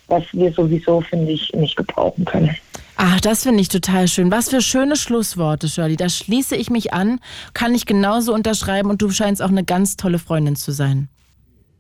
was 0.09 0.25
wir 0.33 0.53
sowieso, 0.53 1.01
finde 1.01 1.33
ich, 1.33 1.51
nicht 1.55 1.77
gebrauchen 1.77 2.27
können. 2.27 2.55
Ach, 3.03 3.19
das 3.19 3.45
finde 3.45 3.63
ich 3.63 3.69
total 3.69 4.09
schön. 4.09 4.31
Was 4.31 4.51
für 4.51 4.61
schöne 4.61 4.95
Schlussworte, 4.95 5.69
Shirley. 5.69 5.97
Da 5.97 6.11
schließe 6.11 6.55
ich 6.55 6.69
mich 6.69 6.93
an, 6.93 7.19
kann 7.55 7.75
ich 7.75 7.87
genauso 7.87 8.35
unterschreiben 8.35 8.91
und 8.91 9.01
du 9.01 9.09
scheinst 9.09 9.41
auch 9.41 9.49
eine 9.49 9.65
ganz 9.65 9.97
tolle 9.97 10.19
Freundin 10.19 10.55
zu 10.55 10.73
sein. 10.73 11.09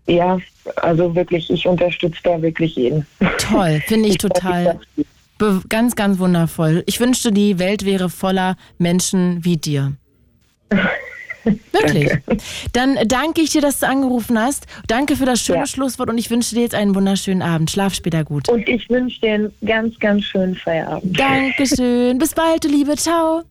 Ja, 0.07 0.39
also 0.77 1.15
wirklich, 1.15 1.51
ich 1.51 1.67
unterstütze 1.67 2.21
da 2.25 2.41
wirklich 2.41 2.75
jeden. 2.75 3.07
Toll, 3.39 3.83
finde 3.87 4.09
ich 4.09 4.17
total. 4.17 4.81
Ganz, 5.69 5.97
ganz 5.97 6.19
wundervoll. 6.19 6.83
Ich 6.87 7.01
wünschte, 7.01 7.33
die 7.33 7.59
Welt 7.59 7.85
wäre 7.85 8.11
voller 8.11 8.57
Menschen 8.79 9.45
wie 9.45 9.57
dir. 9.57 9.93
Wirklich. 11.73 12.11
Dann 12.73 12.99
danke 13.07 13.41
ich 13.41 13.51
dir, 13.51 13.63
dass 13.63 13.81
du 13.81 13.87
angerufen 13.87 14.39
hast. 14.39 14.67
Danke 14.87 15.17
für 15.17 15.25
das 15.25 15.41
schöne 15.41 15.67
Schlusswort 15.67 16.11
und 16.11 16.19
ich 16.19 16.31
wünsche 16.31 16.55
dir 16.55 16.63
jetzt 16.63 16.75
einen 16.75 16.95
wunderschönen 16.95 17.43
Abend. 17.43 17.71
Schlaf 17.71 17.95
später 17.95 18.25
gut. 18.25 18.49
Und 18.49 18.69
ich 18.69 18.89
wünsche 18.91 19.21
dir 19.21 19.35
einen 19.35 19.53
ganz, 19.65 19.99
ganz 19.99 20.25
schönen 20.25 20.55
Feierabend. 20.55 21.19
Dankeschön. 21.19 22.19
Bis 22.19 22.35
bald, 22.35 22.65
du 22.65 22.69
Liebe. 22.69 22.97
Ciao. 22.97 23.43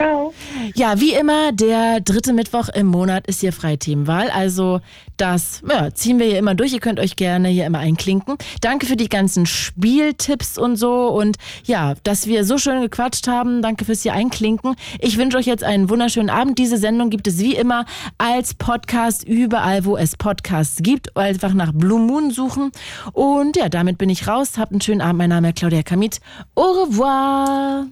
Ciao. 0.00 0.32
Ja, 0.74 1.00
wie 1.00 1.12
immer, 1.14 1.50
der 1.52 2.00
dritte 2.00 2.32
Mittwoch 2.32 2.68
im 2.68 2.86
Monat 2.86 3.26
ist 3.26 3.40
hier 3.40 3.52
Freithemenwahl. 3.52 4.30
Also 4.30 4.80
das 5.16 5.62
ja, 5.68 5.92
ziehen 5.92 6.20
wir 6.20 6.26
hier 6.26 6.38
immer 6.38 6.54
durch. 6.54 6.72
Ihr 6.72 6.78
könnt 6.78 7.00
euch 7.00 7.16
gerne 7.16 7.48
hier 7.48 7.66
immer 7.66 7.80
einklinken. 7.80 8.36
Danke 8.60 8.86
für 8.86 8.94
die 8.94 9.08
ganzen 9.08 9.46
Spieltipps 9.46 10.56
und 10.56 10.76
so. 10.76 11.08
Und 11.08 11.36
ja, 11.64 11.94
dass 12.04 12.28
wir 12.28 12.44
so 12.44 12.58
schön 12.58 12.80
gequatscht 12.80 13.26
haben. 13.26 13.60
Danke 13.60 13.84
fürs 13.84 14.02
hier 14.02 14.12
einklinken. 14.12 14.76
Ich 15.00 15.18
wünsche 15.18 15.36
euch 15.36 15.46
jetzt 15.46 15.64
einen 15.64 15.90
wunderschönen 15.90 16.30
Abend. 16.30 16.58
Diese 16.58 16.76
Sendung 16.76 17.10
gibt 17.10 17.26
es 17.26 17.38
wie 17.38 17.56
immer 17.56 17.84
als 18.18 18.54
Podcast 18.54 19.26
überall, 19.26 19.84
wo 19.84 19.96
es 19.96 20.16
Podcasts 20.16 20.80
gibt. 20.80 21.16
Einfach 21.16 21.54
nach 21.54 21.72
Blue 21.72 21.98
Moon 22.00 22.30
suchen. 22.30 22.70
Und 23.12 23.56
ja, 23.56 23.68
damit 23.68 23.98
bin 23.98 24.10
ich 24.10 24.28
raus. 24.28 24.58
Habt 24.58 24.70
einen 24.70 24.80
schönen 24.80 25.00
Abend. 25.00 25.18
Mein 25.18 25.30
Name 25.30 25.48
ist 25.48 25.56
Claudia 25.56 25.82
Kamit. 25.82 26.20
Au 26.54 26.84
revoir. 26.84 27.86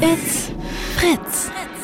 It's 0.00 0.52
Fritz. 1.24 1.77